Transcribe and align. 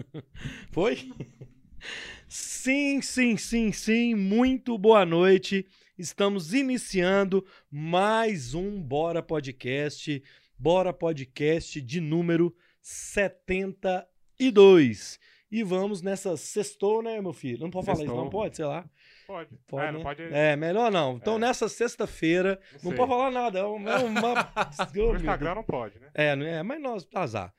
Foi? 0.72 1.12
Sim, 2.28 3.00
sim, 3.02 3.36
sim, 3.36 3.72
sim. 3.72 4.14
Muito 4.14 4.78
boa 4.78 5.04
noite. 5.04 5.66
Estamos 5.98 6.54
iniciando 6.54 7.44
mais 7.70 8.54
um 8.54 8.80
Bora 8.80 9.22
Podcast. 9.22 10.22
Bora 10.58 10.90
Podcast 10.92 11.80
de 11.80 12.00
número 12.00 12.54
72. 12.80 15.18
E 15.50 15.62
vamos 15.62 16.00
nessa 16.00 16.34
sextou, 16.36 17.02
né, 17.02 17.20
meu 17.20 17.32
filho? 17.34 17.60
Não 17.60 17.70
pode 17.70 17.84
falar 17.84 18.04
isso, 18.04 18.14
não 18.14 18.30
pode? 18.30 18.56
Sei 18.56 18.64
lá. 18.64 18.88
Pode. 19.26 19.50
Pode, 19.68 19.82
é, 19.82 19.86
né? 19.86 19.92
não 19.92 20.02
pode. 20.02 20.22
É, 20.22 20.56
melhor 20.56 20.90
não. 20.90 21.16
Então, 21.16 21.36
É. 21.36 21.40
nessa 21.40 21.68
sexta-feira, 21.68 22.58
não, 22.82 22.90
sei. 22.90 22.94
pode 22.94 23.10
falar 23.10 23.30
nada. 23.30 23.58
É 23.58 23.64
uma. 23.64 23.92
No. 24.94 25.14
Instagram 25.16 25.56
não 25.56 25.62
pode, 25.62 26.00
né? 26.00 26.08
É, 26.14 26.34
não 26.34 26.46
é, 26.46 26.62
mas 26.62 26.80
nós, 26.80 27.06
azar. 27.14 27.52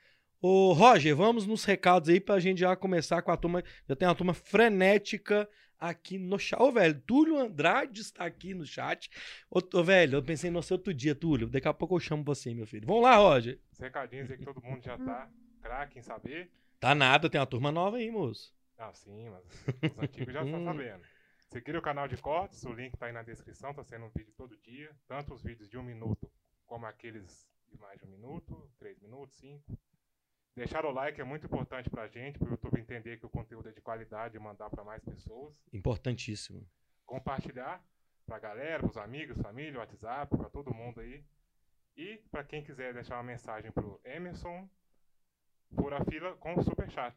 Ô, 0.46 0.74
Roger, 0.74 1.16
vamos 1.16 1.48
nos 1.48 1.64
recados 1.64 2.10
aí 2.10 2.20
pra 2.20 2.38
gente 2.38 2.60
já 2.60 2.76
começar 2.76 3.22
com 3.22 3.32
a 3.32 3.38
turma. 3.38 3.64
Já 3.88 3.96
tem 3.96 4.06
uma 4.06 4.14
turma 4.14 4.34
frenética 4.34 5.50
aqui 5.80 6.18
no 6.18 6.38
chat. 6.38 6.62
Ô, 6.62 6.70
velho, 6.70 7.00
Túlio 7.00 7.38
Andrade 7.38 8.02
está 8.02 8.26
aqui 8.26 8.54
no 8.54 8.66
chat. 8.66 9.10
Ô, 9.50 9.60
ô, 9.74 9.84
velho, 9.86 10.18
eu 10.18 10.22
pensei 10.22 10.52
no 10.52 10.62
seu 10.62 10.76
outro 10.76 10.94
dia, 10.94 11.16
Túlio. 11.16 11.48
Daqui 11.48 11.66
a 11.66 11.74
pouco 11.74 11.96
eu 11.96 12.00
chamo 12.02 12.26
você, 12.26 12.54
meu 12.54 12.68
filho. 12.68 12.86
Vamos 12.86 13.04
lá, 13.04 13.16
Roger. 13.16 13.58
Os 13.72 13.80
recadinhos 13.80 14.30
aí 14.30 14.38
que 14.38 14.44
todo 14.44 14.62
mundo 14.62 14.84
já 14.84 14.98
tá 14.98 15.30
craque 15.62 16.00
em 16.00 16.02
saber. 16.02 16.52
Tá 16.78 16.94
nada, 16.94 17.30
tem 17.30 17.40
uma 17.40 17.48
turma 17.48 17.72
nova 17.72 17.96
aí, 17.96 18.12
moço. 18.12 18.54
Ah, 18.78 18.92
sim, 18.94 19.30
mas 19.30 19.46
os 19.94 19.98
antigos 19.98 20.34
já 20.34 20.44
estão 20.44 20.60
Hum. 20.60 20.66
sabendo. 20.66 21.04
Seguir 21.48 21.78
o 21.78 21.82
canal 21.82 22.06
de 22.10 22.18
cortes, 22.18 22.62
o 22.66 22.74
link 22.74 22.98
tá 22.98 23.06
aí 23.06 23.14
na 23.14 23.24
descrição, 23.24 23.74
tá 23.74 23.82
sendo 23.82 24.08
um 24.08 24.10
vídeo 24.10 24.34
todo 24.36 24.58
dia. 24.58 24.92
Tanto 25.08 25.34
os 25.34 25.42
vídeos 25.42 25.70
de 25.70 25.78
um 25.78 25.84
minuto, 25.84 26.30
como 26.66 26.86
aqueles 26.86 27.48
de 27.70 27.78
mais 27.80 27.98
de 27.98 28.06
um 28.06 28.10
minuto, 28.10 28.70
três 28.78 29.00
minutos, 29.00 29.38
cinco. 29.38 29.80
Deixar 30.56 30.86
o 30.86 30.92
like 30.92 31.20
é 31.20 31.24
muito 31.24 31.46
importante 31.48 31.90
pra 31.90 32.08
gente, 32.08 32.38
pro 32.38 32.52
YouTube 32.52 32.80
entender 32.80 33.18
que 33.18 33.26
o 33.26 33.30
conteúdo 33.30 33.70
é 33.70 33.72
de 33.72 33.82
qualidade 33.82 34.38
e 34.38 34.40
mandar 34.40 34.70
pra 34.70 34.84
mais 34.84 35.04
pessoas. 35.04 35.54
Importantíssimo. 35.74 36.66
compartilhar 37.06 37.84
pra 38.26 38.40
galera, 38.40 38.82
pros 38.84 38.98
amigos, 38.98 39.38
família, 39.42 39.80
WhatsApp, 39.80 40.36
pra 40.38 40.50
todo 40.50 40.74
mundo 40.74 41.00
aí. 41.02 41.24
E 41.98 42.18
pra 42.32 42.44
quem 42.44 42.64
quiser 42.64 42.94
deixar 42.94 43.16
uma 43.16 43.24
mensagem 43.24 43.72
pro 43.72 44.00
Emerson, 44.04 44.68
fura 45.76 46.04
fila 46.06 46.36
com 46.38 46.54
o 46.56 46.64
superchat. 46.64 47.16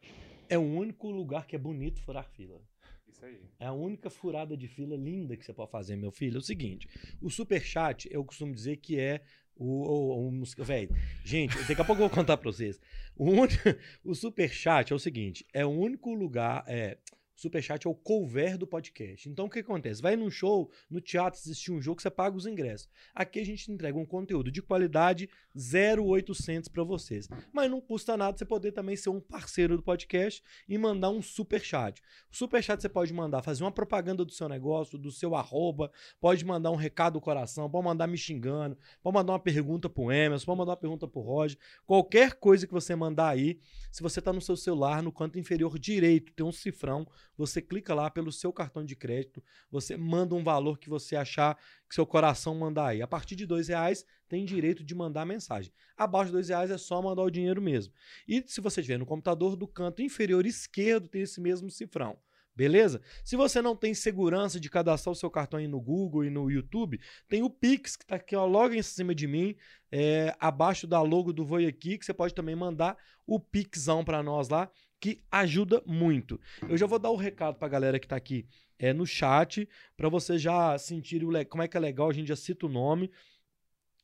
É 0.48 0.58
o 0.58 0.62
único 0.62 1.10
lugar 1.10 1.46
que 1.46 1.56
é 1.56 1.58
bonito 1.58 2.00
furar 2.02 2.28
fila. 2.30 2.60
Isso 3.06 3.24
aí. 3.24 3.40
É 3.58 3.66
a 3.66 3.72
única 3.72 4.10
furada 4.10 4.56
de 4.56 4.68
fila 4.68 4.96
linda 4.96 5.36
que 5.36 5.44
você 5.44 5.52
pode 5.54 5.70
fazer, 5.70 5.96
meu 5.96 6.10
filho. 6.10 6.36
É 6.36 6.38
o 6.38 6.42
seguinte: 6.42 6.88
o 7.22 7.30
superchat, 7.30 8.08
eu 8.10 8.24
costumo 8.24 8.52
dizer 8.54 8.76
que 8.78 8.98
é 8.98 9.22
o. 9.56 10.28
o, 10.28 10.28
o 10.28 10.64
velho, 10.64 10.94
gente, 11.24 11.56
daqui 11.64 11.80
a 11.80 11.84
pouco 11.84 12.02
eu 12.02 12.08
vou 12.08 12.10
contar 12.16 12.36
pra 12.36 12.50
vocês. 12.50 12.78
O, 13.16 13.30
uni- 13.30 13.48
o 14.04 14.14
superchat 14.14 14.92
é 14.92 14.96
o 14.96 14.98
seguinte: 14.98 15.44
é 15.52 15.64
o 15.64 15.70
único 15.70 16.12
lugar. 16.14 16.64
É, 16.66 16.98
superchat 17.36 17.86
é 17.86 17.90
o 17.90 17.94
cover 17.94 18.56
do 18.56 18.66
podcast. 18.66 19.28
Então 19.28 19.46
o 19.46 19.50
que 19.50 19.58
acontece? 19.58 20.00
Vai 20.00 20.16
num 20.16 20.30
show, 20.30 20.70
no 20.90 21.00
teatro, 21.00 21.38
assistir 21.38 21.70
um 21.70 21.80
jogo, 21.80 22.00
você 22.00 22.10
paga 22.10 22.36
os 22.36 22.46
ingressos. 22.46 22.88
Aqui 23.14 23.38
a 23.38 23.44
gente 23.44 23.70
entrega 23.70 23.98
um 23.98 24.06
conteúdo 24.06 24.50
de 24.50 24.62
qualidade 24.62 25.28
0,800 25.56 26.68
pra 26.68 26.82
vocês. 26.82 27.28
Mas 27.52 27.70
não 27.70 27.80
custa 27.80 28.16
nada 28.16 28.36
você 28.36 28.44
poder 28.44 28.72
também 28.72 28.96
ser 28.96 29.10
um 29.10 29.20
parceiro 29.20 29.76
do 29.76 29.82
podcast 29.82 30.42
e 30.68 30.78
mandar 30.78 31.10
um 31.10 31.20
superchat. 31.20 32.02
O 32.32 32.36
superchat 32.36 32.80
você 32.80 32.88
pode 32.88 33.12
mandar 33.12 33.42
fazer 33.42 33.62
uma 33.62 33.72
propaganda 33.72 34.24
do 34.24 34.32
seu 34.32 34.48
negócio, 34.48 34.98
do 34.98 35.12
seu 35.12 35.34
arroba, 35.34 35.90
pode 36.20 36.44
mandar 36.44 36.70
um 36.70 36.76
recado 36.76 37.14
do 37.14 37.20
coração, 37.20 37.70
pode 37.70 37.84
mandar 37.84 38.06
me 38.06 38.16
xingando, 38.16 38.76
pode 39.02 39.14
mandar 39.14 39.32
uma 39.32 39.38
pergunta 39.38 39.88
pro 39.88 40.10
Emerson, 40.10 40.46
pode 40.46 40.58
mandar 40.58 40.72
uma 40.72 40.76
pergunta 40.76 41.06
pro 41.06 41.20
Roger. 41.20 41.58
Qualquer 41.84 42.34
coisa 42.34 42.66
que 42.66 42.72
você 42.72 42.96
mandar 42.96 43.28
aí, 43.28 43.60
se 43.92 44.02
você 44.02 44.20
tá 44.20 44.32
no 44.32 44.40
seu 44.40 44.56
celular, 44.56 45.02
no 45.02 45.12
canto 45.12 45.38
inferior 45.38 45.78
direito, 45.78 46.32
tem 46.32 46.44
um 46.44 46.52
cifrão, 46.52 47.06
você 47.36 47.60
clica 47.60 47.94
lá 47.94 48.10
pelo 48.10 48.32
seu 48.32 48.52
cartão 48.52 48.84
de 48.84 48.96
crédito, 48.96 49.42
você 49.70 49.96
manda 49.96 50.34
um 50.34 50.42
valor 50.42 50.78
que 50.78 50.88
você 50.88 51.16
achar 51.16 51.56
que 51.88 51.94
seu 51.94 52.06
coração 52.06 52.54
mandar 52.54 52.88
aí. 52.88 53.02
A 53.02 53.06
partir 53.06 53.36
de 53.36 53.46
dois 53.46 53.68
reais, 53.68 54.04
tem 54.28 54.44
direito 54.44 54.82
de 54.82 54.94
mandar 54.94 55.24
mensagem. 55.24 55.72
Abaixo 55.96 56.26
de 56.26 56.32
dois 56.32 56.48
reais 56.48 56.70
é 56.70 56.78
só 56.78 57.00
mandar 57.00 57.22
o 57.22 57.30
dinheiro 57.30 57.62
mesmo. 57.62 57.92
E 58.26 58.42
se 58.46 58.60
você 58.60 58.80
estiver 58.80 58.98
no 58.98 59.06
computador, 59.06 59.56
do 59.56 59.68
canto 59.68 60.02
inferior 60.02 60.46
esquerdo 60.46 61.08
tem 61.08 61.22
esse 61.22 61.40
mesmo 61.40 61.70
cifrão. 61.70 62.18
Beleza? 62.56 63.02
Se 63.22 63.36
você 63.36 63.60
não 63.60 63.76
tem 63.76 63.92
segurança 63.92 64.58
de 64.58 64.70
cadastrar 64.70 65.12
o 65.12 65.16
seu 65.16 65.30
cartão 65.30 65.60
aí 65.60 65.68
no 65.68 65.78
Google 65.78 66.24
e 66.24 66.30
no 66.30 66.50
YouTube, 66.50 66.98
tem 67.28 67.42
o 67.42 67.50
Pix, 67.50 67.96
que 67.96 68.04
está 68.04 68.16
aqui 68.16 68.34
ó, 68.34 68.46
logo 68.46 68.72
em 68.72 68.82
cima 68.82 69.14
de 69.14 69.26
mim, 69.26 69.54
é, 69.92 70.34
abaixo 70.40 70.86
da 70.86 71.02
logo 71.02 71.34
do 71.34 71.44
Voi 71.44 71.66
Aqui, 71.66 71.98
que 71.98 72.06
você 72.06 72.14
pode 72.14 72.34
também 72.34 72.56
mandar 72.56 72.96
o 73.26 73.38
Pixão 73.38 74.02
para 74.02 74.22
nós 74.22 74.48
lá, 74.48 74.70
que 75.06 75.20
ajuda 75.30 75.80
muito. 75.86 76.40
Eu 76.68 76.76
já 76.76 76.84
vou 76.84 76.98
dar 76.98 77.10
o 77.10 77.16
recado 77.16 77.56
para 77.56 77.66
a 77.66 77.70
galera 77.70 77.98
que 78.00 78.06
está 78.06 78.16
aqui 78.16 78.44
é, 78.76 78.92
no 78.92 79.06
chat, 79.06 79.68
para 79.96 80.08
você 80.08 80.36
já 80.36 80.76
sentir 80.78 81.22
o 81.22 81.46
como 81.46 81.62
é 81.62 81.68
que 81.68 81.76
é 81.76 81.80
legal, 81.80 82.10
a 82.10 82.12
gente 82.12 82.26
já 82.26 82.34
cita 82.34 82.66
o 82.66 82.68
nome. 82.68 83.08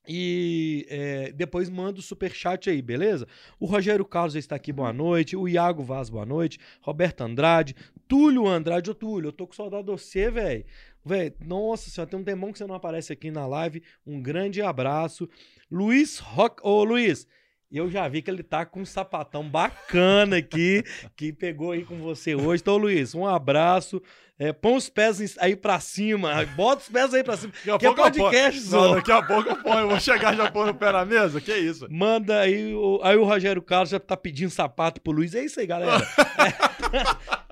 E 0.07 0.87
é, 0.89 1.33
depois 1.33 1.69
manda 1.69 1.99
o 1.99 2.03
superchat 2.03 2.71
aí, 2.71 2.81
beleza? 2.81 3.27
O 3.59 3.67
Rogério 3.67 4.05
Carlos 4.05 4.37
está 4.37 4.55
aqui, 4.55 4.73
boa 4.73 4.93
noite. 4.93 5.37
O 5.37 5.49
Iago 5.49 5.83
Vaz, 5.83 6.09
boa 6.09 6.27
noite. 6.27 6.59
Roberto 6.81 7.23
Andrade. 7.23 7.75
Túlio 8.07 8.47
Andrade. 8.47 8.91
Ô, 8.91 8.95
Túlio, 8.95 9.29
eu 9.29 9.33
tô 9.33 9.47
com 9.47 9.55
saudade 9.55 9.85
de 9.85 9.91
você, 9.91 10.31
velho. 10.31 10.65
Velho, 11.05 11.35
nossa 11.41 11.89
senhora, 11.89 12.11
tem 12.11 12.19
um 12.19 12.25
temão 12.25 12.53
que 12.53 12.59
você 12.59 12.67
não 12.67 12.75
aparece 12.75 13.13
aqui 13.13 13.31
na 13.31 13.47
live. 13.47 13.83
Um 14.05 14.21
grande 14.21 14.61
abraço. 14.61 15.29
Luiz 15.71 16.19
Rock. 16.19 16.61
Ô, 16.65 16.83
Luiz, 16.83 17.29
eu 17.79 17.91
já 17.91 18.07
vi 18.09 18.23
que 18.23 18.31
ele 18.31 18.43
tá 18.43 18.65
com 18.67 18.81
um 18.81 18.85
sapatão 18.87 19.49
bacana 19.49 20.37
aqui, 20.39 20.83
que 21.17 21.33
pegou 21.33 21.73
aí 21.73 21.85
com 21.85 21.99
você 21.99 22.35
hoje. 22.35 22.61
Então, 22.63 22.77
Luiz, 22.77 23.15
um 23.15 23.27
abraço. 23.27 24.03
É, 24.39 24.53
põe 24.53 24.75
os 24.77 24.89
pés 24.89 25.37
aí 25.39 25.55
pra 25.55 25.79
cima. 25.79 26.45
Bota 26.57 26.83
os 26.83 26.89
pés 26.89 27.15
aí 27.15 27.23
pra 27.23 27.37
cima. 27.37 27.53
Daqui 27.65 27.71
a 27.71 27.79
Que 27.79 27.87
é 27.87 27.89
pouco 27.89 28.01
eu 28.01 28.13
ponho. 28.13 28.25
podcast, 28.25 28.61
Não, 28.63 28.69
só. 28.71 28.95
daqui 28.97 29.13
a 29.13 29.23
pouco 29.23 29.49
eu 29.51 29.57
ponho. 29.63 29.79
Eu 29.81 29.89
vou 29.89 30.01
chegar 30.01 30.35
já 30.35 30.51
pondo 30.51 30.71
o 30.71 30.75
pé 30.75 30.91
na 30.91 31.05
mesa? 31.05 31.41
Que 31.41 31.55
isso? 31.57 31.87
Manda 31.89 32.41
aí, 32.41 32.75
o, 32.75 32.99
aí 33.05 33.17
o 33.17 33.25
Rogério 33.25 33.63
Carlos 33.63 33.91
já 33.91 34.01
tá 34.01 34.17
pedindo 34.17 34.51
sapato 34.51 35.01
pro 35.01 35.13
Luiz. 35.13 35.35
É 35.35 35.45
isso 35.45 35.61
aí, 35.61 35.67
galera. 35.67 36.03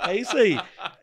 É, 0.07 0.11
é 0.11 0.17
isso 0.17 0.37
aí. 0.37 0.59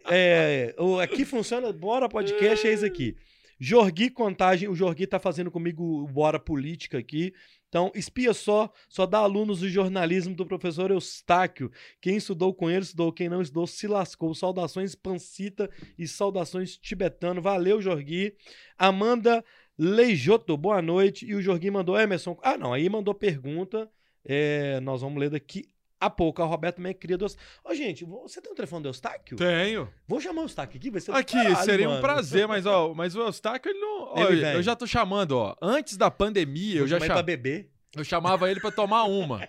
É, 0.09 0.75
o, 0.77 0.99
aqui 0.99 1.23
funciona, 1.23 1.71
Bora 1.71 2.09
Podcast 2.09 2.67
é 2.67 2.73
isso 2.73 2.85
aqui. 2.85 3.15
Jorgui 3.59 4.09
Contagem, 4.09 4.69
o 4.69 4.75
Jorgui 4.75 5.07
tá 5.07 5.17
fazendo 5.19 5.49
comigo 5.49 6.03
o 6.03 6.07
Bora 6.07 6.39
Política 6.39 6.97
aqui. 6.97 7.33
Então, 7.77 7.91
espia 7.93 8.33
só, 8.33 8.71
só 8.89 9.05
dá 9.05 9.19
alunos 9.19 9.59
do 9.59 9.69
jornalismo 9.69 10.33
do 10.33 10.47
professor 10.47 10.89
Eustáquio. 10.89 11.71
Quem 12.01 12.17
estudou 12.17 12.51
com 12.51 12.71
ele, 12.71 12.81
estudou. 12.81 13.13
Quem 13.13 13.29
não 13.29 13.39
estudou, 13.39 13.67
se 13.67 13.87
lascou. 13.87 14.33
Saudações 14.33 14.95
Pancita 14.95 15.69
e 15.95 16.07
saudações 16.07 16.75
Tibetano. 16.75 17.39
Valeu, 17.39 17.79
Jorgui. 17.79 18.33
Amanda 18.79 19.45
Leijoto, 19.77 20.57
boa 20.57 20.81
noite. 20.81 21.23
E 21.27 21.35
o 21.35 21.41
Jorgui 21.41 21.69
mandou, 21.69 21.99
Emerson. 21.99 22.35
Ah, 22.41 22.57
não, 22.57 22.73
aí 22.73 22.89
mandou 22.89 23.13
pergunta. 23.13 23.87
É, 24.25 24.79
nós 24.79 25.01
vamos 25.01 25.19
ler 25.19 25.29
daqui 25.29 25.69
a 25.99 26.09
pouco. 26.09 26.41
A 26.41 26.45
Roberto 26.45 26.77
também 26.77 26.93
cria 26.93 27.17
do 27.17 27.25
Eustáquio. 27.25 27.47
Ô, 27.63 27.73
gente, 27.73 28.05
você 28.05 28.41
tem 28.41 28.51
o 28.51 28.55
telefone 28.55 28.83
do 28.83 28.89
Eustáquio? 28.89 29.37
Tenho. 29.37 29.89
Vou 30.07 30.19
chamar 30.21 30.41
o 30.41 30.45
Eustáquio 30.45 30.77
aqui, 30.77 30.89
vai 30.89 31.01
ser 31.01 31.11
Aqui, 31.11 31.33
caralho, 31.33 31.65
seria 31.65 31.87
um 31.87 31.91
mano. 31.91 32.01
prazer, 32.01 32.47
mas 32.47 32.65
ó, 32.65 32.93
mas 32.93 33.15
o 33.15 33.19
Eustáquio, 33.21 33.69
ele 33.69 33.79
não. 33.79 34.13
ó, 34.13 34.29
Ele 34.29 34.41
vem. 34.41 34.53
eu 34.53 34.63
já 34.63 34.75
tô 34.75 34.85
chamando, 34.87 35.31
ó. 35.37 35.55
Antes 35.61 35.97
da 35.97 36.09
pandemia, 36.11 36.79
eu 36.79 36.87
já 36.87 36.95
chamar 36.97 37.05
ele 37.05 37.07
cha- 37.07 37.13
pra 37.15 37.23
beber. 37.23 37.69
eu 37.95 38.03
chamava 38.03 38.49
ele 38.51 38.59
pra 38.59 38.71
tomar 38.71 39.03
uma. 39.03 39.47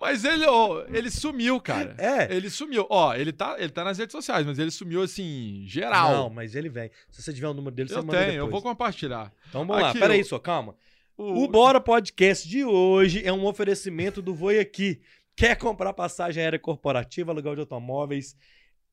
Mas 0.00 0.24
ele, 0.24 0.44
ó, 0.46 0.84
ele 0.92 1.10
sumiu, 1.10 1.60
cara. 1.60 1.96
É. 1.98 2.32
Ele 2.32 2.48
sumiu. 2.48 2.86
Ó, 2.88 3.12
ele 3.16 3.32
tá, 3.32 3.56
ele 3.58 3.70
tá 3.70 3.82
nas 3.82 3.98
redes 3.98 4.12
sociais, 4.12 4.46
mas 4.46 4.56
ele 4.56 4.70
sumiu 4.70 5.02
assim, 5.02 5.64
geral. 5.66 6.12
Não, 6.12 6.30
mas 6.30 6.54
ele 6.54 6.68
vem. 6.68 6.88
Se 7.10 7.20
você 7.20 7.32
tiver 7.32 7.48
o 7.48 7.54
número 7.54 7.74
dele, 7.74 7.88
você 7.88 7.96
eu 7.96 8.04
manda 8.04 8.12
tenho, 8.18 8.30
depois. 8.34 8.46
eu 8.46 8.50
vou 8.52 8.62
compartilhar. 8.62 9.32
Então 9.48 9.66
vamos 9.66 9.82
lá. 9.82 9.90
Aqui, 9.90 9.98
Pera 9.98 10.14
aí, 10.14 10.20
o- 10.20 10.24
só, 10.24 10.38
calma. 10.38 10.76
O, 11.16 11.42
O 11.42 11.48
Bora 11.48 11.80
Podcast 11.80 12.48
de 12.48 12.64
hoje 12.64 13.26
é 13.26 13.32
um 13.32 13.44
oferecimento 13.44 14.22
do 14.22 14.32
Voi 14.32 14.60
Aqui. 14.60 15.00
Quer 15.38 15.56
comprar 15.56 15.92
passagem 15.92 16.42
aérea 16.42 16.58
corporativa, 16.58 17.30
aluguel 17.30 17.54
de 17.54 17.60
automóveis 17.60 18.36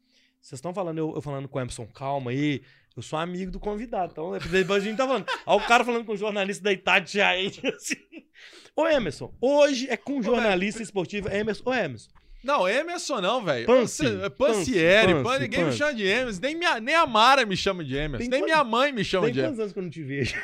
Vocês 0.40 0.58
estão 0.58 0.72
falando, 0.72 0.98
eu, 0.98 1.12
eu 1.14 1.20
falando 1.20 1.48
com 1.48 1.58
o 1.58 1.60
Emerson, 1.60 1.86
calma 1.86 2.30
aí. 2.30 2.62
Eu 3.00 3.02
sou 3.02 3.18
amigo 3.18 3.50
do 3.50 3.58
convidado. 3.58 4.12
Então, 4.12 4.38
depois 4.50 4.82
a 4.82 4.86
gente 4.86 4.96
tá 4.98 5.06
falando. 5.06 5.26
Aí 5.46 5.56
o 5.56 5.60
cara 5.66 5.84
falando 5.84 6.04
com 6.04 6.12
o 6.12 6.16
jornalista 6.16 6.62
da 6.62 6.72
Itatiaia. 6.72 7.48
Assim. 7.74 7.96
Ô, 8.76 8.86
Emerson, 8.86 9.34
hoje 9.40 9.88
é 9.90 9.96
com 9.96 10.22
jornalista 10.22 10.82
esportivo 10.82 11.28
Emerson. 11.28 11.62
Ô, 11.66 11.72
Emerson, 11.74 12.10
Não, 12.44 12.68
Emerson 12.68 13.20
não, 13.20 13.42
velho. 13.44 13.66
Pansieri, 13.66 14.30
Pansi, 14.30 15.22
Pan- 15.24 15.38
ninguém 15.38 15.64
me 15.64 15.72
chama 15.72 15.94
de 15.94 16.04
Emerson. 16.06 16.40
Nem, 16.42 16.54
minha, 16.54 16.78
nem 16.80 16.94
a 16.94 17.06
Mara 17.06 17.44
me 17.46 17.56
chama 17.56 17.82
de 17.84 17.96
Emerson. 17.96 18.18
Tem 18.18 18.28
Nem 18.28 18.40
quantos- 18.40 18.54
minha 18.54 18.64
mãe 18.64 18.92
me 18.92 19.02
chama 19.04 19.26
tem 19.26 19.34
de 19.34 19.40
quantos 19.40 19.58
Emerson. 19.58 19.62
anos 19.62 19.72
que 19.72 19.78
eu 19.78 19.82
não 19.82 19.90
te 19.90 20.02
vejo? 20.02 20.34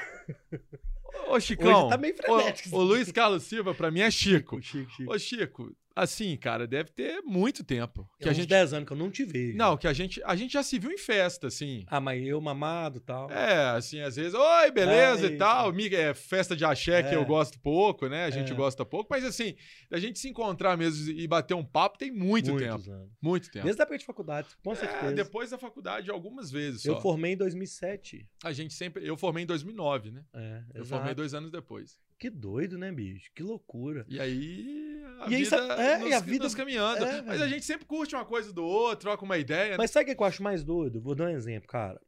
Ô, 1.29 1.41
Chicão. 1.41 1.81
Hoje 1.83 1.89
tá 1.91 1.99
meio 1.99 2.17
frenético. 2.17 2.77
o, 2.77 2.79
o 2.81 2.83
Luiz 2.83 3.11
Carlos 3.13 3.43
Silva, 3.45 3.75
pra 3.75 3.91
mim, 3.91 4.01
é 4.01 4.11
Chico. 4.11 4.61
Chico, 4.63 4.91
Chico. 4.93 5.13
Ô, 5.13 5.19
Chico, 5.19 5.73
assim, 5.97 6.37
cara, 6.37 6.67
deve 6.67 6.91
ter 6.91 7.23
muito 7.23 7.65
tempo. 7.65 8.09
Que 8.19 8.25
Que 8.25 8.29
a 8.29 8.33
gente. 8.33 8.47
10 8.47 8.73
anos 8.75 8.87
que 8.87 8.93
eu 8.93 8.97
não 8.97 9.11
te 9.11 9.25
vejo. 9.25 9.57
Não, 9.57 9.77
que 9.77 9.89
a 9.89 9.93
gente, 9.93 10.23
a 10.25 10.37
gente 10.37 10.53
já 10.53 10.63
se 10.63 10.79
viu 10.79 10.93
em 10.93 10.99
festa, 10.99 11.47
assim. 11.49 11.85
Ah, 11.89 11.99
mas 12.01 12.23
eu 12.25 12.41
mamado 12.41 12.99
e 12.99 13.01
tal. 13.01 13.31
É, 13.31 13.71
assim, 13.71 14.01
às 14.01 14.15
vezes, 14.17 14.35
oi, 14.35 14.71
beleza 14.71 15.27
É, 15.27 15.31
e 15.31 15.37
tal. 15.37 15.73
É, 15.77 16.15
festa 16.15 16.55
de 16.55 16.65
axé 16.65 17.03
que 17.03 17.15
É. 17.15 17.17
eu 17.17 17.25
gosto 17.25 17.59
pouco, 17.61 18.07
né? 18.07 18.25
A 18.27 18.31
gente 18.31 18.53
É. 18.53 18.55
gosta 18.55 18.85
pouco, 18.85 19.09
mas 19.11 19.25
assim, 19.25 19.57
a 19.91 19.99
gente 19.99 20.19
se 20.19 20.29
encontrar 20.29 20.77
mesmo 20.77 21.11
e 21.11 21.27
bater 21.27 21.55
um 21.55 21.65
papo 21.65 21.97
tem 21.99 22.11
muito 22.11 22.53
Muitos 22.53 22.85
tempo. 22.85 22.93
anos. 22.93 23.11
Muito 23.21 23.51
tempo. 23.51 23.65
Desde 23.65 23.81
a 23.81 23.85
época 23.85 23.99
de 23.99 24.05
faculdade, 24.05 24.49
com 24.63 24.73
É, 24.73 24.75
certeza. 24.77 25.13
depois 25.15 25.51
da 25.51 25.59
faculdade, 25.59 26.11
algumas 26.11 26.51
vezes 26.51 26.83
só. 26.83 26.91
Eu 26.93 27.01
formei 27.01 27.33
em 27.33 27.37
2007. 27.37 28.27
A 28.45 28.53
gente 28.53 28.75
sempre. 28.75 29.07
Eu 29.07 29.17
formei 29.17 29.45
em 29.45 29.47
2009, 29.47 30.11
né? 30.11 30.23
É, 30.35 30.63
Eu 30.75 30.83
exato. 30.83 30.89
formei 30.89 31.15
dois 31.15 31.33
anos 31.33 31.51
depois. 31.51 31.99
Que 32.19 32.31
doido, 32.31 32.79
né, 32.79 32.91
bicho? 32.93 33.31
Que 33.35 33.43
loucura. 33.43 34.05
E 34.09 34.19
aí. 34.21 34.86
A 35.21 35.31
E 35.31 35.35
aí, 35.37 35.45
vida. 35.45 35.57
é, 35.57 35.99
nos, 35.99 36.09
e 36.11 36.13
a 36.13 36.21
vida- 36.21 36.45
nos 36.45 36.55
caminhando. 36.55 37.05
é, 37.05 37.23
Mas 37.23 37.41
a 37.41 37.49
gente 37.49 37.65
sempre 37.65 37.85
curte 37.87 38.15
uma 38.15 38.25
coisa 38.25 38.53
do 38.53 38.65
outro, 38.65 39.01
troca 39.07 39.25
uma 39.25 39.39
ideia. 39.39 39.71
né? 39.73 39.77
Mas 39.79 39.91
sabe 39.91 40.11
o 40.11 40.15
que 40.17 40.23
eu 40.23 40.27
acho 40.27 40.43
mais 40.43 40.63
doido? 40.65 41.01
Vou 41.01 41.15
dar 41.15 41.25
um 41.27 41.29
exemplo, 41.31 41.69
cara. 41.69 42.01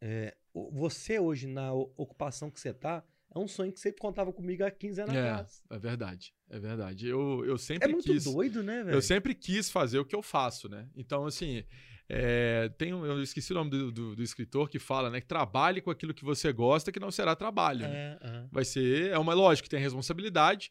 É, 0.00 0.34
você 0.72 1.18
hoje, 1.18 1.46
na 1.46 1.72
ocupação 1.72 2.50
que 2.50 2.60
você 2.60 2.72
tá, 2.72 3.02
é 3.34 3.38
um 3.38 3.48
sonho 3.48 3.72
que 3.72 3.80
você 3.80 3.92
contava 3.92 4.32
comigo 4.32 4.62
há 4.64 4.70
15 4.70 5.00
anos 5.00 5.14
É, 5.14 5.30
atrás. 5.30 5.62
é 5.70 5.78
verdade. 5.78 6.34
É 6.50 6.58
verdade. 6.58 7.08
Eu, 7.08 7.44
eu 7.44 7.58
sempre 7.58 7.88
É 7.88 7.92
muito 7.92 8.04
quis. 8.12 8.24
doido, 8.24 8.62
né, 8.62 8.84
velho? 8.84 8.94
Eu 8.96 9.02
sempre 9.02 9.34
quis 9.34 9.70
fazer 9.70 9.98
o 9.98 10.04
que 10.04 10.14
eu 10.14 10.22
faço, 10.22 10.68
né? 10.68 10.88
Então, 10.94 11.24
assim, 11.26 11.64
é, 12.08 12.68
tem 12.78 12.92
um- 12.94 13.04
eu 13.04 13.20
esqueci 13.22 13.50
o 13.52 13.56
nome 13.56 13.70
do, 13.70 13.90
do- 13.90 14.14
do 14.16 14.22
escritor 14.22 14.68
que 14.68 14.78
fala, 14.78 15.10
né? 15.10 15.20
Que 15.20 15.26
trabalhe 15.26 15.80
com 15.80 15.90
aquilo 15.90 16.14
que 16.14 16.24
você 16.24 16.52
gosta, 16.52 16.92
que 16.92 17.00
não 17.00 17.10
será 17.10 17.34
trabalho. 17.34 17.80
né? 17.80 18.18
É, 18.22 18.26
é. 18.28 18.44
Vai 18.52 18.64
ser, 18.64 19.10
é 19.10 19.18
uma 19.18 19.34
lógica, 19.34 19.68
tem 19.68 19.80
responsabilidade, 19.80 20.70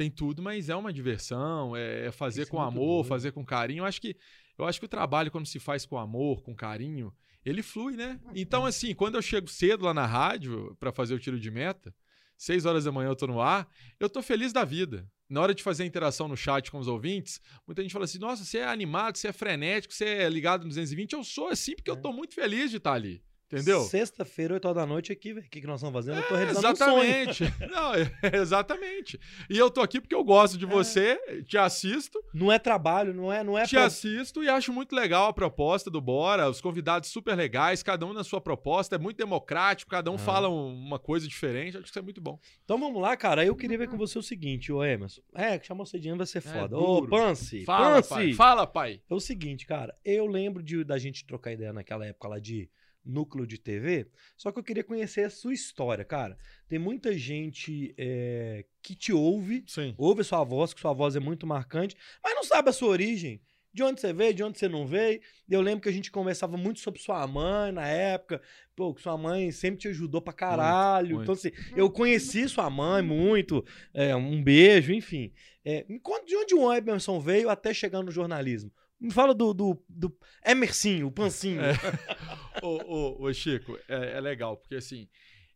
tem 0.00 0.10
tudo, 0.10 0.40
mas 0.40 0.70
é 0.70 0.74
uma 0.74 0.90
diversão, 0.90 1.76
é, 1.76 2.06
é 2.06 2.10
fazer 2.10 2.42
Isso 2.42 2.48
é 2.48 2.52
com 2.52 2.56
muito 2.56 2.72
amor, 2.72 2.94
doido. 3.02 3.08
fazer 3.08 3.32
com 3.32 3.44
carinho. 3.44 3.82
Eu 3.82 3.84
acho 3.84 4.00
que 4.00 4.16
eu 4.56 4.64
acho 4.64 4.80
que 4.80 4.86
o 4.86 4.88
trabalho 4.88 5.30
quando 5.30 5.46
se 5.46 5.58
faz 5.58 5.84
com 5.84 5.98
amor, 5.98 6.42
com 6.42 6.54
carinho, 6.54 7.12
ele 7.44 7.62
flui, 7.62 7.96
né? 7.96 8.18
Então, 8.34 8.64
assim, 8.64 8.94
quando 8.94 9.16
eu 9.16 9.22
chego 9.22 9.46
cedo 9.46 9.84
lá 9.84 9.92
na 9.92 10.06
rádio 10.06 10.74
para 10.80 10.90
fazer 10.90 11.14
o 11.14 11.18
tiro 11.18 11.38
de 11.38 11.50
meta, 11.50 11.94
seis 12.34 12.64
horas 12.64 12.84
da 12.84 12.92
manhã 12.92 13.10
eu 13.10 13.16
tô 13.16 13.26
no 13.26 13.42
ar, 13.42 13.68
eu 13.98 14.08
tô 14.08 14.22
feliz 14.22 14.54
da 14.54 14.64
vida. 14.64 15.06
Na 15.28 15.42
hora 15.42 15.54
de 15.54 15.62
fazer 15.62 15.82
a 15.82 15.86
interação 15.86 16.26
no 16.26 16.36
chat 16.36 16.70
com 16.70 16.78
os 16.78 16.88
ouvintes, 16.88 17.38
muita 17.66 17.82
gente 17.82 17.92
fala 17.92 18.06
assim: 18.06 18.18
nossa, 18.18 18.42
você 18.42 18.58
é 18.58 18.66
animado, 18.66 19.16
você 19.16 19.28
é 19.28 19.32
frenético, 19.34 19.92
você 19.92 20.06
é 20.06 20.28
ligado 20.30 20.62
no 20.62 20.68
220. 20.68 21.12
Eu 21.12 21.22
sou 21.22 21.48
assim 21.48 21.74
porque 21.76 21.90
eu 21.90 21.96
tô 21.96 22.10
muito 22.10 22.34
feliz 22.34 22.70
de 22.70 22.78
estar 22.78 22.94
ali. 22.94 23.22
Entendeu? 23.52 23.80
Sexta-feira, 23.82 24.54
8 24.54 24.64
horas 24.66 24.76
da 24.76 24.86
noite 24.86 25.10
aqui, 25.12 25.32
velho. 25.32 25.46
O 25.46 25.50
que, 25.50 25.60
que 25.60 25.66
nós 25.66 25.80
estamos 25.80 25.92
fazendo? 25.94 26.18
eu 26.22 26.28
tô 26.28 26.34
É, 26.34 26.38
realizando 26.38 26.68
um 26.72 26.76
sonho. 26.76 27.02
exatamente. 27.02 27.44
Não, 27.70 27.94
é, 27.94 28.10
exatamente. 28.36 29.20
E 29.48 29.58
eu 29.58 29.70
tô 29.70 29.80
aqui 29.80 30.00
porque 30.00 30.14
eu 30.14 30.22
gosto 30.22 30.56
de 30.56 30.66
você, 30.66 31.16
te 31.46 31.58
assisto, 31.58 32.22
Não 32.32 32.50
é 32.52 32.58
trabalho, 32.58 33.12
não 33.14 33.32
é, 33.32 33.42
não 33.42 33.58
é 33.58 33.64
te 33.64 33.74
pra- 33.74 33.86
assisto 33.86 34.42
e 34.44 34.48
acho 34.48 34.72
muito 34.72 34.94
legal 34.94 35.26
a 35.28 35.32
proposta 35.32 35.90
do 35.90 36.00
Bora, 36.00 36.48
os 36.48 36.60
convidados 36.60 37.08
super 37.10 37.34
legais, 37.36 37.82
cada 37.82 38.06
um 38.06 38.12
na 38.12 38.22
sua 38.24 38.40
proposta, 38.40 38.94
é 38.94 38.98
muito 38.98 39.16
democrático, 39.16 39.90
cada 39.90 40.10
um 40.10 40.14
Ah. 40.14 40.18
fala 40.18 40.48
um- 40.48 40.72
uma 40.74 40.98
coisa 40.98 41.26
diferente, 41.26 41.76
acho 41.76 41.84
que 41.84 41.90
isso 41.90 41.98
é 41.98 42.02
muito 42.02 42.20
bom. 42.20 42.38
Então 42.64 42.78
vamos 42.78 43.00
lá, 43.02 43.16
cara. 43.16 43.44
Eu 43.44 43.56
queria 43.56 43.78
ver 43.78 43.88
com 43.88 43.96
você 43.96 44.18
o 44.18 44.22
seguinte, 44.22 44.72
ô 44.72 44.84
Emerson. 44.84 45.20
É, 45.34 45.58
que 45.58 45.66
chamou 45.66 45.84
você 45.86 45.98
de 45.98 46.10
vai 46.12 46.26
ser 46.26 46.40
foda. 46.40 46.76
Ô, 46.76 47.00
duro. 47.00 47.10
Pance, 47.10 47.64
Fala, 47.64 47.96
Pance. 47.96 48.08
pai. 48.08 48.32
Fala, 48.32 48.66
pai. 48.66 49.00
É 49.08 49.14
o 49.14 49.20
seguinte, 49.20 49.66
cara, 49.66 49.94
eu 50.04 50.26
lembro 50.26 50.62
de, 50.62 50.84
da 50.84 50.98
gente 50.98 51.24
trocar 51.24 51.52
ideia 51.52 51.72
naquela 51.72 52.04
época 52.06 52.28
lá 52.28 52.38
de 52.38 52.68
núcleo 53.04 53.46
de 53.46 53.58
TV, 53.58 54.08
só 54.36 54.52
que 54.52 54.58
eu 54.58 54.62
queria 54.62 54.84
conhecer 54.84 55.24
a 55.24 55.30
sua 55.30 55.52
história, 55.52 56.04
cara. 56.04 56.36
Tem 56.68 56.78
muita 56.78 57.16
gente 57.16 57.94
é, 57.96 58.64
que 58.82 58.94
te 58.94 59.12
ouve, 59.12 59.64
Sim. 59.66 59.94
ouve 59.96 60.20
a 60.20 60.24
sua 60.24 60.44
voz, 60.44 60.72
que 60.72 60.80
sua 60.80 60.92
voz 60.92 61.16
é 61.16 61.20
muito 61.20 61.46
marcante, 61.46 61.96
mas 62.22 62.34
não 62.34 62.44
sabe 62.44 62.70
a 62.70 62.72
sua 62.72 62.88
origem. 62.88 63.40
De 63.72 63.84
onde 63.84 64.00
você 64.00 64.12
veio, 64.12 64.34
de 64.34 64.42
onde 64.42 64.58
você 64.58 64.68
não 64.68 64.84
veio. 64.84 65.20
Eu 65.48 65.60
lembro 65.60 65.82
que 65.82 65.88
a 65.88 65.92
gente 65.92 66.10
conversava 66.10 66.56
muito 66.56 66.80
sobre 66.80 67.00
sua 67.00 67.24
mãe 67.28 67.70
na 67.70 67.86
época. 67.86 68.42
Pô, 68.74 68.92
que 68.92 69.00
sua 69.00 69.16
mãe 69.16 69.52
sempre 69.52 69.78
te 69.78 69.86
ajudou 69.86 70.20
pra 70.20 70.32
caralho. 70.32 71.18
muito. 71.18 71.22
Então, 71.22 71.34
assim, 71.34 71.52
eu 71.76 71.88
conheci 71.88 72.48
sua 72.48 72.68
mãe 72.68 73.00
muito. 73.00 73.64
é, 73.94 74.14
um 74.16 74.42
beijo, 74.42 74.92
enfim. 74.92 75.32
É, 75.64 75.86
me 75.88 76.00
conta 76.00 76.26
de 76.26 76.34
onde 76.34 76.52
o 76.52 76.72
Emerson 76.72 77.20
veio 77.20 77.48
até 77.48 77.72
chegar 77.72 78.02
no 78.02 78.10
jornalismo. 78.10 78.72
Me 79.00 79.10
fala 79.10 79.32
do, 79.34 79.54
do, 79.54 79.82
do 79.88 80.14
Emercinho, 80.44 81.06
o 81.06 81.10
Pancinho. 81.10 81.60
É. 81.62 81.72
ô, 82.62 82.68
ô, 82.84 83.22
ô, 83.24 83.32
Chico, 83.32 83.78
é, 83.88 84.16
é 84.16 84.20
legal, 84.20 84.56
porque 84.58 84.74
assim, 84.74 85.08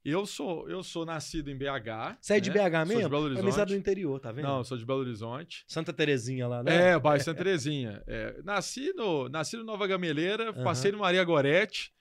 eu 0.04 0.24
sou, 0.26 0.68
eu 0.68 0.82
sou 0.82 1.04
nascido 1.04 1.50
em 1.50 1.56
BH. 1.56 2.16
Você 2.20 2.34
é 2.34 2.40
de 2.40 2.50
né? 2.50 2.56
BH 2.70 2.72
Sou 2.76 2.86
mesmo? 2.86 3.02
de 3.02 3.08
Belo 3.08 3.22
É 3.22 3.24
Horizonte. 3.26 3.42
amizade 3.44 3.74
do 3.74 3.78
interior, 3.78 4.18
tá 4.20 4.32
vendo? 4.32 4.44
Não, 4.46 4.58
eu 4.58 4.64
sou 4.64 4.78
de 4.78 4.84
Belo 4.86 5.00
Horizonte. 5.00 5.64
Santa 5.68 5.92
Terezinha 5.92 6.46
lá, 6.48 6.62
né? 6.62 6.92
É, 6.92 6.98
bairro 6.98 7.22
Santa 7.22 7.38
Terezinha. 7.44 8.02
É, 8.06 8.40
nasci, 8.42 8.92
no, 8.94 9.28
nasci 9.28 9.56
no 9.56 9.64
Nova 9.64 9.86
Gameleira, 9.86 10.50
Aham. 10.50 10.64
passei 10.64 10.90
no 10.92 10.98
Maria 10.98 11.22
Gorete, 11.24 11.92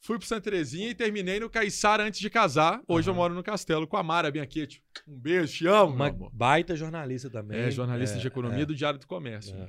fui 0.00 0.18
pro 0.18 0.26
Santa 0.26 0.42
Terezinha 0.50 0.88
e 0.90 0.94
terminei 0.94 1.38
no 1.40 1.50
Caiçara 1.50 2.02
antes 2.04 2.20
de 2.20 2.30
casar. 2.30 2.80
Hoje 2.88 3.08
eu 3.08 3.12
Aham. 3.12 3.18
moro 3.20 3.34
no 3.34 3.42
Castelo 3.42 3.86
com 3.86 3.96
a 3.98 4.02
Mara 4.02 4.30
Bianchetti. 4.30 4.82
Um 5.06 5.18
beijo, 5.18 5.52
te 5.58 5.66
amo, 5.66 5.92
Uma 5.94 6.06
meu 6.06 6.14
amor. 6.14 6.30
baita 6.32 6.74
jornalista 6.76 7.28
também. 7.30 7.58
É, 7.60 7.70
jornalista 7.70 8.16
É, 8.16 8.20
de 8.20 8.26
economia 8.26 8.62
é, 8.62 8.66
do 8.66 8.74
Diário 8.74 8.98
do 8.98 9.06
Comércio. 9.06 9.54
é. 9.54 9.68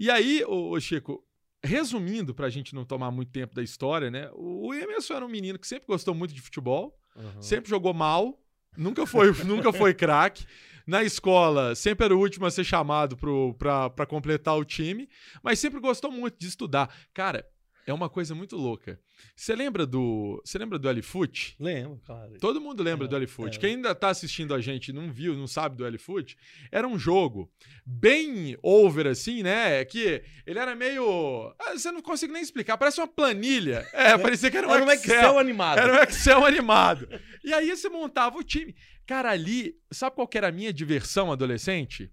E 0.00 0.10
aí, 0.10 0.42
ô, 0.46 0.70
ô, 0.70 0.80
Chico, 0.80 1.22
resumindo, 1.62 2.34
pra 2.34 2.48
gente 2.48 2.74
não 2.74 2.86
tomar 2.86 3.10
muito 3.10 3.30
tempo 3.30 3.54
da 3.54 3.62
história, 3.62 4.10
né? 4.10 4.30
O 4.32 4.72
Emerson 4.72 5.12
era 5.12 5.26
um 5.26 5.28
menino 5.28 5.58
que 5.58 5.66
sempre 5.66 5.86
gostou 5.86 6.14
muito 6.14 6.32
de 6.32 6.40
futebol, 6.40 6.98
Aham. 7.14 7.42
sempre 7.42 7.68
jogou 7.68 7.92
mal, 7.92 8.42
nunca 8.74 9.04
foi, 9.06 9.30
nunca 9.44 9.70
foi 9.74 9.92
craque. 9.92 10.46
Na 10.86 11.04
escola, 11.04 11.74
sempre 11.74 12.06
era 12.06 12.16
o 12.16 12.18
último 12.18 12.46
a 12.46 12.50
ser 12.50 12.64
chamado 12.64 13.14
pra 13.58 14.06
completar 14.06 14.56
o 14.56 14.64
time, 14.64 15.06
mas 15.42 15.58
sempre 15.58 15.78
gostou 15.78 16.10
muito 16.10 16.38
de 16.38 16.46
estudar. 16.46 16.92
Cara, 17.12 17.46
é 17.90 17.94
uma 17.94 18.08
coisa 18.08 18.34
muito 18.34 18.56
louca. 18.56 18.98
Você 19.36 19.54
lembra 19.54 19.84
do. 19.86 20.40
Você 20.44 20.56
lembra 20.58 20.78
do 20.78 20.88
L-Foot? 20.88 21.56
Lembro, 21.58 22.00
claro. 22.04 22.38
Todo 22.40 22.60
mundo 22.60 22.82
lembra 22.82 23.06
É, 23.06 23.08
do 23.08 23.16
L-Foot. 23.16 23.56
é. 23.56 23.60
Quem 23.60 23.70
ainda 23.76 23.94
tá 23.94 24.08
assistindo 24.08 24.54
a 24.54 24.60
gente 24.60 24.88
e 24.88 24.92
não 24.92 25.12
viu, 25.12 25.34
não 25.36 25.46
sabe 25.46 25.76
do 25.76 25.84
L-Foot, 25.84 26.36
era 26.72 26.86
um 26.86 26.98
jogo 26.98 27.50
bem 27.84 28.56
over, 28.62 29.06
assim, 29.06 29.42
né? 29.42 29.84
Que 29.84 30.22
ele 30.46 30.58
era 30.58 30.74
meio. 30.74 31.54
ah, 31.58 31.72
Você 31.76 31.90
não 31.92 32.00
consegue 32.02 32.32
nem 32.32 32.42
explicar, 32.42 32.78
parece 32.78 33.00
uma 33.00 33.08
planilha. 33.08 33.86
É, 33.92 34.16
parecia 34.18 34.50
que 34.50 34.56
era 34.56 34.68
um 34.68 34.72
Era 34.74 34.84
um 34.84 34.90
Excel. 34.90 35.16
Excel 35.16 35.38
animado. 35.38 35.78
Era 35.78 35.92
um 35.92 36.02
Excel 36.02 36.44
animado. 36.44 37.08
E 37.44 37.52
aí 37.52 37.68
você 37.74 37.88
montava 37.88 38.38
o 38.38 38.42
time. 38.42 38.74
Cara, 39.06 39.30
ali, 39.30 39.74
sabe 39.90 40.14
qual 40.14 40.28
que 40.28 40.38
era 40.38 40.48
a 40.48 40.52
minha 40.52 40.72
diversão 40.72 41.32
adolescente? 41.32 42.10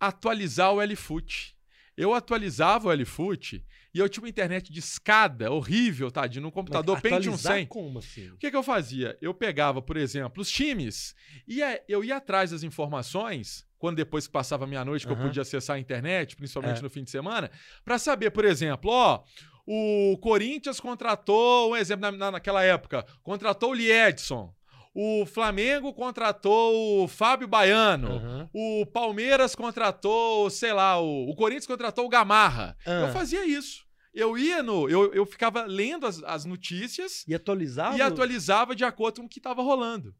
Atualizar 0.00 0.72
o 0.72 0.80
L-Foot. 0.80 1.54
Eu 1.96 2.12
atualizava 2.12 2.88
o 2.88 2.92
L-Foot 2.92 3.64
e 3.94 3.98
eu 4.00 4.08
tinha 4.08 4.22
uma 4.22 4.28
internet 4.28 4.72
de 4.72 4.80
escada 4.80 5.52
horrível, 5.52 6.10
tadinho, 6.10 6.42
num 6.42 6.50
computador 6.50 7.00
Pentium 7.00 7.18
Atualizar 7.34 7.54
100. 7.58 7.66
como 7.66 7.98
assim? 8.00 8.30
O 8.30 8.36
que, 8.36 8.50
que 8.50 8.56
eu 8.56 8.62
fazia? 8.62 9.16
Eu 9.22 9.32
pegava, 9.32 9.80
por 9.80 9.96
exemplo, 9.96 10.42
os 10.42 10.50
times, 10.50 11.14
ia, 11.46 11.80
eu 11.88 12.02
ia 12.02 12.16
atrás 12.16 12.50
das 12.50 12.62
informações, 12.62 13.64
quando 13.78 13.96
depois 13.96 14.26
que 14.26 14.32
passava 14.32 14.66
meia-noite, 14.66 15.06
que 15.06 15.12
eu 15.12 15.16
podia 15.16 15.42
acessar 15.42 15.76
a 15.76 15.78
internet, 15.78 16.34
principalmente 16.36 16.78
É. 16.78 16.82
no 16.82 16.90
fim 16.90 17.04
de 17.04 17.10
semana, 17.10 17.50
para 17.84 17.98
saber, 17.98 18.30
por 18.30 18.44
exemplo, 18.44 18.90
ó, 18.90 19.22
o 19.66 20.18
Corinthians 20.20 20.80
contratou, 20.80 21.72
um 21.72 21.76
exemplo 21.76 22.02
na, 22.02 22.12
na- 22.12 22.30
naquela 22.32 22.62
época, 22.62 23.04
contratou 23.22 23.70
o 23.70 23.74
Liedson. 23.74 24.54
O 24.96 25.26
Flamengo 25.26 25.92
contratou 25.92 27.02
o 27.02 27.08
Fábio 27.08 27.48
Baiano. 27.48 28.12
Aham. 28.12 28.50
O 28.54 28.86
Palmeiras 28.86 29.54
contratou, 29.56 30.48
sei 30.50 30.72
lá, 30.72 31.00
o, 31.00 31.28
o 31.28 31.34
Corinthians 31.34 31.66
contratou 31.66 32.06
o 32.06 32.08
Gamarra. 32.08 32.76
Ah. 32.86 33.06
Eu 33.06 33.12
fazia 33.12 33.44
isso. 33.44 33.83
Eu 34.14 34.38
ia 34.38 34.62
no. 34.62 34.88
Eu, 34.88 35.12
eu 35.12 35.26
ficava 35.26 35.64
lendo 35.64 36.06
as, 36.06 36.22
as 36.22 36.44
notícias 36.44 37.24
E 37.26 37.34
atualizava? 37.34 37.96
e 37.96 38.00
atualizava 38.00 38.74
de 38.74 38.84
acordo 38.84 39.20
com 39.20 39.26
o 39.26 39.28
que 39.28 39.38
estava 39.40 39.60
rolando. 39.62 40.14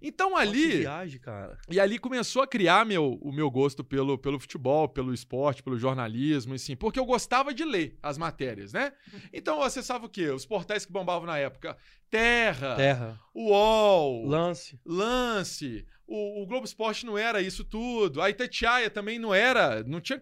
Então 0.00 0.30
Nossa, 0.30 0.42
ali, 0.42 0.78
viagem, 0.78 1.20
cara. 1.20 1.56
e 1.70 1.78
ali 1.78 1.98
começou 1.98 2.42
a 2.42 2.46
criar 2.46 2.84
meu, 2.84 3.18
o 3.22 3.30
meu 3.32 3.48
gosto 3.50 3.84
pelo, 3.84 4.18
pelo 4.18 4.38
futebol, 4.40 4.88
pelo 4.88 5.14
esporte, 5.14 5.62
pelo 5.62 5.78
jornalismo, 5.78 6.54
assim, 6.54 6.74
porque 6.74 6.98
eu 6.98 7.04
gostava 7.04 7.54
de 7.54 7.64
ler 7.64 7.96
as 8.02 8.18
matérias, 8.18 8.72
né? 8.72 8.92
Então 9.32 9.56
eu 9.58 9.62
acessava 9.62 10.06
o 10.06 10.08
quê? 10.08 10.28
Os 10.30 10.44
portais 10.44 10.84
que 10.84 10.92
bombavam 10.92 11.26
na 11.26 11.38
época. 11.38 11.76
Terra, 12.10 12.74
Terra, 12.74 13.20
UOL, 13.34 14.26
lance. 14.26 14.78
Lance. 14.84 15.86
O, 16.06 16.42
o 16.42 16.46
Globo 16.46 16.66
Esporte 16.66 17.06
não 17.06 17.16
era 17.16 17.40
isso 17.40 17.64
tudo. 17.64 18.20
A 18.20 18.28
Itatiaia 18.28 18.90
também 18.90 19.18
não 19.18 19.34
era. 19.34 19.82
Não 19.84 20.00
tinha. 20.00 20.18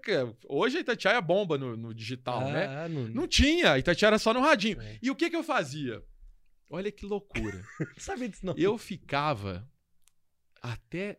Hoje 0.49 0.78
a 0.78 0.80
Itatiaia 0.80 1.20
bomba 1.20 1.58
no, 1.58 1.76
no 1.76 1.94
digital, 1.94 2.50
né? 2.50 2.66
Ah, 2.66 2.88
não, 2.88 3.08
Não 3.08 3.26
tinha. 3.26 3.72
A 3.72 3.78
Itatiaia 3.78 4.10
era 4.10 4.18
só 4.18 4.32
no 4.32 4.40
radinho. 4.40 4.80
É. 4.80 4.99
E 5.02 5.10
o 5.10 5.16
que 5.16 5.28
que 5.30 5.37
eu 5.37 5.42
fazia? 5.42 6.02
Olha 6.68 6.92
que 6.92 7.04
loucura. 7.04 7.64
sabia 7.99 8.28
disso, 8.28 8.46
não. 8.46 8.54
eu 8.56 8.78
ficava 8.78 9.68
até 10.62 11.18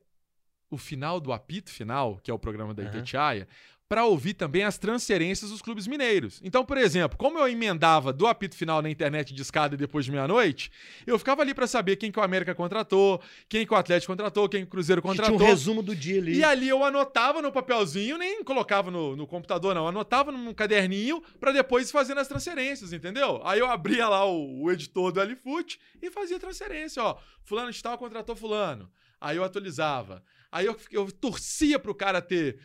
o 0.70 0.78
final 0.78 1.20
do 1.20 1.34
apito 1.34 1.70
final, 1.70 2.18
que 2.20 2.32
é 2.32 2.34
o 2.34 2.40
programa 2.40 2.74
da 2.74 2.84
Aham. 2.84 2.92
Itatiaia, 2.92 3.48
para 3.92 4.06
ouvir 4.06 4.36
também 4.36 4.64
as 4.64 4.78
transferências 4.78 5.52
dos 5.52 5.62
clubes 5.62 5.86
mineiros. 5.86 6.40
Então, 6.46 6.64
por 6.64 6.78
exemplo, 6.78 7.18
como 7.18 7.38
eu 7.38 7.46
emendava 7.46 8.14
do 8.14 8.26
apito 8.26 8.56
final 8.56 8.82
na 8.82 8.90
internet 8.90 9.34
de 9.34 9.42
escada 9.42 9.76
depois 9.76 10.06
de 10.06 10.12
meia-noite, 10.14 10.72
eu 11.06 11.20
ficava 11.20 11.42
ali 11.42 11.54
para 11.54 11.68
saber 11.68 11.98
quem 11.98 12.10
que 12.10 12.18
o 12.18 12.24
América 12.24 12.56
contratou, 12.56 13.22
quem 13.50 13.68
que 13.68 13.74
o 13.74 13.76
Atlético 13.76 14.14
contratou, 14.14 14.48
quem 14.48 14.62
que 14.62 14.68
o 14.68 14.70
Cruzeiro 14.70 15.02
Tinha 15.02 15.12
um 15.12 15.18
contratou. 15.18 15.46
resumo 15.46 15.84
do 15.84 15.94
dia 15.94 16.22
ali. 16.22 16.38
E 16.38 16.42
ali 16.42 16.70
eu 16.70 16.82
anotava 16.86 17.42
no 17.42 17.52
papelzinho, 17.52 18.18
nem 18.18 18.42
colocava 18.46 18.90
no, 18.90 19.14
no 19.14 19.28
computador, 19.28 19.76
não. 19.76 19.86
Anotava 19.86 20.32
num 20.32 20.54
caderninho 20.54 21.22
pra 21.38 21.52
depois 21.52 21.90
ir 21.90 21.92
fazendo 21.92 22.20
as 22.20 22.30
transferências, 22.30 22.94
entendeu? 22.94 23.42
Aí 23.44 23.60
eu 23.60 23.70
abria 23.70 24.08
lá 24.08 24.24
o, 24.24 24.64
o 24.64 24.72
editor 24.72 25.12
do 25.12 25.20
Alifoot 25.20 25.78
e 26.02 26.10
fazia 26.10 26.40
transferência, 26.40 27.04
ó. 27.04 27.18
Fulano 27.44 27.70
de 27.70 27.84
tal 27.84 27.98
contratou 27.98 28.38
fulano. 28.38 28.90
Aí 29.20 29.36
eu 29.36 29.44
atualizava. 29.44 30.24
Aí 30.50 30.66
eu, 30.66 30.78
eu 30.94 31.12
torcia 31.12 31.78
pro 31.78 31.94
cara 31.94 32.22
ter 32.22 32.58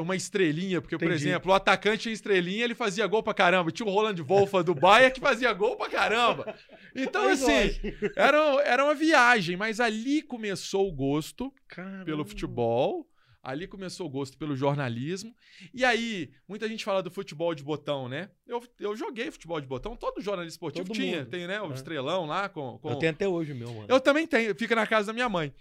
uma 0.00 0.14
estrelinha, 0.14 0.80
porque, 0.80 0.96
por 0.96 1.06
Entendi. 1.06 1.28
exemplo, 1.28 1.50
o 1.50 1.54
atacante 1.54 2.10
estrelinha, 2.10 2.64
ele 2.64 2.74
fazia 2.74 3.06
gol 3.06 3.22
pra 3.22 3.34
caramba. 3.34 3.70
Tinha 3.72 3.86
o 3.88 3.90
Roland 3.92 4.14
Wolfa 4.22 4.62
do 4.62 4.74
Bahia 4.74 5.10
que 5.10 5.20
fazia 5.20 5.52
gol 5.52 5.76
pra 5.76 5.88
caramba. 5.90 6.54
Então, 6.94 7.28
assim, 7.28 7.70
era, 8.16 8.38
era 8.64 8.84
uma 8.84 8.94
viagem, 8.94 9.56
mas 9.56 9.80
ali 9.80 10.22
começou 10.22 10.88
o 10.88 10.92
gosto 10.92 11.52
Caramba. 11.66 12.04
pelo 12.04 12.24
futebol. 12.24 13.08
Ali 13.42 13.66
começou 13.66 14.06
o 14.06 14.08
gosto 14.08 14.38
pelo 14.38 14.56
jornalismo. 14.56 15.34
E 15.74 15.84
aí, 15.84 16.30
muita 16.48 16.66
gente 16.66 16.82
fala 16.82 17.02
do 17.02 17.10
futebol 17.10 17.54
de 17.54 17.62
botão, 17.62 18.08
né? 18.08 18.30
Eu, 18.46 18.62
eu 18.80 18.96
joguei 18.96 19.30
futebol 19.30 19.60
de 19.60 19.66
botão, 19.66 19.94
todo 19.94 20.18
jornalista 20.22 20.54
esportivo 20.54 20.86
Todo 20.86 20.96
tinha. 20.96 21.18
mundo. 21.18 21.28
Tem, 21.28 21.46
né? 21.46 21.60
O 21.60 21.70
É. 21.70 21.74
estrelão 21.74 22.24
lá 22.24 22.48
com. 22.48 22.78
com... 22.78 22.88
Eu 22.88 22.96
tenho 22.96 23.12
até 23.12 23.28
hoje 23.28 23.52
o 23.52 23.54
meu, 23.54 23.68
mano. 23.70 23.86
Eu 23.86 24.00
também 24.00 24.26
tenho, 24.26 24.54
fica 24.54 24.74
na 24.74 24.86
casa 24.86 25.08
da 25.08 25.12
minha 25.12 25.28
mãe. 25.28 25.52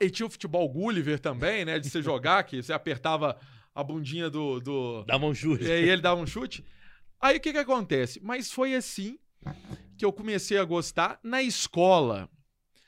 E 0.00 0.10
tinha 0.10 0.26
o 0.26 0.30
futebol 0.30 0.68
Gulliver 0.68 1.18
também, 1.18 1.64
né? 1.64 1.78
De 1.78 1.88
você 1.88 2.00
jogar, 2.02 2.44
que 2.44 2.62
você 2.62 2.72
apertava 2.72 3.38
a 3.74 3.82
bundinha 3.82 4.28
do. 4.28 4.60
do... 4.60 5.04
Dá 5.04 5.18
mão 5.18 5.34
jura. 5.34 5.64
E 5.64 5.70
aí 5.70 5.88
ele 5.88 6.02
dava 6.02 6.20
um 6.20 6.26
chute. 6.26 6.64
Aí 7.20 7.36
o 7.36 7.40
que 7.40 7.52
que 7.52 7.58
acontece? 7.58 8.20
Mas 8.22 8.50
foi 8.50 8.74
assim 8.74 9.18
que 9.96 10.04
eu 10.04 10.12
comecei 10.12 10.58
a 10.58 10.64
gostar 10.64 11.18
na 11.22 11.42
escola. 11.42 12.28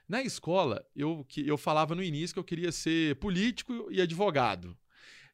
Na 0.08 0.22
escola, 0.22 0.84
eu, 0.94 1.24
que, 1.28 1.46
eu 1.46 1.56
falava 1.56 1.94
no 1.94 2.02
início 2.02 2.34
que 2.34 2.40
eu 2.40 2.44
queria 2.44 2.70
ser 2.70 3.16
político 3.16 3.88
e 3.90 4.00
advogado. 4.00 4.76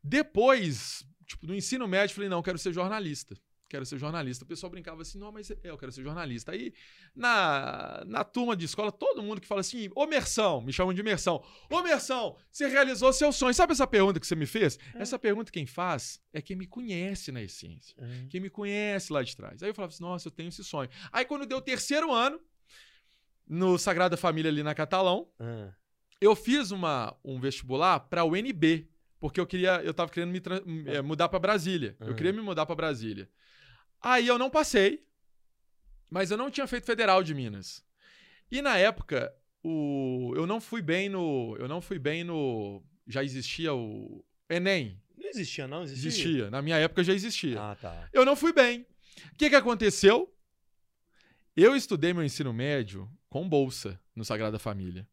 Depois, 0.03 1.05
tipo, 1.27 1.47
no 1.47 1.55
ensino 1.55 1.89
médio, 1.89 2.13
eu 2.13 2.15
falei, 2.17 2.31
não, 2.31 2.39
eu 2.39 2.43
quero 2.43 2.59
ser 2.59 2.73
jornalista. 2.73 3.35
Quero 3.71 3.87
ser 3.87 3.99
jornalista. 3.99 4.45
O 4.45 4.47
pessoal 4.49 4.69
brincava 4.69 5.01
assim, 5.01 5.17
não, 5.17 5.31
mas 5.31 5.49
é, 5.51 5.57
eu 5.63 5.79
quero 5.79 5.93
ser 5.93 6.03
jornalista. 6.03 6.51
Aí, 6.51 6.75
na, 7.15 8.03
na 8.05 8.25
turma 8.25 8.57
de 8.57 8.65
escola, 8.65 8.91
todo 8.91 9.23
mundo 9.23 9.41
que 9.41 9.47
fala 9.47 9.61
assim, 9.61 9.89
ô 9.95 10.07
Mersão, 10.07 10.61
me 10.61 10.73
chamam 10.73 10.93
de 10.93 11.03
Mersão. 11.05 11.41
Ô 11.71 11.81
Mersão, 11.81 12.37
você 12.51 12.67
realizou 12.67 13.13
seu 13.13 13.33
sonho. 13.33 13.55
Sabe 13.55 13.73
essa 13.73 13.87
pergunta 13.87 14.19
que 14.19 14.27
você 14.27 14.35
me 14.35 14.45
fez? 14.45 14.77
Essa 14.95 15.19
pergunta 15.21 15.53
quem 15.53 15.67
faz 15.67 16.21
é 16.33 16.43
quem 16.43 16.57
me 16.57 16.67
conhece 16.67 17.31
na 17.31 17.41
essência 17.41 17.95
É. 17.99 18.27
quem 18.29 18.41
me 18.41 18.51
conhece 18.51 19.13
lá 19.13 19.23
de 19.23 19.37
trás. 19.37 19.63
Aí 19.63 19.71
eu 19.71 19.75
falava 19.75 19.95
assim, 19.95 20.03
nossa, 20.03 20.27
eu 20.27 20.33
tenho 20.33 20.49
esse 20.49 20.65
sonho. 20.65 20.91
Aí 21.13 21.25
quando 21.25 21.47
deu 21.47 21.59
o 21.59 21.63
terceiro 21.63 22.13
ano, 22.13 22.41
no 23.49 23.79
Sagrada 23.79 24.17
Família 24.17 24.51
ali 24.51 24.63
na 24.63 24.75
Catalão, 24.75 25.29
Ah, 25.39 25.73
eu 26.21 26.35
fiz 26.37 26.71
uma, 26.71 27.17
um 27.25 27.41
vestibular 27.41 28.01
para 28.01 28.25
o 28.25 28.33
UNB, 28.33 28.89
porque 29.19 29.41
eu 29.41 29.47
queria, 29.47 29.83
eu 29.83 29.93
tava 29.95 30.11
querendo 30.11 30.31
me 30.31 30.41
tran- 30.41 30.63
eh, 30.87 31.03
mudar 31.03 31.29
para 31.29 31.39
Brasília. 31.39 31.97
Eu 32.01 32.09
Uhum. 32.09 32.15
queria 32.15 32.33
me 32.33 32.41
mudar 32.41 32.67
para 32.67 32.75
Brasília. 32.75 33.29
Aí 34.03 34.27
eu 34.27 34.39
não 34.39 34.51
passei, 34.51 35.05
mas 36.09 36.31
eu 36.31 36.37
não 36.37 36.51
tinha 36.51 36.67
feito 36.67 36.87
Federal 36.87 37.23
de 37.23 37.35
Minas. 37.35 37.85
E 38.51 38.63
na 38.63 38.77
época, 38.79 39.33
o, 39.63 40.33
eu 40.37 40.47
não 40.47 40.61
fui 40.61 40.83
bem 40.83 41.09
no, 41.09 41.57
eu 41.59 41.69
não 41.69 41.81
fui 41.81 41.99
bem 41.99 42.25
no, 42.25 42.83
já 43.07 43.23
existia 43.23 43.75
o 43.75 44.25
ENEM, 44.49 45.01
Não 45.17 45.29
existia, 45.29 45.69
não? 45.69 45.85
Existia? 45.85 46.09
existia. 46.09 46.51
Na 46.51 46.63
minha 46.63 46.77
época 46.77 47.05
já 47.05 47.13
existia. 47.13 47.61
Ah, 47.61 47.77
tá. 47.77 48.09
Eu 48.13 48.25
não 48.25 48.35
fui 48.35 48.53
bem. 48.53 48.87
O 49.33 49.37
que, 49.37 49.51
que 49.51 49.57
aconteceu? 49.57 50.35
Eu 51.55 51.77
estudei 51.77 52.13
meu 52.13 52.25
ensino 52.25 52.53
médio 52.53 53.11
com 53.29 53.49
bolsa 53.49 54.01
no 54.17 54.25
Sagrada 54.25 54.59
Família. 54.59 55.07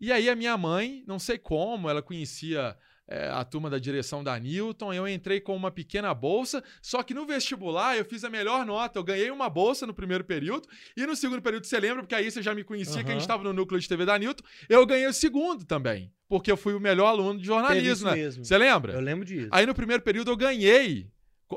E 0.00 0.10
aí 0.10 0.28
a 0.28 0.34
minha 0.34 0.56
mãe, 0.56 1.04
não 1.06 1.18
sei 1.18 1.38
como, 1.38 1.88
ela 1.88 2.02
conhecia 2.02 2.76
é, 3.10 3.28
a 3.28 3.44
turma 3.44 3.68
da 3.68 3.78
direção 3.78 4.22
da 4.22 4.38
Newton, 4.38 4.94
eu 4.94 5.08
entrei 5.08 5.40
com 5.40 5.54
uma 5.56 5.70
pequena 5.70 6.14
bolsa, 6.14 6.62
só 6.80 7.02
que 7.02 7.12
no 7.12 7.26
vestibular 7.26 7.98
eu 7.98 8.04
fiz 8.04 8.22
a 8.22 8.30
melhor 8.30 8.64
nota, 8.64 9.00
eu 9.00 9.02
ganhei 9.02 9.30
uma 9.32 9.50
bolsa 9.50 9.84
no 9.84 9.92
primeiro 9.92 10.22
período, 10.22 10.68
e 10.96 11.04
no 11.04 11.16
segundo 11.16 11.42
período, 11.42 11.66
você 11.66 11.80
lembra, 11.80 12.02
porque 12.04 12.14
aí 12.14 12.30
você 12.30 12.40
já 12.40 12.54
me 12.54 12.62
conhecia, 12.62 13.02
que 13.02 13.10
a 13.10 13.12
gente 13.12 13.22
estava 13.22 13.42
no 13.42 13.52
núcleo 13.52 13.80
de 13.80 13.88
TV 13.88 14.06
da 14.06 14.16
Newton, 14.16 14.44
eu 14.68 14.86
ganhei 14.86 15.08
o 15.08 15.12
segundo 15.12 15.64
também, 15.64 16.12
porque 16.28 16.52
eu 16.52 16.56
fui 16.56 16.72
o 16.72 16.80
melhor 16.80 17.08
aluno 17.08 17.40
de 17.40 17.44
jornalismo, 17.44 18.10
né? 18.10 18.30
Você 18.30 18.56
lembra? 18.56 18.92
Eu 18.92 19.00
lembro 19.00 19.24
disso. 19.24 19.48
Aí 19.50 19.66
no 19.66 19.74
primeiro 19.74 20.02
período 20.02 20.30
eu 20.30 20.36
ganhei 20.36 21.10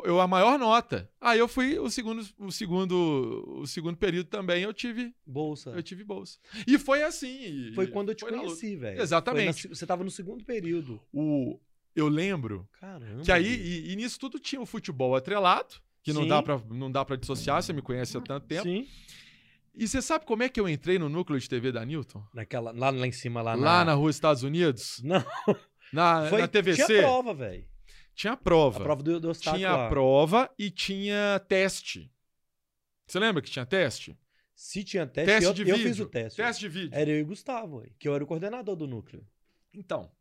eu 0.05 0.19
a 0.19 0.27
maior 0.27 0.57
nota. 0.57 1.09
Aí 1.21 1.37
eu 1.39 1.47
fui 1.47 1.77
o 1.79 1.89
segundo 1.89 2.25
o 2.39 2.51
segundo 2.51 3.43
o 3.61 3.67
segundo 3.67 3.97
período 3.97 4.27
também 4.27 4.63
eu 4.63 4.73
tive 4.73 5.13
Bolsa. 5.25 5.69
eu 5.71 5.83
tive 5.83 6.03
bolsa. 6.03 6.39
E 6.67 6.77
foi 6.79 7.03
assim. 7.03 7.71
Foi 7.75 7.87
quando 7.87 8.09
eu 8.09 8.15
te 8.15 8.25
conheci, 8.25 8.75
velho. 8.75 9.01
Exatamente. 9.01 9.67
Na- 9.69 9.75
você 9.75 9.85
tava 9.85 10.03
no 10.03 10.11
segundo 10.11 10.43
período. 10.43 10.99
O 11.13 11.59
eu 11.95 12.07
lembro 12.07 12.67
Caramba. 12.79 13.21
que 13.23 13.31
aí 13.31 13.45
e, 13.45 13.91
e 13.91 13.95
nisso 13.95 14.19
tudo 14.19 14.39
tinha 14.39 14.59
o 14.61 14.65
futebol 14.65 15.15
atrelado, 15.15 15.75
que 16.01 16.11
não 16.11 16.23
Sim. 16.23 16.27
dá 16.29 16.41
para 16.41 16.61
não 16.69 16.91
dá 16.91 17.05
para 17.05 17.15
dissociar, 17.15 17.61
você 17.61 17.71
me 17.71 17.81
conhece 17.81 18.17
há 18.17 18.21
tanto 18.21 18.47
tempo. 18.47 18.63
Sim. 18.63 18.87
E 19.75 19.87
você 19.87 20.01
sabe 20.03 20.25
como 20.25 20.43
é 20.43 20.49
que 20.49 20.59
eu 20.59 20.69
entrei 20.69 20.99
no 20.99 21.09
núcleo 21.09 21.39
de 21.39 21.49
TV 21.49 21.71
da 21.71 21.83
Newton? 21.83 22.23
Naquela, 22.33 22.71
lá, 22.71 22.91
lá 22.91 23.07
em 23.07 23.11
cima, 23.11 23.41
lá, 23.41 23.55
Lá 23.55 23.79
na... 23.79 23.85
na 23.85 23.93
rua 23.93 24.11
Estados 24.11 24.43
Unidos, 24.43 25.01
Não, 25.03 25.23
na, 25.91 26.27
foi... 26.29 26.41
na 26.41 26.47
TVC, 26.47 26.85
Tinha 26.85 26.99
prova, 26.99 27.33
velho. 27.33 27.65
Tinha 28.13 28.33
A 28.33 28.37
prova. 28.37 28.79
prova 28.83 29.03
do, 29.03 29.19
do 29.19 29.29
obstáculo 29.29 29.57
tinha 29.57 29.71
a 29.71 29.89
prova 29.89 30.49
e 30.57 30.69
tinha 30.69 31.39
teste. 31.47 32.11
Você 33.07 33.19
lembra 33.19 33.41
que 33.41 33.49
tinha 33.49 33.65
teste? 33.65 34.17
Se 34.55 34.83
tinha 34.83 35.05
teste, 35.07 35.31
Teste 35.31 35.45
eu, 35.45 35.53
de 35.53 35.61
eu 35.63 35.75
vídeo. 35.75 35.89
fiz 35.89 35.99
o 35.99 36.05
teste. 36.05 36.37
Teste 36.37 36.61
de 36.61 36.69
vídeo. 36.69 36.95
Era 36.97 37.09
eu 37.09 37.19
e 37.19 37.21
o 37.23 37.25
Gustavo, 37.25 37.83
que 37.99 38.07
eu 38.07 38.13
era 38.15 38.23
o 38.23 38.27
coordenador 38.27 38.75
do 38.75 38.87
núcleo. 38.87 39.27
Então, 39.73 40.11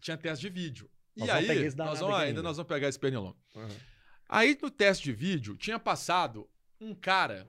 tinha 0.00 0.16
teste 0.16 0.42
de 0.46 0.52
vídeo. 0.52 0.90
E 1.16 1.20
Nós 1.20 1.28
vamos 1.30 1.50
aí, 1.50 1.56
nós 1.74 1.74
vamos, 1.74 2.02
ainda 2.02 2.16
ainda. 2.18 2.42
nós 2.42 2.56
vamos 2.56 2.68
pegar 2.68 2.88
esse 2.88 2.98
pernilongo. 2.98 3.36
Aí 4.28 4.56
no 4.62 4.70
teste 4.70 5.04
de 5.04 5.12
vídeo 5.12 5.56
tinha 5.56 5.78
passado 5.78 6.48
um 6.80 6.94
cara, 6.94 7.48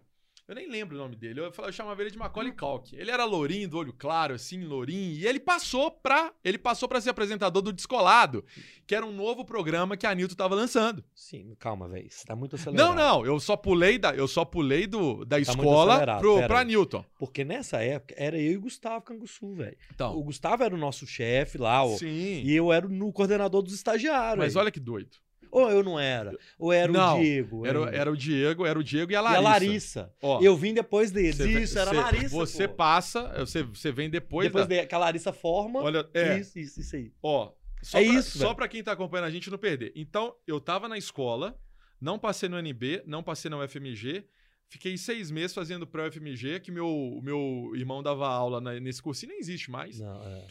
eu 0.49 0.55
nem 0.55 0.67
lembro 0.67 0.95
o 0.95 0.99
nome 0.99 1.15
dele, 1.15 1.39
eu, 1.39 1.53
eu 1.57 1.71
chamava 1.71 2.01
ele 2.01 2.09
de 2.09 2.17
Macaulay 2.17 2.51
Culkin. 2.51 2.95
Ele 2.95 3.11
era 3.11 3.23
lourinho, 3.23 3.69
do 3.69 3.77
olho 3.77 3.93
claro, 3.93 4.33
assim, 4.33 4.63
lourinho, 4.63 5.11
e 5.19 5.27
ele 5.27 5.39
passou 5.39 5.91
pra, 5.91 6.33
ele 6.43 6.57
passou 6.57 6.89
para 6.89 6.99
ser 6.99 7.11
apresentador 7.11 7.61
do 7.61 7.71
Descolado, 7.71 8.43
que 8.87 8.95
era 8.95 9.05
um 9.05 9.11
novo 9.11 9.45
programa 9.45 9.95
que 9.95 10.07
a 10.07 10.15
Nilton 10.15 10.33
tava 10.35 10.55
lançando. 10.55 11.03
Sim, 11.13 11.55
calma, 11.59 11.87
velho. 11.87 12.09
Você 12.09 12.25
tá 12.25 12.35
muito 12.35 12.55
acelerado. 12.55 12.87
Não, 12.87 12.95
não, 12.95 13.25
eu 13.25 13.39
só 13.39 13.55
pulei 13.55 13.99
da, 13.99 14.13
eu 14.15 14.27
só 14.27 14.43
pulei 14.43 14.87
do, 14.87 15.23
da 15.23 15.35
Tá 15.35 15.41
escola 15.41 16.17
pro, 16.17 16.35
pera 16.35 16.47
pra 16.47 16.59
aí. 16.61 16.65
Newton. 16.65 17.05
Porque 17.19 17.43
nessa 17.45 17.77
época 17.83 18.15
era 18.17 18.35
eu 18.37 18.53
e 18.53 18.57
o 18.57 18.61
Gustavo 18.61 19.03
Canguçu, 19.05 19.53
velho. 19.53 19.77
Então, 19.93 20.17
O 20.17 20.23
Gustavo 20.23 20.63
era 20.63 20.73
o 20.73 20.77
nosso 20.77 21.05
chefe 21.05 21.57
lá, 21.59 21.83
ó. 21.85 21.95
sim. 21.95 22.41
E 22.43 22.55
eu 22.55 22.73
era 22.73 22.87
o 22.87 22.89
no 22.89 23.13
coordenador 23.13 23.61
dos 23.61 23.73
estagiários. 23.75 24.43
Mas 24.43 24.53
velho. 24.55 24.63
olha 24.63 24.71
que 24.71 24.79
doido. 24.79 25.15
Ou 25.51 25.69
eu 25.71 25.83
não 25.83 25.99
era. 25.99 26.37
Ou 26.57 26.71
era 26.71 26.91
Não, 26.91 27.17
o 27.19 27.23
Diego. 27.23 27.65
Era, 27.65 27.79
era 27.95 28.11
o 28.11 28.15
Diego, 28.17 28.65
era 28.65 28.77
o 28.79 28.83
Diego 28.83 29.11
e 29.11 29.15
a 29.15 29.19
E 29.19 29.21
Larissa. 29.21 29.39
a 29.39 29.49
Larissa. 29.49 30.13
Ó, 30.21 30.41
Eu 30.41 30.55
vim 30.55 30.73
depois 30.73 31.11
deles. 31.11 31.39
Isso, 31.39 31.77
era 31.79 31.89
a 31.89 31.93
você- 31.93 31.99
Larissa. 32.01 32.29
Você 32.35 32.67
pô. 32.67 32.73
passa, 32.75 33.45
você, 33.45 33.63
você 33.63 33.91
vem 33.91 34.09
depois, 34.09 34.47
Depois 34.47 34.67
da... 34.67 34.75
de, 34.81 34.85
que 34.87 34.95
a 34.95 34.97
Larissa 34.97 35.33
forma. 35.33 35.81
Olha, 35.81 36.07
é, 36.13 36.39
Isso, 36.39 36.57
isso, 36.59 36.79
isso 36.81 36.95
aí. 36.95 37.11
ó. 37.23 37.51
Só 37.81 37.97
É 37.97 38.03
pra, 38.03 38.13
isso, 38.13 38.37
Só 38.37 38.53
pra 38.53 38.67
quem 38.67 38.83
tá 38.83 38.91
acompanhando 38.91 39.25
a 39.27 39.31
gente 39.31 39.49
não 39.49 39.57
perder. 39.57 39.93
Então, 39.95 40.35
eu 40.45 40.59
tava 40.59 40.87
na 40.89 40.97
escola, 40.97 41.57
não 42.01 42.19
passei 42.19 42.49
no 42.49 42.57
NB, 42.59 43.03
não 43.05 43.23
passei 43.23 43.49
na 43.49 43.57
UFMG, 43.57 44.25
fiquei 44.67 44.97
seis 44.97 45.31
meses 45.31 45.53
fazendo 45.53 45.87
pré-UFMG, 45.87 46.59
que 46.59 46.71
meu, 46.71 46.87
o 46.87 47.21
meu 47.23 47.71
irmão 47.75 48.03
dava 48.03 48.27
aula 48.27 48.59
na- 48.59 48.79
nesse 48.79 49.01
cursinho, 49.01 49.29
nem 49.31 49.39
existe 49.39 49.71
mais. 49.71 49.97
Não, 49.99 50.21
é. 50.27 50.47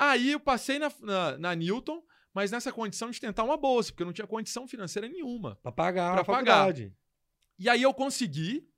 Aí 0.00 0.30
eu 0.30 0.38
passei 0.38 0.78
na, 0.78 0.92
na, 1.02 1.36
na 1.38 1.54
Newton, 1.56 2.00
mas 2.34 2.50
nessa 2.50 2.72
condição 2.72 3.10
de 3.10 3.20
tentar 3.20 3.44
uma 3.44 3.56
bolsa, 3.56 3.90
porque 3.90 4.02
eu 4.02 4.06
não 4.06 4.12
tinha 4.12 4.26
condição 4.26 4.66
financeira 4.66 5.08
nenhuma. 5.08 5.56
Pra 5.62 5.72
pagar 5.72 6.14
Pra 6.14 6.24
faculdade. 6.24 6.92
E 7.58 7.68
aí 7.68 7.82
eu 7.82 7.92
consegui 7.92 8.68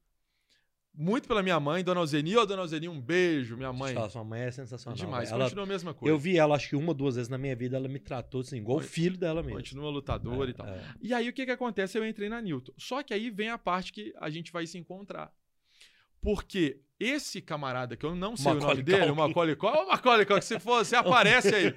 muito 0.92 1.28
pela 1.28 1.42
minha 1.42 1.58
mãe, 1.60 1.84
Dona 1.84 2.00
Alzeni. 2.00 2.36
Ô, 2.36 2.44
Dona 2.44 2.62
Alzeni, 2.62 2.88
um 2.88 3.00
beijo, 3.00 3.56
minha 3.56 3.72
mãe. 3.72 3.94
Sua 4.10 4.24
mãe 4.24 4.42
é 4.42 4.50
sensacional. 4.50 4.96
Demais. 4.96 5.30
Ela, 5.30 5.44
continua 5.44 5.64
a 5.64 5.68
mesma 5.68 5.94
coisa. 5.94 6.12
eu 6.12 6.18
vi 6.18 6.36
ela, 6.36 6.56
acho 6.56 6.68
que 6.68 6.76
uma 6.76 6.88
ou 6.88 6.94
duas 6.94 7.14
vezes 7.16 7.28
na 7.28 7.38
minha 7.38 7.54
vida, 7.54 7.76
ela 7.76 7.88
me 7.88 7.98
tratou 7.98 8.40
assim, 8.40 8.58
igual 8.58 8.78
o 8.78 8.82
filho 8.82 9.16
dela 9.16 9.42
mesmo. 9.42 9.56
Continua 9.56 9.90
lutador 9.90 10.48
e 10.48 10.52
tal. 10.52 10.66
É. 10.66 10.82
E 11.00 11.14
aí 11.14 11.28
o 11.28 11.32
que 11.32 11.44
que 11.44 11.52
acontece? 11.52 11.96
Eu 11.96 12.06
entrei 12.06 12.28
na 12.28 12.40
Newton. 12.40 12.72
Só 12.76 13.02
que 13.02 13.14
aí 13.14 13.30
vem 13.30 13.50
a 13.50 13.58
parte 13.58 13.92
que 13.92 14.12
a 14.18 14.28
gente 14.28 14.52
vai 14.52 14.66
se 14.66 14.78
encontrar. 14.78 15.32
Porque 16.20 16.80
esse 16.98 17.40
camarada, 17.40 17.96
que 17.96 18.04
eu 18.04 18.14
não 18.14 18.36
sei 18.36 18.52
o 18.52 18.54
nome 18.54 18.60
Macaulay 18.60 18.82
dele, 18.82 19.10
o 19.10 19.14
Culkin. 19.14 19.28
Macaulay 19.28 19.56
Culkin, 19.56 19.78
ô 19.78 19.86
Macaulay 19.86 20.26
Culkin, 20.26 20.42
se 20.42 20.60
for, 20.60 20.84
você 20.84 20.96
aparece 20.96 21.54
aí. 21.54 21.74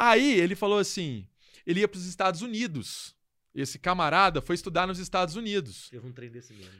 Aí 0.00 0.32
ele 0.40 0.54
falou 0.54 0.78
assim, 0.78 1.28
ele 1.66 1.80
ia 1.80 1.88
para 1.88 1.98
os 1.98 2.06
Estados 2.06 2.40
Unidos. 2.40 3.14
Esse 3.54 3.78
camarada 3.78 4.40
foi 4.40 4.54
estudar 4.54 4.86
nos 4.86 4.98
Estados 4.98 5.36
Unidos. 5.36 5.90
Teve 5.90 6.06
um 6.06 6.12
trem 6.12 6.30
desse 6.30 6.54
mesmo. 6.54 6.72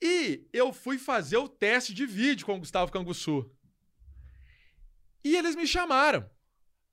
E 0.00 0.46
eu 0.52 0.72
fui 0.72 0.96
fazer 0.96 1.38
o 1.38 1.48
teste 1.48 1.92
de 1.92 2.06
vídeo 2.06 2.46
com 2.46 2.54
o 2.54 2.58
Gustavo 2.60 2.92
Canguçu. 2.92 3.50
E 5.24 5.36
eles 5.36 5.56
me 5.56 5.66
chamaram. 5.66 6.28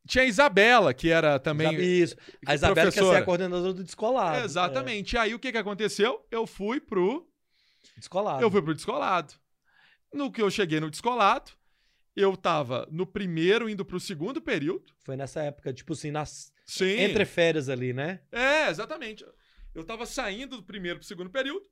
Tinha 0.07 0.23
a 0.23 0.27
Isabela, 0.27 0.91
que 0.91 1.09
era 1.09 1.39
também 1.39 1.79
Isso. 1.79 2.15
A 2.47 2.55
Isabela 2.55 2.75
quer 2.75 2.91
ser 2.91 2.99
professora. 2.99 3.19
a 3.19 3.25
coordenadora 3.25 3.73
do 3.73 3.83
descolado. 3.83 4.43
Exatamente. 4.43 5.13
E 5.13 5.17
aí 5.19 5.35
o 5.35 5.39
que, 5.39 5.51
que 5.51 5.57
aconteceu? 5.57 6.25
Eu 6.31 6.47
fui 6.47 6.79
pro. 6.79 7.29
É, 7.95 7.99
descolado. 7.99 8.41
Eu 8.41 8.49
fui 8.49 8.61
pro 8.61 8.73
descolado. 8.73 9.35
No 10.11 10.31
que 10.31 10.41
eu 10.41 10.49
cheguei 10.49 10.79
no 10.79 10.89
descolado, 10.89 11.51
eu 12.15 12.35
tava 12.35 12.87
no 12.91 13.05
primeiro 13.05 13.69
indo 13.69 13.85
pro 13.85 13.99
segundo 13.99 14.41
período. 14.41 14.93
Foi 14.99 15.15
nessa 15.15 15.41
época, 15.43 15.73
tipo 15.73 15.93
assim, 15.93 16.11
nas... 16.11 16.51
Sim. 16.65 16.99
entre 16.99 17.25
férias 17.25 17.67
ali, 17.67 17.93
né? 17.93 18.21
É, 18.31 18.69
exatamente. 18.69 19.25
Eu 19.73 19.83
tava 19.83 20.05
saindo 20.05 20.57
do 20.57 20.63
primeiro 20.63 20.99
pro 20.99 21.07
segundo 21.07 21.29
período 21.29 21.65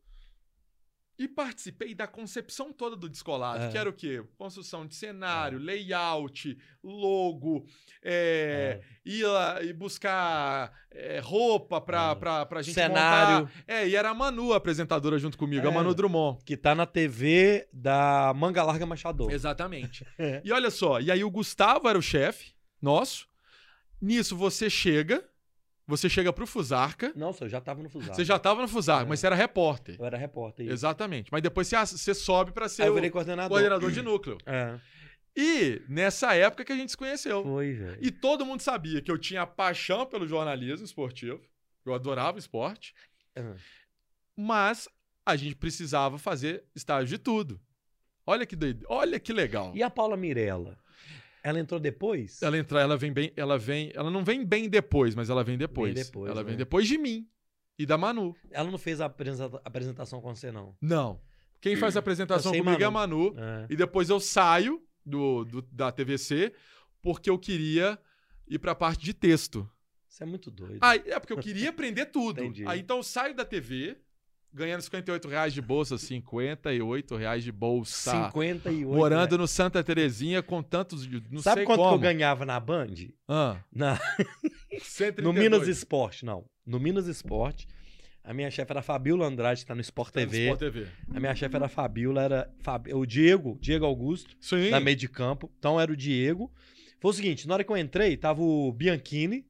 e 1.19 1.27
participei 1.27 1.95
da 1.95 2.05
concepção 2.05 2.71
toda 2.71 2.95
do 2.95 3.09
descolado, 3.09 3.63
É. 3.63 3.69
que 3.69 3.77
era 3.77 3.89
o 3.89 3.93
quê? 3.93 4.23
Construção 4.37 4.85
de 4.85 4.93
cenário, 4.95 5.57
layout, 5.57 6.57
logo, 6.83 7.65
é, 8.03 8.81
ir 9.05 9.25
lá 9.25 9.61
e 9.63 9.73
buscar 9.73 10.71
é, 10.91 11.19
roupa 11.19 11.81
pra, 11.81 12.11
É. 12.11 12.15
pra, 12.15 12.45
pra 12.45 12.61
gente 12.61 12.75
Cenário. 12.75 13.45
montar. 13.47 13.63
É, 13.67 13.87
e 13.87 13.95
era 13.95 14.09
a 14.09 14.13
Manu, 14.13 14.53
a 14.53 14.57
apresentadora, 14.57 15.17
junto 15.17 15.37
comigo, 15.37 15.67
a 15.67 15.71
É. 15.71 15.73
Manu 15.73 15.93
Drummond. 15.95 16.43
Que 16.45 16.55
tá 16.55 16.75
na 16.75 16.85
TV 16.85 17.67
da 17.73 18.33
Manga 18.35 18.63
Larga 18.63 18.85
Machador. 18.85 19.31
Exatamente. 19.31 20.05
É. 20.19 20.41
E 20.43 20.51
olha 20.51 20.69
só, 20.69 20.99
e 20.99 21.11
aí 21.11 21.23
o 21.23 21.29
Gustavo 21.31 21.87
era 21.87 21.97
o 21.97 22.01
chefe 22.01 22.53
nosso. 22.81 23.27
Nisso 24.01 24.35
você 24.37 24.69
chega, 24.69 25.23
você 25.87 26.09
chega 26.09 26.33
pro 26.33 26.45
Fusarca, 26.45 27.13
Nossa, 27.15 27.45
eu 27.45 27.49
já 27.49 27.61
tava 27.61 27.81
no 27.81 27.89
Fusado. 27.89 28.15
você 28.15 28.25
já 28.25 28.37
tava 28.37 28.61
no 28.61 28.67
Fusarca, 28.67 29.05
É. 29.05 29.09
mas 29.09 29.19
você 29.21 29.25
era 29.27 29.35
repórter. 29.35 29.95
Eu 29.97 30.05
era 30.05 30.17
repórter. 30.17 30.65
isso. 30.65 30.73
Exatamente. 30.73 31.29
Mas 31.31 31.41
depois 31.41 31.67
você, 31.67 31.77
você 31.77 32.13
sobe 32.13 32.51
pra 32.51 32.67
ser 32.67 32.83
Aí 32.83 32.89
eu 32.89 32.93
virei 32.93 33.09
coordenador. 33.09 33.49
coordenador 33.49 33.89
de 33.91 34.01
núcleo. 34.01 34.37
É. 34.45 34.77
E 35.35 35.81
nessa 35.87 36.33
época 36.35 36.65
que 36.65 36.71
a 36.71 36.75
gente 36.75 36.89
se 36.91 36.97
conheceu. 36.97 37.43
Foi, 37.43 37.73
velho. 37.73 37.97
E 38.01 38.09
todo 38.11 38.45
mundo 38.45 38.61
sabia 38.61 39.01
que 39.01 39.09
eu 39.11 39.17
tinha 39.17 39.45
paixão 39.45 40.05
pelo 40.05 40.27
jornalismo 40.27 40.83
esportivo. 40.85 41.39
Eu 41.85 41.93
adorava 41.93 42.37
esporte. 42.39 42.93
Aham. 43.37 43.55
Mas 44.35 44.89
a 45.25 45.35
gente 45.35 45.55
precisava 45.55 46.17
fazer 46.17 46.63
estágio 46.75 47.07
de 47.07 47.17
tudo. 47.17 47.59
Olha 48.25 48.45
que 48.45 48.55
doido. 48.55 48.85
Olha 48.89 49.19
que 49.19 49.31
legal. 49.31 49.71
E 49.75 49.81
a 49.81 49.89
Paula 49.89 50.17
Mirella? 50.17 50.77
Ela 51.47 51.59
entrou 51.61 51.79
depois? 51.79 52.41
Ela 52.41 52.57
entrar, 52.57 52.81
ela 52.81 52.97
vem 52.97 53.13
bem, 53.13 53.31
ela 53.37 53.57
vem, 53.57 53.89
ela 53.95 54.11
não 54.11 54.21
vem 54.21 54.45
bem 54.45 54.67
depois, 54.67 55.15
mas 55.15 55.29
ela 55.29 55.45
vem 55.45 55.57
depois. 55.57 55.93
Vem 55.93 56.03
depois, 56.03 56.29
ela 56.29 56.43
vem 56.43 56.53
né? 56.53 56.57
depois 56.57 56.85
de 56.85 56.97
mim 56.97 57.25
e 57.79 57.85
da 57.85 57.97
Manu. 57.97 58.35
Ela 58.51 58.69
não 58.69 58.77
fez 58.77 58.99
a 58.99 59.05
apresenta- 59.05 59.61
apresentação 59.63 60.19
com 60.19 60.35
você, 60.35 60.51
não. 60.51 60.75
Não. 60.81 61.21
Quem 61.61 61.77
faz 61.77 61.95
a 61.95 61.99
apresentação 61.99 62.51
comigo 62.51 62.81
é 62.81 62.85
a 62.85 62.91
Manu. 62.91 63.33
Manu. 63.33 63.39
É. 63.39 63.67
E 63.69 63.75
depois 63.77 64.09
eu 64.09 64.19
saio 64.19 64.81
do, 65.05 65.45
do- 65.45 65.61
da 65.71 65.89
TVC 65.89 66.51
porque 67.01 67.29
eu 67.29 67.39
queria 67.39 67.97
ir 68.45 68.59
pra 68.59 68.75
parte 68.75 69.05
de 69.05 69.13
texto. 69.13 69.69
Isso 70.09 70.21
é 70.21 70.25
muito 70.25 70.51
doido. 70.51 70.79
Aí, 70.81 71.01
é 71.05 71.17
porque 71.17 71.31
eu 71.31 71.37
queria 71.39 71.69
aprender 71.69 72.07
tudo. 72.07 72.41
Entendi. 72.43 72.65
Aí 72.67 72.81
então 72.81 72.97
eu 72.97 73.03
saio 73.03 73.33
da 73.33 73.45
TV, 73.45 73.97
ganhando 74.53 74.81
58 74.81 75.27
reais 75.27 75.53
de 75.53 75.61
bolsa, 75.61 75.97
58 75.97 77.15
reais 77.15 77.43
de 77.43 77.51
bolsa. 77.51 78.11
58. 78.11 78.87
Morando 78.87 79.31
né? 79.33 79.37
no 79.37 79.47
Santa 79.47 79.83
Terezinha 79.83 80.41
com 80.41 80.61
tantos. 80.63 81.07
Não 81.29 81.41
Sabe 81.41 81.63
quanto 81.63 81.77
como. 81.79 81.89
que 81.89 81.95
eu 81.95 81.99
ganhava 81.99 82.45
na 82.45 82.59
Band? 82.59 82.93
Ah, 83.27 83.57
Na... 83.71 83.99
132. 84.79 85.23
No 85.23 85.33
Minas 85.33 85.67
Esporte, 85.67 86.25
não. 86.25 86.45
No 86.65 86.79
Minas 86.79 87.07
Esporte. 87.07 87.67
A 88.23 88.33
minha 88.33 88.51
chefe 88.51 88.69
era 88.73 88.81
a 88.81 88.83
Fabiola 88.83 89.25
Andrade, 89.25 89.61
que 89.61 89.67
tá 89.67 89.73
no 89.73 89.79
Sport 89.79 90.11
Tá 90.11 90.19
no 90.19 90.25
TV. 90.27 90.43
Sport 90.43 90.59
TV. 90.59 90.87
A 91.15 91.19
minha 91.19 91.33
chefe 91.33 91.55
era 91.55 91.65
a 91.67 91.69
Fabiola, 91.69 92.21
era 92.21 92.53
Fab... 92.59 92.93
o 92.93 93.05
Diego, 93.05 93.57
Diego 93.61 93.85
Augusto, 93.85 94.35
Sim. 94.41 94.69
da 94.69 94.81
meio 94.81 94.97
de 94.97 95.07
campo. 95.07 95.49
Então 95.57 95.79
era 95.79 95.89
o 95.89 95.95
Diego. 95.95 96.51
Foi 96.99 97.11
o 97.11 97.13
seguinte, 97.13 97.47
na 97.47 97.53
hora 97.53 97.63
que 97.63 97.71
eu 97.71 97.77
entrei, 97.77 98.17
tava 98.17 98.41
o 98.41 98.73
Bianchini, 98.73 99.45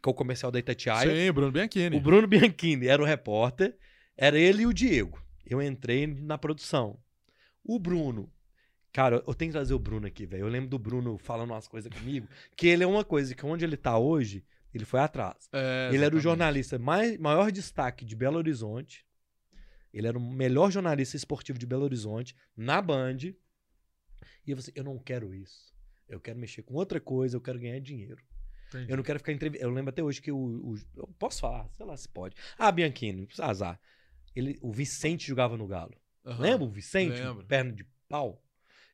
que 0.00 0.08
é 0.08 0.10
o 0.10 0.14
comercial 0.14 0.52
da 0.52 0.60
Itatiaia. 0.60 1.12
Sim, 1.12 1.32
Bruno 1.32 1.50
Bianchini. 1.50 1.96
O 1.96 2.00
Bruno 2.00 2.28
Bianchini 2.28 2.86
era 2.86 3.02
o 3.02 3.04
repórter. 3.04 3.76
Era 4.16 4.38
ele 4.38 4.62
e 4.62 4.66
o 4.66 4.72
Diego. 4.72 5.22
Eu 5.44 5.60
entrei 5.62 6.06
na 6.06 6.38
produção. 6.38 6.98
O 7.64 7.78
Bruno. 7.78 8.32
Cara, 8.92 9.22
eu 9.26 9.34
tenho 9.34 9.50
que 9.50 9.54
trazer 9.56 9.74
o 9.74 9.78
Bruno 9.78 10.06
aqui, 10.06 10.24
velho. 10.24 10.42
Eu 10.42 10.48
lembro 10.48 10.70
do 10.70 10.78
Bruno 10.78 11.18
falando 11.18 11.50
umas 11.50 11.66
coisas 11.66 11.92
comigo. 11.92 12.28
Que 12.56 12.68
ele 12.68 12.84
é 12.84 12.86
uma 12.86 13.04
coisa 13.04 13.34
que 13.34 13.44
onde 13.44 13.64
ele 13.64 13.76
tá 13.76 13.98
hoje, 13.98 14.44
ele 14.72 14.84
foi 14.84 15.00
atrás. 15.00 15.48
É, 15.52 15.90
ele 15.92 16.04
era 16.04 16.14
o 16.14 16.20
jornalista 16.20 16.78
mais, 16.78 17.18
maior 17.18 17.50
destaque 17.50 18.04
de 18.04 18.14
Belo 18.14 18.36
Horizonte. 18.38 19.04
Ele 19.92 20.06
era 20.06 20.16
o 20.16 20.20
melhor 20.20 20.70
jornalista 20.70 21.16
esportivo 21.16 21.58
de 21.58 21.66
Belo 21.66 21.84
Horizonte, 21.84 22.36
na 22.56 22.80
Band. 22.80 23.16
E 24.46 24.50
eu 24.50 24.56
falei 24.56 24.58
assim, 24.58 24.72
eu 24.74 24.84
não 24.84 24.98
quero 24.98 25.34
isso. 25.34 25.72
Eu 26.08 26.20
quero 26.20 26.38
mexer 26.38 26.62
com 26.62 26.74
outra 26.74 27.00
coisa, 27.00 27.36
eu 27.36 27.40
quero 27.40 27.58
ganhar 27.58 27.80
dinheiro. 27.80 28.22
Entendi. 28.68 28.90
Eu 28.90 28.96
não 28.96 29.02
quero 29.04 29.18
ficar 29.18 29.32
entrevistando. 29.32 29.70
Eu 29.70 29.74
lembro 29.74 29.90
até 29.90 30.02
hoje 30.02 30.20
que 30.20 30.30
o, 30.30 30.36
o- 30.36 30.76
Eu 30.96 31.06
posso 31.18 31.40
falar, 31.40 31.68
sei 31.76 31.86
lá 31.86 31.96
se 31.96 32.08
pode. 32.08 32.36
Ah, 32.58 32.70
Bianchini, 32.70 33.28
azar. 33.40 33.80
Ele, 34.34 34.58
o 34.62 34.72
Vicente 34.72 35.26
jogava 35.26 35.56
no 35.56 35.66
Galo. 35.66 35.94
Aham. 36.24 36.40
Lembra 36.42 36.64
o 36.64 36.70
Vicente? 36.70 37.20
Lembro. 37.20 37.44
Perna 37.46 37.72
de 37.72 37.84
pau. 38.08 38.42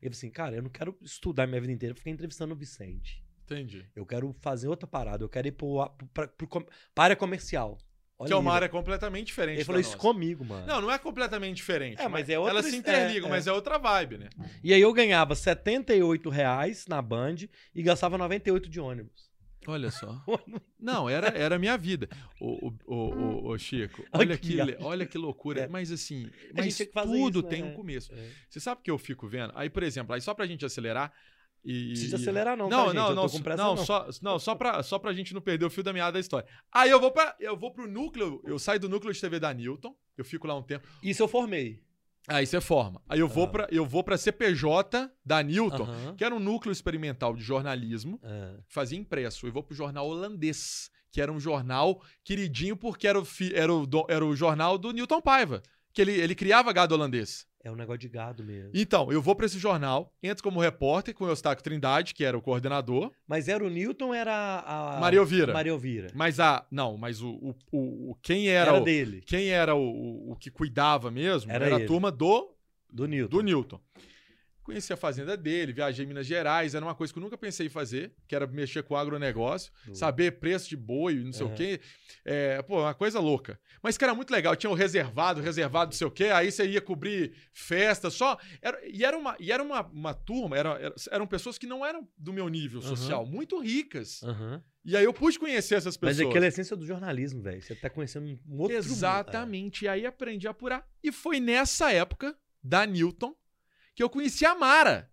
Ele 0.02 0.10
falou 0.14 0.18
assim, 0.18 0.30
cara, 0.30 0.56
eu 0.56 0.62
não 0.62 0.70
quero 0.70 0.96
estudar 1.02 1.46
minha 1.46 1.60
vida 1.60 1.72
inteira 1.72 1.94
pra 1.94 2.00
ficar 2.00 2.10
entrevistando 2.10 2.54
o 2.54 2.56
Vicente. 2.56 3.22
Entendi. 3.44 3.84
Eu 3.94 4.06
quero 4.06 4.32
fazer 4.40 4.68
outra 4.68 4.86
parada. 4.86 5.24
Eu 5.24 5.28
quero 5.28 5.48
ir 5.48 5.52
pro, 5.52 5.88
pro, 5.96 6.06
pra, 6.08 6.28
pro 6.28 6.46
com- 6.48 6.66
pra 6.94 7.04
área 7.04 7.16
comercial. 7.16 7.76
Olha 8.18 8.28
que 8.28 8.32
é 8.34 8.36
uma 8.36 8.52
área 8.52 8.68
completamente 8.68 9.28
diferente. 9.28 9.56
Ele 9.58 9.64
falou 9.64 9.80
isso 9.80 9.92
nossa. 9.96 10.00
comigo, 10.02 10.44
mano. 10.44 10.66
Não, 10.66 10.80
não 10.82 10.90
é 10.90 10.98
completamente 10.98 11.56
diferente. 11.56 12.00
É, 12.02 12.06
mas 12.06 12.28
é 12.28 12.38
outra 12.38 12.52
Elas 12.54 12.66
se 12.66 12.72
his- 12.72 12.78
interligam, 12.78 13.28
é, 13.28 13.30
mas 13.30 13.46
é 13.46 13.52
outra 13.52 13.78
vibe, 13.78 14.18
né? 14.18 14.28
E 14.62 14.74
aí 14.74 14.80
eu 14.80 14.92
ganhava 14.92 15.34
78 15.34 16.28
reais 16.28 16.86
na 16.86 17.00
Band 17.00 17.36
e 17.74 17.82
gastava 17.82 18.18
98 18.18 18.68
de 18.68 18.78
ônibus. 18.78 19.29
Olha 19.66 19.90
só. 19.90 20.24
Não, 20.78 21.08
era, 21.08 21.28
era 21.28 21.56
a 21.56 21.58
minha 21.58 21.76
vida. 21.76 22.08
Ô, 22.40 22.68
ô, 22.68 22.72
ô, 22.86 22.94
ô, 22.94 23.48
ô, 23.50 23.58
Chico, 23.58 24.02
Olha 24.12 24.36
que 24.38 24.56
olha 24.80 25.06
que 25.06 25.18
loucura. 25.18 25.62
É. 25.62 25.68
Mas 25.68 25.92
assim, 25.92 26.30
mas 26.54 26.78
tudo 26.78 27.16
isso, 27.28 27.42
né? 27.42 27.48
tem 27.48 27.62
É. 27.62 27.64
um 27.64 27.74
começo. 27.74 28.12
É. 28.12 28.30
Você 28.48 28.58
sabe 28.60 28.80
que 28.82 28.90
eu 28.90 28.98
fico 28.98 29.28
vendo? 29.28 29.52
Aí, 29.54 29.68
por 29.68 29.82
exemplo, 29.82 30.14
aí 30.14 30.20
só 30.20 30.32
pra 30.32 30.46
gente 30.46 30.64
acelerar 30.64 31.12
e... 31.62 31.88
Precisa 31.88 32.16
acelerar 32.16 32.56
não, 32.56 32.70
Não, 32.70 32.86
tá, 32.86 32.94
não, 32.94 33.14
não, 33.14 33.28
pressa 33.42 33.62
não, 33.62 33.74
não. 33.74 33.84
só, 33.84 34.08
não, 34.22 34.38
só 34.38 34.54
pra, 34.54 34.82
só 34.82 34.98
pra 34.98 35.12
gente 35.12 35.34
não 35.34 35.42
perder 35.42 35.66
o 35.66 35.70
fio 35.70 35.82
da 35.82 35.92
meada 35.92 36.12
da 36.12 36.20
história. 36.20 36.48
Aí 36.72 36.88
eu 36.88 36.98
vou 36.98 37.10
para 37.12 37.36
eu 37.38 37.54
vou 37.54 37.70
pro 37.70 37.86
núcleo, 37.86 38.40
eu 38.46 38.58
saio 38.58 38.80
do 38.80 38.88
núcleo 38.88 39.12
de 39.12 39.20
TV 39.20 39.38
da 39.38 39.52
Newton, 39.52 39.94
eu 40.16 40.24
fico 40.24 40.46
lá 40.46 40.56
um 40.56 40.62
tempo. 40.62 40.88
Isso 41.02 41.22
eu 41.22 41.28
formei. 41.28 41.82
Aí 42.30 42.46
você 42.46 42.60
forma. 42.60 43.02
Aí 43.08 43.18
eu 43.20 43.28
vou 43.28 43.44
Ah. 43.44 43.48
pra 43.48 43.68
eu 43.70 43.84
vou 43.84 44.02
para 44.04 44.16
CPJ 44.16 45.10
da 45.24 45.42
Newton, 45.42 45.84
Aham. 45.84 46.14
que 46.16 46.24
era 46.24 46.34
um 46.34 46.38
núcleo 46.38 46.72
experimental 46.72 47.34
de 47.34 47.42
jornalismo, 47.42 48.18
que 48.66 48.72
fazia 48.72 48.98
impresso. 48.98 49.46
Eu 49.46 49.52
vou 49.52 49.62
pro 49.62 49.74
jornal 49.74 50.06
holandês, 50.08 50.90
que 51.10 51.20
era 51.20 51.32
um 51.32 51.40
jornal 51.40 52.00
queridinho 52.24 52.76
porque 52.76 53.06
era 53.08 53.18
o, 53.18 53.24
fi- 53.24 53.52
era 53.54 53.72
o, 53.72 53.86
era 54.08 54.24
o 54.24 54.34
jornal 54.36 54.78
do 54.78 54.92
Newton 54.92 55.20
Paiva, 55.20 55.62
que 55.92 56.00
ele, 56.00 56.12
ele 56.12 56.34
criava 56.34 56.72
gado 56.72 56.94
holandês. 56.94 57.46
É 57.62 57.70
um 57.70 57.74
negócio 57.76 57.98
de 58.00 58.08
gado 58.08 58.42
mesmo. 58.42 58.70
Então, 58.72 59.12
eu 59.12 59.20
vou 59.20 59.34
pra 59.36 59.44
esse 59.44 59.58
jornal, 59.58 60.10
entro 60.22 60.42
como 60.42 60.60
repórter 60.60 61.14
com 61.14 61.24
o 61.24 61.28
Eustáquio 61.28 61.62
Trindade, 61.62 62.14
que 62.14 62.24
era 62.24 62.36
o 62.36 62.40
coordenador, 62.40 63.12
Mas 63.28 63.48
era 63.48 63.62
o 63.62 63.68
Newton 63.68 64.14
era 64.14 64.32
a. 64.66 64.98
Maria 64.98 65.18
Elvira. 65.18 65.52
Maria 65.52 65.72
Elvira. 65.72 66.08
Mas 66.14 66.40
a. 66.40 66.66
Não, 66.70 66.96
mas 66.96 67.20
o. 67.20 67.28
o, 67.30 67.54
o- 67.70 68.10
o- 68.12 68.14
quem 68.22 68.48
era, 68.48 68.70
Era, 68.70 68.80
o, 68.80 68.84
dele, 68.84 69.20
Quem 69.26 69.48
era 69.50 69.74
o, 69.74 70.30
o, 70.32 70.36
que 70.36 70.50
cuidava 70.50 71.10
mesmo 71.10 71.52
Era 71.52 71.66
era, 71.66 71.76
a 71.76 71.86
turma 71.86 72.10
do, 72.10 72.50
do 72.90 73.06
Newton. 73.06 73.36
do 73.36 73.42
Newton. 73.42 73.80
Conheci 74.70 74.92
a 74.92 74.96
fazenda 74.96 75.36
dele, 75.36 75.72
viajei 75.72 76.04
em 76.04 76.08
Minas 76.08 76.26
Gerais, 76.26 76.74
era 76.74 76.84
uma 76.84 76.94
coisa 76.94 77.12
que 77.12 77.18
eu 77.18 77.22
nunca 77.22 77.36
pensei 77.36 77.66
em 77.66 77.70
fazer, 77.70 78.12
que 78.26 78.34
era 78.34 78.46
mexer 78.46 78.82
com 78.82 78.94
o 78.94 78.96
agronegócio, 78.96 79.72
Do- 79.84 79.94
saber 79.94 80.38
preço 80.38 80.68
de 80.68 80.76
boi, 80.76 81.14
não 81.16 81.32
sei 81.32 81.44
Aham. 81.46 81.54
o 81.54 81.56
quê. 81.56 81.80
É, 82.24 82.62
pô, 82.62 82.80
uma 82.82 82.94
coisa 82.94 83.18
louca. 83.20 83.58
Mas 83.82 83.96
que 83.98 84.04
era 84.04 84.14
muito 84.14 84.30
legal, 84.30 84.54
tinha 84.56 84.70
o 84.70 84.74
reservado, 84.74 85.40
reservado 85.40 85.90
não 85.90 85.96
sei 85.98 86.06
o 86.06 86.10
quê, 86.10 86.24
aí 86.24 86.50
você 86.52 86.66
ia 86.68 86.80
cobrir 86.80 87.32
festa 87.52 88.10
só. 88.10 88.38
Era- 88.62 88.80
e 88.86 89.04
era 89.04 89.16
uma, 89.16 89.36
e 89.40 89.50
era 89.52 89.62
uma, 89.62 89.82
uma 89.86 90.14
turma, 90.14 90.56
era, 90.56 90.70
era- 90.80 90.94
eram 91.10 91.26
pessoas 91.26 91.58
que 91.58 91.66
não 91.66 91.84
eram 91.84 92.06
do 92.16 92.32
meu 92.32 92.48
nível 92.48 92.80
social, 92.80 93.26
muito 93.26 93.58
ricas. 93.60 94.20
E 94.84 94.96
aí 94.96 95.04
eu 95.04 95.12
pude 95.12 95.38
conhecer 95.38 95.74
essas 95.74 95.96
pessoas. 95.96 96.18
Mas 96.18 96.26
aquela 96.26 96.44
é 96.44 96.46
a 96.46 96.48
essência 96.48 96.74
do 96.76 96.86
jornalismo, 96.86 97.42
velho. 97.42 97.60
Você 97.60 97.74
tá 97.74 97.90
conhecendo 97.90 98.26
um 98.26 98.58
outro 98.58 98.76
mundo. 98.76 98.86
Exatamente. 98.86 99.84
E 99.84 99.88
aí 99.88 100.06
aprendi 100.06 100.46
a 100.46 100.52
apurar. 100.52 100.86
E 101.02 101.12
foi 101.12 101.38
nessa 101.40 101.92
época 101.92 102.34
da 102.62 102.86
Newton, 102.86 103.34
que 103.94 104.02
eu 104.02 104.08
conheci 104.10 104.44
a 104.46 104.54
Mara. 104.54 105.08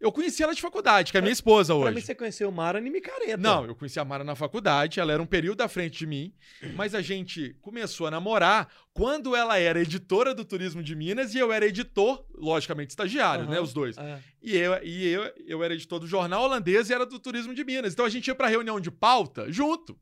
Eu 0.00 0.12
conheci 0.12 0.44
ela 0.44 0.54
de 0.54 0.60
faculdade, 0.62 1.10
que 1.10 1.18
é 1.18 1.20
minha 1.20 1.32
esposa 1.32 1.74
Pra 1.74 1.86
hoje. 1.86 1.94
mim, 1.96 2.00
você 2.00 2.14
conheceu 2.14 2.52
Mara 2.52 2.78
em 2.78 2.88
micareta. 2.88 3.36
Não, 3.36 3.66
eu 3.66 3.74
conheci 3.74 3.98
a 3.98 4.04
Mara 4.04 4.22
na 4.22 4.36
faculdade, 4.36 5.00
ela 5.00 5.12
era 5.12 5.20
um 5.20 5.26
período 5.26 5.60
à 5.60 5.66
frente 5.68 5.98
de 5.98 6.06
mim, 6.06 6.32
mas 6.76 6.94
a 6.94 7.02
gente 7.02 7.56
começou 7.60 8.06
a 8.06 8.10
namorar 8.12 8.72
quando 8.94 9.34
ela 9.34 9.58
era 9.58 9.80
editora 9.80 10.32
do 10.32 10.44
Turismo 10.44 10.84
de 10.84 10.94
Minas 10.94 11.34
e 11.34 11.38
eu 11.40 11.52
era 11.52 11.66
editor, 11.66 12.24
logicamente 12.32 12.90
estagiário, 12.90 13.42
Aham. 13.44 13.54
né, 13.54 13.60
os 13.60 13.72
dois. 13.72 13.98
É. 13.98 14.20
E 14.40 14.56
eu, 14.56 14.80
e 14.84 15.08
eu, 15.08 15.32
eu 15.44 15.64
era 15.64 15.74
editor 15.74 15.98
do 15.98 16.06
jornal 16.06 16.44
holandês 16.44 16.88
e 16.90 16.94
era 16.94 17.04
do 17.04 17.18
Turismo 17.18 17.52
de 17.52 17.64
Minas. 17.64 17.92
Então 17.92 18.04
a 18.04 18.08
gente 18.08 18.28
ia 18.28 18.36
pra 18.36 18.46
reunião 18.46 18.78
de 18.78 18.92
pauta 18.92 19.50
junto. 19.52 19.98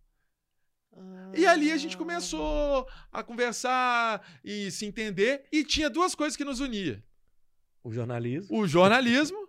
E 1.35 1.47
ali 1.47 1.71
a 1.73 1.77
gente 1.77 1.97
começou 1.97 2.87
a 3.13 3.23
conversar 3.23 4.27
e 4.43 4.71
se 4.71 4.87
entender 4.87 5.45
e 5.53 5.63
tinha 5.65 5.91
duas 5.91 6.15
coisas 6.15 6.37
que 6.37 6.45
nos 6.45 6.61
unia: 6.61 7.03
O 7.87 7.93
jornalismo 7.93 8.59
o 8.59 8.67
jornalismo 8.67 9.49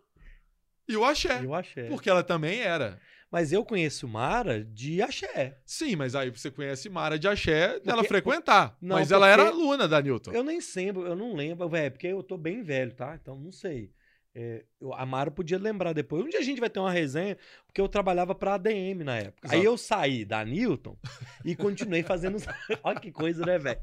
e 0.88 0.96
o 0.96 1.04
axé. 1.04 1.42
e 1.44 1.46
o 1.48 1.54
axé. 1.56 1.88
Porque 1.90 2.10
ela 2.10 2.24
também 2.24 2.60
era. 2.62 3.00
Mas 3.30 3.52
eu 3.52 3.66
conheço 3.66 4.08
Mara 4.08 4.64
de 4.64 5.02
axé. 5.02 5.58
Sim, 5.66 5.98
mas 5.98 6.16
aí 6.16 6.30
você 6.30 6.50
conhece 6.50 6.88
Mara 6.88 7.20
de 7.20 7.28
Axé 7.28 7.78
dela 7.80 7.98
Porque- 7.98 8.08
frequentar. 8.08 8.78
Não, 8.82 8.96
mas 8.96 9.12
ela 9.12 9.28
era 9.28 9.48
aluna 9.50 9.86
da 9.86 10.02
Newton. 10.02 10.32
Eu 10.32 10.44
nem 10.46 10.60
lembro, 10.76 11.06
eu 11.06 11.14
não 11.16 11.34
lembro, 11.36 11.68
velho, 11.68 11.92
porque 11.92 12.08
eu 12.08 12.24
tô 12.24 12.38
bem 12.38 12.64
velho, 12.64 12.94
tá? 12.94 13.18
Então 13.22 13.38
não 13.38 13.52
sei. 13.52 13.92
É, 14.34 14.64
eu- 14.80 14.94
a 14.94 15.06
Mara 15.06 15.30
podia 15.30 15.58
lembrar 15.58 15.92
depois. 15.92 16.24
Um 16.24 16.30
dia 16.30 16.40
a 16.40 16.44
gente 16.44 16.62
vai 16.62 16.70
ter 16.70 16.80
uma 16.80 16.92
resenha, 16.92 17.38
porque 17.66 17.82
eu 17.82 17.90
trabalhava 17.90 18.34
pra 18.34 18.54
ADM 18.54 19.04
na 19.04 19.18
época. 19.18 19.50
Aí 19.52 19.58
Exato. 19.60 19.66
eu 19.74 19.78
saí 19.78 20.24
da 20.24 20.46
Newton 20.46 20.96
e 21.44 21.54
continuei 21.56 22.04
fazendo. 22.04 22.38
Olha 22.84 23.00
que 23.00 23.12
coisa, 23.12 23.46
né, 23.46 23.58
velho? 23.58 23.82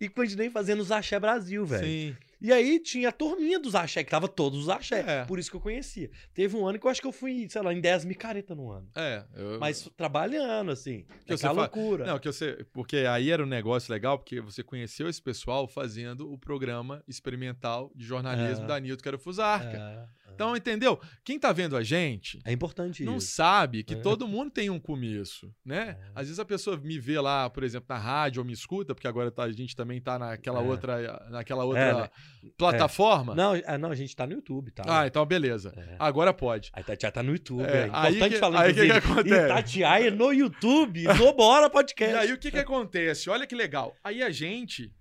E 0.00 0.08
continuei 0.08 0.48
fazendo 0.50 0.80
os 0.80 0.92
Axé 0.92 1.18
Brasil, 1.18 1.66
velho. 1.66 1.84
Sim. 1.84 2.16
E 2.40 2.52
aí 2.52 2.78
tinha 2.78 3.08
a 3.08 3.12
turminha 3.12 3.58
dos 3.58 3.74
axé, 3.74 4.04
que 4.04 4.10
tava 4.10 4.28
todos 4.28 4.60
os 4.62 4.68
axé. 4.68 5.04
É. 5.06 5.24
Por 5.24 5.38
isso 5.38 5.50
que 5.50 5.56
eu 5.56 5.60
conhecia. 5.60 6.10
Teve 6.32 6.56
um 6.56 6.66
ano 6.66 6.78
que 6.78 6.86
eu 6.86 6.90
acho 6.90 7.00
que 7.00 7.06
eu 7.06 7.12
fui, 7.12 7.48
sei 7.48 7.62
lá, 7.62 7.72
em 7.74 7.80
10 7.80 8.04
micareta 8.04 8.54
no 8.54 8.70
ano. 8.70 8.88
É. 8.94 9.24
eu- 9.34 9.58
Mas 9.58 9.90
trabalhando, 9.96 10.70
assim. 10.70 11.04
Que 11.26 11.34
aquela 11.34 11.54
fa- 11.54 11.60
loucura. 11.62 12.06
Não, 12.06 12.18
que 12.18 12.30
você. 12.30 12.64
Porque 12.72 12.98
aí 12.98 13.30
era 13.30 13.42
um 13.42 13.46
negócio 13.46 13.92
legal, 13.92 14.18
porque 14.18 14.40
você 14.40 14.62
conheceu 14.62 15.08
esse 15.08 15.20
pessoal 15.20 15.66
fazendo 15.66 16.30
o 16.32 16.38
programa 16.38 17.02
experimental 17.08 17.90
de 17.94 18.04
jornalismo 18.04 18.64
É. 18.64 18.68
da 18.68 18.80
Newton, 18.80 19.02
que 19.02 19.08
era 19.08 19.16
o 19.16 19.20
Fusarca. 19.20 19.76
É, 19.76 20.04
é. 20.14 20.18
Então, 20.34 20.54
entendeu? 20.56 21.00
Quem 21.24 21.36
tá 21.36 21.50
vendo 21.52 21.76
a 21.76 21.82
gente 21.82 22.38
é 22.44 22.52
importante 22.52 23.02
não 23.02 23.16
isso. 23.16 23.32
sabe 23.32 23.82
que 23.82 23.94
É. 23.94 23.96
todo 23.96 24.28
mundo 24.28 24.52
tem 24.52 24.70
um 24.70 24.78
começo, 24.78 25.52
né? 25.64 25.98
É. 26.00 26.10
Às 26.14 26.26
vezes 26.28 26.38
a 26.38 26.44
pessoa 26.44 26.76
me 26.76 26.96
vê 26.96 27.18
lá, 27.18 27.50
por 27.50 27.64
exemplo, 27.64 27.86
na 27.88 27.98
rádio 27.98 28.40
ou 28.40 28.46
me 28.46 28.52
escuta, 28.52 28.94
porque 28.94 29.08
agora 29.08 29.32
tá- 29.32 29.42
a 29.42 29.50
gente 29.50 29.74
também 29.74 30.00
tá 30.00 30.16
naquela 30.16 30.60
outra, 30.60 31.26
naquela 31.30 31.64
outra 31.64 32.02
né? 32.02 32.10
Plataforma. 32.56 33.34
Não, 33.34 33.52
ah, 33.66 33.78
não, 33.78 33.90
a 33.90 33.94
gente 33.94 34.14
tá 34.14 34.26
no 34.26 34.32
YouTube, 34.34 34.70
tá? 34.70 34.82
Ah, 34.86 35.06
então 35.06 35.24
beleza. 35.26 35.72
É. 35.76 35.96
Agora 35.98 36.32
pode. 36.34 36.70
A 36.72 36.80
Itatiaia 36.80 37.12
tá 37.12 37.22
no 37.22 37.32
YouTube. 37.32 37.62
É, 37.64 37.66
É, 37.86 37.90
aí 37.92 38.14
importante 38.16 38.32
que- 38.34 38.38
falar, 38.38 38.62
aí 38.62 38.74
que 38.74 38.86
que 38.86 38.92
acontece? 38.92 39.44
Itatiaia 39.44 40.10
no 40.10 40.32
YouTube, 40.32 41.04
no 41.04 41.32
Bora 41.34 41.68
Podcast. 41.70 42.14
E 42.14 42.18
aí 42.18 42.32
o 42.32 42.38
que 42.38 42.50
que 42.50 42.58
acontece? 42.58 43.28
Olha 43.30 43.46
que 43.46 43.54
legal. 43.54 43.94
Aí 44.02 44.22
a 44.22 44.30
gente, 44.30 44.92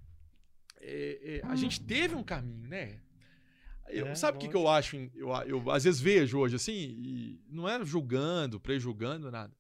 é, 0.82 1.42
é, 1.44 1.48
a 1.48 1.56
gente 1.56 1.82
teve 1.82 2.16
um 2.16 2.24
caminho, 2.24 2.68
né? 2.68 3.00
Eu- 3.90 4.08
É, 4.08 4.16
sabe 4.16 4.38
o 4.38 4.42
que, 4.42 4.50
que 4.50 4.56
eu 4.56 4.68
acho? 4.68 4.98
Eu, 5.16 5.30
eu 5.46 5.72
às 5.72 5.86
vezes 5.86 6.02
vejo 6.02 6.38
hoje 6.40 6.58
assim, 6.58 6.74
e 6.74 7.40
não 7.50 7.68
é 7.70 7.84
julgando, 7.86 8.60
prejulgando 8.60 9.32
nada. 9.32 9.54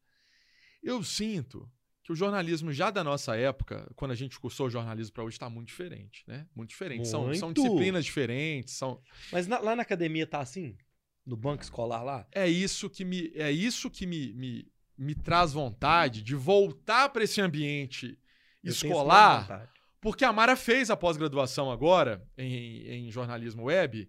Eu 0.83 1.01
sinto 1.03 1.69
que 2.07 2.13
o 2.13 2.15
jornalismo 2.15 2.71
já 2.71 2.89
da 2.89 3.03
nossa 3.03 3.35
época, 3.35 3.85
quando 3.93 4.11
a 4.11 4.15
gente 4.15 4.39
cursou 4.39 4.69
jornalismo 4.69 5.13
para 5.13 5.25
hoje, 5.25 5.35
está 5.35 5.49
muito 5.49 5.67
diferente, 5.67 6.23
né? 6.25 6.47
Muito 6.55 6.69
diferente. 6.69 7.05
São, 7.05 7.33
são 7.35 7.49
Muito. 7.49 7.61
disciplinas 7.61 8.05
diferentes, 8.05 8.75
são, 8.75 9.01
Mas 9.29 9.45
na- 9.45 9.59
lá 9.59 9.75
na 9.75 9.81
academia 9.81 10.25
tá 10.25 10.39
assim? 10.39 10.77
No 11.25 11.35
banco 11.35 11.61
escolar 11.63 12.03
lá? 12.03 12.25
é 12.31 12.47
isso 12.47 12.89
que 12.89 13.03
me 13.03 13.29
é 13.35 13.51
isso 13.51 13.91
que 13.91 14.07
me, 14.07 14.31
me, 14.33 14.71
me 14.97 15.13
traz 15.13 15.51
vontade 15.51 16.23
de 16.23 16.33
voltar 16.33 17.09
para 17.09 17.25
esse 17.25 17.41
ambiente 17.41 18.17
Eu 18.63 18.71
escolar, 18.71 19.69
porque 19.99 20.23
a 20.23 20.31
Mara 20.31 20.55
fez 20.55 20.89
a 20.89 20.95
pós-graduação 20.95 21.69
agora 21.69 22.25
em, 22.37 22.87
em 22.87 23.11
jornalismo 23.11 23.63
web 23.65 24.07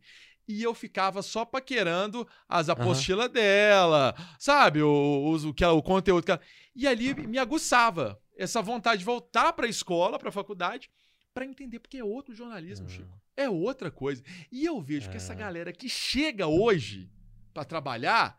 e 0.49 0.63
eu 0.63 0.75
ficava 0.75 1.21
só 1.23 1.45
paquerando 1.45 2.27
as 2.49 2.69
apostilas 2.71 3.29
dela, 3.31 4.15
sabe? 4.39 4.83
O, 4.83 5.35
o, 5.49 5.53
que 5.55 5.63
ela- 5.63 5.75
o 5.75 5.83
conteúdo 5.83 6.25
que 6.25 6.31
ela... 6.33 6.41
E 6.75 6.87
ali 6.87 7.13
me 7.15 7.39
aguçava 7.39 8.19
essa 8.37 8.63
vontade 8.63 9.01
de 9.01 9.05
voltar 9.05 9.53
para 9.53 9.67
a 9.67 9.69
escola, 9.71 10.19
para 10.19 10.31
a 10.31 10.33
faculdade, 10.33 10.91
para 11.35 11.45
entender, 11.45 11.79
porque 11.81 11.99
é 11.99 12.05
outro 12.05 12.35
jornalismo, 12.35 12.87
Ah. 12.87 12.91
Chico. 12.91 13.21
É 13.37 13.49
outra 13.49 13.91
coisa. 13.91 14.23
E 14.51 14.65
eu 14.65 14.81
vejo 14.81 15.09
que 15.11 15.17
essa 15.17 15.33
Ah. 15.33 15.37
galera 15.37 15.73
que 15.73 15.89
chega 15.89 16.47
hoje 16.49 17.09
para 17.55 17.65
trabalhar, 17.65 18.37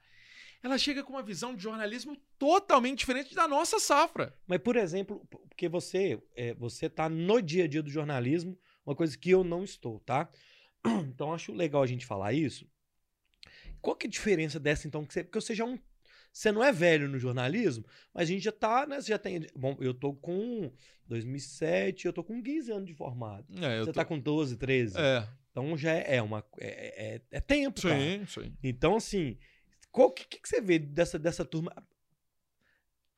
ela 0.61 0.77
chega 0.77 1.03
com 1.03 1.13
uma 1.13 1.23
visão 1.23 1.55
de 1.55 1.61
jornalismo 1.63 2.17
totalmente 2.37 2.99
diferente 2.99 3.33
da 3.35 3.47
nossa 3.47 3.79
safra. 3.79 4.35
Mas, 4.47 4.59
por 4.59 4.75
exemplo, 4.75 5.25
porque 5.29 5.69
você, 5.69 6.21
é, 6.35 6.53
você 6.55 6.89
tá 6.89 7.07
no 7.07 7.41
dia 7.41 7.63
a 7.63 7.67
dia 7.67 7.81
do 7.83 7.89
jornalismo, 7.89 8.57
uma 8.85 8.95
coisa 8.95 9.17
que 9.17 9.29
eu 9.29 9.43
não 9.43 9.63
estou, 9.63 9.99
tá? 10.01 10.27
Então, 11.09 11.33
acho 11.33 11.53
legal 11.53 11.81
a 11.83 11.87
gente 11.87 12.05
falar 12.05 12.33
isso. 12.33 12.65
Qual 13.81 13.95
que 13.95 14.07
é 14.07 14.09
a 14.09 14.11
diferença 14.11 14.59
dessa, 14.59 14.87
então? 14.87 15.05
Que 15.05 15.13
você, 15.13 15.23
porque 15.23 15.39
você 15.41 15.55
já 15.55 15.63
é 15.63 15.67
um. 15.67 15.79
Você 16.31 16.51
não 16.51 16.63
é 16.63 16.71
velho 16.71 17.07
no 17.09 17.17
jornalismo, 17.17 17.83
mas 18.13 18.23
a 18.29 18.31
gente 18.31 18.43
já 18.43 18.51
tá, 18.51 18.85
né? 18.85 19.01
Você 19.01 19.09
já 19.09 19.17
tem. 19.17 19.47
Bom, 19.55 19.75
eu 19.79 19.93
tô 19.93 20.13
com 20.13 20.71
2007, 21.07 22.05
eu 22.05 22.13
tô 22.13 22.23
com 22.23 22.41
15 22.41 22.71
anos 22.71 22.85
de 22.85 22.93
formado. 22.93 23.45
É, 23.63 23.79
Você 23.79 23.85
tô- 23.85 23.93
tá 23.93 24.05
com 24.05 24.19
12, 24.19 24.55
13. 24.57 24.95
É, 24.97 25.27
Então 25.51 25.75
já 25.77 25.91
é 25.91 26.21
uma. 26.21 26.45
É, 26.59 27.15
é, 27.15 27.21
é 27.31 27.39
tempo, 27.41 27.81
cara. 27.81 27.99
sim, 27.99 28.25
sim. 28.27 28.53
Então, 28.63 28.95
assim, 28.95 29.37
o 29.91 30.11
que, 30.11 30.25
que, 30.27 30.39
que 30.41 30.47
você 30.47 30.61
vê 30.61 30.77
dessa, 30.77 31.17
dessa 31.17 31.43
turma? 31.43 31.73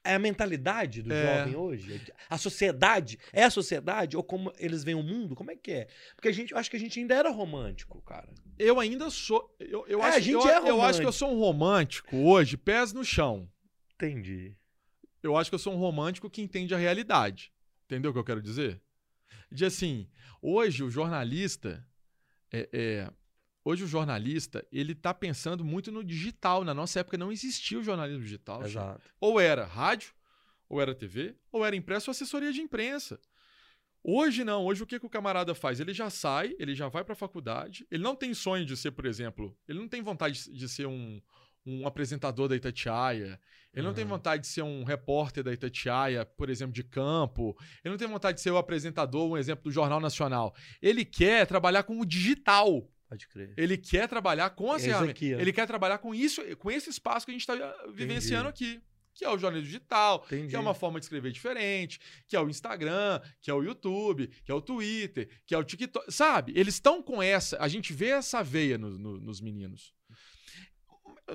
É 0.03 0.15
a 0.15 0.19
mentalidade 0.19 1.01
do 1.03 1.13
É. 1.13 1.37
jovem 1.37 1.55
hoje? 1.55 2.01
A 2.29 2.37
sociedade? 2.37 3.19
É 3.31 3.43
a 3.43 3.49
sociedade? 3.51 4.17
Ou 4.17 4.23
como 4.23 4.51
eles 4.57 4.83
veem 4.83 4.97
o 4.97 5.03
mundo? 5.03 5.35
Como 5.35 5.51
é 5.51 5.55
que 5.55 5.71
é? 5.71 5.87
Porque 6.15 6.27
a 6.27 6.31
gente, 6.31 6.51
eu 6.53 6.57
acho 6.57 6.71
que 6.71 6.75
a 6.77 6.79
gente 6.79 6.99
ainda 6.99 7.13
era 7.13 7.29
romântico, 7.29 8.01
cara. 8.01 8.27
Eu 8.57 8.79
ainda 8.79 9.09
sou. 9.11 9.55
Eu, 9.59 9.85
eu 9.87 9.99
É, 10.01 10.07
acho, 10.07 10.17
a 10.17 10.19
gente 10.19 10.33
eu, 10.33 10.47
é 10.49 10.69
eu 10.69 10.81
acho 10.81 10.99
que 10.99 11.05
eu 11.05 11.11
romântico. 11.11 11.11
sou 11.13 11.31
um 11.33 11.39
romântico 11.39 12.17
hoje, 12.17 12.57
pés 12.57 12.93
no 12.93 13.05
chão. 13.05 13.47
Entendi. 13.95 14.55
Eu 15.21 15.37
acho 15.37 15.51
que 15.51 15.55
eu 15.55 15.59
sou 15.59 15.73
um 15.73 15.77
romântico 15.77 16.29
que 16.31 16.41
entende 16.41 16.73
a 16.73 16.77
realidade. 16.79 17.51
Entendeu 17.85 18.09
o 18.09 18.13
que 18.13 18.19
eu 18.19 18.23
quero 18.23 18.41
dizer? 18.41 18.81
De 19.51 19.65
assim, 19.65 20.07
hoje 20.41 20.83
o 20.83 20.89
jornalista. 20.89 21.85
É, 22.51 22.67
é, 22.73 23.11
hoje 23.63 23.83
o 23.83 23.87
jornalista, 23.87 24.65
ele 24.71 24.93
tá 24.95 25.13
pensando 25.13 25.63
muito 25.63 25.91
no 25.91 26.03
digital. 26.03 26.63
Na 26.63 26.73
nossa 26.73 26.99
época 26.99 27.17
não 27.17 27.31
existia 27.31 27.79
o 27.79 27.83
jornalismo 27.83 28.23
digital. 28.23 28.63
Exato. 28.63 29.01
Ou 29.19 29.39
era 29.39 29.65
rádio, 29.65 30.13
ou 30.69 30.81
era 30.81 30.95
TV, 30.95 31.35
ou 31.51 31.65
era 31.65 31.75
impresso 31.75 32.09
ou 32.09 32.11
assessoria 32.11 32.51
de 32.53 32.61
imprensa. 32.61 33.19
Hoje 34.03 34.43
não, 34.43 34.65
hoje 34.65 34.81
o 34.81 34.87
que, 34.87 34.99
que 34.99 35.05
o 35.05 35.09
camarada 35.09 35.53
faz? 35.53 35.79
Ele 35.79 35.93
já 35.93 36.09
sai, 36.09 36.55
ele 36.57 36.73
já 36.73 36.87
vai 36.87 37.03
para 37.03 37.13
a 37.13 37.15
faculdade, 37.15 37.85
ele 37.91 38.01
não 38.01 38.15
tem 38.15 38.33
sonho 38.33 38.65
de 38.65 38.75
ser, 38.75 38.91
por 38.91 39.05
exemplo, 39.05 39.55
ele 39.67 39.77
não 39.77 39.87
tem 39.87 40.01
vontade 40.01 40.51
de 40.51 40.67
ser 40.67 40.87
um, 40.87 41.21
um 41.63 41.85
apresentador 41.85 42.47
da 42.47 42.55
Itatiaia, 42.55 43.39
ele 43.71 43.85
não 43.85 43.93
tem 43.93 44.03
Uhum. 44.03 44.09
vontade 44.09 44.41
de 44.41 44.47
ser 44.47 44.63
um 44.63 44.83
repórter 44.83 45.43
da 45.43 45.53
Itatiaia, 45.53 46.25
por 46.25 46.49
exemplo, 46.49 46.73
de 46.73 46.83
campo, 46.83 47.55
ele 47.83 47.91
não 47.91 47.97
tem 47.97 48.07
vontade 48.07 48.37
de 48.37 48.41
ser 48.41 48.49
o 48.49 48.57
apresentador, 48.57 49.29
um 49.29 49.37
exemplo 49.37 49.65
do 49.65 49.71
Jornal 49.71 49.99
Nacional. 49.99 50.55
Ele 50.81 51.05
quer 51.05 51.45
trabalhar 51.45 51.83
com 51.83 51.99
o 51.99 52.05
digital, 52.05 52.89
Pode 53.11 53.27
crer. 53.27 53.53
ele 53.57 53.77
quer 53.77 54.07
trabalhar 54.07 54.49
com 54.51 54.71
as 54.71 54.81
É 54.83 54.85
ferramentas. 54.87 55.11
aqui. 55.11 55.31
Ele 55.33 55.51
quer 55.51 55.67
trabalhar 55.67 55.97
com 55.97 56.15
isso, 56.15 56.41
com 56.55 56.71
esse 56.71 56.89
espaço 56.89 57.25
que 57.25 57.31
a 57.31 57.35
gente 57.37 57.41
está 57.41 57.55
vivenciando 57.93 58.47
aqui. 58.47 58.81
Que 59.13 59.25
é 59.25 59.29
o 59.29 59.37
jornalismo 59.37 59.67
digital, 59.67 60.23
Entendi. 60.27 60.47
que 60.47 60.55
é 60.55 60.59
uma 60.59 60.73
forma 60.73 60.97
de 60.97 61.03
escrever 61.03 61.33
diferente, 61.33 61.99
que 62.25 62.33
é 62.33 62.39
o 62.39 62.49
Instagram, 62.49 63.19
que 63.41 63.51
é 63.51 63.53
o 63.53 63.61
YouTube, 63.61 64.27
que 64.45 64.49
é 64.49 64.55
o 64.55 64.61
Twitter, 64.61 65.27
que 65.45 65.53
é 65.53 65.57
o 65.57 65.63
TikTok. 65.65 66.09
Sabe? 66.09 66.53
Eles 66.55 66.75
estão 66.75 67.03
com 67.03 67.21
essa. 67.21 67.57
A 67.61 67.67
gente 67.67 67.91
vê 67.91 68.07
essa 68.11 68.41
veia 68.41 68.77
no- 68.77 68.97
no- 68.97 69.19
nos 69.19 69.41
meninos. 69.41 69.93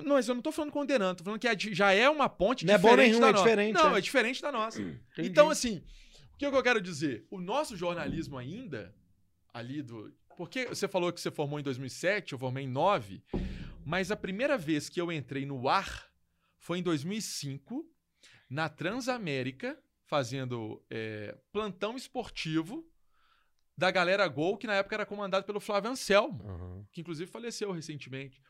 Não, 0.03 0.15
mas 0.15 0.27
eu 0.27 0.33
não 0.33 0.41
tô 0.41 0.51
falando 0.51 0.71
condenando, 0.71 1.17
tô 1.19 1.23
falando 1.23 1.39
que 1.39 1.47
é 1.47 1.55
já 1.57 1.91
é 1.91 2.09
uma 2.09 2.27
ponte 2.27 2.65
Não 2.65 2.73
é 2.73 2.77
bom 2.79 2.89
diferente 2.89 3.09
nenhum, 3.09 3.21
da 3.21 3.27
é 3.27 3.31
nossa. 3.31 3.43
diferente, 3.43 3.73
Não, 3.75 3.95
é. 3.95 3.97
é 3.97 4.01
diferente 4.01 4.41
da 4.41 4.51
nossa. 4.51 4.81
Entendi. 4.81 5.29
Então, 5.29 5.49
assim, 5.51 5.83
o 6.33 6.37
que 6.37 6.45
eu 6.47 6.63
quero 6.63 6.81
dizer? 6.81 7.27
O 7.29 7.39
nosso 7.39 7.77
jornalismo 7.77 8.39
ainda, 8.39 8.91
ali 9.53 9.83
do. 9.83 10.11
Porque 10.37 10.67
você 10.67 10.87
falou 10.87 11.11
que 11.11 11.19
você 11.19 11.31
formou 11.31 11.59
em 11.59 11.63
2007, 11.63 12.33
eu 12.33 12.39
formei 12.39 12.65
em 12.65 12.67
9, 12.67 13.23
mas 13.83 14.11
a 14.11 14.15
primeira 14.15 14.55
vez 14.55 14.87
que 14.87 15.01
eu 15.01 15.11
entrei 15.11 15.45
no 15.47 15.67
ar 15.67 16.07
foi 16.59 16.77
em 16.77 16.83
2005, 16.83 17.83
na 18.47 18.69
Transamérica, 18.69 19.77
fazendo 20.05 20.81
é, 20.91 21.35
plantão 21.51 21.97
esportivo 21.97 22.87
da 23.75 23.89
galera 23.89 24.27
Gol, 24.27 24.57
que 24.57 24.67
na 24.67 24.75
época 24.75 24.95
era 24.95 25.05
comandado 25.05 25.45
pelo 25.45 25.59
Flávio 25.59 25.89
Anselmo 25.91 26.43
Aham. 26.47 26.87
que 26.91 27.01
inclusive 27.01 27.29
faleceu 27.29 27.71
recentemente. 27.71 28.41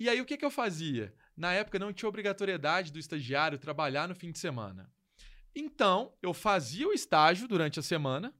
E 0.00 0.08
aí 0.08 0.20
o 0.20 0.24
que, 0.24 0.36
que 0.36 0.44
eu 0.44 0.50
fazia? 0.50 1.14
Na 1.36 1.52
época 1.52 1.78
não 1.78 1.92
tinha 1.92 2.08
obrigatoriedade 2.08 2.92
do 2.92 2.98
estagiário 2.98 3.58
trabalhar 3.58 4.08
no 4.08 4.14
fim 4.14 4.32
de 4.32 4.38
semana. 4.38 4.92
Então, 5.54 6.12
eu 6.22 6.34
fazia 6.34 6.88
o 6.88 6.92
estágio 6.92 7.48
durante 7.48 7.80
a 7.80 7.82
semana, 7.82 8.32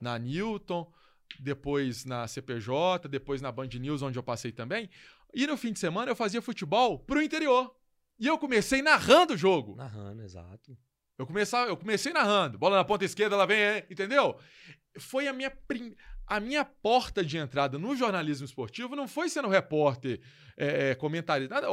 na 0.00 0.18
Newton, 0.18 0.92
depois 1.38 2.04
na 2.04 2.26
CPJ, 2.26 3.08
depois 3.08 3.40
na 3.42 3.52
Band 3.52 3.68
News, 3.68 4.02
onde 4.02 4.18
eu 4.18 4.22
passei 4.22 4.52
também. 4.52 4.88
E 5.34 5.46
no 5.46 5.56
fim 5.56 5.72
de 5.72 5.78
semana 5.78 6.10
eu 6.10 6.16
fazia 6.16 6.40
futebol 6.40 6.98
pro 6.98 7.22
interior. 7.22 7.74
E 8.18 8.26
eu 8.26 8.38
comecei 8.38 8.80
narrando 8.80 9.34
o 9.34 9.36
jogo. 9.36 9.76
Narrando, 9.76 10.22
exato. 10.22 10.76
Eu, 11.18 11.26
começava, 11.26 11.70
eu 11.70 11.76
comecei 11.76 12.12
narrando. 12.12 12.58
Bola 12.58 12.76
na 12.76 12.84
ponta 12.84 13.04
esquerda, 13.04 13.34
ela 13.34 13.46
vem, 13.46 13.58
é, 13.58 13.86
entendeu? 13.90 14.38
Foi 14.98 15.26
a 15.26 15.32
minha, 15.32 15.50
prim... 15.50 15.94
a 16.26 16.40
minha 16.40 16.64
porta 16.64 17.24
de 17.24 17.36
entrada 17.36 17.78
no 17.78 17.94
jornalismo 17.94 18.46
esportivo, 18.46 18.96
não 18.96 19.06
foi 19.06 19.28
sendo 19.28 19.48
repórter, 19.48 20.20
é, 20.56 20.94
comentarista, 20.94 21.54
nada. 21.54 21.68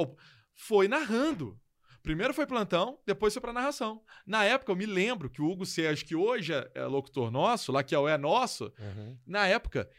Foi 0.54 0.88
narrando. 0.88 1.60
Primeiro 2.04 2.34
foi 2.34 2.46
plantão, 2.46 3.00
depois 3.06 3.34
foi 3.34 3.42
pra 3.42 3.54
narração. 3.54 4.02
Na 4.28 4.44
época, 4.44 4.72
eu 4.72 4.76
me 4.76 4.86
lembro 4.86 5.30
que 5.30 5.42
o 5.42 5.50
Hugo 5.50 5.66
Sérgio, 5.66 6.06
que 6.06 6.16
hoje 6.16 6.54
é, 6.54 6.70
é 6.76 6.86
locutor 6.86 7.32
nosso, 7.32 7.72
lá 7.72 7.82
que 7.82 7.96
é 7.96 7.98
o 7.98 8.08
É 8.10 8.18
Nosso, 8.18 8.66
Uhum. 8.78 9.18
na 9.26 9.48
época, 9.48 9.90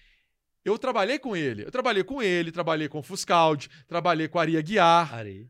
eu 0.64 0.78
trabalhei 0.78 1.18
com 1.18 1.34
ele. 1.34 1.64
Eu 1.64 1.70
trabalhei 1.70 2.04
com 2.04 2.22
ele, 2.22 2.52
trabalhei 2.52 2.88
com 2.88 2.98
o 2.98 3.02
Fuscaldi, 3.02 3.70
trabalhei 3.88 4.28
com 4.28 4.38
a 4.38 4.42
Aria 4.42 4.60
Guiar, 4.60 5.14
Arei. 5.14 5.48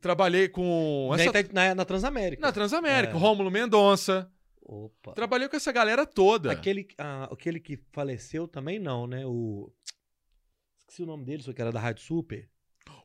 trabalhei 0.00 0.48
com. 0.48 1.10
Na, 1.16 1.22
essa- 1.22 1.52
na, 1.52 1.74
na 1.76 1.84
Transamérica. 1.84 2.42
Na 2.42 2.50
Transamérica, 2.52 3.14
É. 3.14 3.16
Rômulo 3.16 3.48
Mendonça. 3.50 4.28
Opa. 4.60 5.12
Trabalhei 5.12 5.48
com 5.48 5.56
essa 5.56 5.70
galera 5.70 6.04
toda. 6.04 6.50
Aquele, 6.50 6.88
ah, 6.98 7.28
aquele 7.30 7.60
que 7.60 7.76
faleceu 7.92 8.48
também 8.48 8.80
não, 8.80 9.06
né? 9.06 9.24
O. 9.26 9.70
Esqueci 10.80 11.02
o 11.02 11.06
nome 11.06 11.24
dele, 11.24 11.42
só 11.42 11.52
que 11.52 11.60
era 11.60 11.70
da 11.70 11.78
Rádio 11.78 12.02
Super. 12.02 12.50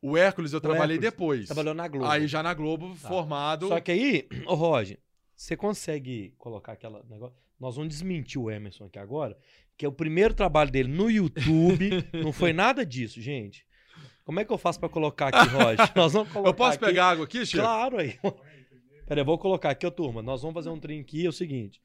O 0.02 0.16
Hércules 0.18 0.54
eu 0.54 0.62
trabalhei 0.62 0.96
Hércules. 0.98 1.12
depois. 1.12 1.46
Trabalhou 1.48 1.74
na 1.74 1.88
Globo. 1.88 2.06
Aí 2.08 2.28
já 2.28 2.42
na 2.44 2.54
Globo, 2.54 2.90
Tá. 3.02 3.08
formado. 3.08 3.68
Só 3.68 3.80
que 3.80 3.92
aí, 3.92 4.28
ô 4.46 4.54
Roger, 4.56 4.98
você 5.36 5.56
consegue 5.58 6.34
colocar 6.38 6.74
aquela 6.74 7.04
negócio? 7.10 7.36
Nós 7.60 7.76
vamos 7.76 7.90
desmentir 7.94 8.40
o 8.42 8.50
Emerson 8.50 8.86
aqui 8.86 8.98
agora, 9.00 9.38
que 9.78 9.86
é 9.86 9.90
o 9.90 9.92
primeiro 9.92 10.34
trabalho 10.34 10.72
dele 10.72 10.88
no 10.90 11.10
YouTube. 11.12 11.90
não 12.14 12.32
foi 12.32 12.54
nada 12.54 12.86
disso, 12.86 13.22
gente. 13.22 13.66
Como 14.24 14.40
é 14.40 14.46
que 14.46 14.54
eu 14.54 14.58
faço 14.58 14.80
pra 14.80 14.88
colocar 14.88 15.28
aqui, 15.28 15.50
Roger? 15.50 15.92
Nós 15.96 16.14
vamos 16.14 16.32
colocar 16.32 16.50
Eu 16.50 16.54
posso 16.54 16.76
aqui- 16.78 16.86
pegar 16.86 17.10
água 17.10 17.26
aqui, 17.26 17.46
Chico? 17.46 17.62
Claro 17.64 17.98
aí. 17.98 18.18
Peraí, 19.08 19.22
eu 19.22 19.26
vou 19.26 19.38
colocar 19.40 19.72
aqui, 19.72 19.86
ó, 19.88 19.92
turma. 19.92 20.22
Nós 20.22 20.42
vamos 20.42 20.54
fazer 20.54 20.70
um 20.70 20.80
trem 20.80 21.02
aqui, 21.02 21.26
é 21.26 21.30
o 21.30 21.34
seguinte. 21.34 21.82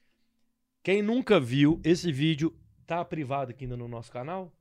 Quem 0.83 1.00
nunca 1.02 1.40
viu, 1.40 1.80
esse 1.83 2.12
vídeo 2.12 2.54
tá 2.87 3.02
privado 3.04 3.50
aqui 3.50 3.64
ainda 3.64 3.76
no 3.78 3.88
nosso 3.88 4.12
canal. 4.12 4.52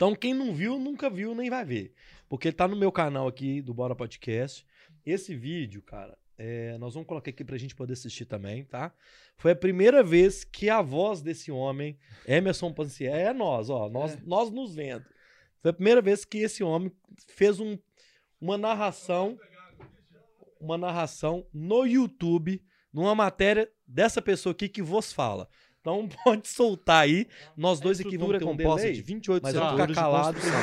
Então, 0.00 0.14
quem 0.14 0.32
não 0.32 0.54
viu, 0.54 0.78
nunca 0.78 1.10
viu, 1.10 1.34
nem 1.34 1.50
vai 1.50 1.62
ver. 1.62 1.92
Porque 2.26 2.50
tá 2.50 2.66
no 2.66 2.74
meu 2.74 2.90
canal 2.90 3.28
aqui, 3.28 3.60
do 3.60 3.74
Bora 3.74 3.94
Podcast. 3.94 4.66
Esse 5.04 5.36
vídeo, 5.36 5.82
cara, 5.82 6.16
é, 6.38 6.78
nós 6.78 6.94
vamos 6.94 7.06
colocar 7.06 7.28
aqui 7.28 7.44
pra 7.44 7.58
gente 7.58 7.74
poder 7.74 7.92
assistir 7.92 8.24
também, 8.24 8.64
tá? 8.64 8.94
Foi 9.36 9.50
a 9.50 9.54
primeira 9.54 10.02
vez 10.02 10.42
que 10.42 10.70
a 10.70 10.80
voz 10.80 11.20
desse 11.20 11.52
homem, 11.52 11.98
Emerson 12.26 12.72
Pancier, 12.72 13.14
é 13.14 13.34
nós, 13.34 13.68
ó, 13.68 13.90
nós, 13.90 14.18
nós 14.24 14.50
nos 14.50 14.74
vendo. 14.74 15.04
Foi 15.60 15.70
a 15.70 15.74
primeira 15.74 16.00
vez 16.00 16.24
que 16.24 16.38
esse 16.38 16.64
homem 16.64 16.90
fez 17.28 17.60
um, 17.60 17.76
uma 18.40 18.56
narração 18.56 19.38
uma 20.58 20.78
narração 20.78 21.46
no 21.52 21.84
YouTube, 21.84 22.62
numa 22.90 23.14
matéria 23.14 23.70
dessa 23.86 24.22
pessoa 24.22 24.52
aqui 24.52 24.66
que 24.66 24.82
vos 24.82 25.12
fala. 25.12 25.46
Então 25.80 26.08
pode 26.24 26.46
soltar 26.48 27.04
aí. 27.04 27.26
Nós 27.56 27.80
dois 27.80 28.00
aqui 28.00 28.16
vamos 28.18 28.38
ter 28.38 28.44
um 28.44 28.48
composta 28.48 28.82
delay, 28.82 28.92
de 28.92 29.02
28 29.02 29.42
mas 29.42 29.54
eu 29.54 29.60
vou 29.60 29.70
ficar 29.70 29.94
calado. 29.94 30.34
construção. 30.34 30.60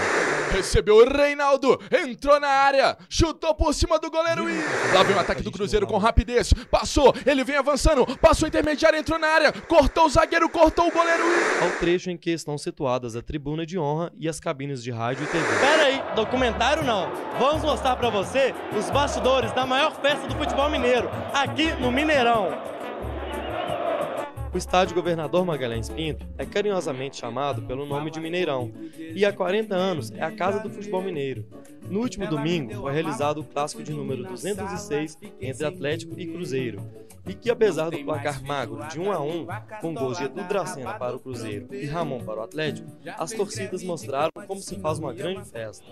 Recebeu 0.51 0.95
o 0.95 1.03
Reinaldo, 1.09 1.77
entrou 1.91 2.39
na 2.39 2.47
área, 2.47 2.97
chutou 3.09 3.53
por 3.53 3.73
cima 3.73 3.99
do 3.99 4.09
goleiro 4.09 4.49
I. 4.49 4.57
Lá 4.93 5.03
vem 5.03 5.13
o 5.15 5.19
ataque 5.19 5.43
do 5.43 5.51
Cruzeiro 5.51 5.85
com 5.85 5.97
rapidez. 5.97 6.53
Passou, 6.71 7.13
ele 7.25 7.43
vem 7.43 7.57
avançando, 7.57 8.05
passou 8.17 8.47
intermediário, 8.47 8.97
entrou 8.97 9.19
na 9.19 9.27
área, 9.27 9.51
cortou 9.51 10.05
o 10.05 10.09
zagueiro, 10.09 10.47
cortou 10.47 10.87
o 10.87 10.91
goleiro 10.91 11.23
I. 11.23 11.63
Ao 11.65 11.71
trecho 11.79 12.09
em 12.09 12.15
que 12.17 12.31
estão 12.31 12.57
situadas 12.57 13.15
a 13.17 13.21
tribuna 13.21 13.65
de 13.65 13.77
honra 13.77 14.11
e 14.17 14.29
as 14.29 14.39
cabines 14.39 14.81
de 14.81 14.89
rádio 14.89 15.25
e 15.25 15.27
TV. 15.27 15.59
Pera 15.59 15.83
aí, 15.83 16.01
documentário 16.15 16.83
não. 16.83 17.11
Vamos 17.39 17.61
mostrar 17.63 17.97
pra 17.97 18.09
você 18.09 18.55
os 18.77 18.89
bastidores 18.89 19.51
da 19.51 19.65
maior 19.65 19.91
festa 20.01 20.27
do 20.27 20.35
futebol 20.35 20.69
mineiro, 20.69 21.09
aqui 21.33 21.73
no 21.73 21.91
Mineirão. 21.91 22.76
O 24.53 24.57
estádio 24.57 24.95
Governador 24.95 25.45
Magalhães 25.45 25.89
Pinto 25.89 26.25
é 26.37 26.45
carinhosamente 26.45 27.17
chamado 27.17 27.61
pelo 27.63 27.85
nome 27.85 28.09
de 28.09 28.19
Mineirão 28.19 28.71
e 28.97 29.25
há 29.25 29.33
40 29.33 29.75
anos 29.75 30.11
é 30.11 30.23
a 30.23 30.31
casa 30.31 30.59
do 30.59 30.69
futebol 30.69 31.01
mineiro. 31.01 31.45
No 31.89 31.99
último 31.99 32.27
domingo 32.27 32.73
foi 32.73 32.93
realizado 32.93 33.41
o 33.41 33.43
clássico 33.43 33.83
de 33.83 33.93
número 33.93 34.23
206 34.23 35.17
entre 35.41 35.65
Atlético 35.65 36.19
e 36.19 36.27
Cruzeiro, 36.27 36.81
e 37.27 37.33
que 37.33 37.49
apesar 37.49 37.89
do 37.89 38.03
placar 38.03 38.43
magro 38.43 38.87
de 38.87 38.99
1 38.99 39.11
a 39.11 39.19
1, 39.19 39.47
com 39.81 39.93
gols 39.93 40.17
de 40.17 40.25
Edu 40.25 40.43
Dracena 40.43 40.93
para 40.93 41.15
o 41.15 41.19
Cruzeiro 41.19 41.67
e 41.71 41.85
Ramon 41.85 42.23
para 42.23 42.39
o 42.39 42.43
Atlético, 42.43 42.89
as 43.17 43.31
torcidas 43.31 43.83
mostraram 43.83 44.31
como 44.47 44.61
se 44.61 44.79
faz 44.79 44.97
uma 44.97 45.13
grande 45.13 45.47
festa. 45.49 45.85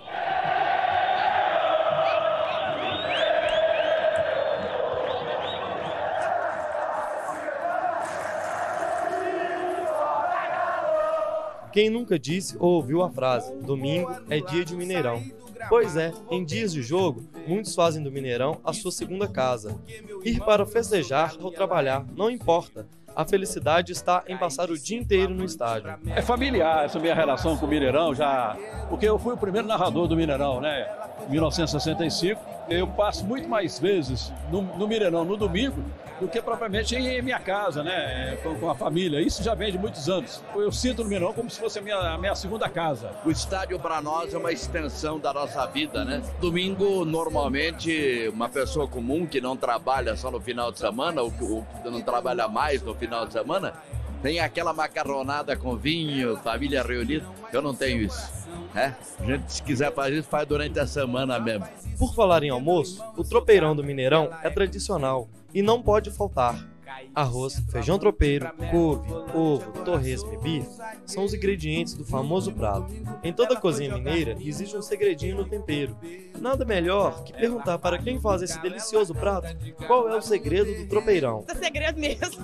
Quem 11.76 11.90
nunca 11.90 12.18
disse 12.18 12.56
ou 12.58 12.76
ouviu 12.76 13.04
a 13.04 13.10
frase 13.10 13.54
domingo 13.58 14.10
é 14.30 14.40
dia 14.40 14.64
de 14.64 14.74
Mineirão? 14.74 15.22
Pois 15.68 15.98
é, 15.98 16.14
em 16.32 16.42
dias 16.46 16.72
de 16.72 16.82
jogo, 16.82 17.26
muitos 17.46 17.76
fazem 17.76 18.02
do 18.02 18.10
Mineirão 18.10 18.62
a 18.64 18.72
sua 18.72 18.94
segunda 18.94 19.28
casa. 19.28 19.78
Ir 20.24 20.40
para 20.40 20.66
festejar 20.66 21.36
ou 21.38 21.52
trabalhar, 21.52 22.06
não 22.16 22.32
importa. 22.32 22.88
A 23.14 23.26
felicidade 23.26 23.92
está 23.92 24.24
em 24.26 24.38
passar 24.38 24.72
o 24.72 24.80
dia 24.80 24.98
inteiro 24.98 25.34
no 25.34 25.44
estádio. 25.44 25.94
É 26.16 26.22
familiar 26.22 26.86
essa 26.86 26.98
minha 26.98 27.14
relação 27.14 27.58
com 27.58 27.66
o 27.66 27.70
Mineirão, 27.70 28.16
já 28.16 28.58
porque 28.88 29.06
eu 29.06 29.20
fui 29.20 29.34
o 29.34 29.38
primeiro 29.38 29.68
narrador 29.68 30.08
do 30.08 30.16
Mineirão, 30.16 30.62
né? 30.62 30.90
Em 31.28 31.32
1965. 31.32 32.40
Eu 32.70 32.88
passo 32.88 33.26
muito 33.26 33.50
mais 33.50 33.78
vezes 33.78 34.32
no, 34.50 34.62
no 34.62 34.88
Mineirão 34.88 35.26
no 35.26 35.36
domingo 35.36 35.84
do 36.20 36.28
que 36.28 36.42
propriamente 36.42 36.96
em 36.96 37.22
minha 37.22 37.40
casa, 37.40 37.84
né? 37.84 38.38
Com, 38.42 38.56
com 38.56 38.70
a 38.70 38.76
família. 38.76 39.20
Isso 39.22 39.44
já 39.44 39.54
vem 39.54 39.72
de 39.72 39.78
muitos 39.78 40.10
anos. 40.10 40.42
Eu 40.56 40.72
sinto 40.72 41.02
o 41.02 41.06
Mineirão 41.06 41.34
como 41.34 41.50
se 41.50 41.60
fosse 41.60 41.80
a 41.80 41.82
minha, 41.82 41.98
a 41.98 42.18
minha 42.18 42.36
segunda 42.36 42.70
casa. 42.70 43.12
O 43.26 43.32
estádio 43.32 43.80
para 43.80 44.02
nós 44.02 44.34
é 44.34 44.38
uma 44.38 44.52
extensão 44.52 45.20
da 45.20 45.34
nossa 45.34 45.66
vida, 45.68 46.06
né? 46.06 46.22
Domingo, 46.40 47.04
normalmente, 47.06 48.30
uma 48.34 48.50
pessoa 48.50 48.88
comum 48.88 49.26
que 49.26 49.42
não 49.42 49.58
trabalha 49.58 50.16
só 50.16 50.32
no 50.32 50.40
final 50.40 50.72
de 50.72 50.80
semana, 50.80 51.22
ou 51.22 51.32
que 51.32 51.44
ou 51.44 51.66
que 51.84 51.90
não 51.90 52.02
trabalha 52.02 52.48
mais 52.48 52.82
no 52.82 52.96
final 52.96 53.26
de 53.26 53.34
semana, 53.34 53.74
tem 54.22 54.40
aquela 54.40 54.74
macarronada 54.74 55.56
com 55.56 55.76
vinho, 55.76 56.38
família 56.38 56.82
reunida. 56.82 57.26
Eu 57.52 57.62
não 57.62 57.76
tenho 57.76 58.02
isso. 58.02 58.48
né? 58.74 58.96
A 59.20 59.24
gente, 59.24 59.54
se 59.54 59.62
quiser 59.62 59.94
fazer 59.94 60.20
isso, 60.20 60.30
faz 60.30 60.48
durante 60.48 60.80
a 60.80 60.88
semana 60.88 61.40
mesmo. 61.40 61.68
Por 62.00 62.14
falar 62.16 62.44
em 62.44 62.50
almoço, 62.50 63.04
o 63.16 63.24
tropeirão 63.24 63.76
do 63.76 63.84
Mineirão 63.84 64.30
é 64.44 64.50
tradicional 64.50 65.30
e 65.56 65.62
não 65.62 65.82
pode 65.82 66.12
faltar. 66.12 66.70
Arroz, 67.14 67.64
feijão 67.72 67.98
tropeiro, 67.98 68.52
couve, 68.70 69.12
ovo, 69.34 69.72
torresmo 69.84 70.34
e 70.34 70.38
bife 70.38 70.70
são 71.06 71.24
os 71.24 71.34
ingredientes 71.34 71.94
do 71.94 72.06
famoso 72.06 72.52
prato. 72.52 72.94
Em 73.24 73.32
toda 73.32 73.56
cozinha 73.56 73.94
mineira 73.96 74.38
existe 74.40 74.76
um 74.76 74.82
segredinho 74.82 75.38
no 75.38 75.46
tempero. 75.46 75.96
Nada 76.40 76.66
melhor 76.66 77.24
que 77.24 77.34
perguntar 77.34 77.78
para 77.80 77.98
quem 77.98 78.20
faz 78.20 78.42
esse 78.42 78.60
delicioso 78.62 79.14
prato 79.14 79.56
qual 79.88 80.10
é 80.10 80.16
o 80.16 80.22
segredo 80.22 80.74
do 80.76 80.88
tropeirão. 80.88 81.44
É 81.48 81.56
segredo 81.56 82.00
mesmo. 82.00 82.44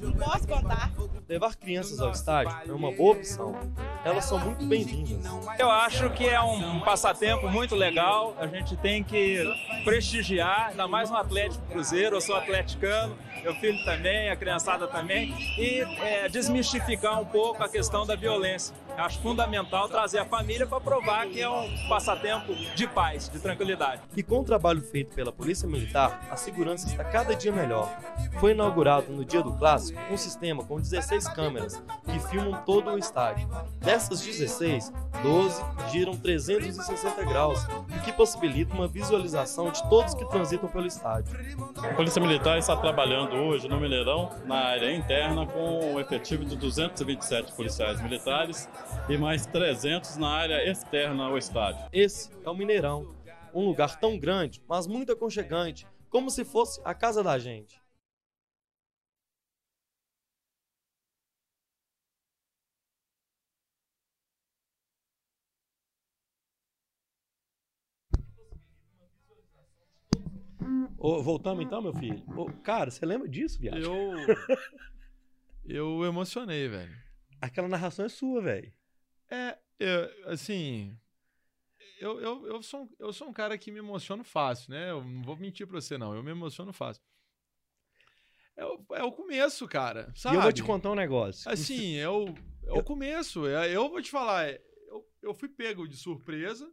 Não 0.00 0.12
posso 0.12 0.46
contar. 0.46 0.92
Levar 1.28 1.54
crianças 1.56 2.00
ao 2.00 2.10
estádio 2.10 2.70
é 2.70 2.72
uma 2.72 2.90
boa 2.90 3.12
opção. 3.12 3.54
Elas 4.04 4.24
são 4.24 4.38
muito 4.38 4.64
bem-vindas. 4.64 5.30
Eu 5.58 5.70
acho 5.70 6.08
que 6.10 6.26
é 6.26 6.40
um 6.40 6.80
passatempo 6.80 7.48
muito 7.48 7.74
legal. 7.74 8.34
A 8.38 8.46
gente 8.46 8.76
tem 8.76 9.04
que 9.04 9.44
prestigiar, 9.84 10.68
ainda 10.70 10.88
mais 10.88 11.10
no 11.10 11.16
Atlético 11.16 11.64
Cruzeiro. 11.66 12.16
Eu 12.16 12.20
sou 12.20 12.36
atleticano, 12.36 13.16
meu 13.42 13.54
filho 13.54 13.84
também, 13.84 14.30
a 14.30 14.36
criançada 14.36 14.86
também, 14.86 15.34
e 15.58 15.80
é, 16.00 16.28
desmistificar 16.28 17.20
um 17.20 17.24
pouco 17.24 17.62
a 17.62 17.68
questão 17.68 18.06
da 18.06 18.16
violência. 18.16 18.74
Acho 18.96 19.20
fundamental 19.20 19.88
trazer 19.88 20.18
a 20.18 20.24
família 20.24 20.66
para 20.66 20.80
provar 20.80 21.26
que 21.26 21.40
é 21.40 21.48
um 21.48 21.88
passatempo 21.88 22.54
de 22.74 22.86
paz, 22.86 23.28
de 23.28 23.38
tranquilidade. 23.38 24.02
E 24.16 24.22
com 24.22 24.40
o 24.40 24.44
trabalho 24.44 24.82
feito 24.82 25.14
pela 25.14 25.32
Polícia 25.32 25.68
Militar, 25.68 26.26
a 26.30 26.36
segurança 26.36 26.86
está 26.86 27.04
cada 27.04 27.34
dia 27.34 27.52
melhor. 27.52 27.88
Foi 28.40 28.52
inaugurado 28.52 29.12
no 29.12 29.24
dia 29.24 29.42
do 29.42 29.52
clássico 29.52 29.98
um 30.10 30.16
sistema 30.16 30.64
com 30.64 30.80
16 30.80 31.28
câmeras 31.28 31.82
que 32.04 32.18
filmam 32.28 32.60
todo 32.64 32.90
o 32.90 32.98
estádio. 32.98 33.48
Dessas 33.78 34.20
16, 34.20 34.92
12 35.22 35.64
giram 35.90 36.16
360 36.16 37.24
graus, 37.24 37.64
o 37.64 38.02
que 38.04 38.12
possibilita 38.12 38.74
uma 38.74 38.88
visualização 38.88 39.70
de 39.70 39.82
todos 39.88 40.14
que 40.14 40.24
transitam 40.28 40.68
pelo 40.68 40.86
estádio. 40.86 41.38
A 41.76 41.94
Polícia 41.94 42.20
Militar 42.20 42.58
está 42.58 42.76
trabalhando 42.76 43.27
hoje 43.36 43.68
no 43.68 43.78
Mineirão, 43.80 44.30
na 44.46 44.56
área 44.56 44.94
interna, 44.94 45.46
com 45.46 45.94
um 45.94 46.00
efetivo 46.00 46.44
de 46.44 46.56
227 46.56 47.52
policiais 47.52 48.00
militares 48.00 48.68
e 49.08 49.16
mais 49.16 49.46
300 49.46 50.16
na 50.16 50.28
área 50.28 50.70
externa 50.70 51.24
ao 51.24 51.36
estádio. 51.36 51.86
Esse 51.92 52.30
é 52.44 52.50
o 52.50 52.54
Mineirão, 52.54 53.14
um 53.54 53.64
lugar 53.64 53.98
tão 53.98 54.18
grande, 54.18 54.62
mas 54.68 54.86
muito 54.86 55.12
aconchegante, 55.12 55.86
como 56.08 56.30
se 56.30 56.44
fosse 56.44 56.80
a 56.84 56.94
casa 56.94 57.22
da 57.22 57.38
gente. 57.38 57.77
Ô, 70.98 71.22
voltamos 71.22 71.64
então, 71.64 71.80
meu 71.80 71.92
filho? 71.94 72.22
Ô, 72.36 72.46
cara, 72.62 72.90
você 72.90 73.04
lembra 73.06 73.28
disso, 73.28 73.58
viado? 73.60 73.78
Eu. 73.78 74.12
Eu 75.64 76.04
emocionei, 76.04 76.68
velho. 76.68 76.94
Aquela 77.40 77.68
narração 77.68 78.04
é 78.04 78.08
sua, 78.08 78.40
velho. 78.40 78.72
É, 79.30 79.58
eu, 79.78 80.30
assim. 80.32 80.98
Eu, 82.00 82.20
eu, 82.20 82.46
eu, 82.46 82.62
sou, 82.62 82.82
um- 82.84 82.90
eu 82.98 83.12
sou 83.12 83.28
um 83.28 83.32
cara 83.32 83.58
que 83.58 83.70
me 83.70 83.78
emociono 83.78 84.24
fácil, 84.24 84.70
né? 84.70 84.90
Eu 84.90 85.04
não 85.04 85.22
vou 85.22 85.36
mentir 85.36 85.66
pra 85.66 85.80
você, 85.80 85.98
não. 85.98 86.14
Eu 86.14 86.22
me 86.22 86.30
emociono 86.30 86.72
fácil. 86.72 87.02
É 88.56 88.64
o, 88.64 88.84
é 88.92 89.02
o 89.04 89.12
começo, 89.12 89.68
cara. 89.68 90.12
Sabe? 90.16 90.34
E 90.34 90.38
eu 90.38 90.42
vou 90.42 90.52
te 90.52 90.62
contar 90.62 90.90
um 90.90 90.94
negócio. 90.94 91.48
Assim, 91.50 91.96
é 91.96 92.08
o, 92.08 92.26
é 92.66 92.72
o 92.72 92.82
começo. 92.82 93.46
É- 93.46 93.74
Eu 93.74 93.88
vou 93.88 94.00
te 94.02 94.10
falar, 94.10 94.48
é, 94.48 94.60
eu, 94.88 95.08
eu 95.22 95.34
fui 95.34 95.48
pego 95.48 95.86
de 95.86 95.96
surpresa. 95.96 96.72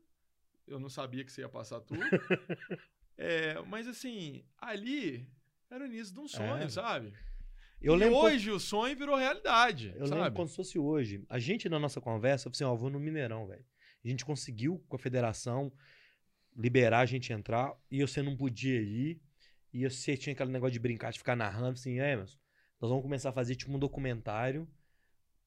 Eu 0.68 0.80
não 0.80 0.90
sabia 0.90 1.24
que 1.24 1.32
você 1.32 1.42
ia 1.42 1.50
passar 1.50 1.80
tudo. 1.82 2.00
É, 3.18 3.62
mas 3.64 3.88
assim, 3.88 4.44
ali 4.58 5.28
era 5.70 5.84
o 5.84 5.88
início 5.88 6.14
de 6.14 6.20
um 6.20 6.28
sonho, 6.28 6.64
É. 6.64 6.70
sabe? 6.70 7.14
Eu 7.82 7.96
e 7.96 7.98
lembro 7.98 8.16
quando- 8.16 8.34
hoje 8.34 8.52
o 8.52 8.60
sonho 8.60 8.96
virou 8.98 9.16
realidade, 9.16 9.94
Eu 9.96 10.08
sabe? 10.08 10.22
lembro 10.22 10.34
quando 10.36 10.50
se 10.50 10.56
fosse 10.56 10.80
hoje. 10.80 11.24
A 11.30 11.38
gente, 11.40 11.70
na 11.70 11.78
nossa 11.80 12.02
conversa, 12.02 12.44
falou 12.46 12.54
assim: 12.54 12.64
ó, 12.64 12.76
vou 12.76 12.90
no 12.90 13.00
Mineirão, 13.00 13.46
velho. 13.48 13.66
A 14.04 14.08
gente 14.08 14.24
conseguiu, 14.26 14.84
com 14.88 14.96
a 14.96 15.00
federação, 15.00 15.72
liberar 16.56 17.00
a 17.00 17.06
gente 17.06 17.32
entrar 17.34 17.74
e 17.92 18.02
você 18.02 18.22
não 18.22 18.36
podia 18.36 18.82
ir. 18.82 19.22
E 19.74 19.88
você 19.90 20.16
tinha 20.16 20.34
aquele 20.34 20.52
negócio 20.52 20.72
de 20.74 20.80
brincar, 20.80 21.12
de 21.12 21.18
ficar 21.20 21.36
narrando, 21.36 21.74
assim, 21.74 22.00
é, 22.00 22.16
mas 22.16 22.38
nós 22.80 22.90
vamos 22.90 23.02
começar 23.04 23.30
a 23.30 23.34
fazer 23.34 23.56
tipo 23.56 23.74
um 23.74 23.80
documentário 23.80 24.68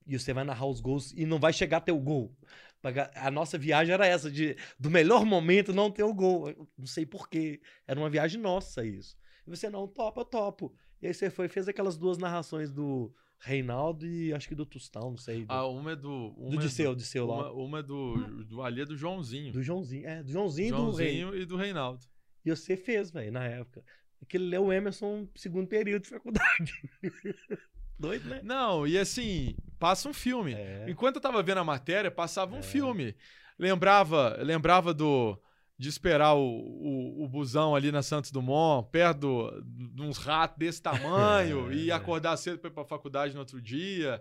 e 0.06 0.18
você 0.18 0.32
vai 0.34 0.44
narrar 0.44 0.66
os 0.66 0.80
gols 0.80 1.12
e 1.12 1.24
não 1.24 1.38
vai 1.38 1.52
chegar 1.52 1.78
a 1.78 1.80
ter 1.80 1.92
o 1.92 1.98
gol. 2.00 2.36
Paga- 2.80 3.10
A 3.14 3.30
nossa 3.30 3.58
viagem 3.58 3.92
era 3.92 4.06
essa, 4.06 4.30
de 4.30 4.56
do 4.78 4.88
melhor 4.90 5.24
momento 5.24 5.72
não 5.72 5.90
ter 5.90 6.04
o 6.04 6.14
gol. 6.14 6.48
Eu 6.50 6.68
não 6.78 6.86
sei 6.86 7.04
porquê. 7.04 7.60
Era 7.86 7.98
uma 7.98 8.08
viagem 8.10 8.40
nossa 8.40 8.84
isso. 8.84 9.16
E 9.46 9.50
você, 9.50 9.68
não, 9.68 9.86
topa, 9.88 10.20
eu 10.20 10.24
topo. 10.24 10.74
E 11.02 11.06
aí 11.06 11.14
você 11.14 11.30
foi 11.30 11.48
fez 11.48 11.68
aquelas 11.68 11.96
duas 11.96 12.18
narrações 12.18 12.70
do 12.72 13.12
Reinaldo 13.40 14.06
e 14.06 14.32
acho 14.34 14.48
que 14.48 14.54
do 14.54 14.66
Tostão, 14.66 15.10
não 15.10 15.16
sei. 15.16 15.44
Do, 15.44 15.52
Ah, 15.52 15.66
uma 15.68 15.92
é 15.92 15.96
do. 15.96 16.34
Uma 16.36 16.50
do 16.50 16.56
é 16.56 16.60
Disseu, 16.60 16.94
Disseu 16.94 17.26
lá. 17.26 17.50
Uma, 17.52 17.64
uma 17.64 17.78
é 17.78 17.82
do, 17.82 18.44
do. 18.44 18.62
Ali 18.62 18.82
é 18.82 18.84
do 18.84 18.96
Joãozinho. 18.96 19.52
Do 19.52 19.62
Joãozinho. 19.62 20.06
É, 20.08 20.22
do 20.22 20.30
Joãozinho, 20.30 20.68
e 20.68 20.70
do 20.70 20.90
Rei. 20.92 21.20
Joãozinho 21.20 21.42
e 21.42 21.46
do 21.46 21.56
Reinaldo. 21.56 22.04
E 22.44 22.50
você 22.50 22.76
fez, 22.76 23.10
velho, 23.10 23.32
na 23.32 23.44
época. 23.44 23.84
Aquele 24.20 24.54
é 24.54 24.58
o 24.60 24.72
Emerson 24.72 25.28
segundo 25.36 25.68
período 25.68 26.02
de 26.02 26.08
faculdade. 26.08 26.72
Doido, 27.98 28.28
né? 28.28 28.40
Não, 28.44 28.86
e 28.86 28.98
assim, 28.98 29.56
passa 29.78 30.08
um 30.08 30.12
filme. 30.14 30.54
É. 30.54 30.86
Enquanto 30.88 31.16
eu 31.16 31.20
tava 31.22 31.42
vendo 31.42 31.58
a 31.58 31.64
matéria, 31.64 32.10
passava 32.10 32.54
um 32.56 32.62
filme. 32.62 33.14
Lembrava, 33.58 34.36
lembrava 34.42 34.92
do 34.94 35.38
de 35.80 35.88
esperar 35.88 36.34
o, 36.34 36.40
o, 36.42 37.24
o 37.24 37.28
busão 37.28 37.72
ali 37.76 37.92
na 37.92 38.02
Santos 38.02 38.32
Dumont, 38.32 38.88
perto 38.90 39.52
de 39.64 40.02
uns 40.02 40.18
ratos 40.18 40.58
desse 40.58 40.82
tamanho, 40.82 41.70
É. 41.70 41.74
e 41.74 41.92
acordar 41.92 42.36
cedo 42.36 42.58
para 42.58 42.68
ir 42.68 42.72
pra 42.72 42.84
faculdade 42.84 43.32
no 43.32 43.38
outro 43.38 43.62
dia, 43.62 44.20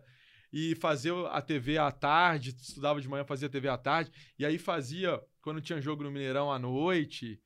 e 0.54 0.76
fazer 0.76 1.12
a 1.32 1.42
TV 1.42 1.80
à 1.80 1.92
tarde, 1.92 2.56
estudava 2.62 3.02
de 3.02 3.08
manhã, 3.10 3.26
fazia 3.26 3.50
TV 3.50 3.68
à 3.70 3.78
tarde, 3.78 4.12
e 4.38 4.46
aí 4.46 4.60
fazia, 4.60 5.20
quando 5.42 5.60
tinha 5.60 5.82
jogo 5.82 6.04
no 6.04 6.12
Mineirão 6.12 6.52
à 6.52 6.60
noite. 6.60 7.42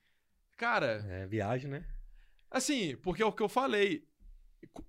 Cara, 0.58 1.06
É, 1.10 1.26
viagem, 1.26 1.72
né? 1.72 1.86
Assim, 2.50 2.98
porque 2.98 3.24
é 3.24 3.26
o 3.26 3.32
que 3.32 3.42
eu 3.42 3.48
falei. 3.48 4.04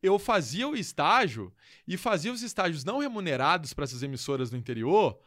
Eu 0.03 0.19
fazia 0.19 0.69
o 0.69 0.77
estágio 0.77 1.53
e 1.87 1.97
fazia 1.97 2.33
os 2.33 2.43
estágios 2.43 2.85
não 2.85 2.99
remunerados 2.99 3.73
para 3.73 3.85
essas 3.85 4.03
emissoras 4.03 4.51
do 4.51 4.57
interior, 4.57 5.19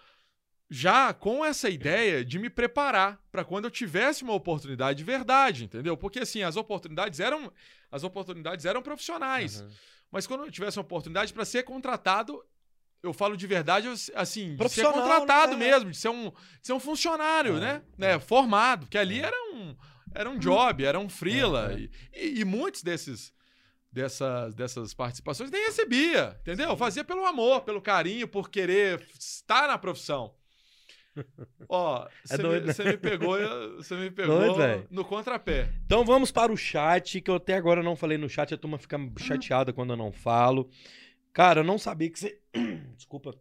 já 0.70 1.14
com 1.14 1.44
essa 1.46 1.70
ideia 1.70 2.24
de 2.26 2.40
me 2.40 2.50
preparar 2.50 3.20
para 3.32 3.44
quando 3.44 3.66
eu 3.66 3.72
tivesse 3.72 4.24
uma 4.24 4.34
oportunidade 4.34 4.98
de 4.98 5.04
verdade, 5.04 5.64
entendeu? 5.66 5.96
Porque 5.96 6.20
assim, 6.20 6.42
as 6.44 6.56
oportunidades 6.56 7.20
eram 7.20 7.52
as 7.92 8.04
oportunidades 8.04 8.66
eram 8.66 8.82
profissionais. 8.82 9.64
Mas 10.12 10.26
quando 10.26 10.46
eu 10.46 10.52
tivesse 10.52 10.78
uma 10.78 10.84
oportunidade 10.84 11.34
para 11.34 11.46
ser 11.46 11.64
contratado, 11.64 12.44
eu 13.04 13.14
falo 13.14 13.38
de 13.38 13.46
verdade, 13.46 13.88
assim, 14.16 14.56
de 14.56 14.70
ser 14.70 14.84
contratado 14.92 15.54
né? 15.58 15.58
mesmo, 15.72 15.92
de 15.92 15.98
ser 15.98 16.10
um, 16.10 16.30
de 16.30 16.36
ser 16.68 16.74
um 16.74 16.80
funcionário, 16.80 17.58
É, 17.58 17.60
né? 17.60 17.82
né? 17.98 18.20
Formado, 18.20 18.86
porque 18.86 18.98
ali 18.98 19.20
era 19.20 19.36
um, 19.54 19.76
era 20.14 20.30
um 20.30 20.38
job, 20.40 20.84
era 20.84 21.00
um 21.00 21.08
freela. 21.10 21.74
É, 21.74 21.84
é. 22.12 22.26
E- 22.26 22.40
e 22.40 22.46
muitos 22.46 22.82
desses, 22.82 23.32
dessas, 23.96 24.54
dessas 24.54 24.94
participações 24.94 25.50
nem 25.50 25.66
recebia, 25.68 26.38
entendeu? 26.42 26.76
Fazia 26.76 27.02
pelo 27.02 27.26
amor, 27.26 27.62
pelo 27.62 27.82
carinho, 27.82 28.28
por 28.28 28.50
querer 28.50 29.02
estar 29.18 29.70
na 29.70 29.78
profissão. 29.78 30.36
Ó, 31.70 32.06
você 32.26 32.38
doido, 32.38 32.68
me, 32.68 32.74
né? 32.84 32.92
me 32.92 32.98
pegou, 32.98 33.38
você 33.78 33.96
me 33.96 34.12
pegou 34.12 34.54
Doido, 34.54 34.86
no 34.92 35.06
contrapé. 35.06 35.72
Então 35.86 36.04
vamos 36.04 36.30
para 36.30 36.52
o 36.52 36.58
chat, 36.58 37.22
que 37.22 37.32
eu 37.32 37.36
até 37.36 37.54
agora 37.56 37.82
não 37.82 37.96
falei 37.96 38.18
no 38.18 38.28
chat, 38.30 38.54
a 38.54 38.58
turma 38.58 38.78
fica 38.78 38.98
chateada 39.18 39.72
quando 39.72 39.94
eu 39.94 39.98
não 39.98 40.12
falo. 40.12 40.70
Cara, 41.32 41.62
eu 41.62 41.64
não 41.64 41.78
sabia 41.78 42.10
que 42.10 42.20
você. 42.20 42.38
Desculpa. 42.98 43.34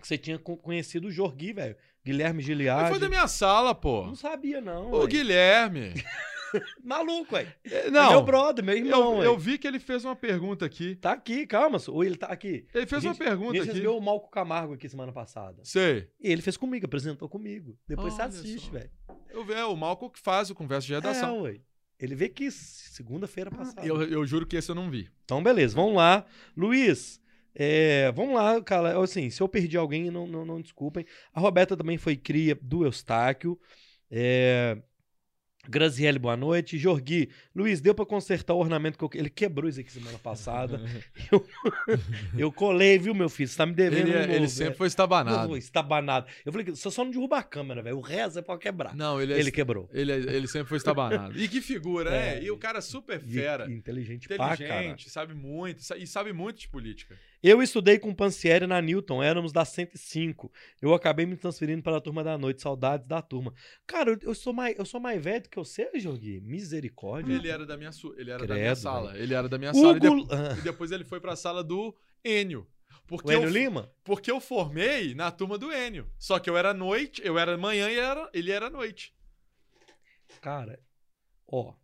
Que 0.00 0.06
você 0.06 0.16
tinha 0.16 0.38
co- 0.38 0.56
conhecido 0.56 1.08
o 1.08 1.10
Jorgui, 1.10 1.52
velho. 1.52 1.76
Guilherme 2.04 2.40
Ele 2.40 2.46
Giliardi. 2.46 2.90
foi 2.90 3.00
da 3.00 3.08
minha 3.08 3.26
sala, 3.26 3.74
pô. 3.74 4.06
Não 4.06 4.14
sabia, 4.14 4.60
não. 4.60 4.92
O 4.92 5.00
ué. 5.00 5.06
Guilherme. 5.08 5.94
Maluco, 6.82 7.32
velho. 7.34 7.52
Não. 7.90 8.10
Meu 8.10 8.22
brother, 8.22 8.64
meu 8.64 8.76
irmão. 8.76 9.16
Eu, 9.18 9.22
eu 9.32 9.38
vi 9.38 9.58
que 9.58 9.66
ele 9.66 9.78
fez 9.78 10.04
uma 10.04 10.14
pergunta 10.16 10.64
aqui. 10.64 10.94
Tá 10.96 11.12
aqui, 11.12 11.46
calma. 11.46 11.78
Ou 11.88 12.04
ele 12.04 12.16
tá 12.16 12.26
aqui. 12.28 12.66
Ele 12.74 12.86
fez 12.86 13.04
A 13.04 13.08
uma 13.08 13.14
gente- 13.14 13.24
pergunta 13.24 13.52
gente 13.54 13.62
aqui. 13.62 13.68
recebeu 13.72 13.96
o 13.96 14.00
Malco 14.00 14.30
Camargo 14.30 14.74
aqui 14.74 14.88
semana 14.88 15.12
passada. 15.12 15.60
Sei. 15.64 16.08
E 16.20 16.30
ele 16.30 16.42
fez 16.42 16.56
comigo, 16.56 16.86
apresentou 16.86 17.28
comigo. 17.28 17.78
Depois 17.86 18.14
Olha 18.14 18.30
você 18.30 18.38
assiste, 18.40 18.70
velho. 18.70 18.90
Eu 19.30 19.44
vi, 19.44 19.52
é 19.54 19.64
o 19.64 19.76
Malco 19.76 20.10
que 20.10 20.20
faz 20.20 20.50
o 20.50 20.54
Conversa 20.54 20.86
de 20.86 20.92
É, 20.92 20.96
Redação. 20.96 21.42
ué. 21.42 21.60
Ele 21.98 22.14
veio 22.14 22.30
aqui 22.30 22.50
segunda-feira 22.50 23.50
passada. 23.50 23.86
eu, 23.86 24.02
eu 24.02 24.26
juro 24.26 24.46
que 24.46 24.56
esse 24.56 24.70
eu 24.70 24.74
não 24.74 24.90
vi. 24.90 25.08
Então, 25.24 25.42
beleza, 25.42 25.74
vamos 25.76 25.94
lá. 25.94 26.26
Luiz, 26.56 27.20
é, 27.54 28.10
vamos 28.12 28.34
lá, 28.34 28.60
cara. 28.62 29.00
Assim, 29.00 29.30
se 29.30 29.40
eu 29.40 29.48
perdi 29.48 29.76
alguém, 29.76 30.10
não, 30.10 30.26
não, 30.26 30.44
não 30.44 30.60
desculpem. 30.60 31.06
A 31.32 31.40
Roberta 31.40 31.76
também 31.76 31.96
foi 31.96 32.16
cria 32.16 32.58
do 32.60 32.84
Eustáquio. 32.84 33.58
É, 34.10 34.76
Graziele, 35.68 36.18
boa 36.18 36.36
noite. 36.36 36.76
Jorgui, 36.78 37.28
Luiz, 37.54 37.80
deu 37.80 37.94
pra 37.94 38.04
consertar 38.04 38.54
o 38.54 38.58
ornamento 38.58 38.98
que 38.98 39.04
eu... 39.04 39.10
Ele 39.20 39.30
quebrou 39.30 39.68
isso 39.68 39.80
aqui 39.80 39.90
semana 39.90 40.18
passada. 40.18 40.80
eu, 41.32 41.46
eu 42.36 42.52
colei, 42.52 42.98
viu, 42.98 43.14
meu 43.14 43.28
filho? 43.28 43.48
Você 43.48 43.56
tá 43.56 43.64
me 43.66 43.72
devendo 43.72 44.08
Ele, 44.08 44.16
um 44.16 44.20
é- 44.20 44.24
ele 44.24 44.38
novo, 44.40 44.48
sempre 44.48 44.74
é. 44.74 44.76
foi 44.76 44.86
estabanado. 44.86 45.48
Não, 45.48 45.56
estabanado. 45.56 46.26
Eu 46.44 46.52
falei, 46.52 46.66
você 46.70 46.90
só 46.90 47.04
não 47.04 47.10
derruba 47.10 47.38
a 47.38 47.42
câmera, 47.42 47.82
velho. 47.82 47.96
O 47.96 48.00
resto 48.00 48.38
é 48.38 48.42
pra 48.42 48.58
quebrar. 48.58 48.94
Não, 48.94 49.20
ele 49.20 49.32
é 49.32 49.38
Ele 49.40 49.50
quebrou. 49.50 49.88
Ele, 49.92 50.12
é- 50.12 50.16
ele 50.16 50.46
sempre 50.46 50.68
foi 50.68 50.76
estabanado. 50.78 51.34
E 51.38 51.48
que 51.48 51.60
figura, 51.60 52.10
É. 52.10 52.34
né? 52.36 52.42
E 52.44 52.50
o 52.50 52.56
cara 52.58 52.80
super 52.80 53.22
E- 53.24 53.32
fera. 53.34 53.70
inteligente 53.70 54.28
pra 54.28 54.36
caralho. 54.36 54.64
Inteligente, 54.64 55.10
sabe 55.10 55.34
muito. 55.34 55.82
E 55.96 56.06
sabe 56.06 56.32
muito 56.32 56.60
de 56.60 56.68
política. 56.68 57.16
Eu 57.46 57.62
estudei 57.62 57.98
com 57.98 58.08
o 58.08 58.14
Pansieri 58.16 58.66
na 58.66 58.80
Newton, 58.80 59.22
éramos 59.22 59.52
da 59.52 59.66
105. 59.66 60.50
Eu 60.80 60.94
acabei 60.94 61.26
me 61.26 61.36
transferindo 61.36 61.82
para 61.82 61.98
a 61.98 62.00
turma 62.00 62.24
da 62.24 62.38
noite, 62.38 62.62
saudades 62.62 63.06
da 63.06 63.20
turma. 63.20 63.52
Cara, 63.86 64.12
eu, 64.12 64.18
eu 64.22 64.34
sou, 64.34 64.54
mais, 64.54 64.78
eu 64.78 64.86
sou 64.86 64.98
mais 64.98 65.22
velho 65.22 65.42
do 65.42 65.50
que 65.50 65.58
você, 65.58 65.90
Jorgui. 65.96 66.40
Misericórdia. 66.40 67.34
Ele 67.34 67.48
era 67.50 67.66
da 67.66 67.76
minha, 67.76 67.92
su- 67.92 68.14
ele 68.16 68.30
era 68.30 68.38
da 68.40 68.46
Credo, 68.46 68.60
minha 68.60 68.74
sala. 68.74 69.18
Ele 69.18 69.34
era 69.34 69.46
da 69.46 69.58
minha 69.58 69.74
sala. 69.74 69.94
E, 69.94 70.00
de- 70.00 70.08
Hugo... 70.08 70.26
Ah, 70.32 70.56
e 70.58 70.62
depois 70.62 70.90
ele 70.90 71.04
foi 71.04 71.20
pra 71.20 71.36
sala 71.36 71.62
do 71.62 71.94
Enio. 72.24 72.66
Porque 73.06 73.28
o 73.28 73.32
Enio 73.32 73.48
eu, 73.48 73.52
Lima? 73.52 73.92
Porque 74.02 74.30
eu 74.30 74.40
formei 74.40 75.14
na 75.14 75.30
turma 75.30 75.58
do 75.58 75.70
Enio. 75.70 76.10
Só 76.18 76.38
que 76.38 76.48
eu 76.48 76.56
era 76.56 76.72
noite, 76.72 77.20
eu 77.22 77.38
era 77.38 77.58
manhã 77.58 77.90
e 77.90 77.98
era, 77.98 78.26
ele 78.32 78.50
era 78.52 78.70
noite. 78.70 79.14
Cara, 80.40 80.80
ó. 81.46 81.74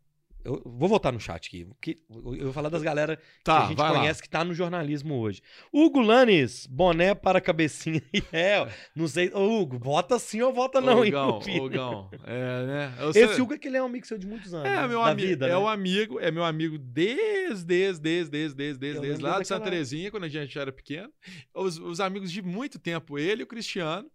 Eu 0.45 0.63
vou 0.65 0.89
voltar 0.89 1.13
no 1.13 1.21
chat 1.21 1.47
aqui. 1.49 1.67
que- 1.83 1.99
eu 2.09 2.45
vou 2.45 2.53
falar 2.53 2.69
das 2.71 2.83
galera 2.83 3.19
Tá, 3.45 3.59
que 3.59 3.65
a 3.65 3.69
gente 3.69 3.77
vai 3.79 3.93
lá. 3.93 3.99
conhece 4.01 4.23
que 4.23 4.29
tá 4.29 4.43
no 4.45 4.55
jornalismo 4.55 5.15
hoje. 5.19 5.43
Hugo 5.73 6.01
Lanes, 6.01 6.67
boné 6.67 7.15
para 7.15 7.41
cabecinha. 7.41 8.03
É, 8.33 8.67
não 8.95 9.07
sei. 9.07 9.31
Ô, 9.35 9.61
Hugo, 9.61 9.79
vota 9.79 10.19
sim 10.19 10.41
ou 10.41 10.53
vota 10.53 10.81
não, 10.81 11.05
hein, 11.05 11.11
Ogão, 11.15 11.33
meu 11.33 11.41
filho? 11.43 11.65
Ogão. 11.65 12.11
É, 12.25 12.67
né? 12.67 12.95
Eu 13.01 13.11
Esse 13.11 13.35
sei- 13.35 13.41
Hugo 13.43 13.55
é 13.55 13.59
que 13.59 13.69
ele 13.69 13.77
é 13.77 13.83
um 13.83 13.87
amigo 13.87 14.07
seu 14.07 14.17
de 14.19 14.27
muitos 14.27 14.55
anos. 14.55 14.67
É, 14.67 14.77
né? 14.77 14.87
meu 14.89 15.03
amigo, 15.03 15.29
vida, 15.29 15.47
é 15.47 15.51
né? 15.51 15.57
o 15.57 15.69
amigo, 15.69 16.21
é 16.21 16.31
meu 16.31 16.45
amigo 16.45 16.79
desde, 16.79 17.65
desde, 17.65 18.01
desde, 18.01 18.31
desde, 18.31 18.55
desde, 18.57 18.79
desde, 18.81 19.01
desde 19.01 19.23
lá 19.23 19.41
de 19.41 19.47
Santa 19.49 19.65
Terezinha, 19.65 20.11
quando 20.11 20.25
a 20.25 20.29
gente 20.29 20.59
era 20.59 20.73
pequeno. 20.73 21.13
Os, 21.55 21.79
os 21.79 22.01
amigos 22.01 22.31
de 22.33 22.41
muito 22.43 22.79
tempo, 22.79 23.19
ele 23.19 23.43
e 23.43 23.45
o 23.45 23.47
Cristiano, 23.47 24.11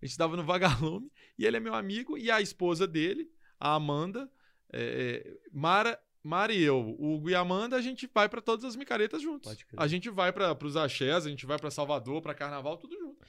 a 0.00 0.04
gente 0.04 0.12
estava 0.12 0.36
no 0.36 0.44
Vagalume, 0.44 1.10
e 1.38 1.44
ele 1.46 1.56
é 1.56 1.60
meu 1.60 1.74
amigo, 1.74 2.16
e 2.16 2.30
a 2.30 2.40
esposa 2.40 2.86
dele, 2.86 3.28
a 3.58 3.74
Amanda, 3.74 4.28
é, 4.72 5.22
é, 5.24 5.36
Mara, 5.52 5.98
Mara 6.22 6.52
e 6.52 6.62
eu, 6.62 6.78
o 6.98 7.14
Hugo 7.14 7.30
e 7.30 7.34
a 7.34 7.40
Amanda, 7.40 7.76
a 7.76 7.80
gente 7.80 8.08
vai 8.12 8.28
para 8.28 8.40
todas 8.40 8.64
as 8.64 8.76
micaretas 8.76 9.22
juntos. 9.22 9.56
A 9.76 9.86
gente 9.86 10.10
vai 10.10 10.32
para 10.32 10.56
os 10.64 10.76
axés, 10.76 11.26
a 11.26 11.30
gente 11.30 11.46
vai 11.46 11.58
para 11.58 11.70
Salvador, 11.70 12.20
para 12.20 12.34
Carnaval, 12.34 12.76
tudo 12.76 12.98
junto. 12.98 13.24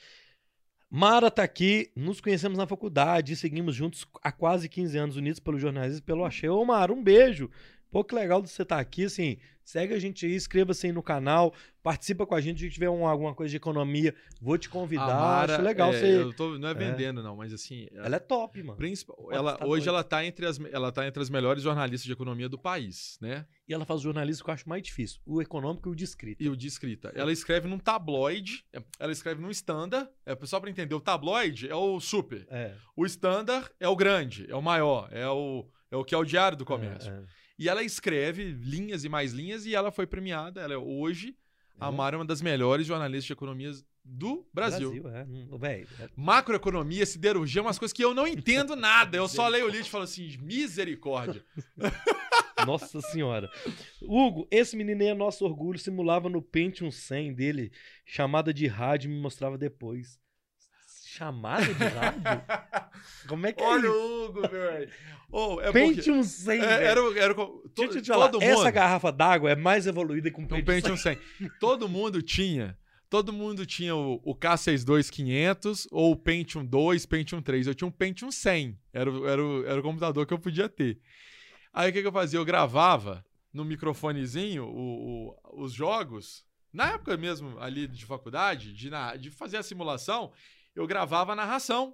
Mara 0.90 1.30
tá 1.30 1.44
aqui, 1.44 1.92
nos 1.96 2.22
conhecemos 2.22 2.58
na 2.58 2.66
faculdade 2.66 3.36
seguimos 3.36 3.76
juntos 3.76 4.06
há 4.24 4.32
quase 4.32 4.70
15 4.70 4.98
anos, 4.98 5.18
unidos 5.18 5.40
pelo 5.40 5.60
jornalismo 5.60 6.00
e 6.00 6.02
pelo 6.02 6.24
Axé. 6.24 6.50
Ô, 6.50 6.64
Mara, 6.64 6.94
um 6.94 7.04
beijo. 7.04 7.50
Pô, 7.90 8.04
que 8.04 8.14
legal 8.16 8.42
de 8.42 8.50
você 8.50 8.64
estar 8.64 8.80
aqui, 8.80 9.06
assim, 9.06 9.38
segue 9.64 9.94
a 9.94 10.00
gente 10.00 10.26
aí, 10.26 10.36
inscreva-se 10.36 10.88
aí 10.88 10.92
no 10.94 11.02
canal, 11.04 11.54
participa 11.82 12.26
com 12.26 12.36
a 12.36 12.42
gente, 12.42 12.60
se 12.60 12.70
tiver 12.70 12.90
um- 12.90 13.08
alguma 13.08 13.34
coisa 13.34 13.50
de 13.50 13.56
economia, 13.58 14.14
vou 14.42 14.58
te 14.58 14.68
convidar, 14.70 15.08
Mara, 15.08 15.54
acho 15.56 15.62
legal 15.64 15.94
é, 15.94 15.98
você... 16.00 16.22
eu 16.22 16.34
tô- 16.34 16.58
não 16.58 16.68
é 16.68 16.74
vendendo, 16.74 17.24
não, 17.24 17.36
mas 17.38 17.54
assim. 17.54 17.88
Ela 17.94 18.18
é 18.18 18.20
top, 18.20 18.62
mano. 18.62 18.78
principal- 18.78 19.16
Pô, 19.16 19.32
ela, 19.32 19.58
tá 19.58 19.66
hoje 19.66 19.86
doido. 19.86 19.90
ela 19.96 20.04
tá, 20.04 20.26
entre 20.26 20.46
as, 20.46 20.60
ela 20.72 20.92
tá 20.92 21.08
entre 21.08 21.22
as 21.22 21.30
melhores 21.30 21.64
jornalistas 21.64 22.06
de 22.06 22.12
economia 22.12 22.50
do 22.50 22.58
país, 22.58 23.18
né? 23.22 23.46
E 23.68 23.74
ela 23.74 23.86
faz 23.86 24.02
o 24.02 24.04
jornalismo 24.04 24.44
que 24.44 24.50
eu 24.50 24.54
acho 24.54 24.68
mais 24.68 24.84
difícil, 24.84 25.20
o 25.26 25.42
econômico 25.42 25.88
e 25.88 25.92
o 25.92 25.96
de 25.96 26.04
escrita. 26.04 26.44
E 26.44 26.50
o 26.50 26.56
de 26.58 26.68
escrita. 26.68 27.12
Ela 27.16 27.32
escreve 27.32 27.68
num 27.70 27.80
tabloide, 27.80 28.66
ela 29.00 29.12
escreve 29.12 29.42
num 29.42 29.50
standard. 29.52 30.10
É, 30.26 30.38
só 30.46 30.60
pra 30.60 30.70
entender, 30.70 30.94
o 30.94 31.00
tabloide 31.02 31.70
é 31.70 31.76
o 31.76 32.00
super. 32.02 32.46
É. 32.50 32.74
O 32.96 33.06
standard 33.06 33.70
é 33.80 33.88
o 33.88 33.96
grande, 33.96 34.46
é 34.50 34.56
o 34.56 34.62
maior, 34.62 35.08
é 35.12 35.28
o, 35.28 35.66
é 35.92 35.96
o 35.98 36.04
que 36.04 36.14
é 36.14 36.18
o 36.18 36.24
diário 36.26 36.58
do 36.58 36.66
comércio. 36.66 37.12
É, 37.12 37.16
é. 37.18 37.24
E 37.60 37.68
ela 37.70 37.84
escreve 37.84 38.44
linhas 38.52 39.04
e 39.04 39.10
mais 39.10 39.32
linhas 39.34 39.66
e 39.66 39.74
ela 39.74 39.92
foi 39.92 40.06
premiada. 40.06 40.62
Ela 40.62 40.74
é 40.74 40.78
hoje, 40.78 41.36
a 41.80 41.88
É. 41.88 41.92
Mara 41.92 42.16
é 42.16 42.20
uma 42.20 42.26
das 42.26 42.42
melhores 42.42 42.86
jornalistas 42.86 43.26
de 43.26 43.34
economias 43.34 43.84
do 44.06 44.48
Brasil. 44.54 45.04
é. 45.10 45.24
Hum, 45.24 45.50
é- 45.64 45.86
Macroeconomia, 46.16 47.06
siderurgia, 47.06 47.62
umas 47.62 47.78
coisas 47.80 47.92
que 47.94 48.04
eu 48.06 48.14
não 48.14 48.26
entendo 48.28 48.76
nada. 48.76 49.18
Eu 49.18 49.28
só 49.28 49.48
leio 49.48 49.66
o 49.66 49.70
livro 49.70 49.86
e 49.88 49.90
falo 49.90 50.04
assim, 50.06 50.38
misericórdia. 50.40 51.44
Nossa 52.66 53.02
senhora. 53.02 53.50
Hugo, 54.02 54.48
esse 54.50 54.76
menino 54.76 55.02
aí 55.02 55.10
é 55.10 55.14
nosso 55.14 55.46
orgulho, 55.46 55.78
simulava 55.80 56.28
no 56.30 56.42
Pentium 56.42 56.90
100 56.92 57.34
dele, 57.34 57.72
chamada 58.06 58.54
de 58.54 58.66
rádio, 58.68 59.10
me 59.10 59.20
mostrava 59.20 59.58
depois. 59.58 60.20
Chamada 61.18 61.74
de 61.74 61.84
rádio? 61.86 62.22
Como 63.28 63.46
é 63.48 63.52
que 63.54 63.64
é 63.64 63.66
Olha 63.68 63.88
isso? 63.88 63.92
o 63.96 64.26
Hugo, 64.26 64.48
velho. 64.48 64.90
Oh, 65.32 65.60
é 65.62 65.72
Pentium 65.72 66.24
100, 66.24 66.62
É, 66.62 66.84
era, 66.86 67.02
era, 67.20 67.34
to- 67.36 67.64
Deixa 67.76 67.98
eu 67.98 68.02
te 68.02 68.08
falar, 68.08 68.30
todo 68.30 68.42
essa 68.44 68.64
mundo- 68.64 68.72
garrafa 68.72 69.12
d'água 69.12 69.52
é 69.52 69.56
mais 69.56 69.86
evoluída 69.88 70.30
que 70.32 70.40
um 70.40 70.44
Um 70.44 70.48
Pentium, 70.48 70.66
Pentium 70.66 70.98
100. 70.98 71.18
100. 71.40 71.50
Todo 71.60 71.90
mundo 71.90 72.22
tinha. 72.22 72.78
Todo 73.10 73.32
mundo 73.34 73.66
tinha 73.66 73.96
o, 73.96 74.22
o 74.24 74.36
K62 74.36 75.10
500 75.10 75.88
ou 75.92 76.12
o 76.12 76.16
Pentium 76.16 76.66
2, 76.66 77.06
Pentium 77.06 77.42
3. 77.42 77.68
Eu 77.68 77.76
tinha 77.76 77.88
um 77.88 77.92
Pentium 77.92 78.32
100. 78.32 78.78
Era, 78.94 79.10
o- 79.12 79.28
era, 79.28 79.42
era 79.72 79.80
o 79.80 79.84
computador 79.84 80.26
que 80.26 80.34
eu 80.34 80.40
podia 80.40 80.70
ter. 80.70 81.00
Aí 81.74 81.90
o 81.90 81.94
que, 81.94 82.02
que 82.02 82.08
eu 82.08 82.12
fazia? 82.12 82.40
Eu 82.40 82.46
gravava 82.46 83.26
no 83.54 83.66
microfonezinho 83.66 84.66
o- 84.66 85.30
o- 85.54 85.64
os 85.64 85.74
jogos. 85.74 86.46
Na 86.72 86.94
época 86.94 87.16
mesmo, 87.18 87.58
ali 87.60 87.88
de 87.88 88.06
faculdade, 88.06 88.72
de, 88.74 88.90
na- 88.90 89.16
de 89.16 89.32
fazer 89.32 89.58
a 89.58 89.64
simulação, 89.64 90.32
eu 90.78 90.88
gravava 90.88 91.34
a 91.34 91.36
narração. 91.36 91.94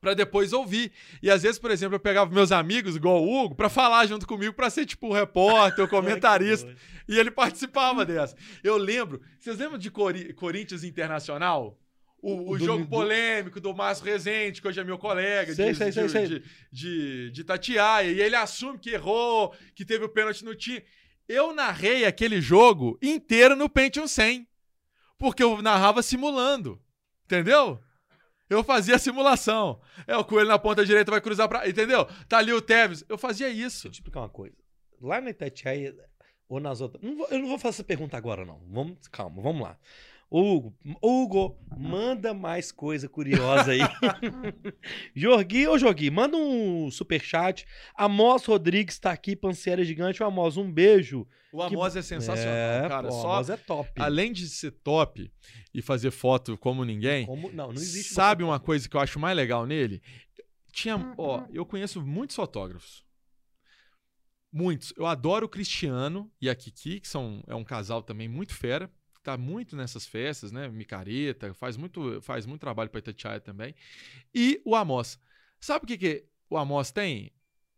Pra 0.00 0.14
depois 0.14 0.52
ouvir. 0.52 0.90
E 1.22 1.30
às 1.30 1.42
vezes, 1.42 1.60
por 1.60 1.70
exemplo, 1.70 1.94
eu 1.94 2.00
pegava 2.00 2.28
meus 2.34 2.50
amigos, 2.50 2.96
igual 2.96 3.22
o 3.22 3.44
Hugo, 3.44 3.54
pra 3.54 3.68
falar 3.68 4.04
junto 4.06 4.26
comigo, 4.26 4.52
pra 4.52 4.68
ser 4.68 4.84
tipo 4.84 5.06
o 5.08 5.12
repórter, 5.12 5.84
o 5.84 5.88
comentarista. 5.88 6.74
E 7.08 7.16
ele 7.18 7.30
participava 7.30 8.04
dessa. 8.04 8.36
Eu 8.64 8.76
lembro. 8.76 9.20
Vocês 9.38 9.56
lembram 9.58 9.78
de 9.78 9.90
Cori- 9.92 10.32
Corinthians 10.34 10.82
Internacional? 10.82 11.78
O, 12.20 12.52
o 12.52 12.58
Do- 12.58 12.64
jogo 12.64 12.82
do- 12.84 12.88
polêmico 12.88 13.60
do 13.60 13.72
Márcio 13.74 14.04
Rezende, 14.04 14.60
que 14.60 14.66
hoje 14.68 14.80
é 14.80 14.84
meu 14.84 14.96
colega 14.98 15.54
Sei, 15.54 15.70
de, 15.72 15.76
sei, 15.78 15.92
sei, 15.92 16.04
de, 16.06 16.10
sei. 16.10 16.26
de, 16.28 16.42
de, 16.72 17.30
de 17.30 17.44
Tatiaia. 17.44 18.10
E 18.10 18.20
ele 18.20 18.34
assume 18.36 18.78
que 18.78 18.90
errou, 18.90 19.54
que 19.74 19.84
teve 19.84 20.04
o 20.04 20.08
pênalti 20.08 20.44
no 20.44 20.54
time. 20.54 20.82
Eu 21.28 21.54
narrei 21.54 22.04
aquele 22.04 22.40
jogo 22.40 22.98
inteiro 23.00 23.54
no 23.54 23.68
Pentium 23.68 24.08
100. 24.08 24.48
Porque 25.16 25.42
eu 25.44 25.62
narrava 25.62 26.02
simulando. 26.02 26.80
Entendeu? 27.24 27.80
Eu 28.50 28.62
fazia 28.62 28.98
simulação. 28.98 29.80
É, 30.06 30.16
o 30.16 30.24
coelho 30.24 30.48
na 30.48 30.58
ponta 30.58 30.84
direita 30.84 31.10
vai 31.10 31.20
cruzar 31.20 31.48
pra. 31.48 31.66
Entendeu? 31.68 32.04
Tá 32.28 32.38
ali 32.38 32.52
o 32.52 32.60
Tevez. 32.60 33.04
Eu 33.08 33.16
fazia 33.16 33.48
isso. 33.48 33.84
Deixa 33.84 33.88
eu 33.88 33.90
te 33.92 33.94
explicar 33.94 34.20
uma 34.20 34.28
coisa. 34.28 34.54
Lá 35.00 35.20
na 35.20 35.30
Itatiaia 35.30 35.94
ou 36.48 36.60
nas 36.60 36.80
outras. 36.82 37.02
não 37.02 37.16
vou- 37.16 37.28
eu 37.30 37.38
não 37.38 37.48
vou 37.48 37.58
fazer 37.58 37.76
essa 37.76 37.84
pergunta 37.84 38.16
agora, 38.16 38.44
não. 38.44 38.60
Vamos, 38.70 39.08
calma, 39.08 39.40
vamos 39.42 39.62
lá. 39.62 39.78
Hugo, 40.34 40.74
Hugo, 41.02 41.58
manda 41.76 42.32
mais 42.32 42.72
coisa 42.72 43.08
curiosa 43.08 43.72
aí. 43.72 43.80
Jorgui, 45.14 45.68
ô 45.68 45.78
Jorgui, 45.78 46.10
manda 46.10 46.36
um 46.36 46.90
superchat. 46.90 47.66
Amos 47.96 48.44
Rodrigues 48.46 48.98
tá 48.98 49.10
aqui, 49.12 49.36
Panceira 49.36 49.84
Gigante. 49.84 50.22
Ô 50.22 50.26
Amos, 50.26 50.56
um 50.56 50.70
beijo. 50.72 51.26
O 51.52 51.60
Amos 51.62 51.96
é 51.96 52.02
sensacional, 52.02 52.54
É, 52.54 52.88
cara. 52.88 53.08
pô, 53.08 53.14
o 53.14 53.20
Só, 53.22 53.34
Amos 53.36 53.50
é 53.50 53.56
top. 53.58 53.90
Além 54.00 54.32
de 54.32 54.48
ser 54.48 54.70
top 54.70 55.30
e 55.74 55.82
fazer 55.82 56.10
foto 56.10 56.56
como 56.56 56.84
ninguém, 56.84 57.26
Como- 57.26 57.50
não, 57.52 57.66
não 57.68 57.74
existe 57.74 58.14
sabe 58.14 58.42
uma 58.42 58.58
coisa 58.58 58.88
que 58.88 58.96
eu 58.96 59.00
acho 59.00 59.18
mais 59.20 59.36
legal 59.36 59.66
nele? 59.66 60.02
Tinha, 60.72 61.14
ó, 61.18 61.44
eu 61.52 61.66
conheço 61.66 62.00
muitos 62.00 62.34
fotógrafos. 62.34 63.04
Muitos. 64.50 64.92
Eu 64.96 65.06
adoro 65.06 65.46
o 65.46 65.48
Cristiano 65.48 66.30
e 66.40 66.48
a 66.48 66.54
Kiki, 66.54 67.00
que 67.00 67.08
são, 67.08 67.42
é 67.46 67.54
um 67.54 67.64
casal 67.64 68.02
também 68.02 68.28
muito 68.28 68.54
fera. 68.54 68.90
Que 69.22 69.30
Tá 69.30 69.36
muito 69.38 69.76
nessas 69.76 70.04
festas, 70.04 70.50
né? 70.50 70.68
Micareta, 70.68 71.54
faz 71.54 71.76
muito, 71.76 72.20
faz 72.20 72.44
muito 72.44 72.60
trabalho 72.60 72.90
para 72.90 72.98
Itatiaia 72.98 73.40
também. 73.40 73.72
E 74.34 74.60
o 74.64 74.74
Amos. 74.74 75.18
Sabe 75.60 75.84
o 75.84 75.86
que, 75.86 75.96
que 75.96 76.24
o 76.50 76.58
Amos 76.58 76.90
tem? 76.90 77.30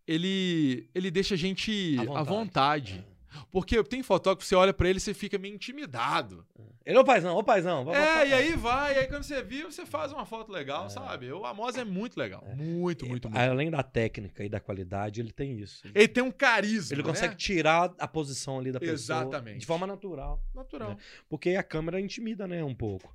Ele, 0.07 0.88
ele 0.95 1.11
deixa 1.11 1.34
a 1.34 1.38
gente 1.38 1.97
À 1.99 2.20
à 2.20 2.22
vontade. 2.22 3.05
Porque 3.51 3.82
tem 3.85 4.03
fotógrafo, 4.03 4.47
você 4.47 4.55
olha 4.55 4.72
para 4.72 4.89
ele 4.89 4.99
e 4.99 5.01
você 5.01 5.14
fica 5.14 5.39
meio 5.39 5.55
intimidado. 5.55 6.47
Ele, 6.85 6.99
ô 6.99 7.05
paizão, 7.05 7.37
ô 7.37 7.43
paizão. 7.43 7.85
vai- 7.85 7.97
É, 7.97 8.28
e 8.28 8.32
aí 8.35 8.57
vai, 8.57 8.95
e 8.95 8.99
aí 8.99 9.07
quando 9.09 9.22
você 9.22 9.43
viu, 9.43 9.70
você 9.72 9.87
faz 9.87 10.12
uma 10.12 10.26
foto 10.26 10.53
legal, 10.53 10.91
sabe? 10.91 11.32
O 11.32 11.47
Amos 11.47 11.76
é 11.76 11.85
muito 11.85 12.18
legal. 12.18 12.45
Muito, 12.55 13.07
muito, 13.07 13.28
muito. 13.30 13.39
Além 13.39 13.70
da 13.70 13.82
técnica 13.82 14.45
e 14.45 14.49
da 14.49 14.61
qualidade, 14.61 15.20
ele 15.20 15.32
tem 15.32 15.59
isso. 15.59 15.82
Ele 15.95 16.09
tem 16.09 16.22
um 16.22 16.30
carisma. 16.30 16.95
Ele 16.95 17.03
consegue 17.03 17.32
né? 17.32 17.39
tirar 17.39 17.95
a 17.99 18.07
posição 18.07 18.59
ali 18.59 18.70
da 18.70 18.78
pessoa. 18.78 18.95
Exatamente. 18.95 19.61
De 19.61 19.66
forma 19.66 19.87
natural. 19.87 20.43
Natural. 20.55 20.91
né? 20.91 20.97
Porque 21.28 21.51
a 21.51 21.62
câmera 21.62 21.99
intimida, 22.01 22.47
né, 22.47 22.62
um 22.62 22.74
pouco. 22.74 23.14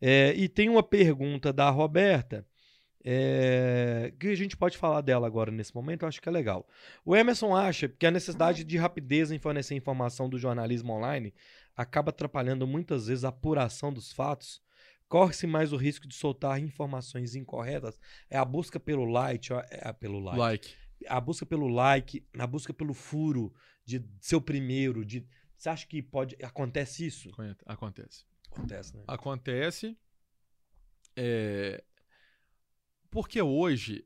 É, 0.00 0.32
e 0.36 0.48
tem 0.48 0.68
uma 0.68 0.82
pergunta 0.82 1.52
da 1.52 1.70
Roberta, 1.70 2.46
é, 3.10 4.12
que 4.20 4.26
a 4.28 4.34
gente 4.34 4.54
pode 4.54 4.76
falar 4.76 5.00
dela 5.00 5.26
agora 5.26 5.50
nesse 5.50 5.74
momento, 5.74 6.02
eu 6.02 6.08
acho 6.08 6.20
que 6.20 6.28
é 6.28 6.32
legal. 6.32 6.68
O 7.02 7.16
Emerson 7.16 7.56
acha 7.56 7.88
que 7.88 8.04
a 8.04 8.10
necessidade 8.10 8.64
de 8.64 8.76
rapidez 8.76 9.30
em 9.32 9.38
fornecer 9.38 9.74
informação 9.74 10.28
do 10.28 10.38
jornalismo 10.38 10.92
online 10.92 11.32
acaba 11.74 12.10
atrapalhando 12.10 12.66
muitas 12.66 13.06
vezes 13.06 13.24
a 13.24 13.28
apuração 13.30 13.90
dos 13.90 14.12
fatos. 14.12 14.60
Corre-se 15.08 15.46
mais 15.46 15.72
o 15.72 15.76
risco 15.78 16.06
de 16.06 16.14
soltar 16.14 16.60
informações 16.60 17.34
incorretas. 17.34 17.98
É 18.28 18.36
a 18.36 18.44
busca 18.44 18.78
pelo 18.78 19.06
like, 19.06 19.50
é 19.54 19.88
a- 19.88 19.94
pelo 19.94 20.20
like. 20.20 20.38
Like. 20.38 20.74
A 21.06 21.18
busca 21.18 21.46
pelo 21.46 21.66
like, 21.66 22.22
a 22.38 22.46
busca 22.46 22.74
pelo 22.74 22.92
furo 22.92 23.54
de 23.86 24.04
ser 24.20 24.36
o 24.36 24.40
primeiro, 24.42 25.02
de 25.02 25.26
você 25.56 25.70
acha 25.70 25.86
que 25.86 26.02
pode 26.02 26.36
acontece 26.42 27.06
isso? 27.06 27.30
Acontece. 27.64 28.24
Acontece, 28.50 28.96
né? 28.96 29.02
Acontece. 29.06 29.96
É, 31.16 31.82
Porque 33.10 33.40
hoje 33.40 34.04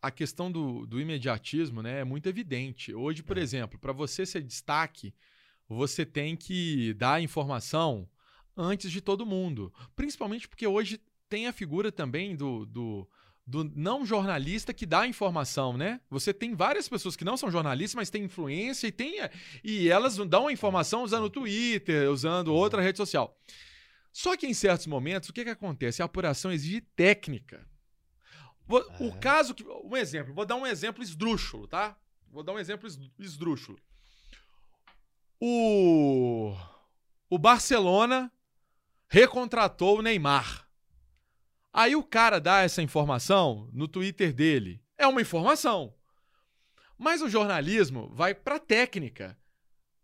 a 0.00 0.10
questão 0.10 0.50
do, 0.50 0.86
do 0.86 1.00
imediatismo 1.00 1.82
né, 1.82 2.00
é 2.00 2.04
muito 2.04 2.28
evidente. 2.28 2.94
Hoje, 2.94 3.22
por 3.22 3.36
exemplo, 3.36 3.78
para 3.78 3.92
você 3.92 4.24
ser 4.24 4.42
destaque, 4.42 5.12
você 5.68 6.06
tem 6.06 6.36
que 6.36 6.94
dar 6.94 7.14
a 7.14 7.20
informação 7.20 8.08
antes 8.56 8.90
de 8.90 9.00
todo 9.00 9.26
mundo. 9.26 9.72
Principalmente 9.94 10.48
porque 10.48 10.66
hoje 10.66 11.00
tem 11.28 11.46
a 11.46 11.52
figura 11.52 11.92
também 11.92 12.34
do, 12.34 12.64
do, 12.64 13.08
do 13.46 13.64
não 13.76 14.04
jornalista 14.04 14.72
que 14.72 14.86
dá 14.86 15.06
informação, 15.06 15.76
né? 15.76 16.00
Você 16.10 16.32
tem 16.32 16.54
várias 16.54 16.88
pessoas 16.88 17.16
que 17.16 17.24
não 17.24 17.36
são 17.36 17.50
jornalistas, 17.50 17.94
mas 17.94 18.10
têm 18.10 18.24
influência 18.24 18.86
e, 18.86 18.92
tem, 18.92 19.16
e 19.62 19.88
elas 19.88 20.16
dão 20.16 20.46
a 20.46 20.52
informação 20.52 21.02
usando 21.02 21.24
o 21.24 21.30
Twitter, 21.30 22.10
usando 22.10 22.54
outra 22.54 22.80
rede 22.80 22.96
social. 22.96 23.38
Só 24.12 24.36
que 24.36 24.46
em 24.46 24.54
certos 24.54 24.86
momentos, 24.86 25.28
o 25.28 25.32
que, 25.32 25.44
que 25.44 25.50
acontece? 25.50 26.02
A 26.02 26.06
apuração 26.06 26.50
exige 26.50 26.80
técnica. 26.80 27.66
Vou- 28.68 28.84
O 29.00 29.18
caso 29.18 29.54
que. 29.54 29.64
Um 29.64 29.96
exemplo, 29.96 30.34
vou 30.34 30.44
dar 30.44 30.54
um 30.56 30.66
exemplo 30.66 31.02
esdrúxulo, 31.02 31.66
tá? 31.66 31.96
Vou 32.30 32.42
dar 32.42 32.52
um 32.52 32.58
exemplo 32.58 32.86
es- 32.86 32.98
esdrúxulo. 33.18 33.78
O. 35.40 36.54
O 37.30 37.38
Barcelona 37.38 38.30
recontratou 39.08 39.98
o 39.98 40.02
Neymar. 40.02 40.66
Aí 41.72 41.94
o 41.94 42.02
cara 42.02 42.40
dá 42.40 42.60
essa 42.60 42.82
informação 42.82 43.70
no 43.72 43.86
Twitter 43.86 44.32
dele. 44.34 44.82
É 44.96 45.06
uma 45.06 45.20
informação. 45.22 45.94
Mas 46.98 47.22
o 47.22 47.28
jornalismo 47.28 48.10
vai 48.14 48.34
pra 48.34 48.58
técnica. 48.58 49.37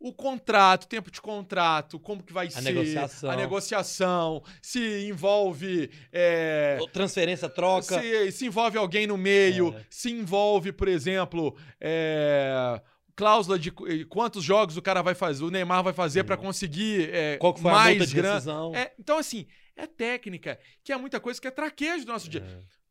O 0.06 0.12
contrato, 0.12 0.86
tempo 0.86 1.10
de 1.10 1.18
contrato, 1.18 1.98
como 1.98 2.22
que 2.22 2.30
vai 2.30 2.50
ser, 2.50 2.60
negociação. 2.60 3.30
a 3.30 3.36
negociação, 3.36 4.42
se 4.60 5.06
envolve 5.08 5.90
é, 6.12 6.78
Transferência, 6.92 7.48
troca. 7.48 7.98
se, 8.00 8.30
se 8.32 8.44
envolve 8.46 8.76
alguém 8.76 9.06
no 9.06 9.16
meio, 9.16 9.74
É. 9.74 9.84
se 9.88 10.10
envolve, 10.10 10.72
por 10.72 10.88
exemplo, 10.88 11.56
é, 11.80 12.80
cláusula 13.16 13.58
de 13.58 13.70
qu- 13.70 13.86
quantos 14.10 14.44
jogos 14.44 14.76
o 14.76 14.82
cara 14.82 15.00
vai 15.00 15.14
fazer, 15.14 15.42
o 15.42 15.50
Neymar 15.50 15.82
vai 15.82 15.92
fazer 15.94 16.24
pra 16.24 16.36
conseguir 16.36 17.08
é, 17.10 17.32
Uhum. 17.32 17.38
Qual 17.38 17.54
que 17.54 17.60
foi 17.62 17.70
a 17.70 17.74
mais 17.74 17.96
multa 17.96 18.06
de 18.06 18.14
grana. 18.14 18.52
É, 18.78 18.92
então, 18.98 19.16
assim, 19.18 19.46
é 19.74 19.86
técnica, 19.86 20.58
que 20.84 20.92
é 20.92 20.96
muita 20.98 21.18
coisa 21.18 21.40
que 21.40 21.48
é 21.48 21.50
traquejo 21.50 22.04
do 22.04 22.12
nosso 22.12 22.28
dia. 22.28 22.44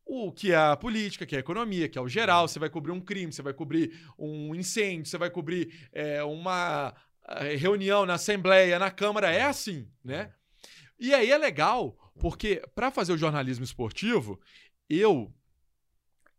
O 0.06 0.30
que 0.32 0.52
é 0.52 0.56
a 0.56 0.76
política, 0.76 1.24
que 1.26 1.34
é 1.34 1.38
a 1.38 1.40
economia, 1.40 1.88
que 1.88 1.98
é 1.98 2.00
o 2.00 2.08
geral. 2.08 2.46
Você 2.46 2.58
vai 2.58 2.68
cobrir 2.68 2.92
um 2.92 3.00
crime, 3.00 3.32
você 3.32 3.42
vai 3.42 3.54
cobrir 3.54 3.92
um 4.18 4.54
incêndio, 4.54 5.06
você 5.06 5.18
vai 5.18 5.30
cobrir 5.30 5.88
é, 5.92 6.22
uma 6.22 6.94
eh, 7.26 7.56
reunião 7.56 8.04
na 8.04 8.14
Assembleia, 8.14 8.78
na 8.78 8.90
Câmara. 8.90 9.32
É 9.32 9.42
assim, 9.42 9.88
né? 10.02 10.32
E 10.98 11.14
aí 11.14 11.30
é 11.30 11.38
legal, 11.38 11.96
porque 12.20 12.62
para 12.74 12.90
fazer 12.90 13.12
o 13.12 13.18
jornalismo 13.18 13.64
esportivo, 13.64 14.40
eu 14.88 15.32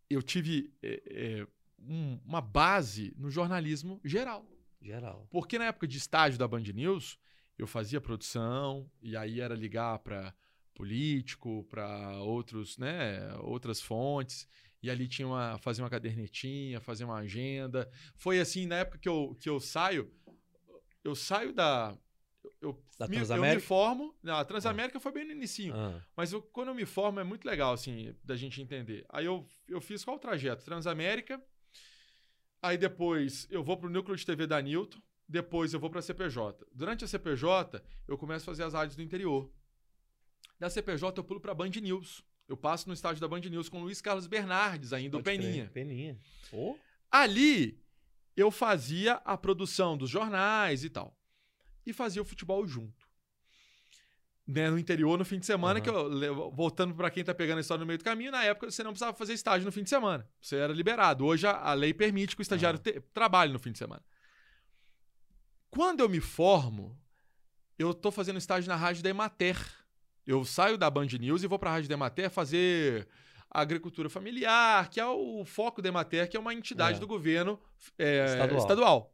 eu 0.10 0.22
tive 0.22 0.72
é, 0.84 1.02
é, 1.08 1.48
um- 1.80 2.20
uma 2.26 2.42
base 2.42 3.14
no 3.18 3.30
jornalismo 3.30 4.00
geral. 4.04 4.46
Geral. 4.82 5.28
Porque 5.32 5.58
na 5.58 5.66
época 5.66 5.88
de 5.88 5.98
estágio 5.98 6.38
da 6.38 6.48
Band 6.48 6.62
News, 6.74 7.18
eu 7.58 7.66
fazia 7.66 8.00
produção, 8.00 8.90
e 9.02 9.18
aí 9.18 9.42
era 9.42 9.56
ligar 9.56 9.98
para 10.00 10.34
político, 10.76 11.64
para 11.70 12.18
outros, 12.22 12.78
né, 12.78 13.34
outras 13.40 13.82
fontes, 13.82 14.48
e 14.84 14.90
ali 14.90 15.08
tinha 15.08 15.28
uma, 15.28 15.58
fazer 15.58 15.82
uma 15.82 15.90
cadernetinha, 15.90 16.80
fazer 16.80 17.06
uma 17.06 17.16
agenda. 17.16 17.90
Foi 18.16 18.40
assim, 18.40 18.68
na 18.68 18.76
época 18.78 19.00
que 19.00 19.10
eu, 19.10 19.36
que 19.40 19.50
eu 19.50 19.60
saio, 19.60 20.12
eu 21.04 21.16
saio 21.16 21.52
da. 21.54 21.98
Eu, 22.62 22.80
Da 23.00 23.08
me, 23.08 23.16
eu 23.16 23.22
me 23.56 23.62
formo. 23.62 24.16
Não, 24.22 24.36
a 24.36 24.46
Transamérica 24.46 25.00
foi 25.00 25.12
bem 25.12 25.26
no 25.26 25.32
inicinho. 25.32 25.74
Ah, 25.76 26.00
Mas 26.16 26.32
eu- 26.32 26.42
quando 26.42 26.68
eu 26.70 26.76
me 26.76 26.86
formo 26.86 27.20
é 27.20 27.24
muito 27.24 27.46
legal, 27.46 27.74
assim, 27.74 28.14
da 28.24 28.36
gente 28.36 28.62
entender. 28.62 29.06
Aí 29.10 29.26
eu, 29.26 29.48
eu 29.68 29.82
fiz 29.82 30.04
qual 30.06 30.18
o 30.18 30.20
trajeto? 30.20 30.64
Transamérica. 30.64 31.42
Aí 32.62 32.78
depois 32.78 33.48
eu 33.50 33.64
vou 33.64 33.78
pro 33.78 33.90
núcleo 33.90 34.16
de 34.16 34.26
TV 34.26 34.48
da 34.48 34.62
Newton. 34.62 35.00
Depois 35.28 35.74
eu 35.74 35.80
vou 35.80 35.90
pra 35.90 36.02
CPJ. 36.02 36.66
Durante 36.72 37.04
a 37.04 37.08
CPJ, 37.08 37.82
eu 38.08 38.18
começo 38.18 38.44
a 38.44 38.52
fazer 38.54 38.64
as 38.64 38.74
rádios 38.74 38.96
do 38.96 39.02
interior. 39.02 39.52
Da 40.60 40.70
CPJ 40.70 41.20
eu 41.20 41.24
pulo 41.24 41.40
pra 41.40 41.54
Band 41.54 41.70
News. 41.82 42.24
Eu 42.48 42.56
passo 42.56 42.88
no 42.88 42.94
estádio 42.94 43.20
da 43.22 43.28
Band 43.28 43.42
News 43.42 43.70
com 43.70 43.80
o 43.80 43.84
Luiz 43.84 44.02
Carlos 44.02 44.28
Bernardes, 44.28 44.94
ainda 44.94 45.18
o 45.18 45.24
pode 45.24 45.38
crer. 45.38 45.48
Peninha. 45.48 45.70
Peninha. 45.74 46.20
Ô, 46.54 46.78
Ali 47.12 47.84
eu 48.36 48.52
fazia 48.52 49.14
a 49.26 49.38
produção 49.38 49.98
dos 49.98 50.10
jornais 50.10 50.84
e 50.84 50.90
tal. 50.90 51.18
E 51.86 51.94
fazia 51.94 52.22
o 52.22 52.26
futebol 52.26 52.66
junto. 52.68 53.06
Né, 54.48 54.70
no 54.70 54.78
interior, 54.78 55.18
no 55.18 55.26
fim 55.26 55.40
de 55.40 55.46
semana, 55.46 55.80
Aham. 55.80 55.84
que 55.84 55.90
eu, 55.90 56.52
voltando 56.52 56.94
pra 56.94 57.10
quem 57.10 57.24
tá 57.24 57.34
pegando 57.34 57.58
a 57.58 57.62
história 57.62 57.80
no 57.80 57.86
meio 57.88 57.98
do 57.98 58.04
caminho, 58.04 58.32
na 58.32 58.44
época 58.44 58.70
você 58.70 58.84
não 58.84 58.92
precisava 58.92 59.18
fazer 59.18 59.34
estágio 59.34 59.66
no 59.66 59.72
fim 59.72 59.82
de 59.82 59.90
semana. 59.90 60.30
Você 60.40 60.56
era 60.58 60.72
liberado. 60.72 61.26
Hoje 61.26 61.48
a, 61.48 61.52
a 61.58 61.74
lei 61.74 61.96
permite 61.96 62.36
que 62.36 62.42
o 62.42 62.44
estagiário 62.44 62.78
te- 62.78 63.02
trabalhe 63.12 63.52
no 63.52 63.58
fim 63.58 63.72
de 63.72 63.80
semana. 63.80 64.04
Quando 65.72 66.02
eu 66.02 66.10
me 66.10 66.20
formo, 66.20 66.96
eu 67.80 67.92
tô 67.94 68.12
fazendo 68.12 68.38
estágio 68.38 68.70
na 68.70 68.76
rádio 68.76 69.02
da 69.02 69.10
Emater. 69.10 69.58
Eu 70.26 70.44
saio 70.44 70.78
da 70.78 70.90
Band 70.90 71.06
News 71.20 71.44
e 71.44 71.48
vou 71.48 71.60
pra 71.60 71.72
rádio 71.72 71.88
da 71.90 71.94
Emater 71.96 72.30
fazer 72.30 73.08
agricultura 73.50 74.10
familiar, 74.10 74.90
que 74.90 75.00
é 75.00 75.06
o 75.06 75.46
foco 75.46 75.82
da 75.82 75.90
Emater, 75.90 76.30
que 76.30 76.36
é 76.36 76.40
uma 76.40 76.54
entidade 76.54 76.98
É. 76.98 77.00
do 77.00 77.08
governo 77.08 77.60
é, 77.98 78.26
Estadual. 78.26 78.60
estadual. 78.60 79.14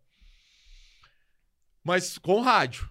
Mas 1.84 2.18
com 2.18 2.42
rádio. 2.42 2.90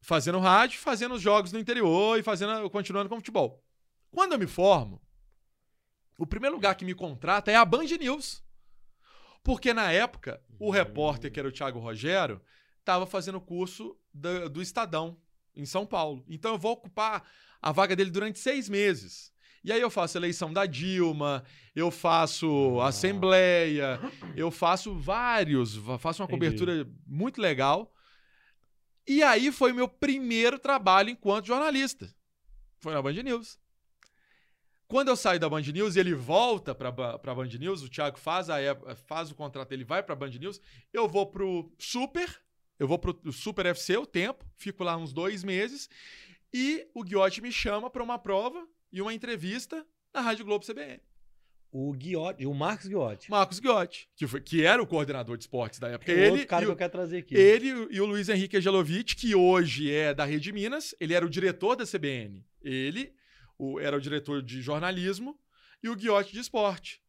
Fazendo 0.00 0.38
rádio, 0.38 0.78
fazendo 0.78 1.14
os 1.16 1.20
jogos 1.22 1.52
no 1.52 1.58
interior 1.58 2.18
e 2.18 2.22
fazendo, 2.22 2.70
continuando 2.70 3.08
com 3.08 3.16
futebol. 3.16 3.62
Quando 4.10 4.32
eu 4.32 4.38
me 4.38 4.46
formo, 4.46 5.02
o 6.18 6.26
primeiro 6.26 6.54
lugar 6.54 6.74
que 6.76 6.84
me 6.84 6.94
contrata 6.94 7.50
é 7.50 7.56
a 7.56 7.64
Band 7.64 7.84
News. 7.98 8.42
Porque 9.42 9.74
na 9.74 9.90
época, 9.92 10.42
o 10.58 10.70
repórter, 10.70 11.30
que 11.32 11.38
era 11.38 11.48
o 11.48 11.52
Thiago 11.52 11.78
Rogério, 11.78 12.40
estava 12.78 13.06
fazendo 13.06 13.40
curso 13.40 13.98
da- 14.14 14.48
do 14.48 14.62
Estadão, 14.62 15.20
em 15.58 15.66
São 15.66 15.84
Paulo. 15.84 16.24
Então 16.28 16.52
eu 16.52 16.58
vou 16.58 16.72
ocupar 16.72 17.22
a 17.60 17.72
vaga 17.72 17.94
dele 17.96 18.10
durante 18.10 18.38
seis 18.38 18.68
meses. 18.68 19.32
E 19.64 19.72
aí 19.72 19.80
eu 19.80 19.90
faço 19.90 20.16
eleição 20.16 20.52
da 20.52 20.64
Dilma, 20.64 21.42
eu 21.74 21.90
faço 21.90 22.78
Ah. 22.80 22.88
assembleia, 22.88 24.00
eu 24.36 24.50
faço 24.50 24.94
vários, 24.98 25.74
faço 26.00 26.22
uma 26.22 26.26
Entendi. 26.26 26.30
cobertura 26.52 26.88
muito 27.06 27.40
legal. 27.40 27.92
E 29.06 29.22
aí 29.22 29.50
foi 29.50 29.72
o 29.72 29.74
meu 29.74 29.88
primeiro 29.88 30.58
trabalho 30.58 31.10
enquanto 31.10 31.46
jornalista. 31.46 32.08
Foi 32.78 32.94
na 32.94 33.02
Band 33.02 33.14
News. 33.14 33.58
Quando 34.86 35.08
eu 35.08 35.16
saio 35.16 35.40
da 35.40 35.48
Band 35.50 35.60
News 35.62 35.96
e 35.96 36.00
ele 36.00 36.14
volta 36.14 36.74
para 36.74 36.88
a 36.88 37.34
Band 37.34 37.48
News, 37.58 37.82
o 37.82 37.90
Thiago 37.90 38.18
faz, 38.18 38.48
a, 38.48 38.56
faz 39.06 39.30
o 39.30 39.34
contrato, 39.34 39.72
ele 39.72 39.84
vai 39.84 40.02
para 40.02 40.14
a 40.14 40.16
Band 40.16 40.30
News, 40.30 40.60
eu 40.92 41.06
vou 41.08 41.26
pro 41.26 41.70
Super, 41.78 42.26
eu 42.78 42.86
vou 42.88 42.98
pro 42.98 43.18
Super 43.32 43.66
FC 43.66 43.96
o 43.96 44.06
tempo, 44.06 44.44
fico 44.56 44.82
lá 44.84 44.96
uns 44.96 45.12
dois 45.12 45.42
meses, 45.44 45.88
e 46.52 46.86
o 46.94 47.02
Guiotti 47.02 47.40
me 47.40 47.52
chama 47.52 47.90
para 47.90 48.02
uma 48.02 48.18
prova 48.18 48.66
e 48.92 49.00
uma 49.02 49.12
entrevista 49.12 49.84
na 50.14 50.20
Rádio 50.20 50.44
Globo 50.44 50.64
CBN. 50.64 51.00
o 51.70 51.92
Guiotti, 51.92 52.46
o 52.46 52.54
Marcos 52.54 52.86
Guiotti. 52.88 53.30
Marcos 53.30 53.58
Guiotti, 53.60 54.08
que, 54.16 54.26
foi, 54.26 54.40
que 54.40 54.64
era 54.64 54.82
o 54.82 54.86
coordenador 54.86 55.36
de 55.36 55.44
esportes 55.44 55.78
da 55.78 55.88
época. 55.88 56.10
É 56.10 56.14
ele 56.14 56.30
outro 56.30 56.46
cara 56.46 56.62
e 56.62 56.64
que 56.66 56.70
o- 56.70 56.72
eu 56.72 56.76
quero 56.76 56.92
trazer 56.92 57.18
aqui. 57.18 57.34
ele 57.36 57.68
e 57.90 58.00
o 58.00 58.06
Luiz 58.06 58.28
Henrique 58.30 58.56
Angelovic, 58.56 59.14
que 59.14 59.34
hoje 59.34 59.92
é 59.92 60.14
da 60.14 60.24
Rede 60.24 60.50
Minas, 60.50 60.94
ele 60.98 61.12
era 61.12 61.26
o 61.26 61.28
diretor 61.28 61.76
da 61.76 61.84
CBN. 61.84 62.42
Ele 62.62 63.12
o- 63.58 63.78
era 63.78 63.94
o 63.96 64.00
diretor 64.00 64.40
de 64.42 64.62
jornalismo 64.62 65.38
e 65.82 65.90
o 65.90 65.94
Guiotti 65.94 66.32
de 66.32 66.38
esporte. 66.40 67.02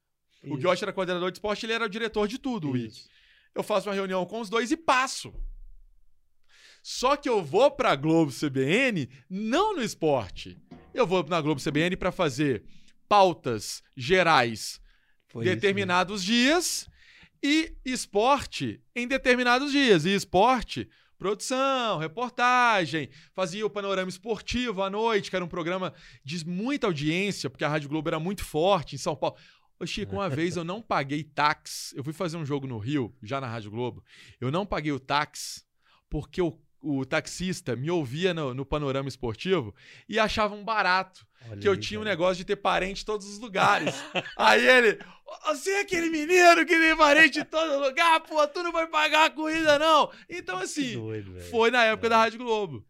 O 0.44 0.48
Isso. 0.48 0.58
Guiotti 0.58 0.84
era 0.84 0.92
coordenador 0.92 1.32
de 1.32 1.38
esporte, 1.38 1.66
ele 1.66 1.74
era 1.74 1.86
o 1.86 1.90
diretor 1.90 2.28
de 2.28 2.38
tudo. 2.38 2.76
Isso. 2.76 3.08
Eu 3.56 3.64
faço 3.64 3.88
uma 3.88 3.96
reunião 3.96 4.26
com 4.26 4.42
os 4.42 4.50
dois 4.50 4.72
e 4.72 4.78
passo. 4.78 5.34
Só 6.82 7.16
que 7.16 7.30
eu 7.30 7.44
vou 7.44 7.70
pra 7.72 7.96
Globo 7.96 8.32
CBN 8.32 9.10
não 9.30 9.76
no 9.76 9.84
esporte. 9.84 10.58
Eu 10.94 11.06
vou 11.06 11.24
na 11.24 11.42
Globo 11.42 11.62
CBN 11.62 11.96
para 11.96 12.12
fazer 12.12 12.64
pautas 13.08 13.84
gerais 13.96 14.80
Foi 15.28 15.46
isso 15.46 15.56
determinados 15.56 16.24
dias 16.24 16.90
e 17.42 17.76
esporte 17.86 18.82
em 18.96 19.08
determinados 19.08 19.72
dias. 19.72 20.06
E 20.06 20.14
esporte, 20.14 20.90
produção, 21.18 21.98
reportagem, 21.98 23.10
fazia 23.34 23.66
o 23.66 23.70
panorama 23.70 24.10
esportivo 24.10 24.82
à 24.82 24.90
noite, 24.90 25.30
que 25.30 25.36
era 25.36 25.46
um 25.46 25.50
programa 25.50 25.94
de 26.24 26.46
muita 26.46 26.88
audiência, 26.88 27.50
porque 27.50 27.64
a 27.64 27.70
Rádio 27.70 27.90
Globo 27.90 28.10
era 28.10 28.20
muito 28.20 28.44
forte 28.44 28.96
em 28.96 29.00
São 29.00 29.16
Paulo. 29.16 29.38
Ô, 29.80 29.86
Chico, 29.86 30.14
uma 30.14 30.30
vez 30.30 30.58
eu 30.58 30.64
não 30.66 30.82
paguei 30.82 31.24
táxi. 31.24 31.96
Eu 31.96 32.04
fui 32.04 32.12
fazer 32.12 32.36
um 32.36 32.46
jogo 32.46 32.68
no 32.68 32.78
Rio, 32.78 33.16
já 33.24 33.40
na 33.40 33.48
Rádio 33.48 33.72
Globo. 33.72 34.04
Eu 34.40 34.52
não 34.52 34.66
paguei 34.66 34.92
o 34.92 35.00
táxi 35.00 35.64
porque 36.10 36.42
o, 36.42 36.60
o 36.82 37.06
taxista 37.06 37.76
me 37.76 37.90
ouvia 37.92 38.34
no, 38.34 38.54
no 38.54 38.66
panorama 38.66 39.10
esportivo 39.10 39.74
e 40.08 40.18
achava 40.20 40.56
um 40.56 40.64
barato 40.64 41.28
Olha 41.48 41.58
que 41.58 41.68
eu 41.68 41.74
aí, 41.74 41.78
tinha 41.80 42.00
um 42.00 42.04
negócio 42.04 42.36
de 42.38 42.46
ter 42.46 42.56
parente 42.58 43.04
em 43.04 43.06
todos 43.06 43.28
os 43.28 43.40
lugares. 43.40 43.96
Aí 44.38 44.66
ele, 44.68 45.00
você 45.46 45.72
é 45.72 45.80
aquele 45.82 46.10
menino 46.10 46.66
que 46.66 46.78
tem 46.78 46.98
parente 46.98 47.40
em 47.40 47.46
todo 47.46 47.80
lugar, 47.80 48.20
pô, 48.22 48.46
tu 48.48 48.62
não 48.62 48.74
vai 48.74 48.88
pagar 48.88 49.26
a 49.26 49.30
corrida, 49.30 49.80
não. 49.80 50.12
Então, 50.30 50.58
assim, 50.58 50.94
doido, 50.94 51.40
foi 51.50 51.72
na 51.72 51.86
época 51.86 52.08
É. 52.08 52.10
da 52.10 52.18
Rádio 52.18 52.40
Globo. 52.40 52.86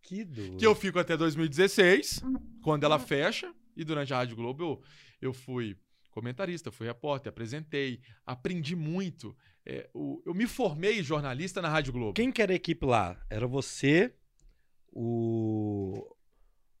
Que 0.00 0.24
doido. 0.24 0.56
Que 0.58 0.66
eu 0.66 0.74
fico 0.76 0.98
até 0.98 1.16
2016, 1.16 2.22
quando 2.62 2.84
ela 2.84 2.98
fecha, 3.00 3.52
e 3.76 3.84
durante 3.84 4.14
a 4.14 4.18
Rádio 4.18 4.36
Globo 4.36 4.62
eu, 4.62 4.82
eu 5.20 5.32
fui 5.32 5.76
comentarista, 6.10 6.70
fui 6.70 6.86
repórter, 6.86 7.30
apresentei, 7.30 8.00
aprendi 8.24 8.76
muito. 8.76 9.36
É, 9.64 9.88
o- 9.94 10.20
eu 10.26 10.34
me 10.34 10.46
formei 10.46 11.02
jornalista 11.02 11.62
na 11.62 11.68
Rádio 11.68 11.92
Globo. 11.92 12.14
Quem 12.14 12.32
que 12.32 12.42
era 12.42 12.52
a 12.52 12.56
equipe 12.56 12.84
lá? 12.84 13.16
Era 13.30 13.46
você, 13.46 14.12
o. 14.92 16.06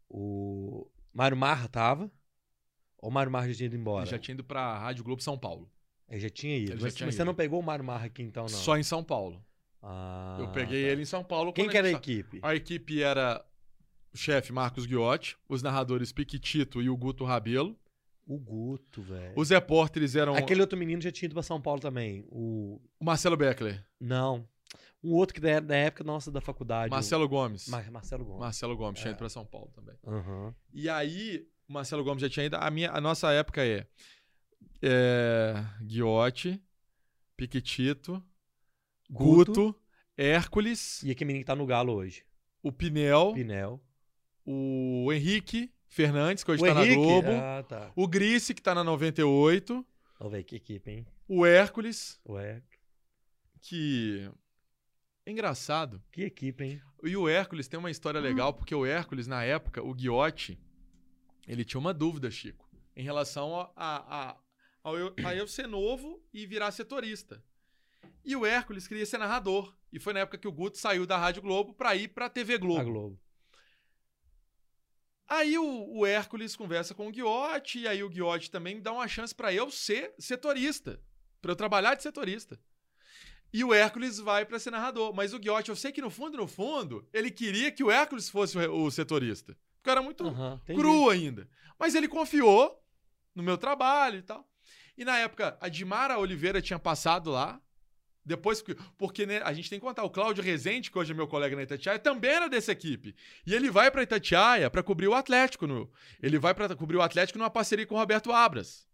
O. 0.08 0.86
Mário 1.12 1.36
Marra 1.36 1.68
tava? 1.68 2.10
Ou 2.98 3.10
o 3.10 3.12
Mário 3.12 3.30
Marra 3.32 3.48
já 3.48 3.54
tinha 3.54 3.66
ido 3.66 3.76
embora? 3.76 4.04
Eu 4.06 4.10
já 4.10 4.18
tinha 4.18 4.34
ido 4.34 4.44
pra 4.44 4.78
Rádio 4.78 5.04
Globo 5.04 5.22
São 5.22 5.38
Paulo. 5.38 5.70
Ele 6.08 6.20
já 6.20 6.30
tinha 6.30 6.56
ido. 6.56 6.72
Ele 6.72 6.82
mas 6.82 6.94
tinha 6.94 7.06
mas 7.06 7.14
você 7.14 7.22
ido. 7.22 7.26
não 7.26 7.34
pegou 7.34 7.60
o 7.60 7.62
Mário 7.62 7.84
Marra 7.84 8.06
aqui 8.06 8.22
então, 8.22 8.42
não? 8.44 8.48
Só 8.48 8.76
em 8.76 8.82
São 8.82 9.02
Paulo. 9.02 9.44
Ah, 9.82 10.36
eu 10.40 10.48
peguei 10.52 10.82
tá. 10.84 10.88
ele 10.90 11.02
em 11.02 11.06
São 11.06 11.24
Paulo. 11.24 11.52
Quem 11.52 11.68
que 11.68 11.76
era 11.76 11.88
a 11.88 11.92
equipe? 11.92 12.38
A 12.42 12.54
equipe 12.54 13.02
era 13.02 13.44
o 14.12 14.16
chefe 14.16 14.52
Marcos 14.52 14.86
Guiotti, 14.86 15.36
os 15.48 15.62
narradores 15.62 16.12
Piquitito 16.12 16.80
e 16.82 16.88
o 16.88 16.96
Guto 16.96 17.24
Rabelo. 17.24 17.76
O 18.34 18.38
Guto, 18.38 19.02
velho. 19.02 19.34
Os 19.36 19.50
repórteres 19.50 20.14
eram 20.16 20.34
Aquele 20.34 20.60
outro 20.60 20.78
menino 20.78 21.02
já 21.02 21.10
tinha 21.12 21.26
ido 21.26 21.34
pra 21.34 21.42
São 21.42 21.60
Paulo 21.60 21.80
também. 21.80 22.24
O. 22.28 22.80
o 23.00 23.04
Marcelo 23.04 23.36
Beckler, 23.36 23.84
Não. 24.00 24.46
Um 25.04 25.14
outro 25.14 25.34
que 25.34 25.40
da, 25.40 25.58
da 25.58 25.74
época 25.76 26.04
nossa 26.04 26.30
da 26.30 26.40
faculdade. 26.40 26.88
Marcelo 26.90 27.28
Gomes. 27.28 27.66
o... 27.66 27.72
Mar- 27.72 27.90
Marcelo 27.90 28.24
Gomes. 28.24 28.40
Marcelo 28.40 28.76
Gomes 28.76 29.00
tinha 29.00 29.10
É. 29.10 29.12
ido 29.12 29.18
pra 29.18 29.28
São 29.28 29.44
Paulo 29.44 29.68
também. 29.74 29.96
Aham. 30.06 30.54
E 30.72 30.88
aí, 30.88 31.44
o 31.68 31.72
Marcelo 31.72 32.04
Gomes 32.04 32.20
já 32.22 32.28
tinha 32.30 32.46
ido. 32.46 32.54
A, 32.56 32.70
minha, 32.70 32.90
a 32.92 33.00
nossa 33.00 33.32
época 33.32 33.64
é, 33.66 33.84
é 34.80 35.54
Guiotti, 35.82 36.62
Piquitito, 37.36 38.22
Guto. 39.10 39.52
Guto, 39.52 39.80
Hércules, 40.16 41.02
E 41.02 41.10
aquele 41.10 41.26
menino 41.28 41.42
que 41.42 41.46
tá 41.48 41.56
no 41.56 41.66
Galo 41.66 41.92
hoje. 41.94 42.24
o 42.62 42.70
Pinel, 42.70 43.32
Pinel. 43.34 43.80
o 44.46 45.10
Henrique 45.12 45.72
Fernandes, 45.92 46.42
que 46.42 46.50
hoje 46.50 46.62
o 46.62 46.66
tá 46.66 46.72
Henrique. 46.72 46.96
na 46.96 47.06
Globo, 47.06 47.28
Ah, 47.32 47.62
tá. 47.68 47.92
o 47.94 48.08
Grice, 48.08 48.54
que 48.54 48.62
tá 48.62 48.74
na 48.74 48.82
98, 48.82 49.84
Ó, 50.18 50.28
velho, 50.28 50.42
que 50.44 50.56
equipe, 50.56 50.90
hein? 50.90 51.06
o 51.28 51.44
Hércules, 51.44 52.18
Ué, 52.26 52.62
que. 53.60 54.30
É 55.26 55.30
engraçado. 55.30 56.02
que 56.10 56.22
equipe, 56.22 56.64
hein? 56.64 56.82
E 57.04 57.16
o 57.16 57.28
Hércules 57.28 57.68
tem 57.68 57.78
uma 57.78 57.90
história 57.90 58.20
legal, 58.20 58.54
porque 58.54 58.74
o 58.74 58.86
Hércules, 58.86 59.26
na 59.26 59.44
época, 59.44 59.82
o 59.82 59.92
Guiotti, 59.94 60.58
ele 61.46 61.64
tinha 61.64 61.78
uma 61.78 61.92
dúvida, 61.92 62.30
Chico. 62.30 62.68
em 62.96 63.02
relação 63.04 63.54
a, 63.60 63.70
a, 63.76 64.30
a, 64.30 64.36
ao 64.82 64.96
eu, 64.98 65.14
a 65.24 65.34
eu 65.34 65.46
ser 65.46 65.66
novo 65.68 66.20
e 66.32 66.46
virar 66.46 66.70
setorista. 66.72 67.42
E 68.24 68.34
o 68.34 68.44
Hércules 68.46 68.88
queria 68.88 69.04
ser 69.06 69.18
narrador. 69.18 69.74
E 69.92 69.98
foi 70.00 70.12
na 70.14 70.20
época 70.20 70.38
que 70.38 70.48
o 70.48 70.52
Guto 70.52 70.78
saiu 70.78 71.04
da 71.06 71.18
Rádio 71.18 71.42
Globo 71.42 71.72
para 71.74 71.94
ir 71.94 72.08
para 72.08 72.26
a 72.26 72.30
TV 72.30 72.56
Globo. 72.58 72.80
A 72.80 72.84
Globo. 72.84 73.20
Aí 75.28 75.58
o, 75.58 75.98
o 75.98 76.06
Hércules 76.06 76.54
conversa 76.56 76.94
com 76.94 77.08
o 77.08 77.12
Guiotti, 77.12 77.80
e 77.80 77.88
aí 77.88 78.02
o 78.02 78.08
Guiotti 78.08 78.50
também 78.50 78.80
dá 78.80 78.92
uma 78.92 79.08
chance 79.08 79.34
para 79.34 79.52
eu 79.52 79.70
ser 79.70 80.14
setorista, 80.18 81.00
para 81.40 81.52
eu 81.52 81.56
trabalhar 81.56 81.94
de 81.94 82.02
setorista. 82.02 82.58
E 83.52 83.62
o 83.62 83.74
Hércules 83.74 84.18
vai 84.18 84.46
para 84.46 84.58
ser 84.58 84.70
narrador. 84.70 85.12
Mas 85.14 85.34
o 85.34 85.38
Guiotti, 85.38 85.68
eu 85.68 85.76
sei 85.76 85.92
que 85.92 86.00
no 86.00 86.10
fundo, 86.10 86.38
no 86.38 86.48
fundo, 86.48 87.06
ele 87.12 87.30
queria 87.30 87.70
que 87.70 87.84
o 87.84 87.90
Hércules 87.90 88.28
fosse 88.28 88.56
o, 88.56 88.84
o 88.84 88.90
setorista. 88.90 89.56
Porque 89.76 89.90
era 89.90 90.00
muito 90.00 90.26
entendi. 90.26 90.78
cru 90.80 91.10
ainda. 91.10 91.48
Mas 91.78 91.94
ele 91.94 92.08
confiou 92.08 92.82
no 93.34 93.42
meu 93.42 93.58
trabalho 93.58 94.18
e 94.18 94.22
tal. 94.22 94.48
E 94.96 95.04
na 95.04 95.18
época, 95.18 95.56
a 95.60 95.68
Dimara 95.68 96.18
Oliveira 96.18 96.62
tinha 96.62 96.78
passado 96.78 97.30
lá. 97.30 97.60
Depois, 98.24 98.62
que- 98.62 98.76
porque 98.96 99.26
né, 99.26 99.40
a 99.42 99.52
gente 99.52 99.68
tem 99.68 99.80
que 99.80 99.84
contar, 99.84 100.04
o 100.04 100.10
Cláudio 100.10 100.44
Rezende, 100.44 100.90
que 100.90 100.98
hoje 100.98 101.10
é 101.12 101.14
meu 101.14 101.26
colega 101.26 101.56
na 101.56 101.62
Itatiaia, 101.64 101.98
também 101.98 102.30
era 102.30 102.48
dessa 102.48 102.70
equipe. 102.72 103.14
E 103.46 103.52
ele 103.54 103.68
vai 103.70 103.90
pra 103.90 104.02
Itatiaia 104.02 104.70
pra 104.70 104.82
cobrir 104.82 105.08
o 105.08 105.14
Atlético. 105.14 105.66
No, 105.66 105.90
ele 106.22 106.38
vai 106.38 106.54
pra 106.54 106.74
cobrir 106.76 106.96
o 106.96 107.02
Atlético 107.02 107.38
numa 107.38 107.50
parceria 107.50 107.84
com 107.86 107.94
o 107.96 107.98
Roberto 107.98 108.30
Abras. 108.30 108.86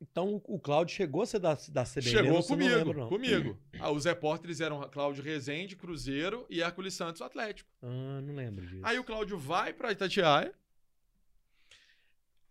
Então 0.00 0.40
o- 0.44 0.58
Cláudio 0.60 0.94
chegou 0.94 1.22
a 1.22 1.26
ser 1.26 1.40
da, 1.40 1.54
da 1.70 1.84
CBN. 1.84 2.02
Chegou 2.10 2.24
eu 2.26 2.32
não- 2.34 2.34
não 2.40 2.42
comigo, 2.46 2.74
lembro, 2.76 2.98
não. 3.00 3.08
comigo. 3.08 3.58
Ah, 3.80 3.90
os 3.90 4.04
repórteres 4.04 4.60
eram 4.60 4.80
Cláudio 4.90 5.22
Rezende, 5.24 5.74
Cruzeiro 5.76 6.46
e 6.48 6.62
Hércules 6.62 6.94
Santos, 6.94 7.20
Atlético. 7.22 7.68
Ah, 7.82 8.20
não 8.22 8.34
lembro 8.34 8.64
disso. 8.66 8.80
Aí 8.84 8.98
o 8.98 9.04
Cláudio 9.04 9.36
vai 9.38 9.72
pra 9.72 9.90
Itatiaia. 9.92 10.52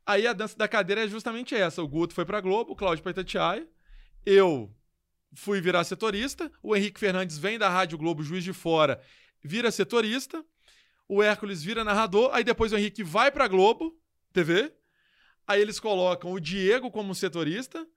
Aí 0.06 0.26
a 0.26 0.34
dança 0.34 0.58
da 0.58 0.68
cadeira 0.68 1.04
é 1.04 1.08
justamente 1.08 1.54
essa. 1.54 1.82
O 1.84 1.88
Guto 1.88 2.14
foi 2.14 2.26
pra 2.26 2.40
Globo, 2.42 2.72
o 2.72 2.76
Cláudio 2.76 3.04
pra 3.04 3.12
Itatiaia. 3.12 3.68
Eu 4.26 4.70
fui 5.34 5.60
virar 5.62 5.84
setorista. 5.84 6.52
O 6.62 6.76
Henrique 6.76 7.00
Fernandes 7.00 7.38
vem 7.38 7.58
da 7.60 7.70
Rádio 7.70 7.98
Globo, 7.98 8.24
juiz 8.24 8.44
de 8.44 8.54
fora, 8.54 9.02
vira 9.44 9.72
setorista. 9.72 10.44
O 11.08 11.24
Hércules 11.24 11.64
vira 11.64 11.84
narrador. 11.84 12.30
Aí 12.34 12.44
depois 12.44 12.72
o 12.74 12.78
Henrique 12.78 13.04
vai 13.04 13.32
pra 13.32 13.48
Globo 13.48 13.98
TV. 14.34 14.74
Aí 15.48 15.62
eles 15.62 15.80
colocam 15.80 16.32
o 16.34 16.40
Diego 16.40 16.92
como 16.92 17.16
setorista. 17.16 17.88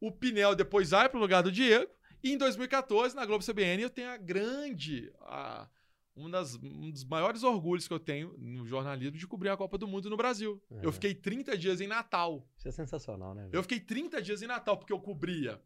O 0.00 0.10
Pinel 0.12 0.54
depois 0.54 0.90
vai 0.90 1.08
pro 1.08 1.18
lugar 1.20 1.42
do 1.42 1.50
Diego. 1.52 1.90
E 2.22 2.32
em 2.32 2.36
2014, 2.38 3.16
na 3.16 3.24
Globo 3.24 3.44
CBN, 3.44 3.82
eu 3.82 3.90
tenho 3.90 4.10
a 4.10 4.16
grande. 4.16 5.10
a- 5.22 5.68
um, 6.14 6.28
das- 6.28 6.56
um 6.56 6.90
dos 6.90 7.04
maiores 7.04 7.42
orgulhos 7.42 7.88
que 7.88 7.94
eu 7.94 7.98
tenho 7.98 8.34
no 8.38 8.66
jornalismo 8.66 9.16
de 9.16 9.26
cobrir 9.26 9.48
a 9.48 9.56
Copa 9.56 9.78
do 9.78 9.88
Mundo 9.88 10.10
no 10.10 10.16
Brasil. 10.16 10.62
É. 10.70 10.84
Eu 10.86 10.92
fiquei 10.92 11.14
30 11.14 11.56
dias 11.56 11.80
em 11.80 11.86
Natal. 11.86 12.46
Isso 12.58 12.68
é 12.68 12.70
sensacional, 12.70 13.34
né? 13.34 13.44
velho? 13.44 13.54
Eu 13.56 13.62
fiquei 13.62 13.80
30 13.80 14.20
dias 14.20 14.42
em 14.42 14.46
Natal, 14.46 14.76
porque 14.76 14.92
eu 14.92 15.00
cobria 15.00 15.58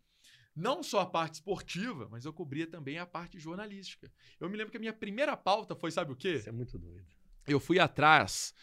não 0.57 0.83
só 0.83 1.01
a 1.01 1.07
parte 1.07 1.35
esportiva, 1.35 2.09
mas 2.11 2.25
eu 2.25 2.33
cobria 2.33 2.67
também 2.67 2.99
a 2.99 3.05
parte 3.07 3.39
jornalística. 3.39 4.11
Eu 4.41 4.49
me 4.49 4.57
lembro 4.57 4.71
que 4.71 4.77
a 4.79 4.81
minha 4.81 4.93
primeira 4.93 5.37
pauta 5.37 5.75
foi, 5.77 5.91
sabe 5.91 6.13
o 6.13 6.17
quê? 6.17 6.35
Isso 6.37 6.49
é 6.49 6.53
muito 6.53 6.79
doido. 6.79 7.05
Eu 7.47 7.61
fui 7.61 7.79
atrás 7.79 8.55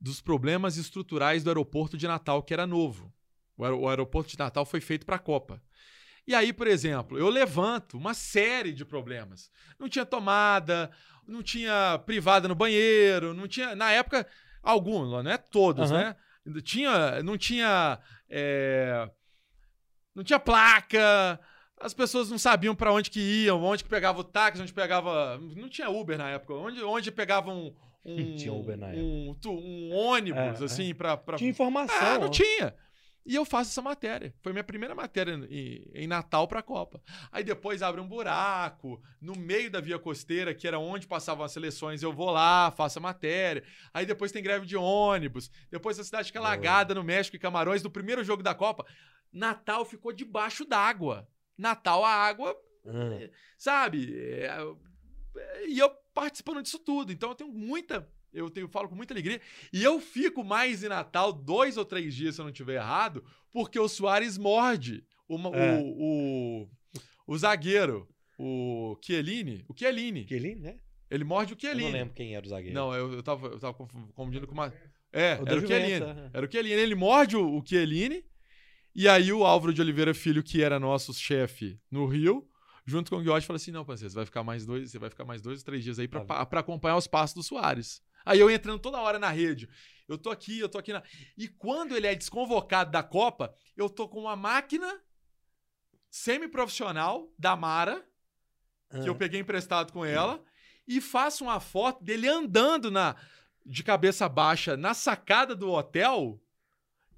dos 0.00 0.20
problemas 0.20 0.76
estruturais 0.76 1.44
do 1.44 1.50
aeroporto 1.50 1.96
de 1.96 2.08
Natal, 2.08 2.42
que 2.42 2.54
era 2.54 2.66
novo. 2.66 3.12
O 3.56 3.64
aer- 3.64 3.74
o 3.74 3.88
aeroporto 3.88 4.30
de 4.30 4.38
Natal 4.38 4.64
foi 4.64 4.80
feito 4.80 5.04
para 5.06 5.16
a 5.16 5.18
Copa. 5.20 5.62
E 6.26 6.34
aí, 6.34 6.52
por 6.52 6.66
exemplo, 6.66 7.16
eu 7.18 7.28
levanto 7.28 7.96
uma 7.96 8.12
série 8.12 8.72
de 8.72 8.84
problemas. 8.84 9.50
Não 9.78 9.88
tinha 9.88 10.04
tomada, 10.04 10.90
não 11.26 11.42
tinha 11.42 11.98
privada 12.04 12.48
no 12.48 12.54
banheiro, 12.54 13.32
não 13.32 13.46
tinha. 13.46 13.76
Na 13.76 13.92
época, 13.92 14.26
alguns, 14.62 15.08
não 15.10 15.30
é 15.30 15.38
todos, 15.38 15.90
Aham. 15.92 15.98
né? 16.00 16.16
Tinha, 16.62 17.22
não 17.22 17.36
tinha. 17.38 17.98
é, 18.28 19.10
não 20.16 20.24
tinha 20.24 20.38
placa. 20.40 21.38
As 21.78 21.92
pessoas 21.92 22.30
não 22.30 22.38
sabiam 22.38 22.74
para 22.74 22.90
onde 22.90 23.10
que 23.10 23.20
iam, 23.20 23.62
onde 23.62 23.84
que 23.84 23.90
pegava 23.90 24.18
o 24.18 24.24
táxi, 24.24 24.62
onde 24.62 24.72
pegava. 24.72 25.38
Não 25.54 25.68
tinha 25.68 25.90
Uber 25.90 26.16
na 26.16 26.30
época. 26.30 26.54
Onde, 26.54 26.82
onde 26.82 27.12
pegavam 27.12 27.74
um, 28.04 28.34
Tinha 28.36 28.52
Uber 28.52 28.76
na 28.78 28.86
um, 28.88 29.36
tu- 29.40 29.50
um 29.52 29.92
ônibus, 29.94 30.60
É, 30.62 30.64
assim, 30.64 30.94
pra, 30.94 31.16
pra. 31.16 31.36
Tinha 31.36 31.50
informação. 31.50 31.94
Ah, 32.00 32.18
não 32.18 32.28
ó. 32.28 32.30
tinha. 32.30 32.74
E 33.28 33.34
eu 33.34 33.44
faço 33.44 33.70
essa 33.72 33.82
matéria. 33.82 34.32
Foi 34.40 34.52
minha 34.52 34.62
primeira 34.62 34.94
matéria 34.94 35.32
em, 35.50 35.84
em 35.92 36.06
Natal 36.06 36.46
pra 36.46 36.62
Copa. 36.62 37.02
Aí 37.32 37.42
depois 37.42 37.82
abre 37.82 38.00
um 38.00 38.06
buraco 38.06 39.02
no 39.20 39.34
meio 39.36 39.68
da 39.68 39.80
via 39.80 39.98
costeira, 39.98 40.54
que 40.54 40.66
era 40.68 40.78
onde 40.78 41.08
passavam 41.08 41.44
as 41.44 41.50
seleções. 41.50 42.04
Eu 42.04 42.12
vou 42.12 42.30
lá, 42.30 42.70
faço 42.70 43.00
a 43.00 43.02
matéria. 43.02 43.64
Aí 43.92 44.06
depois 44.06 44.30
tem 44.30 44.40
greve 44.44 44.64
de 44.64 44.76
ônibus. 44.76 45.50
Depois 45.68 45.98
a 45.98 46.04
cidade 46.04 46.28
fica 46.28 46.38
Boa. 46.38 46.52
alagada 46.52 46.94
no 46.94 47.02
México 47.02 47.34
e 47.34 47.40
Camarões. 47.40 47.82
No 47.82 47.90
primeiro 47.90 48.22
jogo 48.22 48.44
da 48.44 48.54
Copa, 48.54 48.86
Natal 49.36 49.84
ficou 49.84 50.12
debaixo 50.12 50.64
d'água. 50.64 51.28
Natal, 51.58 52.04
a 52.04 52.10
água 52.10 52.56
Ah, 52.86 53.28
sabe? 53.58 54.14
É, 54.18 54.48
e 55.68 55.78
eu 55.78 55.90
participando 56.14 56.62
disso 56.62 56.78
tudo. 56.78 57.12
Então 57.12 57.30
eu 57.30 57.34
tenho 57.34 57.50
muita. 57.52 58.08
Eu 58.32 58.50
tenho, 58.50 58.68
falo 58.68 58.88
com 58.88 58.94
muita 58.94 59.14
alegria. 59.14 59.40
E 59.72 59.82
eu 59.82 59.98
fico 60.00 60.44
mais 60.44 60.82
em 60.84 60.88
Natal, 60.88 61.32
dois 61.32 61.76
ou 61.76 61.84
três 61.84 62.14
dias, 62.14 62.34
se 62.34 62.40
eu 62.40 62.44
não 62.44 62.50
estiver 62.50 62.74
errado, 62.74 63.24
porque 63.50 63.78
o 63.78 63.88
Soares 63.88 64.36
morde 64.38 65.04
uma- 65.28 65.50
É. 65.56 65.78
o, 65.80 65.86
o, 66.66 66.70
o 67.26 67.38
zagueiro, 67.38 68.06
o 68.38 68.96
Chiellini. 69.02 69.64
O 69.68 69.74
Chiellini. 69.76 70.26
Chiellini, 70.28 70.60
né? 70.60 70.78
Ele 71.10 71.24
morde 71.24 71.52
o 71.52 71.56
Eu 71.56 71.60
Chiellini. 71.60 71.84
não 71.90 71.98
lembro 71.98 72.14
quem 72.14 72.34
era 72.36 72.44
o 72.44 72.48
zagueiro. 72.48 72.74
Não, 72.74 72.94
eu, 72.94 73.12
eu, 73.14 73.22
tava, 73.22 73.46
eu 73.48 73.58
tava 73.58 73.74
confu- 73.74 74.08
confundindo 74.14 74.46
com 74.46 74.52
uma. 74.54 74.72
É, 75.12 75.34
O 75.40 75.46
era 75.48 75.56
o 75.58 75.66
Chiellini. 75.66 76.06
Era 76.32 76.46
o 76.46 76.50
Chiellini. 76.50 76.74
Ele 76.80 76.94
morde 76.94 77.36
o, 77.36 77.58
o 77.58 77.64
Chiellini. 77.66 78.24
E 78.98 79.06
aí 79.08 79.30
o 79.30 79.44
Álvaro 79.44 79.74
de 79.74 79.80
Oliveira 79.82 80.14
Filho, 80.14 80.42
que 80.42 80.62
era 80.62 80.80
nosso 80.80 81.12
chefe 81.12 81.78
no 81.90 82.06
Rio, 82.06 82.48
junto 82.86 83.10
com 83.10 83.18
o 83.18 83.20
Guiotti, 83.22 83.46
falou 83.46 83.56
assim: 83.56 83.70
não, 83.70 83.84
parceiro, 83.84 84.10
você 84.10 84.16
vai 84.16 84.24
ficar 84.24 84.42
mais 84.42 84.64
dois, 84.64 84.90
você 84.90 84.98
vai 84.98 85.10
ficar 85.10 85.24
mais 85.26 85.42
dois, 85.42 85.62
três 85.62 85.84
dias 85.84 85.98
aí 85.98 86.08
pra, 86.08 86.24
Tá. 86.24 86.46
pra 86.46 86.60
acompanhar 86.60 86.96
os 86.96 87.06
passos 87.06 87.34
do 87.34 87.42
Soares. 87.42 88.02
Aí 88.24 88.40
eu 88.40 88.50
entrando 88.50 88.78
toda 88.80 88.98
hora 89.00 89.18
na 89.18 89.28
rede. 89.28 89.68
Eu 90.08 90.16
tô 90.16 90.30
aqui, 90.30 90.58
eu 90.58 90.68
tô 90.68 90.78
aqui 90.78 90.92
na. 90.94 91.02
E 91.36 91.46
quando 91.46 91.94
ele 91.94 92.06
é 92.06 92.14
desconvocado 92.14 92.90
da 92.90 93.02
Copa, 93.02 93.54
eu 93.76 93.90
tô 93.90 94.08
com 94.08 94.20
uma 94.20 94.34
máquina 94.34 94.98
semi-profissional 96.10 97.30
da 97.38 97.54
Mara, 97.54 98.00
que 98.90 98.98
Ah. 98.98 99.06
eu 99.06 99.14
peguei 99.14 99.40
emprestado 99.40 99.92
com 99.92 100.04
ela, 100.04 100.42
e 100.88 101.00
faço 101.00 101.44
uma 101.44 101.60
foto 101.60 102.02
dele 102.02 102.28
andando 102.28 102.90
na 102.90 103.14
de 103.64 103.82
cabeça 103.82 104.28
baixa 104.28 104.76
na 104.76 104.94
sacada 104.94 105.54
do 105.54 105.70
hotel 105.72 106.40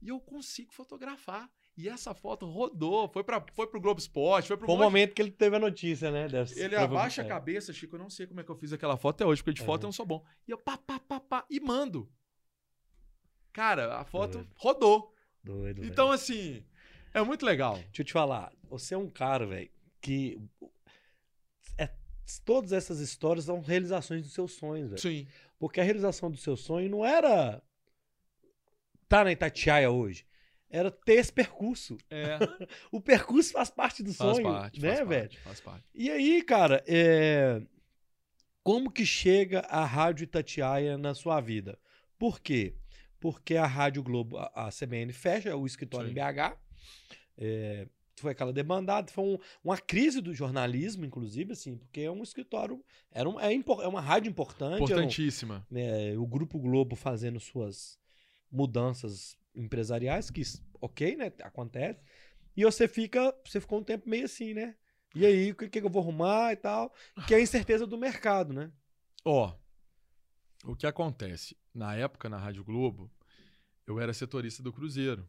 e 0.01 0.09
eu 0.09 0.19
consigo 0.19 0.73
fotografar. 0.73 1.49
E 1.81 1.89
essa 1.89 2.13
foto 2.13 2.45
rodou, 2.45 3.09
foi 3.09 3.23
para 3.23 3.41
foi 3.55 3.69
pro 3.69 3.81
Globo 3.81 4.01
Esporte, 4.01 4.49
foi 4.49 4.57
pro 4.57 4.67
Foi 4.67 4.75
o 4.75 4.79
momento 4.79 5.15
que 5.15 5.23
ele 5.23 5.31
teve 5.31 5.55
a 5.55 5.61
notícia, 5.61 6.11
né? 6.11 6.27
Ele 6.57 6.75
abaixa 6.75 7.23
a 7.23 7.25
é. 7.25 7.29
cabeça, 7.29 7.73
Chico, 7.73 7.95
eu 7.95 8.01
não 8.01 8.11
sei 8.11 8.27
como 8.27 8.41
é 8.41 8.43
que 8.45 8.51
eu 8.51 8.57
fiz 8.57 8.73
aquela 8.73 8.97
foto 8.97 9.15
até 9.15 9.25
hoje, 9.25 9.41
porque 9.45 9.61
de 9.61 9.65
foto 9.65 9.83
Uhum. 9.83 9.87
eu 9.87 9.89
não 9.89 9.93
sou 9.93 10.05
bom. 10.05 10.25
E 10.49 10.51
eu 10.51 10.59
pá, 10.59 10.77
pá, 10.77 10.99
pá, 10.99 11.21
pá, 11.21 11.47
e 11.49 11.61
mando. 11.61 12.11
Cara, 13.53 13.97
a 13.97 14.05
foto 14.05 14.39
Doido. 14.39 14.51
rodou. 14.57 15.15
Doido. 15.45 15.85
Então, 15.85 16.11
assim, 16.11 16.67
é 17.15 17.23
muito 17.23 17.47
legal. 17.47 17.75
Deixa 17.77 18.03
eu 18.03 18.07
te 18.07 18.13
falar, 18.13 18.53
você 18.65 18.95
é 18.95 18.99
um 18.99 19.09
cara, 19.09 19.47
velho, 19.47 19.71
que 20.01 20.37
é- 21.79 21.91
todas 22.45 22.73
essas 22.73 22.99
histórias 22.99 23.45
são 23.45 23.61
realizações 23.61 24.23
dos 24.23 24.33
seus 24.33 24.53
sonhos, 24.55 24.89
velho. 24.91 25.01
Sim. 25.01 25.29
Porque 25.61 25.81
a 25.81 25.85
realização 25.85 26.29
do 26.29 26.37
seu 26.37 26.57
sonho 26.57 26.91
não 26.91 27.05
era 27.07 27.63
tá 29.09 29.23
na 29.23 29.31
Itatiaia 29.31 29.91
hoje. 29.93 30.27
Era 30.71 30.91
ter 30.91 31.15
esse 31.15 31.33
percurso. 31.33 31.97
É, 32.11 32.39
O 32.93 33.01
percurso 33.01 33.53
faz 33.53 33.71
parte 33.71 34.03
do 34.03 34.13
faz 34.13 34.37
sonho, 34.37 34.49
parte, 34.53 34.81
né, 34.81 34.97
faz 34.97 35.09
velho? 35.09 35.21
parte, 35.23 35.39
faz 35.41 35.61
parte. 35.61 35.85
E 35.95 36.11
aí, 36.11 36.43
cara, 36.43 36.85
é... 36.87 37.63
como 38.63 38.91
que 38.91 39.07
chega 39.07 39.61
a 39.61 39.85
Rádio 39.85 40.25
Itatiaia 40.25 40.99
na 40.99 41.15
sua 41.15 41.41
vida? 41.41 41.79
Por 42.19 42.41
quê? 42.41 42.75
Porque 43.21 43.57
a 43.57 43.67
Rádio 43.67 44.03
Globo, 44.03 44.37
a, 44.39 44.69
CBN, 44.71 45.13
fecha 45.13 45.57
o 45.57 45.67
escritório 45.67 46.07
Sim. 46.07 46.13
em 46.13 46.15
BH. 46.15 46.57
É, 47.37 47.89
foi 48.17 48.33
aquela 48.33 48.53
demandada, 48.53 49.11
foi 49.13 49.25
um- 49.25 49.39
uma 49.63 49.79
crise 49.79 50.21
do 50.21 50.35
jornalismo, 50.35 51.05
inclusive, 51.05 51.53
assim, 51.53 51.77
porque 51.77 52.01
é 52.01 52.11
um 52.11 52.23
escritório, 52.23 52.85
era 53.13 53.29
um- 53.29 53.39
é, 53.39 53.53
impor- 53.53 53.81
é 53.83 53.87
uma 53.89 54.01
rádio 54.01 54.29
importante, 54.29 54.73
era 54.75 54.83
um- 54.83 54.85
Importantíssima. 54.85 55.65
né, 55.71 56.17
o 56.19 56.27
Grupo 56.27 56.59
Globo 56.59 56.97
fazendo 56.97 57.39
suas 57.41 57.97
mudanças 58.51 59.37
empresariais, 59.59 60.31
que, 60.31 60.43
ok, 60.81 61.17
né, 61.17 61.33
acontece, 61.43 62.01
e 62.57 62.65
você 62.65 62.89
fica, 62.89 63.35
você 63.45 63.61
ficou 63.61 63.81
um 63.81 63.85
tempo 63.85 64.09
meio 64.09 64.25
assim, 64.25 64.55
né? 64.55 64.77
E 65.15 65.25
aí, 65.25 65.53
o 65.53 65.55
que, 65.55 65.69
que 65.69 65.81
eu 65.81 65.91
vou 65.91 66.03
arrumar 66.03 66.53
e 66.53 66.57
tal? 66.57 66.95
Que 67.27 67.35
é 67.35 67.39
a 67.39 67.41
incerteza 67.41 67.87
do 67.87 67.99
mercado, 67.99 68.53
né? 68.53 68.71
Ó, 69.25 69.55
o 70.65 70.77
que 70.77 70.87
acontece? 70.87 71.57
Na 71.75 71.95
época, 71.95 72.29
na 72.29 72.37
Rádio 72.37 72.65
Globo, 72.65 73.11
eu 73.87 73.99
era 74.01 74.13
setorista 74.13 74.63
do 74.63 74.73
Cruzeiro. 74.73 75.29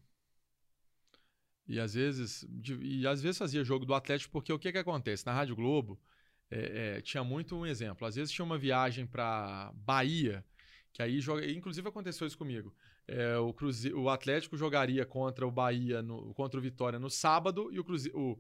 E 1.67 1.79
às 1.79 1.93
vezes, 1.93 2.45
e 2.81 3.05
às 3.05 3.21
vezes 3.21 3.37
fazia 3.37 3.63
jogo 3.63 3.85
do 3.85 3.93
Atlético, 3.93 4.31
porque 4.31 4.51
o 4.51 4.57
que, 4.57 4.71
que 4.71 4.77
acontece? 4.77 5.25
Na 5.25 5.33
Rádio 5.33 5.55
Globo, 5.55 6.01
é, 6.49 6.97
é, 6.97 7.01
tinha 7.01 7.23
muito 7.23 7.55
um 7.55 7.65
exemplo. 7.65 8.07
Às 8.07 8.15
vezes 8.15 8.33
tinha 8.33 8.43
uma 8.43 8.57
viagem 8.57 9.05
para 9.05 9.71
Bahia, 9.75 10.43
que 10.91 11.01
aí 11.01 11.21
joga. 11.21 11.45
Inclusive 11.49 11.87
aconteceu 11.87 12.25
isso 12.25 12.37
comigo. 12.37 12.73
É, 13.11 13.37
o, 13.37 13.53
Cruze... 13.53 13.93
o 13.93 14.09
Atlético 14.09 14.55
jogaria 14.55 15.05
contra 15.05 15.45
o 15.47 15.51
Bahia, 15.51 16.01
no... 16.01 16.33
contra 16.33 16.59
o 16.59 16.63
Vitória 16.63 16.99
no 16.99 17.09
sábado 17.09 17.69
e 17.71 17.79
o 17.79 17.83
Cruzeiro. 17.83 18.39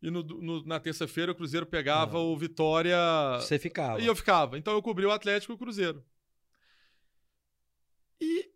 E 0.00 0.10
no, 0.10 0.22
no, 0.22 0.64
na 0.64 0.78
terça-feira 0.78 1.32
o 1.32 1.34
Cruzeiro 1.34 1.66
pegava 1.66 2.18
ah. 2.18 2.22
o 2.22 2.36
Vitória. 2.36 2.96
Você 3.40 3.58
ficava. 3.58 4.00
E 4.00 4.06
eu 4.06 4.14
ficava. 4.14 4.56
Então 4.56 4.72
eu 4.72 4.82
cobri 4.82 5.04
o 5.04 5.10
Atlético 5.10 5.52
e 5.52 5.54
o 5.54 5.58
Cruzeiro. 5.58 6.04
E 8.20 8.50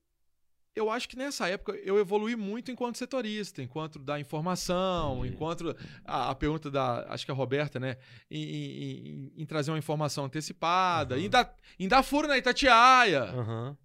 eu 0.74 0.88
acho 0.88 1.08
que 1.08 1.16
nessa 1.16 1.48
época 1.48 1.72
eu 1.84 1.98
evolui 1.98 2.34
muito 2.34 2.70
enquanto 2.70 2.96
setorista, 2.96 3.62
enquanto 3.62 3.98
da 3.98 4.18
informação, 4.18 5.24
enquanto 5.26 5.76
a, 6.04 6.30
a, 6.30 6.34
pergunta 6.34 6.70
da, 6.70 7.06
acho 7.12 7.26
que 7.26 7.30
a 7.30 7.34
Roberta, 7.34 7.78
né, 7.78 7.96
em, 8.30 8.42
em, 8.42 9.32
em 9.36 9.46
trazer 9.46 9.70
uma 9.70 9.78
informação 9.78 10.24
antecipada, 10.24 11.16
uhum. 11.16 11.22
em, 11.22 11.28
dar, 11.28 11.54
em 11.78 11.88
dar 11.88 12.02
furo 12.02 12.26
na 12.26 12.38
Itatiaia. 12.38 13.24
Uhum. 13.34 13.76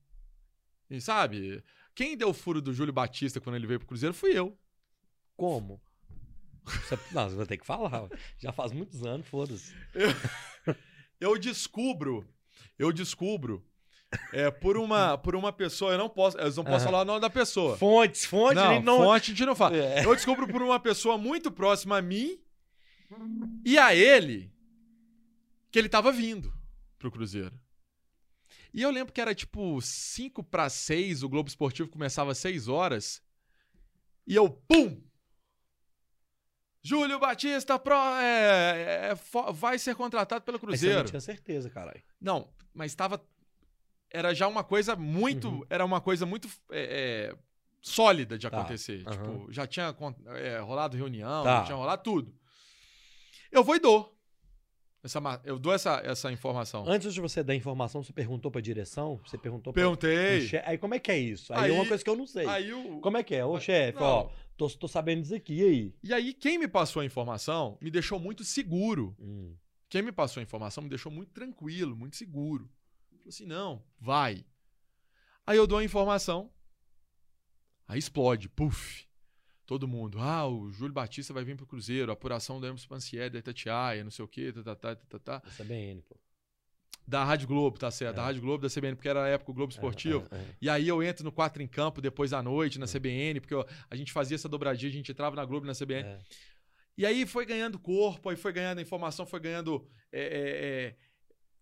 E, 0.90 1.02
sabe? 1.02 1.64
Quem 1.94 2.16
deu 2.16 2.30
o 2.30 2.34
furo 2.34 2.62
do 2.62 2.74
Júlio 2.74 2.94
Batista 2.94 3.42
quando 3.42 3.56
ele 3.56 3.68
veio 3.68 3.80
pro 3.80 3.88
Cruzeiro 3.88 4.14
fui 4.14 4.38
eu. 4.38 4.58
Como? 5.36 5.82
Você, 6.66 7.00
não, 7.12 7.30
você 7.30 7.36
vai 7.36 7.46
ter 7.46 7.58
que 7.58 7.66
falar. 7.66 8.10
Já 8.38 8.52
faz 8.52 8.72
muitos 8.72 9.06
anos, 9.06 9.28
foda-se. 9.28 9.74
Eu, 9.94 10.76
eu 11.20 11.38
descubro, 11.38 12.28
eu 12.78 12.92
descubro 12.92 13.66
é, 14.34 14.50
por 14.50 14.78
uma, 14.78 15.18
por 15.18 15.36
uma 15.36 15.52
pessoa, 15.52 15.92
eu 15.92 15.98
não 15.98 16.10
posso, 16.10 16.38
eu 16.38 16.52
não 16.54 16.64
posso 16.64 16.86
falar 16.86 17.02
o 17.02 17.06
nome 17.06 17.20
da 17.20 17.30
pessoa. 17.30 17.78
Fontes, 17.78 18.26
fontes, 18.26 18.56
não, 18.56 18.82
não... 18.82 18.98
fonte 19.00 19.32
a 19.32 19.34
gente 19.34 19.46
não 19.46 19.56
fala. 19.56 19.76
É. 19.78 20.06
Eu 20.06 20.16
descubro 20.16 20.48
por 20.48 20.62
uma 20.62 20.80
pessoa 20.80 21.18
muito 21.18 21.52
próxima 21.52 21.98
a 21.98 22.02
mim 22.02 22.40
e 23.66 23.78
a 23.78 23.94
ele 23.96 24.52
que 25.72 25.80
ele 25.80 25.90
tava 25.90 26.12
vindo 26.12 26.54
pro 26.98 27.12
Cruzeiro. 27.12 27.58
E 28.74 28.82
eu 28.82 28.92
lembro 28.92 29.14
que 29.14 29.22
era 29.22 29.34
tipo 29.34 29.82
5 29.82 30.44
para 30.44 30.70
6, 30.70 31.24
o 31.24 31.30
Globo 31.30 31.50
Esportivo 31.50 31.90
começava 31.90 32.32
às 32.32 32.38
6 32.38 32.68
horas. 32.68 33.22
E 34.26 34.36
eu, 34.36 34.50
pum! 34.50 35.02
Júlio 36.84 37.20
Batista 37.20 37.78
pro, 37.78 37.96
é, 37.96 39.12
é, 39.12 39.16
vai 39.54 39.78
ser 39.78 39.96
contratado 39.96 40.44
pelo 40.44 40.60
Cruzeiro. 40.60 41.00
Mas 41.00 41.10
você 41.10 41.14
não 41.14 41.22
tinha 41.22 41.36
certeza, 41.36 41.70
caralho. 41.70 42.02
Não, 42.20 42.50
mas 42.74 42.92
estava 42.92 43.22
era 44.10 44.34
já 44.34 44.48
uma 44.48 44.64
coisa 44.64 44.96
muito. 44.96 45.50
Uhum. 45.50 45.66
Era 45.70 45.86
uma 45.86 46.02
coisa 46.02 46.26
muito 46.26 46.48
é, 46.72 47.32
é, 47.32 47.38
sólida 47.82 48.38
de 48.38 48.50
tá. 48.50 48.58
acontecer. 48.58 49.04
Uhum. 49.06 49.12
Tipo, 49.12 49.52
já 49.52 49.68
tinha 49.68 49.96
é, 50.36 50.60
rolado 50.60 50.98
reunião, 50.98 51.44
tá. 51.44 51.60
já 51.60 51.66
tinha 51.66 51.78
rolado 51.78 52.04
tudo. 52.04 52.34
Eu 53.52 53.64
vou 53.64 53.76
e 53.76 53.80
dou. 53.80 54.17
Essa, 55.08 55.42
eu 55.44 55.58
dou 55.58 55.74
essa, 55.74 56.02
essa 56.04 56.32
informação. 56.32 56.86
Antes 56.88 57.14
de 57.14 57.22
você 57.22 57.42
dar 57.44 57.54
a 57.54 57.56
informação, 57.56 58.04
você 58.04 58.14
perguntou 58.14 58.52
pra 58.52 58.62
direção? 58.62 59.20
Você 59.26 59.38
perguntou 59.38 59.74
pra, 59.74 59.82
Perguntei. 59.82 60.50
aí 60.66 60.78
como 60.78 60.94
é 60.94 61.00
que 61.00 61.12
é 61.12 61.18
isso? 61.18 61.54
Aí, 61.54 61.66
aí, 61.66 61.72
é 61.72 61.74
uma 61.74 61.88
coisa 61.88 62.04
que 62.04 62.10
eu 62.10 62.16
não 62.16 62.28
sei. 62.28 62.46
Aí 62.46 62.74
o... 62.74 63.00
Como 63.00 63.18
é 63.18 63.24
que 63.24 63.34
é? 63.34 63.46
Ô, 63.46 63.60
chefe, 63.60 63.98
ó, 64.00 64.30
tô, 64.58 64.70
tô 64.70 64.88
sabendo 64.88 65.22
disso 65.22 65.36
aqui, 65.36 65.56
e 65.56 65.64
aí? 65.64 65.96
E 66.04 66.14
aí, 66.14 66.34
quem 66.34 66.60
me 66.60 66.68
passou 66.68 67.02
a 67.02 67.06
informação 67.06 67.78
me 67.82 67.90
deixou 67.90 68.20
muito 68.20 68.44
seguro. 68.44 69.16
Hum. 69.20 69.56
Quem 69.90 70.02
me 70.02 70.12
passou 70.12 70.42
a 70.42 70.44
informação 70.44 70.84
me 70.84 70.90
deixou 70.90 71.12
muito 71.12 71.32
tranquilo, 71.32 71.96
muito 71.96 72.18
seguro. 72.18 72.70
Falou 73.10 73.30
assim: 73.30 73.46
não, 73.46 73.82
vai. 74.00 74.46
Aí 75.46 75.58
eu 75.58 75.66
dou 75.66 75.78
a 75.78 75.84
informação. 75.84 76.52
Aí 77.88 77.98
explode, 77.98 78.50
puf. 78.50 79.07
Todo 79.68 79.86
mundo, 79.86 80.18
ah, 80.20 80.48
o 80.48 80.72
Júlio 80.72 80.94
Batista 80.94 81.34
vai 81.34 81.44
vir 81.44 81.58
pro 81.58 81.68
Cruzeiro, 81.68 82.10
apuração 82.10 82.58
do 82.58 82.66
Emerson 82.66 82.88
Pansier, 82.88 83.30
da 83.30 83.38
Itatiaia, 83.38 84.02
não 84.02 84.10
sei 84.10 84.24
o 84.24 84.28
quê, 84.28 84.54
tá, 84.54 84.64
tá, 84.64 84.76
tá, 84.76 84.96
tá, 84.96 85.20
tá. 85.20 85.38
Da 85.40 85.52
CBN, 85.64 86.02
pô. 86.04 86.16
Da 87.06 87.24
Rádio 87.24 87.50
Globo, 87.50 87.78
tá 87.78 87.92
certo. 87.92 88.14
É. 88.14 88.16
Da 88.16 88.24
Rádio 88.24 88.42
Globo, 88.42 88.66
da 88.66 88.70
CBN, 88.70 88.96
porque 88.96 89.10
era 89.10 89.26
a 89.26 89.28
época 89.28 89.52
o 89.52 89.54
Globo 89.54 89.72
Esportivo. 89.74 90.26
É, 90.32 90.36
é, 90.36 90.40
é, 90.40 90.46
e 90.62 90.70
aí 90.70 90.88
eu 90.88 91.04
entro 91.04 91.26
no 91.26 91.34
4 91.34 91.62
em 91.62 91.68
Campo 91.68 92.00
depois 92.00 92.32
da 92.32 92.42
noite, 92.42 92.80
na 92.80 92.86
é. 92.86 92.88
CBN, 92.88 93.42
porque 93.42 93.54
eu, 93.54 93.66
a 93.90 93.96
gente 93.98 94.14
fazia 94.14 94.36
essa 94.36 94.48
dobradinha, 94.48 94.90
a 94.90 94.94
gente 94.94 95.12
entrava 95.12 95.36
na 95.36 95.44
Globo 95.44 95.66
e 95.66 95.68
na 95.68 95.74
CBN. 95.74 96.08
É. 96.08 96.20
E 96.98 97.06
aí 97.06 97.26
foi 97.26 97.46
ganhando 97.46 97.78
corpo, 97.78 98.30
aí 98.30 98.38
foi 98.38 98.54
ganhando 98.54 98.82
informação, 98.82 99.26
foi 99.26 99.42
ganhando 99.42 99.86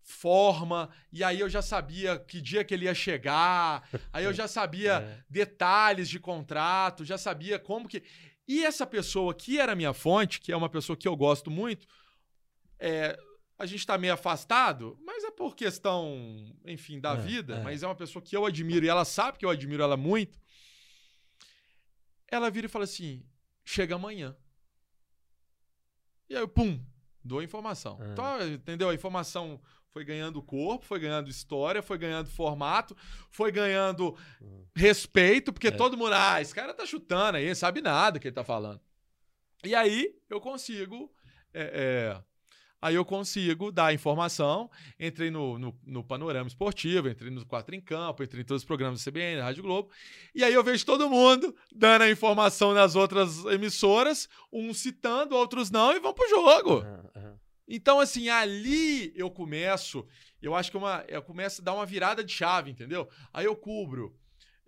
forma, 0.06 0.88
e 1.12 1.24
aí 1.24 1.40
eu 1.40 1.48
já 1.48 1.60
sabia 1.60 2.16
que 2.16 2.40
dia 2.40 2.62
que 2.62 2.72
ele 2.72 2.84
ia 2.84 2.94
chegar, 2.94 3.86
aí 4.12 4.24
eu 4.24 4.32
já 4.32 4.46
sabia 4.46 4.98
é. 4.98 5.24
detalhes 5.28 6.08
de 6.08 6.20
contrato, 6.20 7.04
já 7.04 7.18
sabia 7.18 7.58
como 7.58 7.88
que. 7.88 8.04
E 8.46 8.64
essa 8.64 8.86
pessoa 8.86 9.34
que 9.34 9.58
era 9.58 9.74
minha 9.74 9.92
fonte, 9.92 10.40
que 10.40 10.52
é 10.52 10.56
uma 10.56 10.68
pessoa 10.68 10.96
que 10.96 11.08
eu 11.08 11.16
gosto 11.16 11.50
muito, 11.50 11.88
é, 12.78 13.18
a 13.58 13.66
gente 13.66 13.80
está 13.80 13.98
meio 13.98 14.14
afastado, 14.14 14.96
mas 15.04 15.24
é 15.24 15.30
por 15.32 15.56
questão, 15.56 16.54
enfim, 16.64 17.00
da 17.00 17.14
é, 17.14 17.16
vida, 17.16 17.56
é. 17.56 17.62
mas 17.64 17.82
é 17.82 17.86
uma 17.88 17.96
pessoa 17.96 18.22
que 18.22 18.36
eu 18.36 18.46
admiro 18.46 18.86
e 18.86 18.88
ela 18.88 19.04
sabe 19.04 19.38
que 19.38 19.44
eu 19.44 19.50
admiro 19.50 19.82
ela 19.82 19.96
muito. 19.96 20.38
Ela 22.28 22.48
vira 22.48 22.66
e 22.66 22.70
fala 22.70 22.84
assim: 22.84 23.26
chega 23.64 23.96
amanhã. 23.96 24.36
E 26.28 26.36
aí, 26.36 26.42
eu, 26.42 26.48
pum, 26.48 26.80
dou 27.24 27.40
a 27.40 27.44
informação. 27.44 27.98
É. 28.00 28.12
Então, 28.12 28.48
entendeu? 28.48 28.88
A 28.88 28.94
informação 28.94 29.60
foi 29.96 30.04
ganhando 30.04 30.42
corpo, 30.42 30.84
foi 30.84 31.00
ganhando 31.00 31.30
história, 31.30 31.82
foi 31.82 31.96
ganhando 31.96 32.28
formato, 32.28 32.94
foi 33.30 33.50
ganhando 33.50 34.14
uhum. 34.42 34.66
respeito, 34.74 35.54
porque 35.54 35.68
é. 35.68 35.70
todo 35.70 35.96
mundo, 35.96 36.12
ah, 36.12 36.38
esse 36.38 36.54
cara 36.54 36.74
tá 36.74 36.84
chutando 36.84 37.38
aí, 37.38 37.54
sabe 37.54 37.80
nada 37.80 38.18
que 38.18 38.28
ele 38.28 38.34
tá 38.34 38.44
falando. 38.44 38.78
E 39.64 39.74
aí 39.74 40.14
eu 40.28 40.38
consigo. 40.38 41.10
É, 41.54 41.62
é, 42.12 42.22
aí 42.82 42.94
eu 42.94 43.06
consigo 43.06 43.72
dar 43.72 43.94
informação. 43.94 44.70
Entrei 45.00 45.30
no, 45.30 45.58
no, 45.58 45.74
no, 45.86 46.04
Panorama 46.04 46.46
Esportivo, 46.46 47.08
entrei 47.08 47.30
no 47.30 47.46
Quatro 47.46 47.74
em 47.74 47.80
Campo, 47.80 48.22
entrei 48.22 48.42
em 48.42 48.44
todos 48.44 48.64
os 48.64 48.66
programas 48.66 49.02
da 49.02 49.10
CBN, 49.10 49.38
da 49.38 49.44
Rádio 49.44 49.62
Globo. 49.62 49.90
E 50.34 50.44
aí 50.44 50.52
eu 50.52 50.62
vejo 50.62 50.84
todo 50.84 51.08
mundo 51.08 51.56
dando 51.74 52.02
a 52.02 52.10
informação 52.10 52.74
nas 52.74 52.94
outras 52.96 53.46
emissoras, 53.46 54.28
uns 54.52 54.76
citando, 54.76 55.34
outros 55.34 55.70
não, 55.70 55.92
e 55.96 56.00
vão 56.00 56.12
pro 56.12 56.28
jogo. 56.28 56.80
Uhum, 56.80 57.10
uhum. 57.16 57.45
Então, 57.68 57.98
assim, 57.98 58.28
ali 58.28 59.12
eu 59.16 59.30
começo, 59.30 60.06
eu 60.40 60.54
acho 60.54 60.70
que 60.70 60.76
é 60.76 60.80
uma, 60.80 61.04
eu 61.08 61.22
começo 61.22 61.60
a 61.60 61.64
dar 61.64 61.74
uma 61.74 61.86
virada 61.86 62.22
de 62.22 62.32
chave, 62.32 62.70
entendeu? 62.70 63.08
Aí 63.32 63.44
eu 63.44 63.56
cubro 63.56 64.16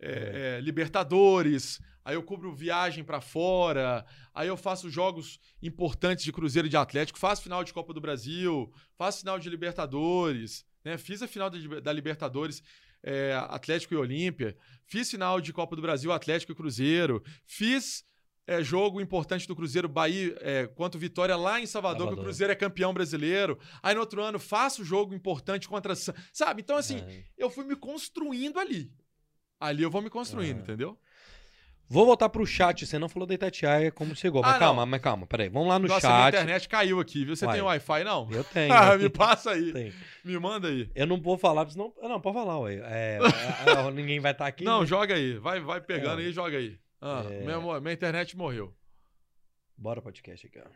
é, 0.00 0.10
é. 0.10 0.58
É, 0.58 0.60
Libertadores, 0.60 1.80
aí 2.04 2.14
eu 2.14 2.22
cubro 2.22 2.54
viagem 2.54 3.04
para 3.04 3.20
fora, 3.20 4.04
aí 4.34 4.48
eu 4.48 4.56
faço 4.56 4.90
jogos 4.90 5.38
importantes 5.62 6.24
de 6.24 6.32
Cruzeiro 6.32 6.66
e 6.66 6.70
de 6.70 6.76
Atlético, 6.76 7.18
faço 7.18 7.42
final 7.42 7.62
de 7.62 7.72
Copa 7.72 7.92
do 7.92 8.00
Brasil, 8.00 8.72
faço 8.96 9.20
final 9.20 9.38
de 9.38 9.48
Libertadores, 9.48 10.64
né? 10.84 10.98
Fiz 10.98 11.22
a 11.22 11.28
final 11.28 11.50
da, 11.50 11.80
da 11.80 11.92
Libertadores. 11.92 12.62
É, 13.00 13.32
Atlético 13.48 13.94
e 13.94 13.96
Olímpia, 13.96 14.56
fiz 14.84 15.08
final 15.08 15.40
de 15.40 15.52
Copa 15.52 15.76
do 15.76 15.80
Brasil, 15.80 16.10
Atlético 16.10 16.50
e 16.50 16.54
Cruzeiro, 16.54 17.22
fiz 17.46 18.04
é, 18.48 18.64
jogo 18.64 18.98
importante 18.98 19.46
do 19.46 19.54
Cruzeiro 19.54 19.86
Bahia 19.86 20.34
é, 20.40 20.66
contra 20.66 20.96
o 20.96 21.00
Vitória 21.00 21.36
lá 21.36 21.60
em 21.60 21.66
Salvador, 21.66 21.98
Salvador, 21.98 22.14
que 22.16 22.20
o 22.20 22.24
Cruzeiro 22.24 22.50
é 22.50 22.56
campeão 22.56 22.94
brasileiro. 22.94 23.58
Aí 23.82 23.94
no 23.94 24.00
outro 24.00 24.22
ano 24.22 24.38
faço 24.38 24.82
jogo 24.82 25.14
importante 25.14 25.68
contra. 25.68 25.94
Sabe? 26.32 26.62
Então, 26.62 26.78
assim, 26.78 26.96
é. 27.06 27.24
eu 27.36 27.50
fui 27.50 27.64
me 27.64 27.76
construindo 27.76 28.58
ali. 28.58 28.90
Ali 29.60 29.82
eu 29.82 29.90
vou 29.90 30.00
me 30.00 30.08
construindo, 30.08 30.60
entendeu? 30.60 30.98
Vou 31.90 32.06
voltar 32.06 32.30
pro 32.30 32.46
chat. 32.46 32.86
Você 32.86 32.98
não 32.98 33.08
falou 33.08 33.26
da 33.26 33.34
Itatiaia 33.34 33.92
como 33.92 34.16
chegou. 34.16 34.40
Mas 34.40 34.56
ah, 34.56 34.58
calma, 34.58 34.86
mas 34.86 35.00
calma, 35.02 35.26
peraí. 35.26 35.50
Vamos 35.50 35.68
lá 35.68 35.78
no 35.78 35.86
Nossa, 35.86 36.00
chat. 36.00 36.10
Nossa, 36.10 36.28
internet 36.28 36.68
caiu 36.70 37.00
aqui, 37.00 37.26
viu? 37.26 37.36
Você 37.36 37.46
tem 37.46 37.60
Wi-Fi, 37.60 38.04
não? 38.04 38.30
Eu 38.30 38.44
tenho. 38.44 38.72
ah, 38.72 38.96
me 38.96 39.10
passa 39.10 39.50
aí. 39.50 39.72
Tenho. 39.72 39.92
Me 40.24 40.38
manda 40.38 40.68
aí. 40.68 40.90
Eu 40.94 41.06
não 41.06 41.20
vou 41.20 41.36
falar, 41.36 41.68
senão. 41.68 41.92
Não, 42.00 42.18
pode 42.18 42.34
falar, 42.34 42.58
ué. 42.60 42.80
É, 42.84 43.18
ninguém 43.92 44.20
vai 44.20 44.32
estar 44.32 44.44
tá 44.44 44.48
aqui. 44.48 44.64
Não, 44.64 44.80
né? 44.80 44.86
joga 44.86 45.14
aí. 45.14 45.36
Vai, 45.38 45.60
vai 45.60 45.82
pegando 45.82 46.20
é. 46.20 46.24
aí 46.24 46.30
e 46.30 46.32
joga 46.32 46.56
aí. 46.56 46.78
Ah, 47.00 47.24
é... 47.28 47.44
minha, 47.44 47.80
minha 47.80 47.92
internet 47.92 48.36
morreu. 48.36 48.76
Bora 49.76 50.02
podcast 50.02 50.46
aqui, 50.46 50.58
ó. 50.58 50.66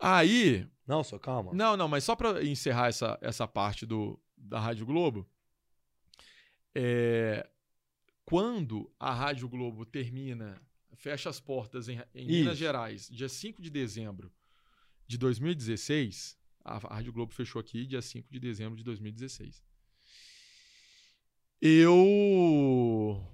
Aí. 0.00 0.68
Não, 0.86 1.04
só 1.04 1.18
calma. 1.18 1.52
Não, 1.54 1.76
não, 1.76 1.88
mas 1.88 2.04
só 2.04 2.16
para 2.16 2.44
encerrar 2.44 2.88
essa, 2.88 3.18
essa 3.22 3.46
parte 3.46 3.86
do, 3.86 4.20
da 4.36 4.58
Rádio 4.58 4.84
Globo. 4.84 5.28
É, 6.74 7.48
quando 8.24 8.92
a 8.98 9.12
Rádio 9.12 9.48
Globo 9.48 9.86
termina, 9.86 10.60
fecha 10.96 11.30
as 11.30 11.38
portas 11.38 11.88
em, 11.88 12.02
em 12.14 12.26
Minas 12.26 12.58
Gerais, 12.58 13.08
dia 13.08 13.28
5 13.28 13.62
de 13.62 13.70
dezembro 13.70 14.32
de 15.06 15.16
2016, 15.16 16.36
a, 16.64 16.74
a 16.74 16.94
Rádio 16.96 17.12
Globo 17.12 17.32
fechou 17.32 17.60
aqui 17.60 17.86
dia 17.86 18.02
5 18.02 18.32
de 18.32 18.40
dezembro 18.40 18.76
de 18.76 18.82
2016. 18.82 19.62
Eu. 21.60 23.33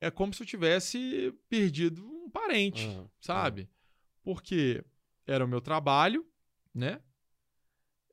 É 0.00 0.10
como 0.10 0.32
se 0.32 0.42
eu 0.42 0.46
tivesse 0.46 1.34
perdido 1.48 2.04
um 2.06 2.30
parente, 2.30 2.86
uhum, 2.86 3.08
sabe? 3.20 3.62
Uhum 3.62 3.78
porque 4.28 4.84
era 5.26 5.42
o 5.42 5.48
meu 5.48 5.58
trabalho, 5.58 6.22
né? 6.74 7.00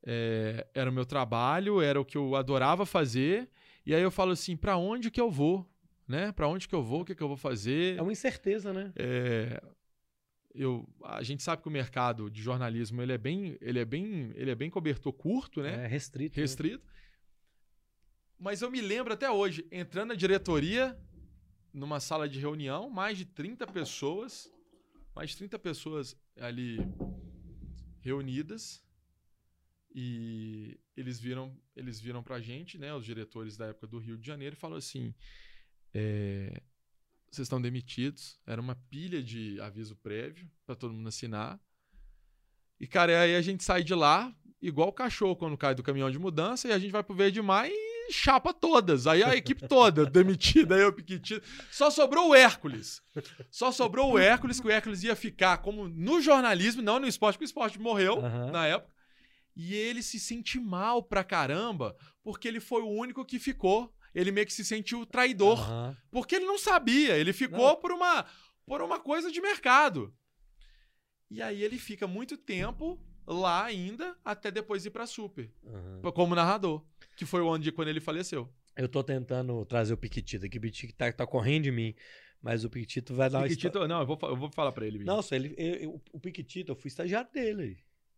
É, 0.02 0.66
era 0.74 0.90
o 0.90 0.94
meu 0.94 1.06
trabalho, 1.06 1.82
era 1.82 2.00
o 2.00 2.06
que 2.06 2.18
eu 2.18 2.38
adorava 2.38 2.86
fazer. 2.86 3.50
E 3.86 3.94
aí 3.94 4.02
eu 4.02 4.10
falo 4.10 4.32
assim, 4.32 4.56
para 4.56 4.78
onde 4.78 5.12
que 5.12 5.20
eu 5.20 5.30
vou? 5.30 5.70
Né? 6.08 6.32
Para 6.32 6.48
onde 6.48 6.70
que 6.70 6.74
eu 6.74 6.82
vou? 6.82 7.02
O 7.02 7.06
que, 7.06 7.14
que 7.14 7.22
eu 7.22 7.28
vou 7.28 7.36
fazer? 7.36 7.98
É 7.98 8.02
uma 8.02 8.14
incerteza, 8.14 8.72
né? 8.72 8.94
É, 8.96 9.62
eu, 10.54 10.88
a 11.04 11.22
gente 11.22 11.44
sabe 11.44 11.62
que 11.62 11.68
o 11.68 11.72
mercado 11.72 12.32
de 12.32 12.42
jornalismo 12.42 13.02
ele 13.02 13.12
é 13.12 13.18
bem, 13.18 13.58
ele 13.60 13.80
é 13.80 13.86
bem, 13.86 14.32
ele 14.36 14.52
é 14.52 14.56
bem 14.56 14.70
cobertor 14.70 15.12
curto, 15.12 15.62
né? 15.62 15.84
É 15.84 15.88
restrito. 15.88 16.38
Né? 16.38 16.44
Restrito. 16.44 16.86
Né? 16.86 16.94
Mas 18.40 18.62
eu 18.62 18.72
me 18.72 18.80
lembro 18.80 19.12
até 19.12 19.30
hoje, 19.30 19.68
entrando 19.70 20.10
na 20.10 20.16
diretoria, 20.16 20.98
numa 21.76 22.00
sala 22.00 22.28
de 22.28 22.40
reunião, 22.40 22.90
mais 22.90 23.18
de 23.18 23.26
30 23.26 23.68
pessoas, 23.68 24.52
mais 25.14 25.32
de 25.32 25.38
30 25.38 25.60
pessoas 25.60 26.18
ali 26.40 26.78
reunidas. 28.00 28.82
E 29.94 30.80
eles 30.96 31.20
viram, 31.20 31.56
eles 31.76 32.00
viram 32.00 32.24
pra 32.24 32.40
gente, 32.40 32.78
né, 32.78 32.94
os 32.94 33.06
diretores 33.06 33.56
da 33.58 33.68
época 33.68 33.88
do 33.88 34.00
Rio 34.00 34.18
de 34.18 34.26
Janeiro, 34.26 34.56
e 34.56 34.60
falaram 34.60 34.78
assim: 34.78 35.14
é, 35.94 36.62
vocês 37.30 37.46
estão 37.46 37.62
demitidos. 37.62 38.40
Era 38.46 38.62
uma 38.62 38.76
pilha 38.90 39.22
de 39.22 39.60
aviso 39.60 39.96
prévio 39.98 40.50
para 40.66 40.76
todo 40.76 40.94
mundo 40.94 41.08
assinar. 41.08 41.60
E, 42.80 42.88
cara, 42.88 43.22
aí 43.22 43.36
a 43.36 43.42
gente 43.42 43.64
sai 43.64 43.84
de 43.84 43.94
lá, 43.94 44.34
igual 44.62 44.90
o 44.90 44.94
cachorro 44.94 45.36
quando 45.36 45.58
cai 45.58 45.76
do 45.76 45.84
caminhão 45.84 46.12
de 46.12 46.20
mudança, 46.20 46.68
e 46.68 46.72
a 46.72 46.80
gente 46.80 46.92
vai 46.92 47.04
pro 47.04 47.16
Verde 47.16 47.42
Mar 47.42 47.70
e 47.70 47.85
chapa 48.12 48.54
todas. 48.54 49.08
Aí 49.08 49.24
a 49.24 49.36
equipe 49.36 49.68
toda 49.68 50.06
demitida, 50.10 50.76
aí 50.76 50.84
o 50.84 50.94
Piquetito. 50.94 51.46
Só 51.72 51.90
sobrou 51.90 52.30
o 52.30 52.36
Hércules. 52.36 53.02
Só 53.50 53.72
sobrou 53.72 54.14
o 54.14 54.20
Hércules, 54.20 54.60
que 54.60 54.68
o 54.68 54.72
Hércules 54.72 55.04
ia 55.04 55.16
ficar 55.16 55.58
como 55.60 55.88
no 55.88 56.22
jornalismo, 56.22 56.82
não 56.82 57.00
no 57.00 57.08
esporte, 57.08 57.36
porque 57.36 57.46
o 57.46 57.52
esporte 57.52 57.80
morreu 57.80 58.20
Aham. 58.20 58.52
na 58.52 58.68
época. 58.68 58.94
E 59.56 59.74
ele 59.74 60.04
se 60.04 60.20
sente 60.20 60.60
mal 60.60 61.02
pra 61.02 61.24
caramba, 61.24 61.96
porque 62.24 62.48
ele 62.48 62.60
foi 62.60 62.82
o 62.82 62.90
único 62.90 63.24
que 63.24 63.40
ficou. 63.40 63.94
Ele 64.14 64.32
meio 64.32 64.46
que 64.48 64.54
se 64.54 64.64
sentiu 64.66 65.06
traidor. 65.06 65.60
Aham. 65.60 65.98
Porque 66.12 66.36
ele 66.36 66.46
não 66.46 66.58
sabia, 66.58 67.18
ele 67.18 67.34
ficou 67.34 67.78
por 67.78 67.92
uma 67.92 68.26
por 68.66 68.82
uma 68.82 69.00
coisa 69.00 69.32
de 69.32 69.40
mercado. 69.42 70.14
E 71.30 71.42
aí 71.42 71.64
ele 71.64 71.78
fica 71.78 72.08
muito 72.08 72.38
tempo 72.38 73.00
lá 73.28 73.64
ainda, 73.66 74.16
até 74.24 74.52
depois 74.52 74.86
ir 74.86 74.92
pra 74.92 75.06
Super, 75.08 75.52
Aham. 75.66 76.12
como 76.14 76.36
narrador, 76.36 76.84
que 77.16 77.26
foi 77.26 77.42
o 77.42 77.50
ano 77.50 77.64
de 77.64 77.72
quando 77.72 77.88
ele 77.90 78.00
faleceu. 78.00 78.50
Eu 78.76 78.90
tô 78.90 79.04
tentando 79.04 79.64
trazer 79.66 79.94
o 79.94 79.98
Piquetito 79.98 80.46
aqui. 80.46 80.58
O 80.58 80.62
Piquetito 80.62 80.94
tá, 80.96 81.12
tá 81.12 81.26
correndo 81.26 81.64
de 81.64 81.72
mim. 81.72 81.96
Mas 82.42 82.64
o 82.64 82.70
Piquetito 82.70 83.14
vai 83.16 83.30
dar 83.30 83.40
uma 83.40 83.48
Piquetito, 83.48 83.88
não, 83.88 84.02
eu 84.02 84.06
vou, 84.06 84.20
eu 84.24 84.36
vou 84.36 84.52
falar 84.52 84.72
pra 84.72 84.86
ele. 84.86 85.04
Não, 85.04 85.22
só 85.22 85.34
ele, 85.36 85.56
eu- 85.58 85.76
eu- 85.76 86.02
o 86.12 86.20
Piquetito, 86.20 86.72
eu 86.72 86.76
fui 86.76 86.90
estagiário 86.90 87.30
dele. 87.34 87.78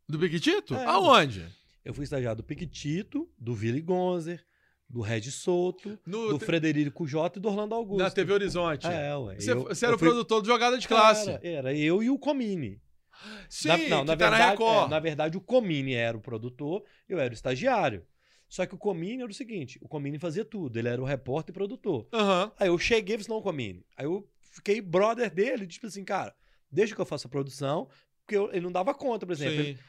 Do 0.10 0.18
Piquetito? 0.20 0.74
É. 0.76 0.86
Aonde? 0.86 1.46
Eu 1.86 1.94
fui 1.94 2.04
estagiário 2.04 2.38
do 2.38 2.44
Piquetito, 2.44 3.30
do 3.38 3.54
Willy 3.54 3.82
Gonzer, 3.82 4.44
do 4.90 5.00
Red 5.02 5.22
Souto, 5.32 5.98
No, 6.06 6.30
do 6.30 6.40
te- 6.40 6.46
Frederico 6.46 7.06
Jota 7.08 7.40
e 7.40 7.42
do 7.42 7.48
Orlando 7.48 7.76
Augusto. 7.76 8.04
na 8.04 8.10
TV 8.12 8.34
Horizonte. 8.34 8.88
É, 8.88 9.16
ué. 9.16 9.36
Você, 9.40 9.52
eu- 9.54 9.64
você 9.64 9.86
era 9.86 9.96
o 9.96 10.00
fui- 10.00 10.08
produtor 10.10 10.42
de 10.42 10.48
jogada 10.48 10.78
de 10.78 10.88
classe. 10.88 11.30
Era, 11.30 11.48
era 11.48 11.74
eu 11.74 12.02
e 12.04 12.10
o 12.10 12.18
Comini. 12.18 12.82
Sim, 13.50 13.68
Na- 13.70 13.78
não, 13.78 13.84
que 13.86 13.92
na 13.92 13.98
tá 14.06 14.06
na 14.06 14.16
verdade, 14.38 14.52
Record. 14.52 14.88
é, 14.88 14.90
na 14.90 15.00
verdade, 15.00 15.38
o 15.38 15.42
Comini 15.42 15.94
era 15.94 16.18
o 16.18 16.22
produtor, 16.22 16.84
eu 17.08 17.20
era 17.20 17.32
o 17.32 17.34
estagiário. 17.34 18.06
Só 18.50 18.66
que 18.66 18.74
o 18.76 18.78
Comini 18.78 19.22
era 19.24 19.32
o 19.32 19.34
seguinte: 19.36 19.78
o 19.82 19.88
Comini 19.88 20.18
fazia 20.18 20.46
tudo, 20.46 20.78
ele 20.80 20.88
era 20.88 21.02
o 21.02 21.06
repórter 21.06 21.52
e 21.52 21.54
produtor. 21.54 22.08
Aham. 22.14 22.52
Aí 22.60 22.68
eu 22.70 22.78
cheguei 22.78 23.16
e 23.16 23.20
falei, 23.20 23.36
não, 23.38 23.44
Comini. 23.44 23.86
Aí 23.96 24.06
eu 24.06 24.28
fiquei 24.42 24.80
brother 24.82 25.30
dele, 25.34 25.68
tipo 25.68 25.86
assim, 25.88 26.04
cara, 26.04 26.34
deixa 26.72 26.96
que 26.96 27.02
eu 27.02 27.06
faça 27.06 27.28
a 27.28 27.32
produção, 27.32 27.90
porque 28.26 28.36
eu- 28.38 28.50
ele 28.52 28.62
não 28.62 28.72
dava 28.72 28.94
conta, 28.94 29.26
por 29.26 29.34
exemplo. 29.34 29.54
Ele- 29.62 29.80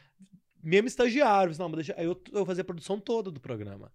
mesmo 0.62 0.88
estagiário, 0.88 1.50
eu 1.52 1.54
falei, 1.54 1.64
não, 1.70 1.76
mas 1.76 1.86
deixa, 1.86 2.00
aí 2.00 2.04
eu, 2.06 2.20
eu 2.32 2.44
fazia 2.44 2.62
a 2.62 2.64
produção 2.64 2.98
toda 2.98 3.30
do 3.30 3.40
programa. 3.40 3.92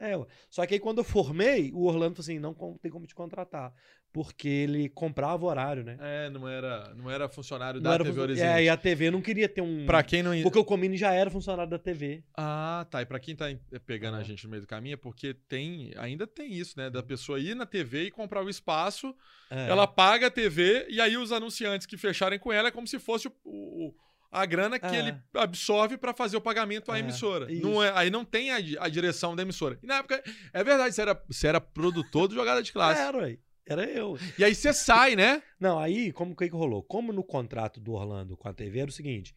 É, 0.00 0.14
só 0.48 0.64
que 0.64 0.74
aí 0.74 0.80
quando 0.80 0.98
eu 0.98 1.04
formei, 1.04 1.70
o 1.74 1.84
Orlando 1.84 2.14
falou 2.16 2.20
assim, 2.22 2.38
não 2.38 2.54
tem 2.80 2.90
como 2.90 3.06
te 3.06 3.14
contratar, 3.14 3.72
porque 4.12 4.48
ele 4.48 4.88
comprava 4.88 5.44
horário, 5.46 5.84
né? 5.84 5.96
É, 6.00 6.30
não 6.30 6.48
era, 6.48 6.94
não 6.94 7.10
era 7.10 7.28
funcionário 7.28 7.80
Não 7.80 7.90
da 7.90 7.94
era 7.96 8.04
TV 8.04 8.20
Horizonte. 8.20 8.46
É, 8.48 8.64
e 8.64 8.68
a 8.68 8.76
TV 8.76 9.10
não 9.10 9.20
queria 9.20 9.48
ter 9.48 9.60
um... 9.60 9.84
Pra 9.86 10.02
quem 10.02 10.22
não. 10.22 10.32
Porque 10.42 10.58
o 10.58 10.64
Comini 10.64 10.96
já 10.96 11.12
era 11.12 11.30
funcionário 11.30 11.70
da 11.70 11.78
TV. 11.78 12.24
Ah, 12.36 12.86
tá. 12.90 13.02
E 13.02 13.06
pra 13.06 13.20
quem 13.20 13.36
tá 13.36 13.50
em- 13.50 13.60
pegando 13.86 14.16
a 14.16 14.20
Ah. 14.20 14.22
gente 14.24 14.42
no 14.44 14.50
meio 14.50 14.62
do 14.62 14.66
caminho, 14.66 14.94
é 14.94 14.96
porque 14.96 15.34
tem. 15.48 15.92
Ainda 15.96 16.26
tem 16.26 16.52
isso, 16.52 16.78
né? 16.78 16.88
Da 16.90 17.02
pessoa 17.02 17.38
ir 17.38 17.54
na 17.54 17.66
TV 17.66 18.04
e 18.06 18.10
comprar 18.10 18.42
o 18.42 18.48
espaço, 18.50 19.14
É. 19.50 19.68
ela 19.68 19.86
paga 19.86 20.26
a 20.28 20.30
TV, 20.30 20.86
e 20.88 21.00
aí 21.00 21.16
os 21.16 21.30
anunciantes 21.30 21.86
que 21.86 21.96
fecharem 21.96 22.38
com 22.38 22.52
ela 22.52 22.68
é 22.68 22.72
como 22.72 22.86
se 22.88 22.98
fosse 22.98 23.28
o- 23.28 23.32
o- 23.44 23.94
a 24.30 24.46
grana 24.46 24.78
que 24.78 24.86
É. 24.86 24.98
ele 24.98 25.14
absorve 25.34 25.96
pra 25.98 26.14
fazer 26.14 26.36
o 26.36 26.40
pagamento 26.40 26.90
à 26.92 26.96
É, 26.96 27.00
emissora. 27.00 27.50
isso. 27.52 27.62
Não 27.62 27.82
é, 27.82 27.92
aí 27.96 28.10
não 28.10 28.24
tem 28.24 28.50
a, 28.52 28.56
a 28.84 28.88
direção 28.88 29.34
da 29.34 29.42
emissora. 29.42 29.78
E 29.82 29.86
na 29.86 29.96
época, 29.96 30.22
é 30.52 30.62
verdade, 30.64 30.94
você 30.94 31.02
era, 31.02 31.24
você 31.28 31.46
era 31.48 31.60
produtor 31.60 32.28
do 32.28 32.34
Jogada 32.34 32.62
de 32.62 32.72
Classe. 32.72 33.00
Era, 33.00 33.18
ué. 33.18 33.38
Era 33.66 33.84
eu. 33.84 34.18
E 34.38 34.42
aí 34.44 34.54
você 34.54 34.72
sai, 34.72 35.14
né? 35.14 35.42
Não, 35.60 35.78
aí, 35.78 36.12
como 36.12 36.34
que, 36.34 36.48
que 36.48 36.54
rolou? 36.56 36.82
Como 36.82 37.12
no 37.12 37.22
contrato 37.22 37.78
do 37.78 37.92
Orlando 37.92 38.36
com 38.36 38.48
a 38.48 38.52
TV 38.54 38.80
era 38.80 38.90
o 38.90 38.92
seguinte: 38.92 39.34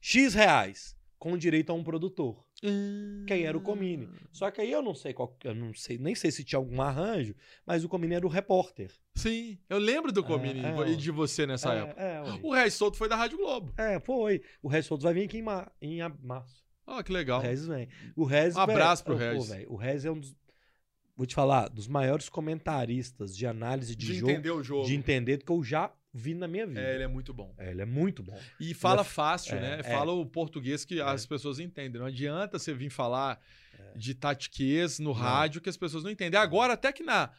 X 0.00 0.34
reais 0.34 0.96
com 1.18 1.36
direito 1.36 1.70
a 1.70 1.74
um 1.74 1.82
produtor. 1.82 2.44
Que 3.26 3.32
aí 3.32 3.42
era 3.42 3.58
o 3.58 3.60
Comini. 3.60 4.08
Só 4.30 4.48
que 4.50 4.60
aí 4.60 4.70
eu 4.70 4.80
não 4.80 4.94
sei 4.94 5.12
qual. 5.12 5.36
Eu 5.42 5.54
não 5.54 5.74
sei, 5.74 5.98
nem 5.98 6.14
sei 6.14 6.30
se 6.30 6.44
tinha 6.44 6.58
algum 6.58 6.80
arranjo, 6.80 7.34
mas 7.66 7.82
o 7.84 7.88
Comini 7.88 8.14
era 8.14 8.24
o 8.24 8.28
repórter. 8.28 8.92
Sim, 9.16 9.58
eu 9.68 9.78
lembro 9.78 10.12
do 10.12 10.22
Comini 10.22 10.60
é, 10.64 10.88
e 10.90 10.96
de 10.96 11.10
você 11.10 11.44
nessa 11.44 11.74
é, 11.74 11.78
época. 11.78 12.00
É. 12.00 12.22
O 12.42 12.52
Reis 12.52 12.78
foi 12.94 13.08
da 13.08 13.16
Rádio 13.16 13.36
Globo. 13.38 13.72
é, 13.76 13.98
foi. 13.98 14.42
O 14.62 14.70
Souto 14.82 15.02
vai 15.02 15.12
vir 15.12 15.24
aqui 15.24 15.38
em, 15.38 15.42
ma- 15.42 15.70
em 15.80 15.98
março. 16.22 16.62
Ah, 16.86 17.02
que 17.02 17.10
O 17.10 17.14
legal. 17.14 17.40
Regis 17.40 17.66
vem. 17.66 17.88
O 18.16 18.26
Um 18.26 18.58
abraço 18.58 19.04
velho, 19.04 19.16
pro 19.18 19.26
pô, 19.26 19.32
Regis. 19.32 19.48
velho, 19.48 19.72
o 19.72 19.76
Regis 19.76 20.04
é 20.04 20.10
um 20.10 20.18
dos. 20.20 20.36
Vou 21.16 21.26
te 21.26 21.34
falar, 21.34 21.68
dos 21.68 21.86
maiores 21.88 22.28
comentaristas 22.28 23.36
de 23.36 23.46
análise 23.46 23.94
de, 23.94 24.06
De 24.06 24.14
jogo. 24.14 24.30
entender 24.32 24.50
o 24.50 24.62
jogo. 24.62 24.86
De 24.86 24.94
entender 24.94 25.38
que 25.44 25.50
eu 25.52 25.62
já 25.62 25.92
vi 26.12 26.34
na 26.34 26.46
minha 26.46 26.66
vida. 26.66 26.80
É, 26.80 26.94
ele 26.94 27.04
é 27.04 27.08
muito 27.08 27.32
bom. 27.32 27.54
É, 27.58 27.70
ele 27.70 27.82
é 27.82 27.86
muito 27.86 28.22
bom. 28.22 28.38
E 28.60 28.74
fala 28.74 29.00
é- 29.00 29.04
fácil, 29.04 29.56
é, 29.56 29.60
né? 29.60 29.78
é. 29.80 29.82
Fala 29.82 30.12
o 30.12 30.26
português 30.26 30.84
que 30.84 31.00
as 31.00 31.24
pessoas 31.24 31.58
entendem. 31.58 32.00
Não 32.00 32.06
adianta 32.06 32.58
você 32.58 32.74
vir 32.74 32.90
falar 32.90 33.40
de 33.96 34.14
tatiquês 34.14 34.98
no 34.98 35.12
rádio 35.12 35.60
que 35.60 35.68
as 35.68 35.76
pessoas 35.76 36.04
não 36.04 36.10
entendem. 36.10 36.38
Agora, 36.38 36.74
até 36.74 36.92
que 36.92 37.02
na 37.02 37.30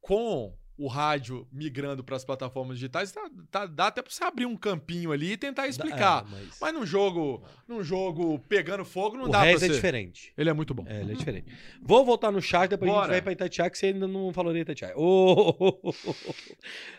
com 0.00 0.56
o 0.76 0.88
rádio 0.88 1.46
migrando 1.52 2.02
para 2.02 2.16
as 2.16 2.24
plataformas 2.24 2.78
digitais, 2.78 3.12
tá- 3.12 3.30
tá- 3.50 3.66
dá 3.66 3.86
até 3.86 4.02
para 4.02 4.12
você 4.12 4.24
abrir 4.24 4.44
um 4.46 4.56
campinho 4.56 5.12
ali 5.12 5.32
e 5.32 5.36
tentar 5.36 5.68
explicar. 5.68 6.24
É, 6.26 6.30
mas- 6.30 6.58
mas... 6.60 6.74
num 6.74 6.84
jogo, 6.84 7.42
num 7.68 7.82
jogo 7.82 8.40
pegando 8.48 8.84
fogo, 8.84 9.16
não 9.16 9.26
o 9.26 9.28
dá 9.28 9.42
Regis 9.42 9.58
pra 9.60 9.66
é 9.66 9.68
você. 9.68 9.74
diferente. 9.76 10.32
Ele 10.36 10.50
é 10.50 10.52
muito 10.52 10.74
bom. 10.74 10.84
É, 10.88 11.00
ele 11.00 11.12
é 11.12 11.14
diferente. 11.14 11.46
Vou 11.80 12.04
voltar 12.04 12.32
no 12.32 12.42
chat, 12.42 12.68
depois 12.70 12.90
a 12.90 12.94
Bora. 12.94 13.04
gente 13.06 13.12
vai 13.12 13.22
pra 13.22 13.32
Itatiaia, 13.32 13.70
que 13.70 13.78
você 13.78 13.86
ainda 13.86 14.08
não 14.08 14.32
falou 14.32 14.52
de 14.52 14.58
Itatiaia. 14.58 14.94
Ô, 14.96 15.94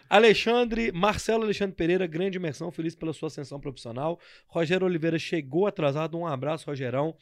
Alexandre, 0.10 0.92
Marcelo 0.92 1.44
Alexandre 1.44 1.76
Pereira, 1.76 2.08
grande 2.08 2.38
imersão, 2.38 2.72
feliz 2.72 2.96
pela 2.96 3.14
sua 3.14 3.28
ascensão 3.28 3.60
profissional. 3.60 4.20
Rogério 4.48 4.86
Oliveira 4.86 5.18
chegou 5.20 5.68
atrasado, 5.68 6.18
um 6.18 6.26
abraço, 6.26 6.66
Rogerão. 6.68 7.16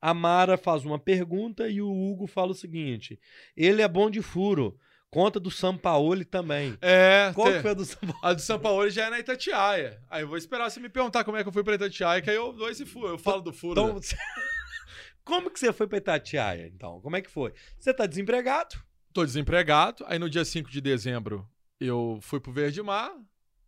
A 0.00 0.12
Mara 0.12 0.56
faz 0.56 0.84
uma 0.84 0.98
pergunta 0.98 1.68
e 1.68 1.80
o 1.80 1.88
Hugo 1.88 2.26
fala 2.26 2.50
o 2.50 2.54
seguinte: 2.56 3.20
ele 3.56 3.82
é 3.82 3.88
bom 3.88 4.10
de 4.10 4.20
furo, 4.20 4.76
conta 5.12 5.38
do 5.38 5.50
Sampaoli 5.50 6.24
também. 6.24 6.76
É, 6.80 7.30
Qual 7.34 7.46
tem- 7.46 7.56
que 7.56 7.62
foi 7.62 7.70
a 7.70 7.74
do 7.74 7.84
Sampaoli? 7.84 8.18
a 8.22 8.32
do 8.32 8.40
São 8.40 8.58
Paulo 8.58 8.88
já 8.90 9.06
é 9.06 9.10
na 9.10 9.20
Itatiaia. 9.20 10.00
Aí 10.10 10.22
eu 10.22 10.28
vou 10.28 10.38
esperar 10.38 10.70
você 10.70 10.80
me 10.80 10.88
perguntar 10.88 11.22
como 11.22 11.36
é 11.36 11.42
que 11.42 11.48
eu 11.48 11.52
fui 11.52 11.62
pra 11.62 11.74
Itatiaia, 11.74 12.22
que 12.22 12.30
aí 12.30 12.36
eu 12.36 12.52
dou 12.52 12.68
esse 12.70 12.86
furo. 12.86 13.08
Eu 13.08 13.18
falo 13.18 13.42
do 13.42 13.52
furo. 13.52 13.78
Então, 13.80 13.94
né? 13.94 14.00
como 15.22 15.50
que 15.50 15.60
você 15.60 15.72
foi 15.72 15.86
pra 15.86 15.98
Itatiaia, 15.98 16.66
então? 16.66 16.98
Como 17.00 17.14
é 17.14 17.20
que 17.20 17.30
foi? 17.30 17.52
Você 17.78 17.92
tá 17.92 18.06
desempregado? 18.06 18.76
Tô 19.12 19.24
desempregado. 19.24 20.02
Aí 20.08 20.18
no 20.18 20.30
dia 20.30 20.44
5 20.44 20.70
de 20.70 20.80
dezembro 20.80 21.46
eu 21.78 22.18
fui 22.22 22.40
pro 22.40 22.50
Verde 22.52 22.80
Mar, 22.82 23.12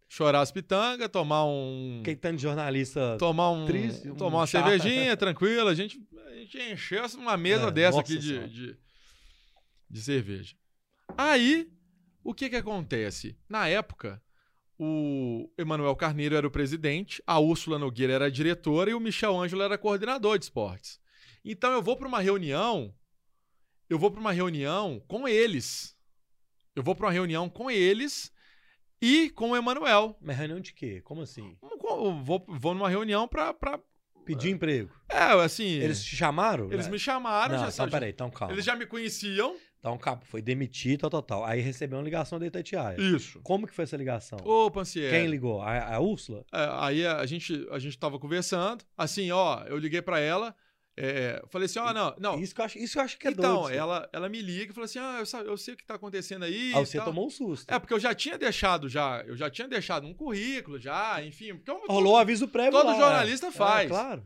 chorar 0.08 0.40
as 0.40 0.50
pitangas, 0.50 1.08
tomar 1.10 1.44
um. 1.44 2.00
Quem 2.04 2.16
tanto 2.16 2.36
de 2.36 2.42
jornalista 2.42 3.16
Tomar 3.18 3.50
um. 3.50 3.66
triste, 3.66 4.08
um 4.10 4.14
tomar 4.14 4.38
uma 4.38 4.46
chá. 4.46 4.62
cervejinha, 4.62 5.14
tranquila. 5.16 5.70
A 5.70 5.74
gente, 5.74 6.00
a 6.26 6.34
gente 6.36 6.58
encheu 6.72 7.04
uma 7.18 7.36
mesa 7.36 7.68
É, 7.68 7.70
dessa 7.70 8.00
aqui 8.00 8.16
de, 8.16 8.48
de, 8.48 8.76
de 9.90 10.00
cerveja. 10.00 10.54
Aí, 11.16 11.70
o 12.22 12.34
que 12.34 12.50
que 12.50 12.56
acontece? 12.56 13.36
Na 13.48 13.68
época, 13.68 14.22
o 14.78 15.48
Emanuel 15.56 15.94
Carneiro 15.96 16.34
era 16.34 16.46
o 16.46 16.50
presidente, 16.50 17.22
a 17.26 17.38
Úrsula 17.38 17.78
Nogueira 17.78 18.12
era 18.12 18.26
a 18.26 18.30
diretora 18.30 18.90
e 18.90 18.94
o 18.94 19.00
Michel 19.00 19.38
Ângelo 19.40 19.62
era 19.62 19.78
coordenador 19.78 20.38
de 20.38 20.44
esportes. 20.46 21.00
Então 21.44 21.72
eu 21.72 21.82
vou 21.82 21.96
para 21.96 22.08
uma 22.08 22.20
reunião, 22.20 22.94
eu 23.88 23.98
vou 23.98 24.10
para 24.10 24.20
uma 24.20 24.32
reunião 24.32 25.02
com 25.06 25.28
eles. 25.28 25.94
Eu 26.74 26.82
vou 26.82 26.94
para 26.94 27.06
uma 27.06 27.12
reunião 27.12 27.48
com 27.48 27.70
eles 27.70 28.32
e 29.00 29.30
com 29.30 29.50
o 29.50 29.56
Emanuel. 29.56 30.18
Mas 30.20 30.36
reunião 30.36 30.58
de 30.58 30.72
quê? 30.72 31.00
Como 31.02 31.20
assim? 31.20 31.56
Eu 31.62 32.22
Vou, 32.24 32.44
vou 32.48 32.74
numa 32.74 32.88
reunião 32.88 33.28
pra, 33.28 33.54
pra. 33.54 33.78
Pedir 34.24 34.50
emprego. 34.50 34.90
É, 35.08 35.18
assim. 35.44 35.66
Eles 35.66 36.02
te 36.02 36.16
chamaram? 36.16 36.72
Eles 36.72 36.86
né? 36.86 36.92
me 36.92 36.98
chamaram, 36.98 37.56
Não, 37.56 37.64
já 37.64 37.68
então 37.70 37.86
já- 37.86 37.90
peraí, 37.92 38.10
então 38.10 38.30
calma. 38.30 38.54
Eles 38.54 38.64
já 38.64 38.74
me 38.74 38.86
conheciam. 38.86 39.54
Então 39.84 39.98
calma, 39.98 40.22
foi 40.24 40.40
demitido, 40.40 41.00
tal, 41.00 41.10
tal, 41.10 41.22
tal. 41.22 41.44
Aí 41.44 41.60
recebeu 41.60 41.98
uma 41.98 42.04
ligação 42.04 42.38
da 42.38 42.46
Itatiaia. 42.46 42.96
Isso. 42.98 43.38
Como 43.42 43.66
que 43.66 43.74
foi 43.74 43.84
essa 43.84 43.98
ligação? 43.98 44.38
Ô, 44.42 44.70
Pancieri. 44.70 45.10
Quem 45.10 45.26
ligou? 45.26 45.60
A, 45.60 45.96
a 45.96 46.00
Úrsula? 46.00 46.42
É, 46.50 46.68
aí 46.80 47.06
a, 47.06 47.26
gente, 47.26 47.68
a 47.70 47.78
gente 47.78 47.98
tava 47.98 48.18
conversando. 48.18 48.82
Assim, 48.96 49.30
ó, 49.30 49.62
eu 49.66 49.76
liguei 49.76 50.00
pra 50.00 50.18
ela. 50.18 50.56
é, 50.96 51.42
falei 51.50 51.66
assim, 51.66 51.80
ó, 51.80 51.92
não, 51.92 52.14
não. 52.18 52.40
Isso 52.40 52.54
que 52.54 52.62
eu 52.62 52.64
acho, 52.64 52.78
isso 52.78 52.98
eu 52.98 53.02
acho 53.02 53.18
que 53.18 53.28
é 53.28 53.30
então, 53.32 53.60
doido. 53.64 53.76
ela, 53.76 54.08
ela 54.10 54.26
me 54.26 54.40
liga 54.40 54.70
e 54.70 54.74
falou 54.74 54.86
assim: 54.86 54.98
ah, 55.00 55.20
eu, 55.22 55.40
eu 55.44 55.56
sei 55.58 55.74
o 55.74 55.76
que 55.76 55.84
tá 55.84 55.96
acontecendo 55.96 56.46
aí. 56.46 56.72
Ah, 56.74 56.78
você 56.78 56.96
tal. 56.96 57.08
tomou 57.08 57.26
um 57.26 57.30
susto. 57.30 57.70
É, 57.70 57.78
porque 57.78 57.92
eu 57.92 58.00
já 58.00 58.14
tinha 58.14 58.38
deixado 58.38 58.88
já, 58.88 59.22
eu 59.26 59.36
já 59.36 59.50
tinha 59.50 59.68
deixado 59.68 60.06
um 60.06 60.14
currículo 60.14 60.78
já, 60.78 61.22
enfim. 61.22 61.56
Porque 61.56 61.70
eu- 61.70 61.82
Rolou 61.90 62.14
o 62.14 62.16
aviso 62.16 62.48
prévio 62.48 62.72
Todo 62.72 62.86
lá, 62.86 62.96
jornalista 62.98 63.48
é. 63.48 63.52
faz. 63.52 63.84
É, 63.84 63.88
claro. 63.88 64.24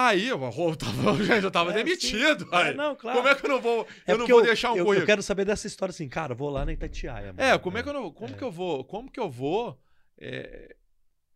Aí 0.00 0.28
eu, 0.28 0.40
eu 0.40 0.76
tava, 0.76 1.10
eu 1.42 1.50
tava 1.50 1.70
É, 1.72 1.74
demitido. 1.74 2.44
sim. 2.44 2.50
aí. 2.54 2.68
É, 2.70 2.74
não, 2.74 2.94
claro. 2.94 3.18
Como 3.18 3.28
é 3.28 3.34
que 3.34 3.44
eu 3.44 3.50
não 3.50 3.60
vou, 3.60 3.86
É 4.06 4.12
eu 4.12 4.18
não 4.18 4.18
porque 4.18 4.32
vou 4.32 4.42
deixar 4.42 4.72
um 4.72 4.76
eu, 4.76 4.84
currículo? 4.84 5.02
eu 5.02 5.06
quero 5.06 5.22
saber 5.24 5.44
dessa 5.44 5.66
história 5.66 5.90
assim, 5.90 6.08
cara, 6.08 6.34
vou 6.34 6.50
lá 6.50 6.64
na 6.64 6.72
Itatiaia. 6.72 7.32
mano. 7.32 7.40
É, 7.42 7.58
como 7.58 7.78
é 7.78 7.82
que 7.82 7.88
eu 7.88 7.92
não, 7.92 8.12
como 8.12 8.36
que 8.36 8.44
eu 8.44 8.50
vou, 8.52 8.84
como 8.84 9.10
que 9.10 9.18
eu 9.18 9.28
vou, 9.28 9.76
é, 10.16 10.76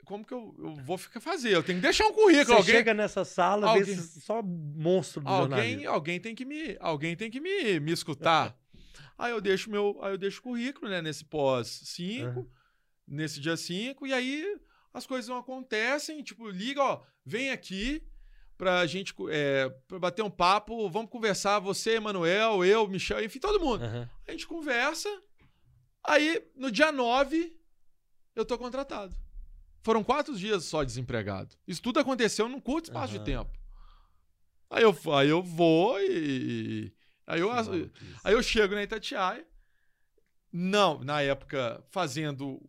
como 0.05 0.25
que 0.25 0.33
eu, 0.33 0.55
eu 0.59 0.75
vou 0.77 0.97
ficar 0.97 1.19
fazer? 1.21 1.51
Eu 1.57 1.63
tenho 1.65 1.79
que 1.79 1.83
deixar 1.83 2.07
um 2.07 2.13
currículo. 2.13 2.47
Você 2.47 2.53
alguém, 2.53 2.75
chega 2.77 2.95
nessa 2.95 3.25
sala, 3.25 3.69
alguém- 3.69 3.83
vê 3.85 3.97
só 3.97 4.41
monstro 4.43 5.23
do 5.23 5.29
alguém, 5.29 5.49
jornalismo. 5.59 5.91
alguém 5.91 6.21
tem 6.21 6.35
que 6.35 6.45
me, 6.45 6.77
alguém 6.79 7.17
tem 7.17 7.31
que 7.31 7.41
me, 7.41 7.81
me 7.81 7.91
escutar. 7.93 8.57
aí 9.19 9.33
eu 9.33 9.41
deixo 9.41 9.71
meu, 9.71 9.99
aí 10.03 10.13
eu 10.13 10.19
deixo 10.19 10.39
o 10.39 10.43
currículo, 10.43 10.89
né, 10.89 11.03
nesse 11.03 11.25
pós 11.25 11.81
5, 11.85 12.49
nesse 13.09 13.41
dia 13.41 13.57
5 13.57 14.07
e 14.07 14.13
aí 14.13 14.57
as 14.95 15.05
coisas 15.07 15.29
não 15.29 15.39
acontecem, 15.39 16.23
tipo, 16.23 16.49
liga, 16.49 16.81
ó, 16.81 17.01
vem 17.25 17.51
aqui 17.51 18.03
pra 18.63 18.87
gente 18.87 19.13
é, 19.29 19.75
bater 19.99 20.23
um 20.23 20.31
papo, 20.31 20.89
vamos 20.89 21.11
conversar, 21.11 21.59
você, 21.59 21.97
Emanuel, 21.97 22.65
eu, 22.65 22.87
Michel, 22.87 23.25
enfim, 23.25 23.41
todo 23.41 23.59
mundo. 23.59 23.83
Aham. 23.83 24.09
A 24.25 24.31
gente 24.31 24.47
conversa. 24.47 25.09
Aí, 26.05 26.41
no 26.55 26.71
dia 26.71 26.93
9, 26.93 27.59
eu 28.37 28.45
tô 28.45 28.57
contratado. 28.57 29.17
Foram 29.83 30.05
quatro 30.05 30.37
dias 30.37 30.63
só 30.63 30.85
desempregado. 30.85 31.57
Isso 31.67 31.83
tudo 31.83 31.99
aconteceu 31.99 32.49
num 32.49 32.61
curto 32.61 32.85
espaço 32.85 33.17
Aham. 33.17 33.19
de 33.19 33.25
tempo. 33.33 33.51
Aí 34.71 34.85
eu, 34.85 34.97
aí 35.13 35.29
eu 35.29 35.43
vou 35.43 36.01
e. 36.01 36.95
Aí 37.27 37.41
eu, 37.41 37.51
aí 37.51 38.33
eu 38.33 38.43
chego 38.45 38.77
na 38.77 38.85
Itatiaia. 38.85 39.45
Não, 40.53 41.03
na 41.03 41.21
época, 41.21 41.85
fazendo 41.91 42.63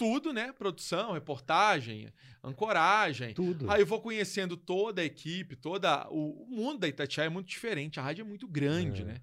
tudo, 0.00 0.32
né? 0.32 0.50
Produção, 0.52 1.12
reportagem, 1.12 2.10
ancoragem. 2.42 3.34
Tudo. 3.34 3.70
Aí 3.70 3.80
eu 3.82 3.86
vou 3.86 4.00
conhecendo 4.00 4.56
toda 4.56 5.02
a 5.02 5.04
equipe, 5.04 5.54
toda. 5.56 6.06
O, 6.10 6.46
mundo 6.48 6.78
da 6.80 6.88
Itatiaia 6.88 7.26
é 7.26 7.30
muito 7.30 7.48
diferente, 7.48 8.00
a 8.00 8.02
rádio 8.02 8.22
é 8.22 8.24
muito 8.24 8.48
grande, 8.48 9.02
É. 9.02 9.04
né? 9.04 9.16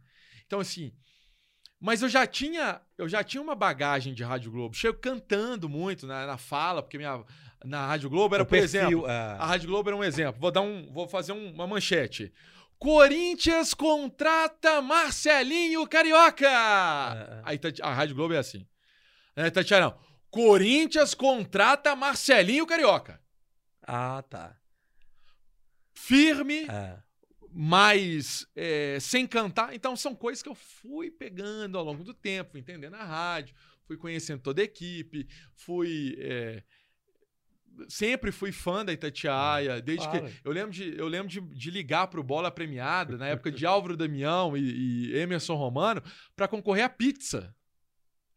Então, 0.45 0.59
assim. 0.59 0.93
Mas 1.79 2.01
eu 2.01 2.09
já 2.09 2.25
tinha, 2.25 2.81
eu 2.97 3.07
já 3.09 3.23
tinha 3.23 3.41
uma 3.41 3.53
bagagem 3.55 4.13
de 4.13 4.23
Rádio 4.23 4.51
Globo. 4.51 4.75
Chego 4.75 4.97
cantando 4.99 5.67
muito 5.69 6.07
na, 6.07 6.25
na 6.25 6.37
fala, 6.37 6.81
porque 6.81 6.97
minha, 6.97 7.23
na 7.63 7.85
Rádio 7.85 8.09
Globo 8.09 8.33
era, 8.35 8.43
O 8.43 8.47
por 8.47 8.51
perfil, 8.51 8.81
exemplo. 8.81 9.05
ah. 9.07 9.37
A 9.39 9.45
Rádio 9.45 9.67
Globo 9.69 9.89
era 9.89 9.95
um 9.95 10.03
exemplo. 10.03 10.39
Vou 10.41 10.51
dar 10.51 10.61
um, 10.61 10.91
vou 10.91 11.07
fazer 11.07 11.33
um- 11.33 11.51
uma 11.53 11.67
manchete. 11.67 12.31
Corinthians 12.79 13.73
contrata 13.75 14.81
Marcelinho 14.81 15.85
Carioca. 15.87 16.47
A, 17.43 17.53
Itati- 17.53 17.81
a 17.81 17.91
Rádio 17.93 18.15
Globo 18.15 18.33
é 18.33 18.37
assim. 18.39 18.65
É, 19.35 19.49
Tatiana, 19.51 19.87
não. 19.87 20.06
Corinthians 20.37 21.15
contrata 21.15 21.95
Marcelinho 21.95 22.67
Carioca. 22.67 23.19
Ah, 23.81 24.21
tá. 24.29 24.55
Firme, 25.95 26.67
É. 26.69 26.99
mas 27.51 28.45
é, 28.55 28.99
sem 28.99 29.25
cantar. 29.25 29.73
Então 29.73 29.95
são 29.95 30.13
coisas 30.13 30.43
que 30.43 30.49
eu 30.49 30.53
fui 30.53 31.09
pegando 31.09 31.75
ao 31.75 31.83
longo 31.83 32.03
do 32.03 32.13
tempo, 32.13 32.51
fui 32.51 32.59
entendendo 32.59 32.93
a 32.93 33.03
rádio, 33.03 33.55
fui 33.87 33.97
conhecendo 33.97 34.39
toda 34.43 34.61
a 34.61 34.65
equipe, 34.65 35.27
fui. 35.55 36.15
é, 36.19 36.61
sempre 37.89 38.31
fui 38.31 38.51
fã 38.51 38.85
da 38.85 38.93
Itatiaia, 38.93 39.81
desde 39.81 40.07
claro. 40.07 40.27
que. 40.29 40.39
Eu 40.43 40.51
lembro 40.51 40.71
de, 40.71 40.95
eu 40.97 41.07
lembro 41.07 41.29
de, 41.29 41.41
de 41.41 41.71
ligar 41.71 42.07
pro 42.09 42.21
Bola 42.23 42.51
Premiada, 42.51 43.17
na 43.17 43.25
época 43.27 43.51
de 43.51 43.65
Álvaro 43.65 43.97
Damião 43.97 44.55
e, 44.55 45.09
e 45.13 45.17
Emerson 45.17 45.55
Romano, 45.55 46.03
para 46.35 46.47
concorrer 46.47 46.85
à 46.85 46.89
pizza. 46.89 47.56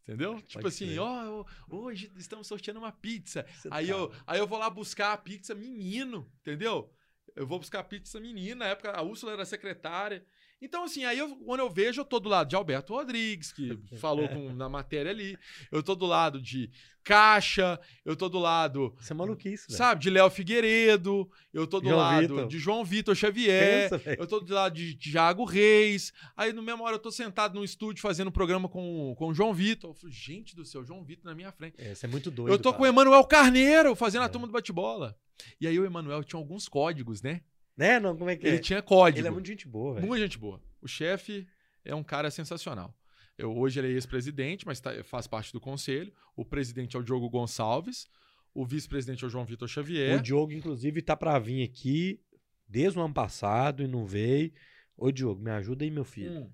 Entendeu? 0.02 0.40
tipo 0.42 0.66
assim, 0.66 0.98
ó, 0.98 1.44
hoje 1.68 2.10
estamos 2.16 2.46
sorteando 2.46 2.80
uma 2.80 2.92
pizza. 2.92 3.46
Você 3.54 3.68
Aí 3.70 3.86
tá- 3.86 3.92
eu, 3.92 4.12
aí 4.26 4.38
eu 4.38 4.46
vou 4.46 4.58
lá 4.58 4.68
buscar 4.70 5.12
a 5.12 5.16
pizza 5.16 5.54
menino, 5.54 6.30
entendeu? 6.40 6.92
Eu 7.36 7.46
vou 7.46 7.58
buscar 7.58 7.80
a 7.80 7.84
pizza 7.84 8.18
menina, 8.18 8.64
na 8.64 8.70
época 8.70 8.90
a 8.90 9.02
Úrsula 9.02 9.32
era 9.32 9.44
secretária. 9.44 10.24
Então, 10.62 10.84
assim, 10.84 11.04
aí 11.04 11.18
eu, 11.18 11.34
quando 11.36 11.60
eu 11.60 11.70
vejo, 11.70 12.00
eu 12.02 12.04
tô 12.04 12.20
do 12.20 12.28
lado 12.28 12.48
de 12.48 12.54
Alberto 12.56 12.92
Rodrigues, 12.92 13.52
que 13.52 13.78
falou 13.98 14.28
com- 14.28 14.52
na 14.52 14.68
matéria 14.68 15.10
ali. 15.10 15.38
Eu 15.72 15.82
tô 15.82 15.94
do 15.94 16.04
lado 16.06 16.40
de 16.40 16.70
Caixa, 17.02 17.80
eu 18.04 18.14
tô 18.14 18.28
do 18.28 18.38
lado. 18.38 18.94
Isso 19.00 19.10
é 19.12 19.16
maluquice, 19.16 19.66
velho. 19.68 19.78
Sabe, 19.78 20.02
de 20.02 20.10
Léo 20.10 20.28
Figueiredo, 20.28 21.30
eu 21.52 21.66
tô 21.66 21.80
do 21.80 21.88
João 21.88 21.98
lado 21.98 22.20
Vitor. 22.20 22.46
de 22.48 22.58
João 22.58 22.84
Vitor 22.84 23.14
Xavier, 23.14 23.88
Pensa, 23.90 24.16
eu 24.18 24.26
tô 24.26 24.38
do 24.38 24.52
lado 24.52 24.74
de 24.74 24.94
Thiago 24.96 25.44
Reis. 25.44 26.12
Aí, 26.36 26.52
no 26.52 26.62
mesmo 26.62 26.84
hora, 26.84 26.96
eu 26.96 27.00
tô 27.00 27.10
sentado 27.10 27.54
num 27.54 27.64
estúdio 27.64 28.02
fazendo 28.02 28.30
programa 28.30 28.68
com, 28.68 29.14
com 29.16 29.28
o 29.28 29.34
João 29.34 29.54
Vitor. 29.54 29.90
Eu 29.90 29.94
falo, 29.94 30.12
gente 30.12 30.54
do 30.54 30.64
céu, 30.64 30.84
João 30.84 31.02
Vitor 31.02 31.24
na 31.24 31.34
minha 31.34 31.50
frente. 31.50 31.74
É, 31.78 31.92
Isso 31.92 32.04
é 32.04 32.08
muito 32.08 32.30
doido. 32.30 32.52
Eu 32.52 32.58
tô 32.58 32.70
cara. 32.70 32.76
com 32.76 32.82
o 32.84 32.86
Emanuel 32.86 33.24
Carneiro 33.24 33.94
fazendo 33.96 34.22
a 34.22 34.26
É. 34.26 34.28
turma 34.28 34.46
do 34.46 34.52
bate-bola. 34.52 35.16
E 35.58 35.66
aí 35.66 35.78
o 35.80 35.86
Emanuel 35.86 36.22
tinha 36.22 36.38
alguns 36.38 36.68
códigos, 36.68 37.22
né? 37.22 37.40
Né? 37.76 37.98
Não, 37.98 38.16
como 38.16 38.28
é 38.30 38.36
que 38.36 38.46
Ele 38.46 38.56
é? 38.56 38.60
tinha 38.60 38.82
código. 38.82 39.20
Ele 39.20 39.28
é 39.28 39.30
muito 39.30 39.46
gente 39.46 39.66
boa, 39.66 39.94
velho. 39.94 40.06
Muita 40.06 40.24
gente 40.24 40.38
boa. 40.38 40.60
O 40.82 40.88
chefe 40.88 41.46
é 41.84 41.94
um 41.94 42.02
cara 42.02 42.30
sensacional. 42.30 42.94
Eu, 43.38 43.56
hoje 43.56 43.80
ele 43.80 43.88
é 43.88 43.90
ex-presidente, 43.92 44.66
mas 44.66 44.80
tá- 44.80 45.02
faz 45.02 45.26
parte 45.26 45.50
do 45.52 45.60
conselho. 45.60 46.12
O 46.36 46.44
presidente 46.44 46.94
é 46.96 46.98
o 47.00 47.02
Diogo 47.02 47.28
Gonçalves. 47.30 48.06
O 48.52 48.66
vice-presidente 48.66 49.24
é 49.24 49.26
o 49.26 49.30
João 49.30 49.44
Vitor 49.46 49.66
Xavier. 49.68 50.18
O 50.18 50.22
Diogo, 50.22 50.52
inclusive, 50.52 51.00
tá 51.00 51.16
pra 51.16 51.38
vir 51.38 51.62
aqui 51.62 52.20
desde 52.68 52.98
o 52.98 53.02
ano 53.02 53.14
passado 53.14 53.82
e 53.82 53.86
não 53.86 54.04
veio. 54.04 54.52
Ô, 54.96 55.10
Diogo, 55.10 55.40
me 55.40 55.50
ajuda 55.50 55.84
aí, 55.84 55.90
meu 55.90 56.04
filho. 56.04 56.40
Hum. 56.40 56.50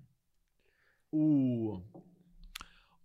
O. 1.11 1.81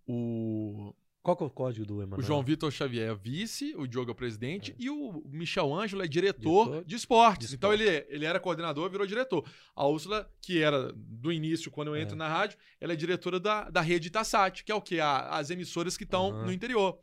O. 0.07 0.93
Qual 1.23 1.37
que 1.37 1.41
é 1.43 1.45
o 1.45 1.49
código 1.49 1.85
do 1.85 2.01
Emanuel? 2.01 2.19
O 2.19 2.21
João 2.21 2.43
Vitor 2.43 2.69
Xavier 2.69 3.09
é 3.09 3.15
vice, 3.15 3.73
o 3.77 3.87
Diogo 3.87 4.09
é 4.09 4.11
o 4.11 4.15
presidente 4.15 4.75
e 4.77 4.89
o 4.89 5.23
Michel 5.25 5.73
Ângelo 5.73 6.03
é 6.03 6.07
diretor, 6.07 6.65
Diretor 6.65 6.85
de 6.85 6.95
esportes. 6.97 7.49
de 7.49 7.55
Então 7.55 7.71
ele, 7.73 7.85
ele 8.09 8.25
era 8.25 8.41
coordenador, 8.41 8.89
virou 8.89 9.07
diretor. 9.07 9.47
A 9.73 9.87
Úrsula, 9.87 10.29
que 10.41 10.61
era 10.61 10.91
do 10.93 11.31
início, 11.31 11.71
quando 11.71 11.87
eu 11.87 11.95
entro 11.95 12.15
É. 12.15 12.17
na 12.17 12.27
rádio, 12.27 12.57
ela 12.79 12.91
é 12.91 12.95
diretora 12.97 13.39
da, 13.39 13.69
da 13.69 13.79
rede 13.79 14.09
Itassat, 14.09 14.65
que 14.65 14.71
é 14.71 14.75
o 14.75 14.81
quê? 14.81 14.99
A- 14.99 15.29
as 15.37 15.49
emissoras 15.49 15.95
que 15.95 16.03
estão 16.03 16.29
Aham. 16.29 16.45
no 16.47 16.51
interior. 16.51 16.99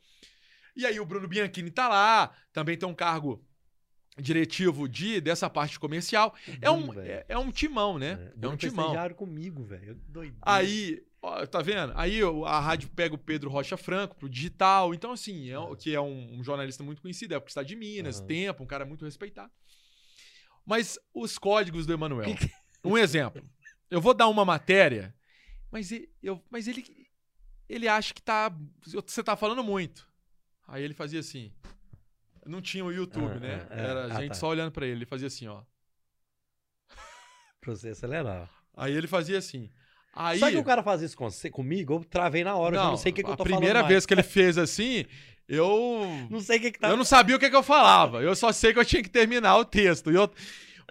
E 0.77 0.85
aí 0.85 1.01
o 1.01 1.07
Bruno 1.07 1.27
Bianchini 1.27 1.71
tá 1.71 1.89
lá, 1.89 2.31
também 2.53 2.77
tem 2.77 2.87
um 2.87 2.95
cargo 2.95 3.43
diretivo 4.19 4.87
de 4.87 5.19
dessa 5.21 5.49
parte 5.49 5.81
comercial. 5.81 6.35
É 6.61 6.71
um, 6.71 6.93
é, 7.01 7.25
é 7.27 7.39
um 7.39 7.51
timão, 7.51 7.99
né? 7.99 8.19
É, 8.35 8.37
Bruno 8.37 8.55
um 8.55 8.57
timão. 8.59 8.95
comigo, 9.15 9.65
velho. 9.65 9.99
Aí, 10.43 11.03
ó, 11.23 11.47
tá 11.47 11.61
vendo? 11.63 11.93
Aí 11.97 12.21
a 12.47 12.61
rádio 12.61 12.89
pega 12.91 13.15
o 13.15 13.19
Pedro 13.19 13.51
Rocha 13.51 13.77
Franco 13.77 14.17
pro 14.17 14.29
digital. 14.29 14.95
Então, 14.95 15.13
assim, 15.13 15.51
é, 15.51 15.59
um- 15.59 15.75
que 15.77 15.95
é 15.95 16.01
um, 16.01 16.39
um 16.39 16.45
jornalista 16.45 16.83
muito 16.83 17.03
conhecido, 17.03 17.35
é 17.35 17.39
porque 17.41 17.51
está 17.51 17.63
de 17.63 17.77
Minas, 17.77 18.19
Aham. 18.19 18.27
tempo, 18.27 18.63
um 18.63 18.67
cara 18.67 18.85
muito 18.85 19.05
respeitado. 19.05 19.53
Mas 20.65 20.99
os 21.15 21.39
códigos 21.39 21.87
do 21.87 21.93
Emanuel. 21.93 22.31
Um 22.85 22.97
exemplo. 22.97 23.43
Eu 23.91 24.01
vou 24.01 24.15
dar 24.15 24.29
uma 24.29 24.45
matéria, 24.45 25.15
mas 25.71 25.91
ele, 25.91 26.09
eu, 26.23 26.43
mas 26.49 26.69
ele, 26.69 26.85
ele 27.69 27.89
acha 27.89 28.15
que 28.15 28.23
tá. 28.23 28.55
Você 28.87 29.23
tá 29.23 29.37
falando 29.37 29.65
muito. 29.65 30.09
Aí 30.69 30.83
ele 30.83 30.95
fazia 30.95 31.21
assim. 31.21 31.53
Não 32.47 32.63
tinha 32.63 32.85
o 32.85 32.93
YouTube, 32.93 33.33
Ah, 33.37 33.41
né? 33.41 33.67
é. 33.71 33.81
Era 33.81 34.03
a 34.03 34.17
Ah, 34.17 34.21
gente 34.21 34.29
tá. 34.29 34.35
só 34.35 34.49
olhando 34.49 34.71
pra 34.73 34.87
ele. 34.87 34.99
Ele 34.99 35.07
fazia 35.07 35.27
assim, 35.27 35.47
ó. 35.49 35.63
Pra 37.61 37.75
você 37.75 37.91
acelerar. 37.91 38.49
Aí 38.77 38.93
ele 38.95 39.07
fazia 39.07 39.39
assim. 39.39 39.71
Aí, 40.13 40.39
Sabe 40.39 40.53
que 40.53 40.59
o 40.59 40.65
cara 40.65 40.83
faz 40.83 41.03
isso 41.03 41.17
com 41.17 41.31
você, 41.31 41.49
comigo? 41.51 41.95
Eu 41.95 42.05
travei 42.05 42.43
na 42.43 42.57
hora, 42.57 42.77
eu 42.77 42.81
já 42.83 42.87
não 42.89 42.97
sei 42.97 43.13
o 43.13 43.15
que, 43.15 43.23
que 43.23 43.31
eu 43.31 43.37
tô 43.37 43.43
a 43.43 43.47
primeira 43.47 43.75
falando 43.81 43.89
vez 43.89 43.97
mais. 44.03 44.07
que 44.07 44.15
ele 44.15 44.23
fez 44.25 44.59
assim, 44.59 45.05
eu 45.49 46.05
Não 46.29 46.41
sei 46.41 46.59
o 46.59 46.61
que 46.61 46.73
que 46.73 46.79
tá... 46.81 46.89
eu 46.89 46.97
não 46.97 47.05
sabia 47.05 47.37
o 47.37 47.39
que, 47.39 47.49
que 47.49 47.57
eu 47.57 47.63
falava. 47.63 48.21
Eu 48.23 48.35
só 48.35 48.51
sei 48.53 48.73
que 48.73 48.79
eu 48.79 48.85
tinha 48.85 49.03
que 49.03 49.09
terminar 49.11 49.57
o 49.57 49.65
texto. 49.65 50.11
E 50.11 50.15
eu- 50.17 50.31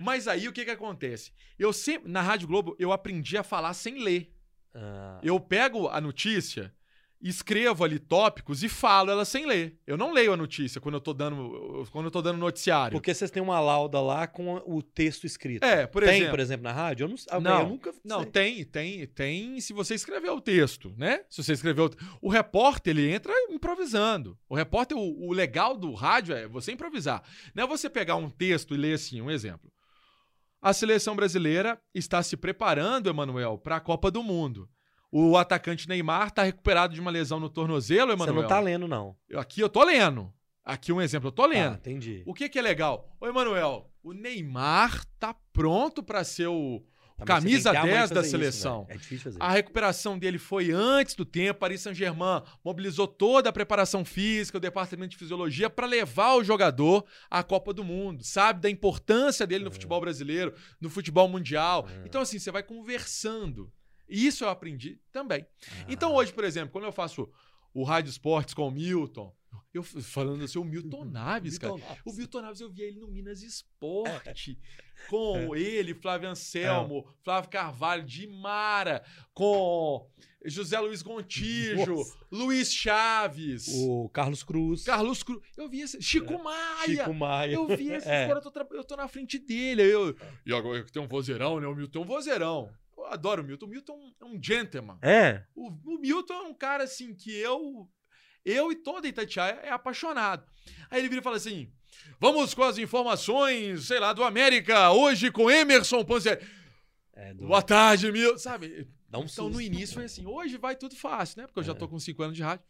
Mas 0.01 0.27
aí 0.27 0.47
o 0.47 0.53
que 0.53 0.63
que 0.63 0.71
acontece? 0.71 1.31
Eu 1.57 1.73
sempre 1.73 2.09
na 2.09 2.21
Rádio 2.21 2.47
Globo 2.47 2.75
eu 2.79 2.91
aprendi 2.93 3.37
a 3.37 3.43
falar 3.43 3.73
sem 3.73 4.01
ler. 4.01 4.31
Ah, 4.73 5.19
Eu 5.21 5.37
pego 5.39 5.87
a 5.89 5.99
notícia, 5.99 6.73
escrevo 7.21 7.83
ali 7.83 7.99
tópicos 7.99 8.63
e 8.63 8.69
falo 8.69 9.11
ela 9.11 9.25
sem 9.25 9.45
ler. 9.45 9.77
Eu 9.85 9.97
não 9.97 10.11
leio 10.13 10.31
a 10.31 10.37
notícia 10.37 10.79
quando 10.79 10.95
eu 10.95 11.01
tô 11.01 11.13
dando 11.13 11.85
quando 11.91 12.05
eu 12.05 12.11
tô 12.11 12.21
dando 12.21 12.37
noticiário. 12.37 12.95
Porque 12.95 13.13
vocês 13.13 13.29
têm 13.29 13.43
uma 13.43 13.59
lauda 13.59 13.99
lá 13.99 14.25
com 14.25 14.55
o 14.65 14.81
texto 14.81 15.25
escrito. 15.25 15.63
É, 15.63 15.85
por 15.85 16.03
Tem, 16.03 16.15
exemplo. 16.15 16.31
por 16.31 16.39
exemplo, 16.39 16.63
na 16.63 16.71
rádio? 16.71 17.05
Eu 17.05 17.09
não, 17.09 17.15
ah, 17.29 17.39
Não, 17.39 17.59
eu 17.61 17.69
nunca 17.69 17.93
Não, 18.03 18.21
sei. 18.21 18.31
tem, 18.31 18.63
tem, 18.63 19.07
tem 19.07 19.59
se 19.59 19.73
você 19.73 19.95
escrever 19.95 20.29
o 20.29 20.39
texto, 20.39 20.93
né? 20.97 21.23
Se 21.29 21.43
você 21.43 21.53
escrever 21.53 21.81
o... 21.81 21.91
o 22.21 22.29
repórter, 22.29 22.91
ele 22.91 23.11
entra 23.11 23.33
improvisando. 23.49 24.37
O 24.47 24.55
repórter, 24.55 24.97
o, 24.97 25.27
o 25.27 25.33
legal 25.33 25.75
do 25.75 25.93
rádio 25.93 26.33
é 26.35 26.47
você 26.47 26.71
improvisar. 26.71 27.21
Não 27.53 27.65
é 27.65 27.67
você 27.67 27.89
pegar 27.89 28.15
um 28.15 28.29
texto 28.29 28.73
e 28.73 28.77
ler 28.77 28.95
assim, 28.95 29.21
um 29.21 29.29
exemplo. 29.29 29.71
A 30.61 30.73
seleção 30.73 31.15
brasileira 31.15 31.79
está 31.93 32.21
se 32.21 32.35
preparando, 32.35 33.09
Emanuel, 33.09 33.57
para 33.57 33.77
a 33.77 33.79
Copa 33.81 34.11
do 34.11 34.21
Mundo. 34.21 34.69
O 35.11 35.37
atacante 35.37 35.87
Neymar 35.87 36.27
está 36.27 36.43
recuperado 36.43 36.93
de 36.93 37.01
uma 37.01 37.09
lesão 37.11 37.39
no 37.39 37.49
tornozelo, 37.49 38.11
Você 38.11 38.23
Emanuel. 38.23 38.41
não 38.41 38.47
tá 38.47 38.59
lendo, 38.59 38.87
não. 38.87 39.15
Eu- 39.27 39.39
Aqui 39.39 39.59
eu 39.61 39.69
tô 39.69 39.83
lendo. 39.83 40.31
Aqui 40.63 40.91
um 40.93 41.01
exemplo, 41.01 41.29
eu 41.29 41.31
tô 41.31 41.43
Ah, 41.43 41.47
lendo. 41.47 41.75
entendi. 41.77 42.21
O 42.27 42.33
que 42.33 42.47
que 42.47 42.59
é 42.59 42.61
legal? 42.61 43.09
Ô, 43.19 43.25
Emanuel, 43.27 43.89
o 44.03 44.13
Neymar 44.13 45.03
tá 45.19 45.33
pronto 45.51 46.03
pra 46.03 46.23
ser 46.23 46.45
o, 46.45 46.83
Também 47.17 47.25
camisa 47.25 47.71
você 47.71 47.71
tem 47.71 47.73
que 47.73 47.73
ter 47.73 47.77
a 47.77 47.81
mãe 47.81 47.91
10 48.01 48.09
da 48.11 48.21
isso, 48.21 48.29
seleção. 48.29 48.85
velho. 48.85 48.95
é 48.95 49.01
difícil 49.01 49.23
fazer 49.23 49.37
A 49.41 49.47
isso. 49.47 49.55
recuperação 49.55 50.19
dele 50.19 50.37
foi 50.37 50.69
antes 50.71 51.15
do 51.15 51.25
tempo. 51.25 51.59
Paris 51.59 51.81
Saint-Germain 51.81 52.43
mobilizou 52.63 53.07
toda 53.07 53.49
a 53.49 53.53
preparação 53.53 54.05
física, 54.05 54.59
o 54.59 54.61
departamento 54.61 55.09
de 55.11 55.17
fisiologia, 55.17 55.71
para 55.71 55.87
levar 55.87 56.35
o 56.35 56.43
jogador 56.43 57.03
à 57.31 57.41
Copa 57.41 57.73
do 57.73 57.83
Mundo. 57.83 58.23
Sabe 58.23 58.61
da 58.61 58.69
importância 58.69 59.47
dele 59.47 59.63
É. 59.63 59.65
no 59.65 59.71
futebol 59.71 59.99
brasileiro, 59.99 60.53
no 60.79 60.89
futebol 60.89 61.27
mundial. 61.27 61.87
Então, 62.05 62.21
assim, 62.21 62.37
você 62.37 62.51
vai 62.51 62.61
conversando. 62.61 63.71
E 64.09 64.25
Isso 64.27 64.43
eu 64.43 64.49
aprendi 64.49 64.99
também. 65.11 65.45
Ah. 65.45 65.85
Então, 65.87 66.13
hoje, 66.13 66.33
por 66.33 66.43
exemplo, 66.43 66.71
quando 66.71 66.85
eu 66.85 66.91
faço 66.91 67.29
o 67.73 67.83
Rádio 67.83 68.09
Esportes 68.09 68.53
com 68.53 68.67
o 68.67 68.71
Milton, 68.71 69.33
eu 69.73 69.83
falando 69.83 70.43
assim, 70.43 70.57
o 70.57 70.63
Milton 70.63 71.05
Naves, 71.11 71.57
cara. 71.57 71.73
Milton 71.73 71.87
Naves. 71.87 72.03
O 72.05 72.13
Milton 72.17 72.41
Naves, 72.41 72.61
eu 72.61 72.69
via 72.71 72.85
ele 72.85 72.99
no 72.99 73.07
Minas 73.07 73.41
Esporte, 73.43 74.59
com 75.09 75.55
ele, 75.55 75.93
Flávio 75.93 76.29
Anselmo, 76.29 77.07
Flávio 77.23 77.49
Carvalho, 77.49 78.03
de 78.03 78.27
Mara, 78.27 79.03
com 79.33 80.09
José 80.45 80.79
Luiz 80.79 81.01
Gontijo, 81.01 81.95
Nossa. 81.95 82.17
Luiz 82.31 82.73
Chaves, 82.73 83.67
O 83.67 84.09
Carlos 84.09 84.41
Cruz. 84.43 84.83
Carlos 84.83 85.21
Cruz. 85.21 85.41
Eu 85.57 85.69
vi 85.69 85.81
esse. 85.81 86.01
Chico 86.01 86.41
Maia! 86.41 86.85
Chico 86.85 87.13
Maia. 87.13 87.53
Eu 87.53 87.67
vi 87.67 87.91
esse. 87.93 88.07
É. 88.07 88.25
Agora 88.25 88.39
eu 88.43 88.51
tô, 88.51 88.75
eu 88.75 88.83
tô 88.83 88.95
na 88.95 89.07
frente 89.07 89.37
dele. 89.37 89.83
Eu, 89.83 90.15
e 90.45 90.53
agora 90.53 90.83
que 90.83 90.91
tem 90.91 91.01
um 91.01 91.07
vozeirão, 91.07 91.59
né? 91.59 91.67
O 91.67 91.75
Milton 91.75 91.99
é 91.99 92.01
um 92.01 92.05
vozeirão. 92.05 92.69
Eu 93.09 93.13
adoro 93.13 93.41
o 93.41 93.45
Milton. 93.45 93.65
O 93.65 93.69
Milton 93.69 94.13
é 94.21 94.25
um 94.25 94.39
gentleman. 94.41 94.97
É. 95.01 95.43
O, 95.55 95.69
o 95.95 95.99
Milton 95.99 96.33
é 96.33 96.41
um 96.43 96.53
cara 96.53 96.83
assim 96.83 97.13
que 97.13 97.31
eu. 97.35 97.89
Eu 98.45 98.71
e 98.71 98.75
toda 98.75 99.07
Itatiaia 99.07 99.59
é 99.63 99.69
apaixonado. 99.71 100.45
Aí 100.89 100.99
ele 100.99 101.09
vira 101.09 101.21
e 101.21 101.23
fala 101.23 101.35
assim: 101.37 101.71
vamos 102.19 102.53
com 102.53 102.63
as 102.63 102.77
informações, 102.77 103.85
sei 103.87 103.99
lá, 103.99 104.13
do 104.13 104.23
América, 104.23 104.91
hoje 104.91 105.31
com 105.31 105.49
Emerson 105.51 106.03
Panzer. 106.05 106.41
É, 107.13 107.33
do- 107.33 107.47
Boa 107.47 107.61
tarde, 107.61 108.11
Milton. 108.11 108.37
Sabe? 108.37 108.87
Um 109.11 109.23
então 109.23 109.23
no 109.23 109.29
susto. 109.55 109.61
início 109.61 109.95
foi 109.95 110.05
assim: 110.05 110.25
hoje 110.25 110.57
vai 110.57 110.75
tudo 110.75 110.95
fácil, 110.95 111.41
né? 111.41 111.47
Porque 111.47 111.59
eu 111.59 111.63
já 111.63 111.71
É. 111.73 111.75
tô 111.75 111.87
com 111.87 111.99
5 111.99 112.21
anos 112.23 112.35
de 112.37 112.43
rádio. 112.43 112.63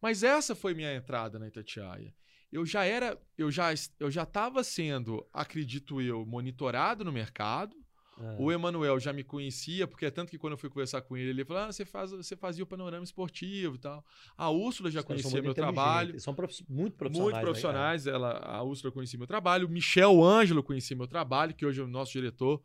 Mas 0.00 0.22
essa 0.22 0.54
foi 0.54 0.72
minha 0.74 0.94
entrada 0.94 1.38
na 1.38 1.46
Itatiaia. 1.48 2.14
Eu 2.50 2.66
já 2.66 2.84
era, 2.84 3.16
eu 3.38 3.48
já, 3.50 3.68
eu 4.00 4.10
já 4.10 4.24
estava 4.24 4.64
sendo, 4.64 5.24
acredito 5.32 6.00
eu, 6.00 6.26
monitorado 6.26 7.04
no 7.04 7.12
mercado. 7.12 7.76
É. 8.22 8.36
O 8.38 8.52
Emanuel 8.52 9.00
já 9.00 9.12
me 9.12 9.24
conhecia, 9.24 9.86
porque 9.86 10.04
é 10.04 10.10
tanto 10.10 10.30
que 10.30 10.36
quando 10.38 10.52
eu 10.52 10.58
fui 10.58 10.68
conversar 10.68 11.00
com 11.02 11.16
ele, 11.16 11.30
ele 11.30 11.44
falou: 11.44 11.62
ah, 11.62 11.72
você, 11.72 11.84
faz, 11.84 12.10
você 12.10 12.36
fazia 12.36 12.62
o 12.62 12.66
panorama 12.66 13.02
esportivo 13.02 13.76
e 13.76 13.78
tal. 13.78 14.04
A 14.36 14.50
Úrsula 14.50 14.90
já 14.90 15.00
Os 15.00 15.06
conhecia 15.06 15.40
meu 15.40 15.54
trabalho. 15.54 16.20
São 16.20 16.34
profi- 16.34 16.64
muito 16.68 16.96
profissionais. 16.96 17.32
Muito 17.32 17.36
né, 17.36 17.42
profissionais. 17.42 18.06
ela, 18.06 18.38
a 18.38 18.62
Úrsula 18.62 18.92
conhecia 18.92 19.18
meu 19.18 19.26
trabalho. 19.26 19.68
Michel 19.68 20.22
Ângelo 20.22 20.62
conhecia 20.62 20.96
meu 20.96 21.06
trabalho, 21.06 21.54
que 21.54 21.64
hoje 21.64 21.80
é 21.80 21.84
o 21.84 21.88
nosso 21.88 22.12
diretor. 22.12 22.62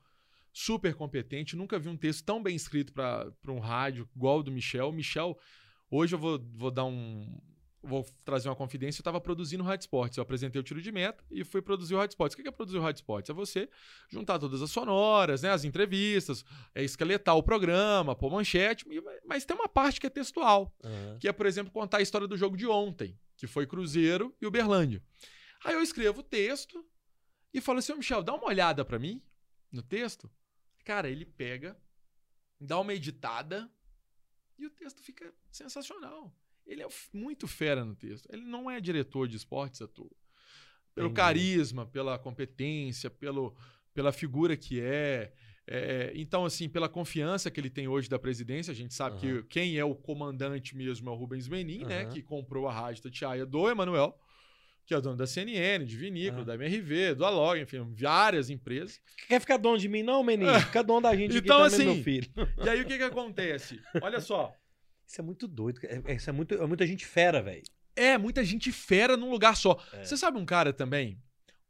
Super 0.52 0.94
competente. 0.94 1.56
Nunca 1.56 1.78
vi 1.78 1.90
um 1.90 1.98
texto 1.98 2.24
tão 2.24 2.42
bem 2.42 2.56
escrito 2.56 2.94
para 2.94 3.32
um 3.50 3.60
rádio 3.60 4.08
igual 4.16 4.40
o 4.40 4.44
do 4.44 4.52
Michel. 4.52 4.92
Michel, 4.92 5.38
hoje 5.90 6.16
eu 6.16 6.20
vou, 6.20 6.40
vou 6.54 6.72
dar 6.72 6.86
um. 6.86 7.38
Vou 7.86 8.04
trazer 8.24 8.50
uma 8.50 8.56
confidência. 8.56 9.00
Eu 9.00 9.02
estava 9.02 9.22
produzindo 9.22 9.64
Rádio 9.64 9.84
Esportes. 9.84 10.18
Eu 10.18 10.24
apresentei 10.24 10.60
o 10.60 10.64
tiro 10.64 10.82
de 10.82 10.92
meta 10.92 11.24
e 11.30 11.44
fui 11.44 11.62
produzir 11.62 11.94
o 11.96 12.04
Esportes. 12.04 12.38
O 12.38 12.42
que 12.42 12.48
é 12.48 12.52
produzir 12.52 12.80
o 12.80 12.90
Esportes? 12.90 13.30
É 13.30 13.34
você 13.34 13.70
juntar 14.10 14.40
todas 14.40 14.62
as 14.62 14.72
sonoras, 14.72 15.42
né, 15.44 15.52
as 15.52 15.64
entrevistas, 15.64 16.44
é 16.74 16.84
esqueletar 16.84 17.36
o 17.36 17.44
programa, 17.44 18.16
pôr 18.16 18.32
manchete, 18.32 18.86
mas 19.26 19.46
tem 19.46 19.56
uma 19.56 19.70
parte 19.70 20.00
que 20.02 20.08
é 20.08 20.10
textual? 20.10 20.76
Aham. 20.84 21.18
que 21.20 21.28
é, 21.28 21.32
por 21.32 21.46
exemplo, 21.46 21.72
contar 21.72 21.98
a 21.98 22.02
história 22.02 22.28
do 22.28 22.36
jogo 22.36 22.58
de 22.58 22.68
ontem, 22.68 23.18
que 23.38 23.48
foi 23.48 23.68
Cruzeiro 23.68 24.36
e 24.42 24.48
Uberlândia. 24.48 25.02
Aí 25.64 25.74
eu 25.74 25.82
escrevo 25.82 26.20
o 26.22 26.24
texto 26.24 26.86
e 27.54 27.62
falo 27.62 27.80
assim, 27.80 27.94
ô 27.94 27.98
Michel, 27.98 28.24
dá 28.24 28.34
uma 28.34 28.48
olhada 28.48 28.84
pra 28.84 29.00
mim 29.00 29.22
no 29.72 29.82
texto. 29.82 30.30
Cara, 30.84 31.10
ele 31.10 31.26
pega, 31.26 31.78
dá 32.60 32.80
uma 32.80 32.94
editada 32.94 33.70
e 34.58 34.66
o 34.66 34.70
texto 34.70 35.02
fica 35.02 35.34
sensacional. 35.52 36.34
Ele 36.66 36.82
é 36.84 36.88
muito 37.14 37.48
fera 37.48 37.84
no 37.86 37.96
texto. 37.96 38.28
Ele 38.32 38.42
não 38.44 38.70
é 38.70 38.80
diretor 38.80 39.28
de 39.28 39.36
esportes 39.38 39.82
à 39.82 39.88
toa. 39.88 40.10
Pelo 40.94 41.08
Entendi. 41.08 41.16
carisma, 41.18 41.86
pela 41.86 42.18
competência, 42.18 43.10
pelo, 43.10 43.56
pela 43.94 44.12
figura 44.12 44.56
que 44.56 44.80
é. 44.82 45.34
É, 45.68 46.12
então, 46.16 46.46
assim, 46.46 46.70
pela 46.70 46.88
confiança 46.88 47.50
que 47.50 47.60
ele 47.60 47.70
tem 47.72 47.88
hoje 47.88 48.08
da 48.08 48.20
presidência, 48.20 48.72
a 48.72 48.76
gente 48.76 48.94
sabe 48.94 49.18
que 49.20 49.28
Aham. 49.30 49.44
quem 49.50 49.78
é 49.78 49.84
o 49.84 49.96
comandante 49.96 50.76
mesmo 50.78 51.10
é 51.10 51.12
o 51.12 51.16
Rubens 51.16 51.48
Menin, 51.48 51.84
né? 51.86 52.04
Aham. 52.04 52.10
Que 52.12 52.22
comprou 52.22 52.68
a 52.68 52.72
rádio 52.74 53.02
Tatiaia 53.04 53.46
do 53.48 53.68
Emanuel, 53.70 54.16
que 54.86 54.94
é 54.94 55.02
dono 55.02 55.18
da 55.18 55.26
CNN, 55.26 55.84
de 55.84 55.98
Vinícola, 55.98 56.42
Ah. 56.44 56.46
da 56.46 56.54
MRV, 56.56 57.16
do 57.16 57.26
Alog, 57.26 57.60
enfim, 57.60 57.84
várias 57.96 58.52
empresas. 58.52 59.02
Quer 59.28 59.40
ficar 59.42 59.58
dono 59.58 59.78
de 59.80 59.90
mim, 59.90 60.04
não, 60.04 60.24
menino? 60.24 60.52
Fica 60.72 60.84
dono 60.84 61.02
da 61.02 61.16
gente 61.16 61.36
Então, 61.36 61.64
aqui 61.64 61.72
também, 61.78 61.88
assim, 61.88 61.96
meu 61.96 62.04
filho. 62.04 62.30
E 62.64 62.70
aí, 62.70 62.82
o 62.82 62.86
que 62.86 62.98
que 62.98 63.04
acontece? 63.04 63.82
Olha 64.02 64.22
só. 64.22 64.54
Isso 65.08 65.22
é 65.22 65.24
muito 65.24 65.48
doido. 65.48 65.80
cara. 65.80 66.02
É, 66.06 66.14
isso 66.16 66.30
é, 66.30 66.34
muito, 66.34 66.54
é 66.56 66.66
muita 66.66 66.86
gente 66.88 67.06
fera, 67.06 67.42
velho. 67.42 67.64
É, 67.96 68.18
muita 68.18 68.44
gente 68.44 68.72
fera 68.72 69.16
num 69.16 69.30
lugar 69.30 69.56
só. 69.56 69.82
É. 69.94 70.04
Você 70.04 70.18
sabe 70.18 70.38
um 70.38 70.46
cara 70.46 70.74
também? 70.74 71.22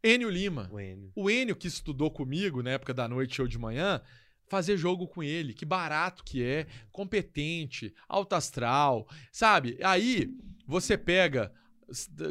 Enio 0.04 0.30
Lima. 0.30 0.70
O 0.72 0.80
Enio. 0.80 1.12
O 1.16 1.30
Enio, 1.30 1.56
que 1.56 1.68
estudou 1.68 2.10
comigo 2.12 2.62
na 2.64 2.72
época 2.72 2.94
da 2.94 3.08
noite, 3.08 3.36
show 3.36 3.48
de 3.48 3.58
manhã, 3.58 4.02
fazer 4.48 4.78
jogo 4.78 5.08
com 5.08 5.22
ele. 5.24 5.54
Que 5.54 5.66
barato 5.66 6.24
que 6.24 6.44
é, 6.44 6.68
competente, 6.92 7.94
alto 8.08 8.34
astral, 8.34 9.08
sabe? 9.32 9.78
Aí 9.84 10.30
você 10.68 10.98
pega. 10.98 11.52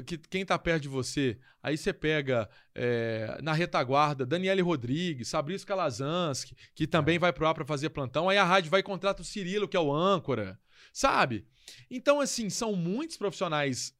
que- 0.04 0.18
Quem 0.18 0.44
tá 0.44 0.58
perto 0.58 0.82
de 0.82 0.88
você, 0.88 1.38
aí 1.62 1.76
você 1.78 1.92
pega 1.92 2.48
é, 2.74 3.38
na 3.40 3.52
retaguarda 3.52 4.26
Daniele 4.26 4.60
Rodrigues, 4.62 5.30
Fabrício 5.30 5.64
Calazans, 5.66 6.44
que 6.74 6.86
também 6.88 7.20
vai 7.20 7.32
pro 7.32 7.46
ar 7.46 7.54
pra 7.54 7.64
fazer 7.64 7.90
plantão. 7.90 8.28
Aí 8.28 8.36
a 8.36 8.42
rádio 8.44 8.68
vai 8.70 8.80
e 8.80 8.82
contrata 8.82 9.22
o 9.22 9.24
Cirilo, 9.24 9.68
que 9.68 9.76
é 9.76 9.80
o 9.80 9.92
âncora, 9.94 10.58
sabe? 10.94 11.44
Então, 11.90 12.20
assim, 12.20 12.48
são 12.48 12.74
muitos 12.74 13.16
profissionais 13.16 13.92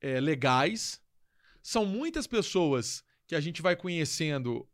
é, 0.00 0.18
legais, 0.18 1.00
são 1.62 1.84
muitas 1.84 2.26
pessoas 2.26 3.04
que 3.26 3.36
a 3.36 3.40
gente 3.40 3.60
vai 3.60 3.76
conhecendo 3.76 4.66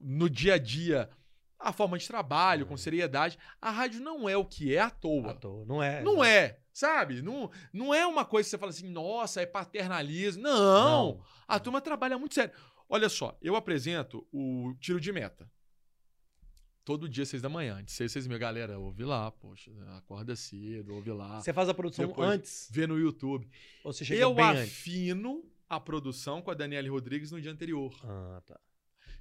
no 0.00 0.30
dia 0.30 0.54
a 0.54 0.58
dia 0.58 1.10
a 1.58 1.72
forma 1.72 1.98
de 1.98 2.06
trabalho, 2.06 2.64
com 2.64 2.76
seriedade. 2.76 3.36
A 3.60 3.70
rádio 3.70 4.00
não 4.00 4.28
é 4.28 4.36
o 4.36 4.44
que 4.44 4.76
é 4.76 4.78
à 4.78 4.88
toa. 4.88 5.32
À 5.32 5.34
toa. 5.34 5.66
Não 5.66 5.82
é. 5.82 6.02
Não 6.02 6.22
é, 6.24 6.60
sabe? 6.72 7.20
Não, 7.20 7.50
não 7.72 7.92
é 7.92 8.06
uma 8.06 8.24
coisa 8.24 8.46
que 8.46 8.50
você 8.50 8.58
fala 8.58 8.70
assim, 8.70 8.88
nossa, 8.88 9.42
é 9.42 9.46
paternalismo. 9.46 10.44
Não, 10.44 11.20
a 11.48 11.58
turma 11.58 11.80
trabalha 11.80 12.16
muito 12.16 12.36
sério. 12.36 12.54
Olha 12.88 13.08
só, 13.08 13.36
eu 13.42 13.56
apresento 13.56 14.24
o 14.32 14.72
tiro 14.80 15.00
de 15.00 15.12
meta. 15.12 15.50
Todo 16.88 17.06
dia, 17.06 17.26
seis 17.26 17.42
da 17.42 17.50
manhã. 17.50 17.84
De 17.84 17.92
seis, 17.92 18.10
seis 18.10 18.24
e 18.24 18.28
meia. 18.30 18.38
Galera, 18.38 18.78
ouve 18.78 19.04
lá, 19.04 19.30
poxa. 19.30 19.70
Acorda 19.98 20.34
cedo, 20.34 20.94
ouve 20.94 21.10
lá. 21.12 21.38
Você 21.38 21.52
faz 21.52 21.68
a 21.68 21.74
produção 21.74 22.06
Depois 22.06 22.30
antes? 22.30 22.66
Vê 22.72 22.86
no 22.86 22.98
YouTube. 22.98 23.46
Ou 23.84 23.92
você 23.92 24.06
chega 24.06 24.22
Eu 24.22 24.32
bem 24.32 24.42
antes? 24.46 24.62
afino 24.72 25.44
a 25.68 25.78
produção 25.78 26.40
com 26.40 26.50
a 26.50 26.54
Daniele 26.54 26.88
Rodrigues 26.88 27.30
no 27.30 27.38
dia 27.42 27.52
anterior. 27.52 27.94
Ah, 28.02 28.40
tá. 28.46 28.58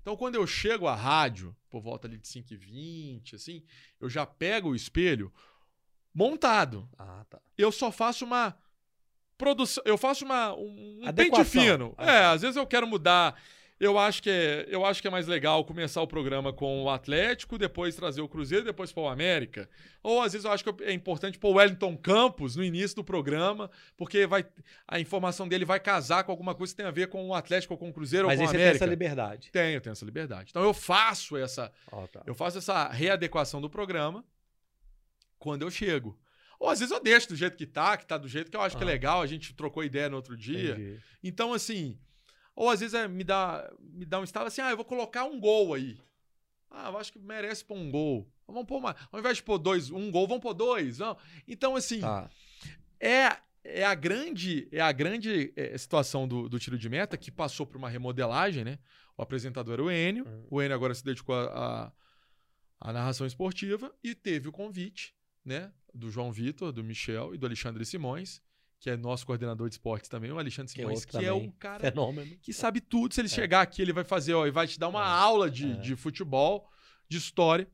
Então, 0.02 0.16
quando 0.16 0.36
eu 0.36 0.48
chego 0.48 0.88
à 0.88 0.96
rádio, 0.96 1.54
por 1.70 1.82
volta 1.82 2.08
ali 2.08 2.18
de 2.18 2.30
5 2.30 2.54
e 2.54 2.56
20 2.56 3.36
assim, 3.36 3.62
eu 4.00 4.10
já 4.10 4.26
pego 4.26 4.70
o 4.70 4.76
espelho 4.76 5.30
montado. 6.14 6.88
Ah, 6.98 7.26
tá. 7.30 7.42
Eu 7.58 7.70
só 7.70 7.92
faço 7.92 8.24
uma 8.24 8.58
produção, 9.38 9.84
eu 9.86 9.98
faço 9.98 10.24
uma 10.24 10.56
um, 10.56 11.02
um 11.04 11.14
pente 11.14 11.44
fino. 11.44 11.94
Ah, 11.98 12.10
É, 12.10 12.26
às 12.28 12.44
vezes 12.44 12.56
eu 12.56 12.66
quero 12.66 12.88
mudar. 12.88 13.38
Eu 13.80 13.96
acho 14.00 14.24
que 14.24 14.30
é, 14.32 14.66
eu 14.70 14.84
acho 14.84 15.00
que 15.02 15.08
é 15.08 15.12
mais 15.12 15.28
legal 15.28 15.64
começar 15.64 16.02
o 16.02 16.08
programa 16.08 16.52
com 16.52 16.82
o 16.84 16.90
Atlético, 16.90 17.60
depois 17.60 17.96
trazer 17.96 18.22
o 18.22 18.28
Cruzeiro, 18.28 18.66
depois 18.66 18.92
pôr 18.92 19.04
o 19.04 19.08
América. 19.08 19.70
Ou 20.02 20.20
às 20.22 20.34
vezes 20.34 20.46
eu 20.46 20.52
acho 20.52 20.64
que 20.64 20.84
é 20.84 20.92
importante 20.92 21.38
pôr 21.38 21.50
o 21.50 21.58
Wellington 21.58 21.96
Campos 21.96 22.56
no 22.56 22.64
início 22.64 22.96
do 22.96 23.04
programa, 23.04 23.70
porque 23.96 24.26
vai 24.26 24.44
a 24.88 25.00
informação 25.00 25.48
dele 25.48 25.64
vai 25.64 25.80
casar 25.80 26.24
com 26.24 26.32
alguma 26.32 26.56
coisa 26.56 26.74
que 26.74 26.78
tem 26.78 26.86
a 26.88 26.92
ver 26.92 27.08
com 27.08 27.28
o 27.28 27.36
Atlético 27.36 27.76
ou 27.76 27.78
com 27.78 27.90
o 27.90 27.94
Cruzeiro 27.94 28.26
Mas 28.28 28.40
ou 28.40 28.46
com 28.46 28.50
o 28.50 28.52
você 28.52 28.58
tem 28.58 28.64
América. 28.66 28.84
essa 28.84 28.90
liberdade. 28.90 29.52
Tenho, 29.52 29.80
tenho 29.80 29.92
essa 29.92 30.06
liberdade. 30.06 30.50
Então 30.50 30.64
eu 30.64 30.74
faço 30.74 31.38
essa, 31.38 31.72
Ó, 31.92 32.08
tá. 32.08 32.24
eu 32.26 32.34
faço 32.34 32.58
essa 32.58 32.88
readequação 32.90 33.62
do 33.62 33.70
programa 33.70 34.26
quando 35.38 35.62
eu 35.62 35.70
chego. 35.70 36.18
Ou 36.60 36.68
às 36.70 36.80
vezes 36.80 36.92
eu 36.92 37.00
deixo 37.00 37.30
do 37.30 37.36
jeito 37.36 37.56
que 37.56 37.68
tá, 37.68 37.96
que 37.96 38.08
tá 38.08 38.18
do 38.18 38.28
jeito 38.28 38.50
que 38.50 38.58
eu 38.58 38.62
acho 38.62 38.76
que 38.76 38.84
é 38.84 38.88
Ah. 38.88 38.90
legal, 38.90 39.22
a 39.22 39.28
gente 39.28 39.54
trocou 39.54 39.84
ideia 39.84 40.10
no 40.10 40.16
outro 40.16 40.36
dia. 40.36 40.72
Entendi. 40.72 41.00
Então, 41.24 41.54
assim, 41.54 42.00
ou 42.58 42.70
às 42.70 42.82
vezes 42.82 42.94
é, 42.94 43.08
me, 43.08 43.24
dá, 43.24 43.72
me 43.80 44.04
dá 44.06 44.20
um 44.20 44.24
estalo 44.24 44.48
assim, 44.48 44.60
ah, 44.60 44.70
eu 44.72 44.76
vou 44.76 44.84
colocar 44.84 45.24
um 45.24 45.40
gol 45.40 45.74
aí. 45.74 45.98
Ah, 46.70 46.90
eu 46.90 46.98
acho 46.98 47.14
que 47.14 47.20
merece 47.20 47.64
pôr 47.64 47.78
um 47.78 47.90
gol. 47.90 48.28
Vamos 48.46 48.66
pôr 48.66 48.82
mais. 48.82 48.98
Ao 49.12 49.20
invés 49.20 49.38
de 49.38 49.44
pôr 49.44 49.58
dois, 49.58 49.90
um 49.90 50.12
gol, 50.12 50.28
vamos 50.28 50.42
pôr 50.42 50.54
dois. 50.54 51.00
Então, 51.48 51.76
assim, 51.76 52.02
Tá. 52.02 52.30
é, 53.00 53.38
é 53.64 53.86
a 53.86 53.96
grande, 53.96 54.68
é 54.72 54.82
a 54.82 54.92
grande 54.92 55.54
é, 55.56 55.78
situação 55.78 56.28
do, 56.28 56.50
do 56.50 56.60
tiro 56.60 56.78
de 56.78 56.90
meta 56.90 57.16
que 57.16 57.32
passou 57.32 57.66
por 57.66 57.78
uma 57.78 57.88
remodelagem, 57.90 58.66
né? 58.66 58.80
O 59.16 59.22
apresentador 59.22 59.74
era 59.76 59.84
o 59.84 59.92
Enio. 59.92 60.26
Uhum. 60.26 60.48
O 60.50 60.62
Enio 60.62 60.76
agora 60.76 60.94
se 60.94 61.04
dedicou 61.04 61.36
à 61.36 61.94
à 62.80 62.94
narração 62.94 63.26
esportiva 63.26 63.92
e 64.04 64.14
teve 64.14 64.48
o 64.48 64.52
convite, 64.52 65.16
né? 65.44 65.72
Do 65.94 66.12
João 66.12 66.32
Vitor, 66.32 66.72
do 66.72 66.84
Michel 66.84 67.34
e 67.34 67.38
do 67.38 67.46
Alexandre 67.48 67.84
Simões, 67.86 68.40
que 68.80 68.90
é 68.90 68.96
nosso 68.98 69.26
coordenador 69.26 69.68
de 69.70 69.76
esportes 69.76 70.08
também, 70.10 70.32
o 70.32 70.38
Alexandre 70.38 70.74
Que 70.74 70.82
é 70.82 70.84
Simões, 70.84 71.00
outro 71.00 71.10
que 71.20 71.26
é 71.26 71.30
também 71.30 71.48
um 71.48 71.52
cara 71.52 71.80
Fenômeno. 71.80 72.38
que 72.42 72.54
sabe 72.54 72.80
tudo. 72.80 73.14
Se 73.14 73.22
ele 73.22 73.28
chegar 73.30 73.62
aqui, 73.62 73.82
ele 73.82 73.92
vai 73.94 74.04
fazer, 74.04 74.34
ó, 74.34 74.46
e 74.46 74.52
vai 74.52 74.68
te 74.68 74.80
dar 74.80 74.88
uma 74.88 75.04
aula 75.06 75.50
de, 75.50 75.72
É. 75.72 75.76
de 75.76 75.96
futebol, 75.96 76.70
de 77.10 77.18
história. 77.18 77.68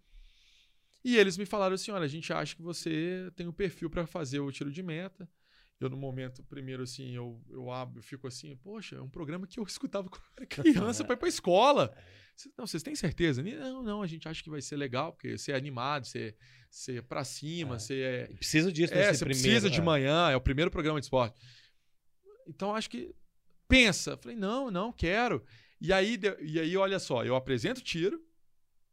E 1.03 1.17
eles 1.17 1.37
me 1.37 1.45
falaram 1.45 1.75
assim: 1.75 1.91
olha, 1.91 2.05
a 2.05 2.07
gente 2.07 2.31
acha 2.31 2.55
que 2.55 2.61
você 2.61 3.29
tem 3.35 3.47
o 3.47 3.53
perfil 3.53 3.89
para 3.89 4.07
fazer 4.07 4.39
o 4.39 4.51
tiro 4.51 4.71
de 4.71 4.81
meta. 4.81 5.27
Eu, 5.79 5.89
no 5.89 5.97
momento, 5.97 6.43
primeiro, 6.43 6.83
assim, 6.83 7.13
eu, 7.15 7.41
eu 7.49 7.69
abro, 7.69 7.99
eu 7.99 8.03
fico 8.03 8.25
assim, 8.27 8.55
poxa, 8.57 8.95
é 8.95 9.01
um 9.01 9.09
programa 9.09 9.45
que 9.45 9.59
eu 9.59 9.63
escutava 9.67 10.09
quando 10.09 10.23
era 10.37 10.45
criança 10.45 11.03
para 11.05 11.15
ir 11.15 11.17
pra 11.17 11.27
escola. 11.27 11.93
Cê- 12.35 12.49
Não, 12.57 12.65
vocês 12.65 12.81
têm 12.81 12.95
certeza? 12.95 13.43
Não, 13.43 13.83
não, 13.83 14.01
a 14.01 14.07
gente 14.07 14.27
acha 14.27 14.41
que 14.41 14.49
vai 14.49 14.61
ser 14.61 14.77
legal, 14.77 15.11
porque 15.13 15.37
você 15.37 15.51
é 15.51 15.55
animado, 15.55 16.05
você, 16.05 16.35
você 16.69 16.97
é 16.97 17.01
pra 17.01 17.23
cima, 17.23 17.79
você 17.79 17.99
é. 18.01 18.27
Precisa 18.35 18.71
disso 18.71 18.93
É, 18.93 18.97
nesse 19.07 19.19
você 19.19 19.25
primeiro, 19.25 19.49
precisa 19.49 19.69
de 19.69 19.79
é. 19.79 19.83
manhã, 19.83 20.29
é 20.29 20.35
o 20.35 20.41
primeiro 20.41 20.71
programa 20.71 20.99
de 20.99 21.05
esporte. 21.05 21.35
Então 22.47 22.75
acho 22.75 22.89
que 22.89 23.13
pensa. 23.67 24.15
Falei, 24.17 24.37
não, 24.37 24.71
não, 24.71 24.91
quero. 24.91 25.43
E 25.81 25.91
aí, 25.91 26.17
e 26.41 26.59
aí, 26.59 26.77
olha 26.77 26.97
só, 26.99 27.25
eu 27.25 27.35
apresento 27.35 27.81
o 27.81 27.83
tiro, 27.83 28.23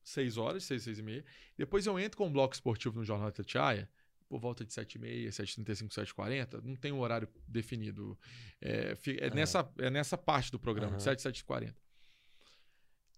seis 0.02 0.36
horas, 0.36 0.64
seis, 0.64 0.82
seis 0.82 0.98
e 0.98 1.02
meia. 1.02 1.24
Depois 1.56 1.86
eu 1.86 1.98
entro 2.00 2.18
com 2.18 2.26
um 2.26 2.32
bloco 2.32 2.54
esportivo 2.54 2.98
no 2.98 3.04
Jornal 3.04 3.30
Tatiaia, 3.30 3.88
por 4.30 4.38
volta 4.38 4.64
de 4.64 4.72
7h30, 4.72 5.28
7h35, 5.28 5.88
7h40. 5.88 6.62
Não 6.62 6.76
tem 6.76 6.92
um 6.92 7.00
horário 7.00 7.28
definido. 7.48 8.16
É, 8.62 8.96
é 9.18 9.30
nessa, 9.30 9.68
é 9.76 9.90
nessa 9.90 10.16
parte 10.16 10.52
do 10.52 10.58
programa, 10.58 10.96
de 10.96 11.08
Aham. 11.08 11.16
7 11.16 11.44
7h40. 11.44 11.74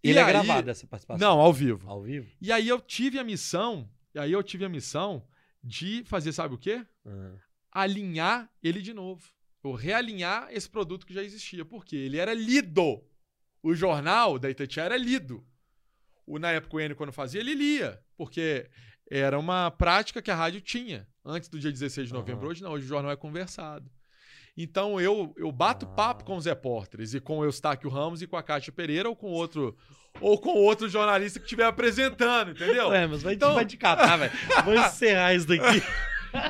E 0.02 0.08
ele 0.08 0.18
é 0.18 0.24
gravado, 0.24 0.70
essa 0.70 0.86
participação? 0.86 1.28
Não, 1.28 1.38
ao 1.38 1.52
vivo. 1.52 1.88
Ao 1.88 2.02
vivo? 2.02 2.32
E 2.40 2.50
aí 2.50 2.66
eu 2.66 2.80
tive 2.80 3.18
a 3.18 3.24
missão, 3.24 3.88
e 4.14 4.18
aí 4.18 4.32
eu 4.32 4.42
tive 4.42 4.64
a 4.64 4.70
missão 4.70 5.24
de 5.62 6.02
fazer, 6.06 6.32
sabe 6.32 6.54
o 6.54 6.58
quê? 6.58 6.84
Ah. 7.04 7.34
Alinhar 7.70 8.50
ele 8.62 8.80
de 8.80 8.94
novo. 8.94 9.22
Ou 9.62 9.74
realinhar 9.74 10.48
esse 10.50 10.68
produto 10.68 11.06
que 11.06 11.12
já 11.12 11.22
existia. 11.22 11.62
Porque 11.64 11.94
ele 11.94 12.16
era 12.16 12.32
lido. 12.32 13.04
O 13.62 13.74
jornal 13.74 14.38
da 14.38 14.50
Itatiaia 14.50 14.86
era 14.86 14.96
lido. 14.96 15.46
O, 16.26 16.38
na 16.38 16.50
época 16.52 16.76
o 16.76 16.80
Enio, 16.80 16.96
quando 16.96 17.12
fazia, 17.12 17.40
ele 17.40 17.54
lia. 17.54 18.02
Porque 18.16 18.68
era 19.18 19.38
uma 19.38 19.70
prática 19.70 20.22
que 20.22 20.30
a 20.30 20.34
rádio 20.34 20.60
tinha. 20.60 21.06
Antes 21.24 21.48
do 21.48 21.58
dia 21.58 21.70
16 21.70 22.08
de 22.08 22.14
novembro. 22.14 22.42
Aham. 22.42 22.50
Hoje 22.50 22.62
não, 22.62 22.72
hoje 22.72 22.84
o 22.84 22.88
jornal 22.88 23.12
é 23.12 23.16
conversado. 23.16 23.88
Então 24.56 25.00
eu, 25.00 25.32
eu 25.36 25.50
bato 25.50 25.86
Ah. 25.86 25.94
papo 25.94 26.24
com 26.24 26.36
os 26.36 26.44
repórteres 26.46 27.14
e 27.14 27.20
com 27.20 27.38
o 27.38 27.44
Eustáquio 27.44 27.88
Ramos 27.88 28.20
e 28.22 28.26
com 28.26 28.36
a 28.36 28.42
Cátia 28.42 28.72
Pereira 28.72 29.08
ou 29.08 29.16
com 29.16 29.28
outro 29.30 29.76
ou 30.20 30.38
com 30.38 30.50
outro 30.50 30.88
jornalista 30.90 31.38
que 31.38 31.46
estiver 31.46 31.64
apresentando, 31.64 32.50
entendeu? 32.50 32.88
Ué, 32.88 33.06
mas 33.06 33.22
vai, 33.22 33.34
Então- 33.34 33.54
vai 33.54 33.64
te 33.64 33.76
catar, 33.78 34.16
velho. 34.18 34.32
Vamos 34.64 34.86
encerrar 34.86 35.34
isso 35.34 35.46
daqui. 35.48 35.82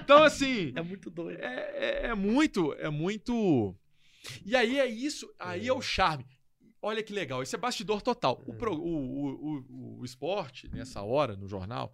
Então, 0.02 0.22
assim. 0.24 0.72
É 0.74 0.82
muito 0.82 1.10
doido. 1.10 1.39
É, 1.40 1.47
é- 1.74 2.06
é 2.09 2.14
muito, 2.14 2.72
é 2.74 2.89
muito. 2.89 3.76
E 4.44 4.55
aí 4.56 4.78
é 4.80 4.86
isso, 4.86 5.28
aí 5.39 5.68
é 5.68 5.72
o 5.72 5.80
charme. 5.80 6.24
Olha 6.80 7.02
que 7.05 7.12
legal, 7.12 7.40
esse 7.43 7.55
é 7.55 7.59
bastidor 7.59 8.02
total. 8.02 8.43
O, 8.47 8.55
pro- 8.55 8.74
o, 8.74 8.80
o, 8.80 9.64
o, 9.68 9.98
o 10.01 10.05
esporte, 10.05 10.68
nessa 10.72 11.02
hora, 11.02 11.36
no 11.36 11.47
jornal, 11.47 11.93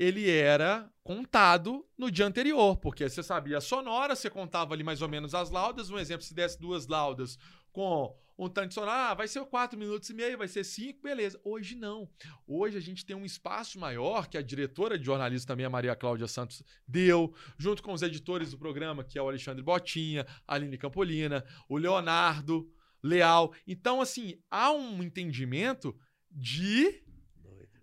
ele 0.00 0.30
era 0.30 0.90
contado 1.04 1.86
no 1.98 2.10
dia 2.10 2.24
anterior, 2.24 2.74
porque 2.78 3.06
você 3.06 3.22
sabia 3.22 3.58
a 3.58 3.60
sonora, 3.60 4.16
você 4.16 4.30
contava 4.30 4.72
ali 4.72 4.82
mais 4.82 5.02
ou 5.02 5.10
menos 5.10 5.34
as 5.34 5.50
laudas. 5.50 5.90
Um 5.90 5.98
exemplo, 5.98 6.24
se 6.24 6.32
desse 6.32 6.58
duas 6.58 6.86
laudas 6.86 7.36
com 7.70 8.16
um 8.38 8.48
tanto 8.48 8.68
de 8.68 8.74
sonora, 8.74 9.10
ah, 9.10 9.14
vai 9.14 9.28
ser 9.28 9.44
4 9.44 9.78
minutos 9.78 10.08
e 10.08 10.14
meio, 10.14 10.38
vai 10.38 10.48
ser 10.48 10.64
5, 10.64 11.02
beleza. 11.02 11.38
Hoje 11.44 11.74
não. 11.74 12.08
Hoje 12.46 12.78
a 12.78 12.80
gente 12.80 13.04
tem 13.04 13.14
um 13.14 13.26
espaço 13.26 13.78
maior 13.78 14.26
que 14.26 14.38
a 14.38 14.42
diretora 14.42 14.98
de 14.98 15.04
jornalismo 15.04 15.46
também, 15.46 15.66
a 15.66 15.70
Maria 15.70 15.94
Cláudia 15.94 16.26
Santos, 16.26 16.62
deu, 16.88 17.34
junto 17.58 17.82
com 17.82 17.92
os 17.92 18.00
editores 18.00 18.52
do 18.52 18.58
programa, 18.58 19.04
que 19.04 19.18
é 19.18 19.22
o 19.22 19.28
Alexandre 19.28 19.62
Botinha, 19.62 20.26
a 20.48 20.54
Aline 20.54 20.78
Campolina, 20.78 21.44
o 21.68 21.76
Leonardo 21.76 22.66
Leal. 23.02 23.52
Então, 23.66 24.00
assim, 24.00 24.40
há 24.50 24.72
um 24.72 25.02
entendimento 25.02 25.94
de 26.30 27.04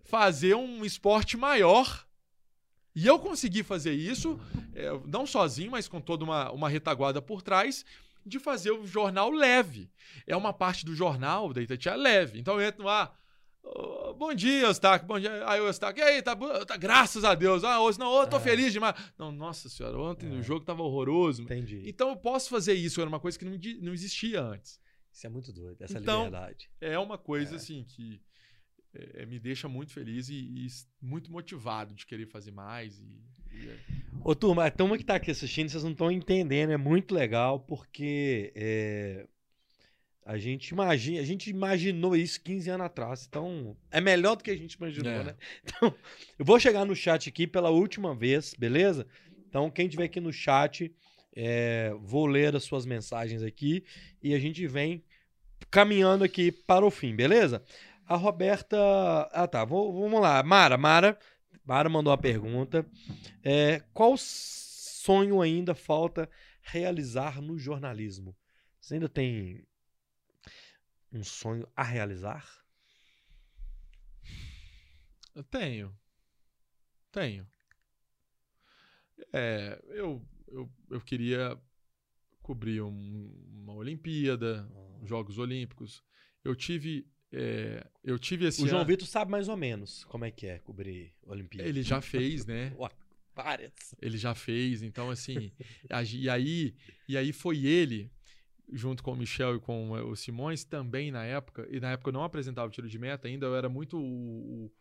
fazer 0.02 0.56
um 0.56 0.84
esporte 0.84 1.36
maior. 1.36 2.07
E 2.98 3.06
eu 3.06 3.16
consegui 3.18 3.62
fazer 3.62 3.92
isso, 3.92 4.40
é, 4.74 4.88
não 5.06 5.24
sozinho, 5.24 5.70
mas 5.70 5.86
com 5.86 6.00
toda 6.00 6.24
uma, 6.24 6.50
uma 6.50 6.68
retaguarda 6.68 7.22
por 7.22 7.42
trás, 7.42 7.84
de 8.26 8.40
fazer 8.40 8.72
o 8.72 8.84
jornal 8.84 9.30
leve. 9.30 9.88
É 10.26 10.36
uma 10.36 10.52
parte 10.52 10.84
do 10.84 10.94
jornal 10.96 11.52
da 11.52 11.62
Itatiaia 11.62 11.96
leve. 11.96 12.40
Então 12.40 12.60
eu 12.60 12.66
entro. 12.68 12.84
"Ô, 13.62 14.14
bom 14.14 14.34
dia, 14.34 14.66
Eustáquio. 14.66 15.06
Bom 15.06 15.20
dia. 15.20 15.48
Aí 15.48 15.60
o 15.60 15.70
e 15.70 16.02
aí, 16.02 16.22
tá, 16.22 16.34
tá 16.66 16.76
graças 16.76 17.22
a 17.24 17.34
Deus. 17.36 17.62
Ah, 17.62 17.80
hoje 17.80 17.98
não, 18.00 18.12
eu 18.20 18.26
tô 18.26 18.36
É. 18.38 18.40
feliz 18.40 18.72
demais. 18.72 18.94
Não, 19.16 19.30
nossa 19.30 19.68
senhora, 19.68 19.96
ontem 19.98 20.30
o 20.36 20.42
jogo 20.42 20.64
tava 20.64 20.82
horroroso. 20.82 21.42
Entendi. 21.42 21.82
Então 21.86 22.08
eu 22.10 22.16
posso 22.16 22.50
fazer 22.50 22.74
isso, 22.74 23.00
era 23.00 23.08
uma 23.08 23.20
coisa 23.20 23.38
que 23.38 23.44
não, 23.44 23.56
não 23.80 23.92
existia 23.94 24.42
antes. 24.42 24.80
Isso 25.12 25.26
é 25.26 25.30
muito 25.30 25.52
doido, 25.52 25.76
essa 25.82 25.98
Então, 25.98 26.24
liberdade. 26.24 26.68
É 26.80 26.98
uma 26.98 27.16
coisa 27.16 27.56
assim 27.56 27.84
que 27.84 28.20
é, 29.14 29.26
me 29.26 29.38
deixa 29.38 29.68
muito 29.68 29.92
feliz 29.92 30.28
e, 30.28 30.34
e 30.34 30.66
muito 31.00 31.30
motivado 31.30 31.94
de 31.94 32.06
querer 32.06 32.26
fazer 32.26 32.50
mais. 32.50 32.98
E, 32.98 33.20
e 33.56 33.68
é- 33.68 33.76
Ô, 34.24 34.34
turma, 34.34 34.66
a 34.66 34.70
turma 34.70 34.98
que 34.98 35.04
tá 35.04 35.14
aqui 35.14 35.30
assistindo, 35.30 35.68
vocês 35.68 35.84
não 35.84 35.92
estão 35.92 36.10
entendendo, 36.10 36.70
é 36.72 36.76
muito 36.76 37.14
legal, 37.14 37.60
porque 37.60 38.52
é, 38.54 39.26
a, 40.24 40.36
gente 40.36 40.68
imagina, 40.70 41.20
a 41.20 41.24
gente 41.24 41.48
imaginou 41.48 42.14
isso 42.16 42.40
15 42.42 42.68
anos 42.70 42.86
atrás, 42.86 43.26
então 43.28 43.76
é 43.90 44.00
melhor 44.00 44.36
do 44.36 44.44
que 44.44 44.50
a 44.50 44.56
gente 44.56 44.74
imaginou, 44.74 45.12
É. 45.12 45.24
né? 45.24 45.34
Então, 45.64 45.94
eu 46.38 46.44
vou 46.44 46.58
chegar 46.58 46.84
no 46.84 46.94
chat 46.94 47.28
aqui 47.28 47.46
pela 47.46 47.70
última 47.70 48.14
vez, 48.14 48.54
beleza? 48.54 49.06
Então, 49.48 49.70
quem 49.70 49.88
tiver 49.88 50.04
aqui 50.04 50.20
no 50.20 50.32
chat, 50.32 50.92
é, 51.34 51.94
vou 52.00 52.26
ler 52.26 52.54
as 52.54 52.64
suas 52.64 52.84
mensagens 52.84 53.42
aqui 53.42 53.84
e 54.22 54.34
a 54.34 54.38
gente 54.38 54.66
vem 54.66 55.02
caminhando 55.70 56.24
aqui 56.24 56.50
para 56.52 56.84
o 56.84 56.90
fim, 56.90 57.14
beleza? 57.14 57.62
A 58.08 58.16
Roberta. 58.16 58.76
Ah, 59.32 59.46
tá. 59.46 59.64
vou- 59.64 59.92
vamos 60.00 60.20
lá. 60.20 60.42
Mara, 60.42 60.76
Mara. 60.78 61.18
Mara 61.64 61.88
mandou 61.88 62.10
uma 62.10 62.18
pergunta. 62.18 62.86
É, 63.42 63.80
qual 63.92 64.14
sonho 64.16 65.40
ainda 65.42 65.74
falta 65.74 66.28
realizar 66.62 67.40
no 67.42 67.58
jornalismo? 67.58 68.34
Você 68.80 68.94
ainda 68.94 69.08
tem 69.08 69.66
um 71.12 71.22
sonho 71.22 71.68
a 71.76 71.82
realizar? 71.82 72.46
Eu 75.34 75.44
tenho. 75.44 75.94
Tenho. 77.12 77.46
É, 79.32 79.80
eu, 79.90 80.24
eu, 80.48 80.70
eu 80.90 81.00
queria 81.00 81.60
cobrir 82.42 82.80
um- 82.80 83.32
uma 83.52 83.74
Olimpíada, 83.74 84.66
Jogos 85.04 85.38
Olímpicos. 85.38 86.02
Eu 86.42 86.56
tive. 86.56 87.06
É, 87.32 87.86
eu 88.02 88.18
tive 88.18 88.46
esse 88.46 88.62
o 88.62 88.66
João 88.68 88.80
ano- 88.82 88.88
Vitor 88.88 89.06
sabe 89.06 89.30
mais 89.30 89.48
ou 89.48 89.56
menos 89.56 90.04
como 90.04 90.24
é 90.24 90.30
que 90.30 90.46
é 90.46 90.58
cobrir 90.58 91.12
Olimpíada. 91.26 91.68
Ele 91.68 91.82
já 91.82 92.00
fez, 92.00 92.46
né? 92.46 92.72
Várias. 93.34 93.94
Ele 94.02 94.18
já 94.18 94.34
fez, 94.34 94.82
então 94.82 95.10
assim, 95.10 95.52
e 96.12 96.28
aí, 96.28 96.74
e 97.08 97.16
aí 97.16 97.32
foi 97.32 97.64
ele 97.64 98.10
junto 98.72 99.00
com 99.02 99.12
o 99.12 99.16
Michel 99.16 99.54
e 99.56 99.60
com 99.60 99.92
o 99.92 100.16
Simões 100.16 100.64
também 100.64 101.10
na 101.12 101.24
época, 101.24 101.66
e 101.70 101.78
na 101.78 101.92
época 101.92 102.08
eu 102.08 102.12
não 102.12 102.24
apresentava 102.24 102.66
o 102.66 102.70
tiro 102.70 102.88
de 102.88 102.98
meta 102.98 103.28
ainda, 103.28 103.46
eu 103.46 103.54
era 103.54 103.68
muito 103.68 103.96
o, 103.96 104.72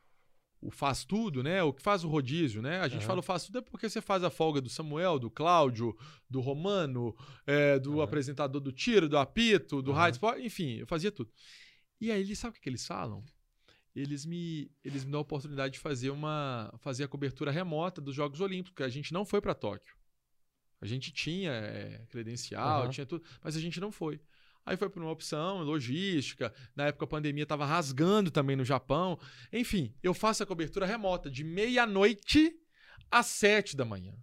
o- 0.59 0.71
faz 0.71 1.05
tudo, 1.05 1.43
né? 1.43 1.61
O 1.61 1.71
que 1.71 1.83
faz 1.83 2.03
o 2.03 2.07
rodízio, 2.09 2.59
né? 2.61 2.79
A 2.79 2.87
gente 2.87 3.01
Aham. 3.01 3.07
fala 3.07 3.19
o 3.19 3.23
faz 3.23 3.43
tudo 3.45 3.59
é 3.59 3.61
porque 3.61 3.87
você 3.87 4.01
faz 4.01 4.23
a 4.23 4.29
folga 4.31 4.59
do 4.59 4.69
Samuel, 4.69 5.19
do 5.19 5.29
Cláudio, 5.29 5.95
do 6.27 6.41
Romano, 6.41 7.15
eh, 7.45 7.77
do 7.77 8.01
apresentador 8.01 8.59
do 8.59 8.71
tiro, 8.71 9.07
do 9.07 9.19
apito, 9.19 9.83
do 9.83 9.91
Aham. 9.91 9.99
rádio, 9.99 10.19
enfim, 10.43 10.77
eu 10.79 10.87
fazia 10.87 11.11
tudo. 11.11 11.31
E 11.99 12.11
aí, 12.11 12.21
eles 12.21 12.37
sabe 12.37 12.51
o 12.51 12.53
que, 12.55 12.61
que 12.61 12.69
eles 12.69 12.85
falam? 12.85 13.23
Eles 13.95 14.25
me, 14.25 14.71
eles 14.83 15.03
me 15.03 15.11
dão 15.11 15.19
a 15.19 15.21
oportunidade 15.21 15.73
de 15.73 15.79
fazer 15.79 16.11
uma 16.11 16.71
fazer 16.77 17.03
a 17.03 17.07
cobertura 17.07 17.49
remota 17.49 17.99
dos 17.99 18.13
Jogos 18.15 18.39
Olímpicos, 18.41 18.71
porque 18.71 18.83
a 18.83 18.89
gente 18.89 19.11
não 19.11 19.25
foi 19.25 19.41
para 19.41 19.55
Tóquio. 19.55 19.95
A 20.79 20.85
gente 20.85 21.11
tinha 21.11 21.51
é, 21.51 22.05
credencial, 22.09 22.83
Aham. 22.83 22.89
tinha 22.91 23.05
tudo, 23.05 23.23
mas 23.43 23.55
a 23.55 23.59
gente 23.59 23.79
não 23.79 23.91
foi. 23.91 24.21
Aí 24.63 24.75
foi 24.75 24.89
por 24.89 25.01
uma 25.01 25.11
opção, 25.11 25.63
logística. 25.63 26.53
Na 26.75 26.87
época 26.87 27.05
a 27.05 27.07
pandemia 27.07 27.43
estava 27.43 27.65
rasgando 27.65 28.29
também 28.29 28.55
no 28.55 28.65
Japão. 28.65 29.17
Enfim, 29.51 29.95
eu 30.03 30.13
faço 30.13 30.43
a 30.43 30.45
cobertura 30.45 30.85
remota 30.85 31.31
de 31.31 31.43
meia-noite 31.43 32.53
às 33.09 33.27
sete 33.27 33.75
da 33.77 33.85
manhã. 33.85 34.13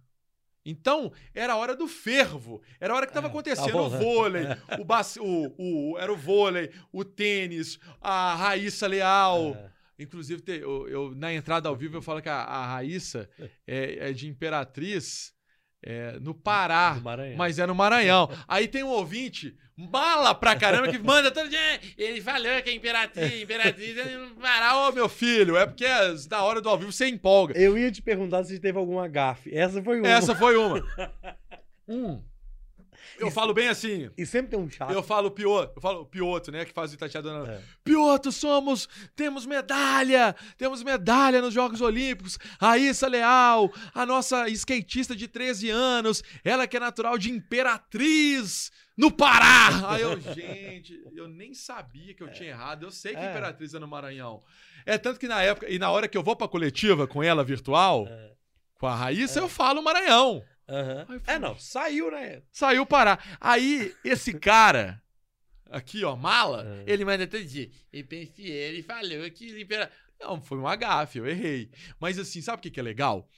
Então, 0.65 1.11
era 1.33 1.53
a 1.53 1.57
hora 1.57 1.75
do 1.75 1.87
fervo. 1.87 2.61
Era 2.79 2.93
a 2.93 2.97
hora 2.97 3.05
que 3.05 3.11
estava 3.11 3.27
acontecendo 3.27 3.73
bom, 3.73 3.87
o 3.87 3.89
né? 3.91 3.97
vôlei, 3.99 4.43
É. 4.45 4.57
o, 4.81 4.83
baci- 4.83 5.19
o, 5.19 5.53
o- 5.57 5.97
era 5.99 6.11
o 6.11 6.15
vôlei, 6.17 6.71
o 6.91 7.03
tênis, 7.05 7.77
a 8.01 8.33
Raíssa 8.35 8.87
Leal. 8.87 9.55
É. 9.55 9.75
Inclusive, 10.03 10.41
eu, 10.47 10.87
eu- 10.89 11.15
na 11.15 11.31
entrada 11.31 11.69
ao 11.69 11.75
vivo 11.75 11.97
eu 11.97 12.01
falo 12.01 12.21
que 12.21 12.27
a, 12.29 12.37
a 12.41 12.65
Raíssa 12.73 13.29
é, 13.67 14.09
é 14.09 14.11
de 14.13 14.27
Imperatriz 14.27 15.34
é, 15.85 16.17
no 16.19 16.33
Pará, 16.33 16.95
No 16.95 17.01
Maranhão. 17.01 17.37
mas 17.37 17.59
é 17.59 17.65
no 17.65 17.75
Maranhão. 17.75 18.29
Aí 18.47 18.67
tem 18.67 18.83
um 18.83 18.89
ouvinte, 18.89 19.55
mala 19.77 20.33
pra 20.33 20.55
caramba, 20.55 20.87
que 20.89 20.97
manda 20.97 21.29
todo 21.31 21.47
dia. 21.49 21.79
Ele 21.97 22.19
falou 22.21 22.61
que 22.63 22.69
é 22.69 22.73
Imperatriz, 22.73 23.41
Imperatriz 23.41 23.97
é 23.97 24.17
no 24.17 24.31
Pará. 24.35 24.77
Ô, 24.87 24.91
meu 24.91 25.07
filho, 25.07 25.55
é 25.57 25.65
porque 25.65 25.85
as- 25.85 26.27
na 26.27 26.41
hora 26.43 26.59
do 26.59 26.67
ao 26.69 26.77
vivo 26.77 26.91
você 26.91 27.07
empolga. 27.07 27.57
Eu 27.57 27.77
ia 27.77 27.91
te 27.91 28.01
perguntar 28.01 28.43
se 28.43 28.59
teve 28.59 28.77
alguma 28.77 29.07
gafe. 29.07 29.55
Essa 29.55 29.81
foi 29.83 29.99
uma. 29.99 30.07
Essa 30.09 30.33
foi 30.35 30.57
uma. 30.57 30.83
Hum. 31.87 32.21
Eu 33.17 33.31
falo 33.31 33.53
bem 33.53 33.67
assim. 33.67 34.09
E 34.17 34.25
sempre 34.25 34.51
tem 34.51 34.59
um 34.59 34.69
chato. 34.69 34.91
Eu 34.91 35.01
falo 35.03 35.31
Pioto, 35.31 35.73
eu 35.75 35.81
falo 35.81 36.05
Pioto, 36.05 36.51
né? 36.51 36.65
Que 36.65 36.73
faz 36.73 36.91
o 36.91 36.95
Itatiadana. 36.95 37.49
É. 37.49 37.61
Pioto, 37.83 38.31
somos, 38.31 38.87
temos 39.15 39.45
medalha, 39.45 40.35
temos 40.57 40.83
medalha 40.83 41.41
nos 41.41 41.53
Jogos 41.53 41.81
Olímpicos. 41.81 42.37
Raíssa 42.59 43.07
Leal, 43.07 43.71
a 43.93 44.05
nossa 44.05 44.47
skatista 44.49 45.15
de 45.15 45.27
13 45.27 45.69
anos, 45.69 46.23
ela 46.43 46.67
que 46.67 46.77
é 46.77 46.79
natural 46.79 47.17
de 47.17 47.31
Imperatriz, 47.31 48.71
no 48.97 49.11
Pará. 49.11 49.89
Aí 49.91 50.01
eu, 50.01 50.19
gente, 50.19 51.01
eu 51.15 51.27
nem 51.27 51.53
sabia 51.53 52.13
que 52.13 52.23
eu 52.23 52.31
tinha 52.31 52.49
errado. 52.49 52.83
Eu 52.83 52.91
sei 52.91 53.13
que 53.13 53.19
É. 53.19 53.29
Imperatriz 53.29 53.73
é 53.73 53.79
no 53.79 53.87
Maranhão. 53.87 54.43
É 54.85 54.97
tanto 54.97 55.19
que 55.19 55.27
na 55.27 55.41
época, 55.41 55.69
e 55.69 55.79
na 55.79 55.89
hora 55.89 56.07
que 56.07 56.17
eu 56.17 56.23
vou 56.23 56.35
pra 56.35 56.47
coletiva 56.47 57.07
com 57.07 57.23
ela 57.23 57.43
virtual, 57.43 58.07
com 58.79 58.85
a 58.87 58.95
Raíssa, 58.95 59.39
eu 59.39 59.49
falo 59.49 59.81
Maranhão. 59.81 60.43
Aham. 60.67 61.05
Aí 61.09 61.35
É, 61.35 61.39
não, 61.39 61.57
saiu, 61.59 62.09
né? 62.11 62.41
Saiu 62.51 62.85
Pará. 62.85 63.19
Aí, 63.39 63.93
esse 64.03 64.33
cara, 64.33 65.01
aqui, 65.69 66.03
ó, 66.03 66.15
mala, 66.15 66.65
É. 66.87 66.91
ele 66.91 67.05
manda 67.05 67.27
todo 67.27 67.43
dia. 67.43 67.69
E 67.93 68.03
pensei, 68.03 68.45
ele 68.47 68.81
falou 68.83 69.29
que 69.31 69.49
libera. 69.51 69.91
Não, 70.19 70.41
foi 70.41 70.57
um 70.57 70.67
agafe, 70.67 71.19
eu 71.19 71.27
errei. 71.27 71.69
Mas 71.99 72.17
assim, 72.17 72.41
sabe 72.41 72.59
o 72.59 72.61
que, 72.61 72.71
que 72.71 72.79
é 72.79 72.83
legal? 72.83 73.29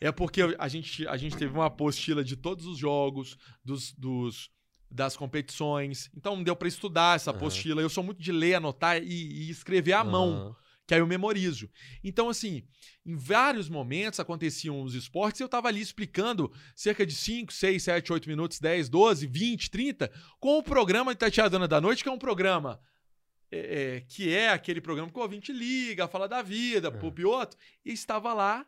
É 0.00 0.12
porque 0.12 0.42
a 0.58 0.68
gente, 0.68 1.06
a 1.08 1.16
gente 1.16 1.36
teve 1.36 1.52
uma 1.52 1.66
apostila 1.66 2.22
de 2.22 2.36
todos 2.36 2.64
os 2.66 2.78
jogos, 2.78 3.36
dos, 3.64 3.92
dos- 3.94 4.50
das 4.90 5.16
competições. 5.16 6.10
Então 6.16 6.42
deu 6.42 6.54
pra 6.56 6.68
estudar 6.68 7.16
essa 7.16 7.30
apostila. 7.30 7.80
Eu 7.82 7.88
sou 7.90 8.04
muito 8.04 8.20
de 8.22 8.30
ler, 8.32 8.54
anotar 8.54 9.02
e, 9.02 9.06
e 9.06 9.50
escrever 9.50 9.92
à 9.94 10.04
mão 10.04 10.32
Aham. 10.34 10.56
Que 10.88 10.94
aí 10.94 11.00
eu 11.00 11.06
memorizo. 11.06 11.70
Então, 12.02 12.30
assim, 12.30 12.64
em 13.04 13.14
vários 13.14 13.68
momentos 13.68 14.18
aconteciam 14.18 14.80
os 14.80 14.94
esportes 14.94 15.38
e 15.38 15.44
eu 15.44 15.48
tava 15.48 15.68
ali 15.68 15.82
explicando 15.82 16.50
cerca 16.74 17.04
de 17.04 17.14
5, 17.14 17.52
6, 17.52 17.82
7, 17.82 18.10
8 18.10 18.26
minutos, 18.26 18.58
10, 18.58 18.88
12, 18.88 19.26
20, 19.26 19.70
30, 19.70 20.10
com 20.40 20.56
o 20.56 20.62
programa 20.62 21.12
de 21.12 21.18
Tatiana 21.18 21.68
da 21.68 21.78
Noite, 21.78 22.02
que 22.02 22.08
é 22.08 22.12
um 22.12 22.18
programa 22.18 22.80
é, 23.52 23.58
é, 23.96 24.00
que 24.00 24.34
é 24.34 24.48
aquele 24.48 24.80
programa 24.80 25.12
que 25.12 25.18
o 25.18 25.22
ouvinte 25.22 25.52
liga, 25.52 26.08
fala 26.08 26.26
da 26.26 26.40
vida, 26.40 26.90
pro 26.90 27.12
Pioto, 27.12 27.54
e 27.84 27.92
estava 27.92 28.32
lá 28.32 28.64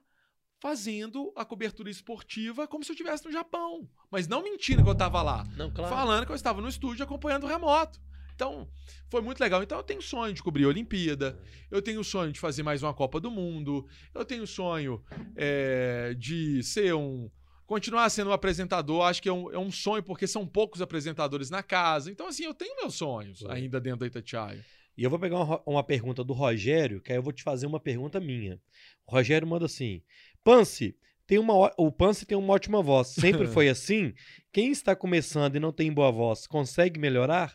fazendo 0.59 1.32
a 1.34 1.42
cobertura 1.42 1.88
esportiva 1.88 2.68
como 2.68 2.84
se 2.84 2.90
eu 2.90 2.94
estivesse 2.94 3.24
no 3.24 3.32
Japão. 3.32 3.88
Mas 4.10 4.28
não 4.28 4.42
mentindo 4.42 4.84
que 4.84 4.90
eu 4.90 4.94
tava 4.94 5.22
lá 5.22 5.47
Não, 5.56 5.70
claro. 5.70 5.94
falando 5.94 6.26
que 6.26 6.32
eu 6.32 6.36
estava 6.36 6.60
no 6.60 6.68
estúdio 6.68 7.02
acompanhando 7.02 7.44
o 7.44 7.48
remoto. 7.48 7.98
Então, 8.41 8.67
foi 9.11 9.21
muito 9.21 9.39
legal. 9.39 9.62
Então, 9.62 9.77
eu 9.77 9.85
tenho 9.85 10.01
sonho 10.01 10.33
de 10.33 10.43
cobrir 10.43 10.65
a 10.65 10.69
Olimpíada, 10.69 11.39
eu 11.71 11.83
tenho 11.83 12.03
sonho 12.03 12.33
de 12.33 12.41
fazer 12.41 12.62
mais 12.62 12.83
uma 12.83 12.95
Copa 12.95 13.21
do 13.21 13.31
Mundo, 13.31 13.87
eu 14.15 14.25
tenho 14.25 14.47
sonho 14.47 15.05
é, 15.37 16.15
de 16.19 16.62
ser 16.62 16.95
um. 16.95 17.31
continuar 17.67 18.09
sendo 18.09 18.31
um 18.31 18.33
apresentador. 18.33 19.03
Acho 19.03 19.21
que 19.21 19.29
é 19.29 19.33
um, 19.33 19.53
é 19.53 19.59
um 19.59 19.71
sonho, 19.71 20.03
porque 20.03 20.27
são 20.27 20.47
poucos 20.47 20.81
apresentadores 20.81 21.51
na 21.51 21.62
casa. 21.62 22.11
Então, 22.11 22.29
assim, 22.29 22.45
eu 22.45 22.55
tenho 22.55 22.77
meus 22.77 22.95
sonhos 22.95 23.45
ainda 23.45 23.79
dentro 23.79 24.01
da 24.01 24.07
Itatiaia. 24.07 24.65
E 24.97 25.05
eu 25.05 25.11
vou 25.11 25.19
pegar 25.19 25.37
uma, 25.37 25.62
uma 25.67 25.85
pergunta 25.85 26.25
do 26.25 26.33
Rogério, 26.33 27.03
que 27.03 27.12
aí 27.12 27.19
eu 27.19 27.23
vou 27.23 27.35
te 27.35 27.43
fazer 27.43 27.67
uma 27.67 27.79
pergunta 27.79 28.19
minha. 28.19 28.59
O 29.07 29.12
Rogério 29.12 29.47
manda 29.47 29.67
assim: 29.67 30.03
Pance, 30.43 30.97
tem 31.27 31.39
uma, 31.39 31.71
o 31.77 31.93
Pance 31.93 32.25
tem 32.25 32.39
uma 32.39 32.55
ótima 32.55 32.83
voz. 32.83 33.09
Sempre 33.09 33.47
foi 33.53 33.69
assim? 33.69 34.15
Quem 34.51 34.73
está 34.73 34.97
começando 34.97 35.57
e 35.57 35.61
não 35.61 35.73
tem 35.75 35.93
boa 35.93 36.11
voz, 36.11 36.47
consegue 36.47 36.99
melhorar? 36.99 37.55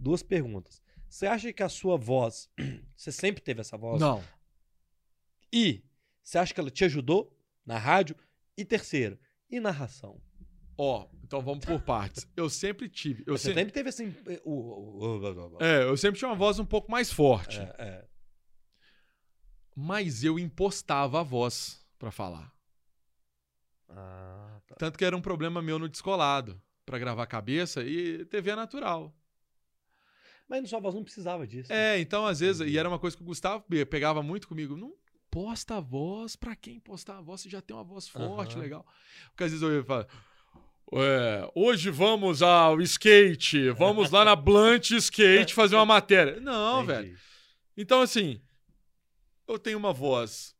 Duas 0.00 0.22
perguntas. 0.22 0.80
Você 1.08 1.26
acha 1.26 1.52
que 1.52 1.62
a 1.62 1.68
sua 1.68 1.96
voz, 1.96 2.48
você 2.96 3.12
sempre 3.12 3.42
teve 3.42 3.60
essa 3.60 3.76
voz? 3.76 4.00
Não. 4.00 4.24
E 5.52 5.84
você 6.22 6.38
acha 6.38 6.54
que 6.54 6.60
ela 6.60 6.70
te 6.70 6.84
ajudou 6.84 7.36
na 7.66 7.76
rádio? 7.76 8.16
E 8.56 8.64
terceiro, 8.64 9.18
e 9.50 9.60
narração? 9.60 10.20
Ó, 10.78 11.08
então 11.22 11.42
vamos 11.42 11.64
por 11.64 11.82
partes. 11.82 12.26
Eu 12.34 12.48
sempre 12.48 12.88
tive. 12.88 13.22
Eu 13.26 13.36
você 13.36 13.48
sempre, 13.48 13.60
sempre 13.60 13.72
teve 13.72 13.88
assim. 13.90 14.14
é, 15.60 15.82
eu 15.84 15.96
sempre 15.96 16.18
tinha 16.18 16.28
uma 16.28 16.36
voz 16.36 16.58
um 16.58 16.64
pouco 16.64 16.90
mais 16.90 17.12
forte. 17.12 17.60
É, 17.60 17.74
é. 17.78 18.08
Mas 19.76 20.24
eu 20.24 20.38
impostava 20.38 21.20
a 21.20 21.22
voz 21.22 21.84
pra 21.98 22.10
falar. 22.10 22.50
Ah, 23.88 24.60
tá. 24.66 24.76
Tanto 24.76 24.98
que 24.98 25.04
era 25.04 25.16
um 25.16 25.20
problema 25.20 25.60
meu 25.60 25.78
no 25.78 25.88
descolado. 25.88 26.60
Pra 26.86 26.98
gravar 26.98 27.24
a 27.24 27.26
cabeça 27.26 27.82
e 27.84 28.24
TV 28.24 28.50
é 28.50 28.56
natural. 28.56 29.14
Mas 30.50 30.62
na 30.62 30.68
sua 30.68 30.80
voz 30.80 30.94
não 30.94 31.04
precisava 31.04 31.46
disso. 31.46 31.72
É, 31.72 31.98
então 32.00 32.26
às 32.26 32.40
vezes, 32.40 32.66
e 32.68 32.76
era 32.76 32.88
uma 32.88 32.98
coisa 32.98 33.16
que 33.16 33.22
o 33.22 33.26
Gustavo 33.26 33.64
pe- 33.68 33.86
pegava 33.86 34.20
muito 34.22 34.48
comigo. 34.48 34.76
Não 34.76 34.92
posta 35.30 35.76
a 35.76 35.80
voz, 35.80 36.34
pra 36.34 36.56
quem 36.56 36.80
postar 36.80 37.18
a 37.18 37.20
voz? 37.22 37.40
Você 37.40 37.48
já 37.48 37.62
tem 37.62 37.74
uma 37.76 37.84
voz 37.84 38.08
forte, 38.08 38.54
Aham. 38.54 38.62
legal. 38.62 38.86
Porque 39.30 39.44
às 39.44 39.50
vezes 39.52 39.62
eu 39.62 39.72
ia 39.76 39.84
falar. 39.84 40.08
"Ué, 40.92 41.48
hoje 41.54 41.88
vamos 41.88 42.42
ao 42.42 42.80
skate, 42.80 43.70
vamos 43.70 44.10
lá 44.10 44.24
na 44.24 44.34
Blunt 44.34 44.90
Skate 44.90 45.54
fazer 45.54 45.76
uma 45.76 45.86
matéria. 45.86 46.40
Não, 46.40 46.82
Entendi. 46.82 46.92
velho. 47.10 47.18
Então, 47.76 48.00
assim, 48.02 48.42
eu 49.46 49.56
tenho 49.58 49.78
uma 49.78 49.92
voz 49.92 50.54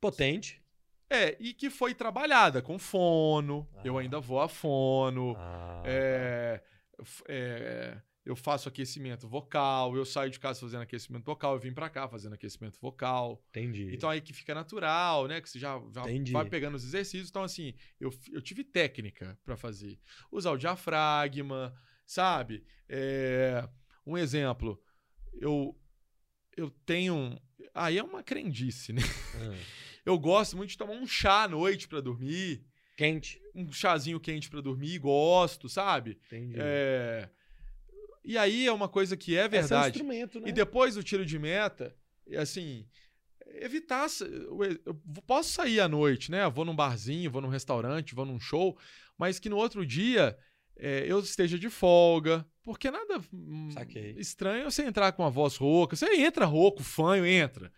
Potente. 0.00 0.62
É, 1.10 1.36
e 1.40 1.52
que 1.52 1.68
foi 1.70 1.92
trabalhada 1.94 2.62
com 2.62 2.78
fono. 2.78 3.68
Eu 3.84 3.98
Ah. 3.98 4.00
ainda 4.00 4.20
vou 4.20 4.40
a 4.40 4.48
fono. 4.48 5.34
Ah, 5.36 5.82
é, 5.84 6.62
f- 7.02 7.24
é, 7.28 7.98
eu 8.28 8.36
faço 8.36 8.68
aquecimento 8.68 9.26
vocal. 9.26 9.96
Eu 9.96 10.04
saio 10.04 10.30
de 10.30 10.38
casa 10.38 10.60
fazendo 10.60 10.82
aquecimento 10.82 11.24
vocal. 11.24 11.54
Eu 11.54 11.58
vim 11.58 11.72
pra 11.72 11.88
cá 11.88 12.06
fazendo 12.06 12.34
aquecimento 12.34 12.78
vocal. 12.78 13.42
entendi. 13.48 13.88
Então 13.90 14.10
aí 14.10 14.20
que 14.20 14.34
fica 14.34 14.54
natural, 14.54 15.26
né? 15.26 15.40
Que 15.40 15.48
você 15.48 15.58
já, 15.58 15.80
já 15.94 16.02
vai 16.32 16.44
pegando 16.44 16.74
os 16.74 16.84
exercícios. 16.84 17.30
Então, 17.30 17.42
assim, 17.42 17.72
eu, 17.98 18.12
eu 18.30 18.42
tive 18.42 18.62
técnica 18.62 19.38
pra 19.42 19.56
fazer. 19.56 19.98
Usar 20.30 20.50
o 20.50 20.58
diafragma, 20.58 21.74
sabe? 22.04 22.62
É, 22.86 23.66
um 24.06 24.18
exemplo. 24.18 24.78
Eu, 25.40 25.74
eu 26.54 26.68
tenho. 26.84 27.34
Aí 27.74 27.96
é 27.96 28.02
uma 28.02 28.22
crendice, 28.22 28.92
né? 28.92 29.00
Ah, 29.36 29.56
Eu 30.04 30.18
gosto 30.18 30.54
muito 30.54 30.70
de 30.70 30.76
tomar 30.78 30.92
um 30.92 31.06
chá 31.06 31.44
à 31.44 31.48
noite 31.48 31.88
pra 31.88 32.02
dormir. 32.02 32.62
Quente. 32.94 33.40
Um 33.54 33.72
chazinho 33.72 34.20
quente 34.20 34.50
pra 34.50 34.60
dormir, 34.60 34.98
gosto, 34.98 35.66
sabe? 35.66 36.18
Entendi. 36.26 36.56
É, 36.58 37.30
E 38.28 38.36
aí 38.36 38.66
é 38.66 38.72
uma 38.72 38.90
coisa 38.90 39.16
que 39.16 39.34
é 39.34 39.40
é 39.40 39.46
um 39.46 39.48
verdade. 39.48 39.88
instrumento, 39.88 40.38
né? 40.38 40.50
E 40.50 40.52
depois 40.52 40.94
do 40.96 41.02
tiro 41.02 41.24
de 41.24 41.38
meta, 41.38 41.96
é 42.28 42.36
assim, 42.36 42.86
evitar. 43.54 44.06
Eu 44.84 44.94
posso 45.26 45.50
sair 45.50 45.80
à 45.80 45.88
noite, 45.88 46.30
né? 46.30 46.44
Eu 46.44 46.50
vou 46.50 46.62
num 46.62 46.76
barzinho, 46.76 47.30
vou 47.30 47.40
num 47.40 47.48
restaurante, 47.48 48.14
vou 48.14 48.26
num 48.26 48.38
show, 48.38 48.76
mas 49.16 49.38
que 49.38 49.48
no 49.48 49.56
outro 49.56 49.86
dia 49.86 50.36
é, 50.76 51.06
eu 51.06 51.18
esteja 51.20 51.58
de 51.58 51.70
folga. 51.70 52.46
Porque 52.62 52.90
nada 52.90 53.18
hum, 53.32 53.70
Saquei. 53.72 54.14
estranho 54.18 54.66
é 54.66 54.70
você 54.70 54.82
entrar 54.82 55.12
com 55.12 55.24
a 55.24 55.30
voz 55.30 55.56
rouca. 55.56 55.96
Você 55.96 56.14
entra 56.16 56.44
rouco, 56.44 56.82
fanho, 56.82 57.24
entra. 57.24 57.72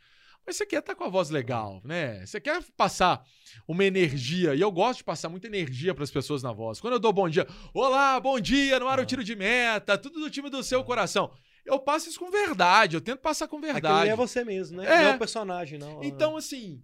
Mas 0.46 0.56
você 0.56 0.66
quer 0.66 0.80
estar 0.80 0.94
com 0.94 1.04
a 1.04 1.08
voz 1.08 1.30
legal, 1.30 1.80
né? 1.84 2.24
Você 2.26 2.40
quer 2.40 2.62
passar 2.76 3.22
uma 3.68 3.84
energia. 3.84 4.54
E 4.54 4.60
eu 4.60 4.70
gosto 4.72 4.98
de 4.98 5.04
passar 5.04 5.28
muita 5.28 5.46
energia 5.46 5.94
para 5.94 6.04
as 6.04 6.10
pessoas 6.10 6.42
na 6.42 6.52
voz. 6.52 6.80
Quando 6.80 6.94
eu 6.94 6.98
dou 6.98 7.12
bom 7.12 7.28
dia, 7.28 7.46
olá, 7.72 8.18
bom 8.18 8.40
dia, 8.40 8.78
no 8.80 8.88
ar 8.88 8.98
o 8.98 9.04
tiro 9.04 9.22
de 9.22 9.36
meta, 9.36 9.96
tudo 9.98 10.20
do 10.20 10.30
time 10.30 10.50
do 10.50 10.62
seu 10.62 10.82
coração. 10.82 11.30
Eu 11.64 11.78
passo 11.78 12.08
isso 12.08 12.18
com 12.18 12.30
verdade, 12.30 12.96
eu 12.96 13.00
tento 13.00 13.20
passar 13.20 13.46
com 13.46 13.58
Aquilo 13.58 13.72
verdade. 13.74 14.10
é 14.10 14.16
você 14.16 14.42
mesmo, 14.42 14.78
né? 14.78 14.86
É. 14.86 15.02
Não 15.04 15.10
é 15.12 15.14
o 15.14 15.18
personagem, 15.18 15.78
não. 15.78 16.02
Então, 16.02 16.36
assim, 16.36 16.82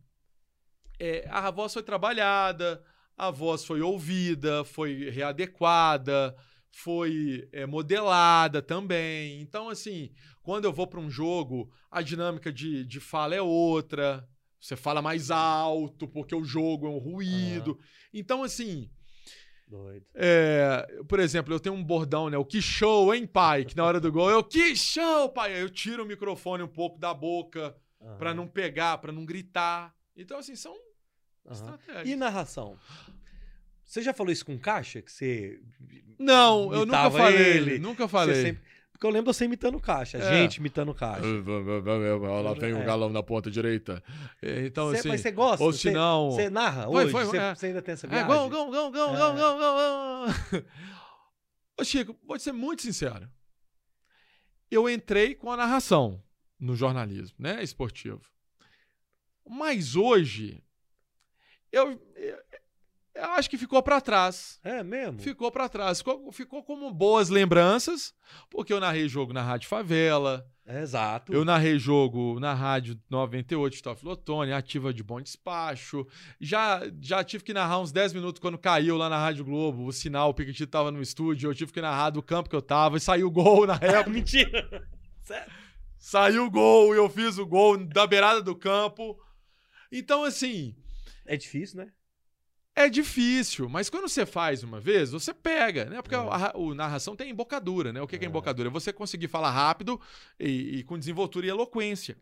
é, 1.00 1.26
a 1.30 1.50
voz 1.50 1.72
foi 1.72 1.82
trabalhada, 1.82 2.82
a 3.16 3.30
voz 3.30 3.64
foi 3.64 3.80
ouvida, 3.80 4.64
foi 4.64 5.10
readequada, 5.10 6.36
foi 6.72 7.48
é, 7.52 7.66
modelada 7.66 8.60
também. 8.62 9.40
Então, 9.40 9.68
assim, 9.68 10.10
quando 10.42 10.64
eu 10.64 10.72
vou 10.72 10.86
para 10.86 11.00
um 11.00 11.10
jogo, 11.10 11.70
a 11.90 12.02
dinâmica 12.02 12.52
de, 12.52 12.84
de 12.84 13.00
fala 13.00 13.34
é 13.34 13.42
outra. 13.42 14.28
Você 14.60 14.74
fala 14.76 15.00
mais 15.02 15.30
alto, 15.30 16.08
porque 16.08 16.34
o 16.34 16.44
jogo 16.44 16.86
é 16.86 16.90
um 16.90 16.98
ruído. 16.98 17.78
Então, 18.12 18.42
assim, 18.42 18.90
Doido. 19.68 20.06
é, 20.14 20.86
por 21.08 21.18
exemplo, 21.20 21.52
eu 21.54 21.60
tenho 21.60 21.74
um 21.74 21.82
bordão, 21.84 22.30
né? 22.30 22.38
O 22.38 22.44
que 22.44 22.62
show, 22.62 23.14
hein, 23.14 23.26
pai? 23.26 23.64
Que 23.64 23.76
na 23.76 23.84
hora 23.84 24.00
do 24.00 24.10
gol, 24.12 24.30
eu 24.30 24.42
que 24.42 24.74
show, 24.76 25.28
pai. 25.28 25.54
Aí 25.54 25.60
eu 25.60 25.70
tiro 25.70 26.04
o 26.04 26.06
microfone 26.06 26.62
um 26.62 26.68
pouco 26.68 26.98
da 26.98 27.12
boca 27.12 27.76
Aham, 28.00 28.16
pra 28.18 28.34
não 28.34 28.46
pegar, 28.48 28.98
pra 28.98 29.12
não 29.12 29.24
gritar. 29.24 29.94
Então, 30.16 30.38
assim, 30.38 30.54
são 30.56 30.72
aham. 31.46 31.54
estratégias. 31.54 32.08
E 32.08 32.16
narração? 32.16 32.78
Você 33.86 34.02
já 34.02 34.12
falou 34.12 34.32
isso 34.32 34.44
com 34.44 34.54
o 34.54 34.58
Caixa? 34.58 35.00
Que 35.00 35.10
você. 35.12 35.60
Não, 36.18 36.72
eu 36.74 36.84
nunca 36.84 37.10
falei. 37.10 37.56
ele? 37.56 37.78
Nunca 37.78 38.08
falei. 38.08 38.42
sempre- 38.42 38.62
Porque 38.90 39.06
eu 39.06 39.10
lembro 39.10 39.32
você 39.32 39.44
imitando 39.44 39.76
o 39.76 39.80
Caixa. 39.80 40.18
É. 40.18 40.22
Gente 40.42 40.56
imitando 40.56 40.88
o 40.90 40.94
Caixa. 40.94 41.20
Lá 42.42 42.52
vem 42.54 42.72
o 42.74 42.78
É. 42.78 42.84
galão 42.84 43.10
na 43.10 43.22
ponta 43.22 43.50
direita. 43.50 44.02
É, 44.42 44.66
Então, 44.66 44.88
Você- 44.88 44.98
assim. 45.00 45.08
mas 45.08 45.20
você 45.20 45.30
gosta? 45.30 45.62
Ou 45.62 45.72
se 45.72 45.90
não. 45.90 46.30
Você 46.32 46.48
narra 46.50 46.84
Foi, 46.84 47.04
hoje? 47.04 47.12
foi, 47.12 47.24
você, 47.26 47.36
é. 47.36 47.68
ainda 47.68 47.82
tem 47.82 47.92
essa 47.92 48.06
É, 48.06 48.10
viagem? 48.10 48.26
gol, 48.26 48.48
gol, 48.50 48.70
gol, 48.70 48.90
gol, 48.90 49.14
É. 49.14 49.18
gol, 49.18 49.34
gol, 49.34 49.58
gol. 49.58 50.62
Ô, 51.78 51.84
Chico, 51.84 52.16
vou 52.26 52.36
te 52.38 52.42
ser 52.42 52.52
muito 52.52 52.82
sincero. 52.82 53.28
Eu 54.70 54.88
entrei 54.90 55.34
com 55.34 55.52
a 55.52 55.56
narração 55.56 56.22
no 56.58 56.74
jornalismo, 56.74 57.36
né? 57.38 57.62
Esportivo. 57.62 58.22
Mas 59.48 59.94
hoje, 59.94 60.60
eu, 61.70 62.00
eu, 63.16 63.30
acho 63.32 63.48
que 63.50 63.58
ficou 63.58 63.82
pra 63.82 64.00
trás. 64.00 64.60
É 64.62 64.82
mesmo? 64.82 65.18
Ficou 65.18 65.50
pra 65.50 65.68
trás. 65.68 65.98
Ficou, 65.98 66.30
ficou 66.32 66.62
como 66.62 66.92
boas 66.92 67.28
lembranças, 67.28 68.14
porque 68.50 68.72
eu 68.72 68.80
narrei 68.80 69.08
jogo 69.08 69.32
na 69.32 69.42
Rádio 69.42 69.68
Favela. 69.68 70.46
É, 70.66 70.82
exato. 70.82 71.32
Eu 71.32 71.44
narrei 71.44 71.78
jogo 71.78 72.40
na 72.40 72.52
Rádio 72.52 72.98
98 73.08 73.82
Toff 73.82 74.04
Lotone, 74.04 74.52
ativa 74.52 74.92
de 74.92 75.02
bom 75.02 75.20
despacho. 75.20 76.04
Já, 76.40 76.82
já 77.00 77.22
tive 77.22 77.44
que 77.44 77.54
narrar 77.54 77.78
uns 77.78 77.92
10 77.92 78.12
minutos 78.12 78.40
quando 78.40 78.58
caiu 78.58 78.96
lá 78.96 79.08
na 79.08 79.16
Rádio 79.18 79.44
Globo, 79.44 79.86
o 79.86 79.92
sinal, 79.92 80.30
o 80.30 80.34
Piquetito 80.34 80.70
tava 80.70 80.90
no 80.90 81.00
estúdio, 81.00 81.48
eu 81.48 81.54
tive 81.54 81.72
que 81.72 81.80
narrar 81.80 82.10
do 82.10 82.22
campo 82.22 82.50
que 82.50 82.56
eu 82.56 82.62
tava 82.62 82.96
e 82.96 83.00
saiu 83.00 83.28
o 83.28 83.30
gol 83.30 83.66
na 83.66 83.74
época. 83.80 84.10
Mentira! 84.10 84.88
Sério? 85.22 85.52
Saiu 85.98 86.44
o 86.44 86.50
gol 86.50 86.94
e 86.94 86.98
eu 86.98 87.08
fiz 87.08 87.38
o 87.38 87.46
gol 87.46 87.78
da 87.84 88.06
beirada 88.06 88.42
do 88.42 88.54
campo. 88.54 89.18
Então, 89.90 90.24
assim. 90.24 90.76
É 91.24 91.36
difícil, 91.36 91.78
né? 91.78 91.90
É 92.78 92.90
difícil, 92.90 93.70
mas 93.70 93.88
quando 93.88 94.06
você 94.06 94.26
faz 94.26 94.62
uma 94.62 94.78
vez, 94.78 95.10
você 95.10 95.32
pega, 95.32 95.86
né? 95.86 96.02
Porque 96.02 96.14
a, 96.14 96.20
a, 96.20 96.50
a 96.50 96.74
narração 96.74 97.16
tem 97.16 97.30
embocadura, 97.30 97.90
né? 97.90 98.02
O 98.02 98.06
que 98.06 98.16
é, 98.16 98.18
que 98.18 98.26
é 98.26 98.28
embocadura? 98.28 98.68
É 98.68 98.70
você 98.70 98.92
conseguir 98.92 99.28
falar 99.28 99.50
rápido 99.50 99.98
e, 100.38 100.78
e, 100.78 100.84
com 100.84 100.98
desenvoltura 100.98 101.46
e 101.46 101.48
eloquência. 101.48 102.18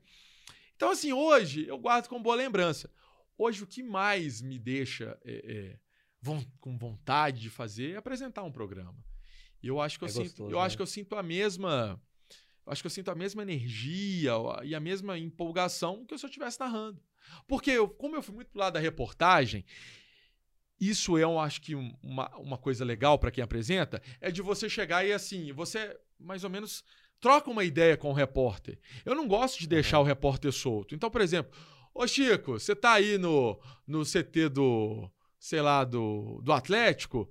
Então, 0.76 0.90
assim, 0.90 1.12
hoje 1.12 1.66
eu 1.66 1.76
guardo 1.76 2.06
com 2.06 2.22
boa 2.22 2.36
lembrança. 2.36 2.88
Hoje 3.36 3.64
o 3.64 3.66
que 3.66 3.82
mais 3.82 4.40
me 4.40 4.56
deixa 4.56 5.18
é, 5.24 5.32
é, 5.44 5.78
von, 6.20 6.40
com 6.60 6.78
vontade 6.78 7.40
de 7.40 7.50
fazer 7.50 7.94
é 7.94 7.96
apresentar 7.96 8.44
um 8.44 8.52
programa. 8.52 9.04
E 9.60 9.66
eu 9.66 9.80
acho 9.80 9.98
que 9.98 10.04
eu, 10.04 10.08
é 10.08 10.12
sinto, 10.12 10.22
gostoso, 10.22 10.50
eu 10.52 10.58
né? 10.58 10.66
acho 10.66 10.76
que 10.76 10.82
eu 10.82 10.86
sinto 10.86 11.16
a 11.16 11.22
mesma. 11.22 12.00
Eu 12.64 12.72
acho 12.72 12.80
que 12.80 12.86
eu 12.86 12.92
sinto 12.92 13.10
a 13.10 13.14
mesma 13.16 13.42
energia 13.42 14.34
e 14.62 14.72
a 14.72 14.78
mesma 14.78 15.18
empolgação 15.18 16.06
que 16.06 16.16
se 16.16 16.24
eu 16.24 16.28
estivesse 16.28 16.60
narrando. 16.60 17.02
Porque, 17.48 17.72
eu, 17.72 17.88
como 17.88 18.14
eu 18.14 18.22
fui 18.22 18.36
muito 18.36 18.52
pro 18.52 18.60
lado 18.60 18.74
da 18.74 18.80
reportagem, 18.80 19.64
isso 20.80 21.16
é, 21.16 21.22
eu 21.22 21.38
acho 21.38 21.60
que 21.60 21.74
uma, 21.74 22.28
uma 22.36 22.58
coisa 22.58 22.84
legal 22.84 23.18
para 23.18 23.30
quem 23.30 23.42
apresenta, 23.42 24.02
é 24.20 24.30
de 24.30 24.42
você 24.42 24.68
chegar 24.68 25.04
e 25.04 25.12
assim, 25.12 25.52
você 25.52 25.96
mais 26.18 26.44
ou 26.44 26.50
menos 26.50 26.84
troca 27.20 27.50
uma 27.50 27.64
ideia 27.64 27.96
com 27.96 28.10
o 28.10 28.14
repórter. 28.14 28.78
Eu 29.04 29.14
não 29.14 29.26
gosto 29.26 29.58
de 29.58 29.66
deixar 29.66 30.00
o 30.00 30.04
repórter 30.04 30.52
solto. 30.52 30.94
Então, 30.94 31.10
por 31.10 31.20
exemplo, 31.20 31.56
ô 31.94 32.06
Chico, 32.06 32.58
você 32.58 32.74
tá 32.74 32.92
aí 32.92 33.16
no, 33.16 33.58
no 33.86 34.04
CT 34.04 34.48
do, 34.50 35.10
sei 35.38 35.62
lá, 35.62 35.84
do, 35.84 36.40
do 36.42 36.52
Atlético, 36.52 37.30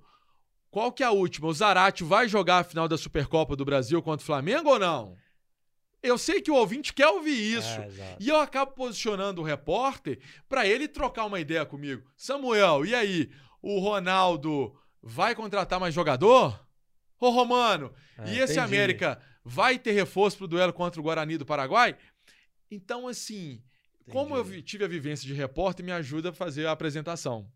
qual 0.70 0.90
que 0.90 1.04
é 1.04 1.06
a 1.06 1.12
última? 1.12 1.46
O 1.46 1.52
Zarate 1.52 2.02
vai 2.02 2.28
jogar 2.28 2.58
a 2.58 2.64
final 2.64 2.88
da 2.88 2.98
Supercopa 2.98 3.54
do 3.54 3.64
Brasil 3.64 4.02
contra 4.02 4.22
o 4.22 4.26
Flamengo 4.26 4.70
ou 4.70 4.78
não? 4.78 5.16
Eu 6.04 6.18
sei 6.18 6.42
que 6.42 6.50
o 6.50 6.54
ouvinte 6.54 6.92
quer 6.92 7.08
ouvir 7.08 7.56
isso. 7.56 7.80
É, 7.80 8.16
e 8.20 8.28
eu 8.28 8.36
acabo 8.36 8.72
posicionando 8.72 9.40
o 9.40 9.44
repórter 9.44 10.20
para 10.46 10.66
ele 10.66 10.86
trocar 10.86 11.24
uma 11.24 11.40
ideia 11.40 11.64
comigo. 11.64 12.06
Samuel, 12.14 12.84
e 12.84 12.94
aí? 12.94 13.30
O 13.62 13.78
Ronaldo 13.78 14.78
vai 15.02 15.34
contratar 15.34 15.80
mais 15.80 15.94
jogador? 15.94 16.62
Ô, 17.18 17.30
Romano, 17.30 17.90
é, 18.18 18.34
e 18.34 18.38
esse 18.38 18.52
entendi. 18.52 18.58
América 18.58 19.18
vai 19.42 19.78
ter 19.78 19.92
reforço 19.92 20.36
pro 20.36 20.46
duelo 20.46 20.74
contra 20.74 21.00
o 21.00 21.02
Guarani 21.02 21.38
do 21.38 21.46
Paraguai? 21.46 21.96
Então, 22.70 23.08
assim, 23.08 23.62
entendi. 24.02 24.12
como 24.12 24.36
eu 24.36 24.62
tive 24.62 24.84
a 24.84 24.88
vivência 24.88 25.26
de 25.26 25.32
repórter, 25.32 25.84
me 25.84 25.92
ajuda 25.92 26.28
a 26.28 26.34
fazer 26.34 26.66
a 26.66 26.72
apresentação. 26.72 27.50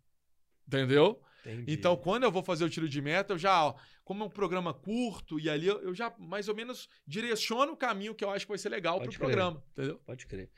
Entendeu? 0.66 1.20
Entendi. 1.44 1.72
Então, 1.72 1.96
quando 1.96 2.24
eu 2.24 2.32
vou 2.32 2.42
fazer 2.42 2.64
o 2.64 2.70
tiro 2.70 2.88
de 2.88 3.00
meta, 3.00 3.34
eu 3.34 3.38
já, 3.38 3.64
ó, 3.64 3.74
como 4.04 4.22
é 4.22 4.26
um 4.26 4.30
programa 4.30 4.72
curto, 4.74 5.38
e 5.38 5.48
ali 5.48 5.66
eu, 5.66 5.80
eu, 5.82 5.94
já 5.94 6.12
mais 6.18 6.48
ou 6.48 6.54
menos 6.54 6.88
direciono 7.06 7.72
o 7.72 7.76
caminho 7.76 8.14
que 8.14 8.24
eu 8.24 8.30
acho 8.30 8.44
que 8.46 8.50
vai 8.50 8.58
ser 8.58 8.68
legal 8.68 8.98
pro 8.98 9.08
crer. 9.08 9.18
programa, 9.18 9.62
entendeu? 9.72 10.00
Pode 10.04 10.26
crer. 10.26 10.50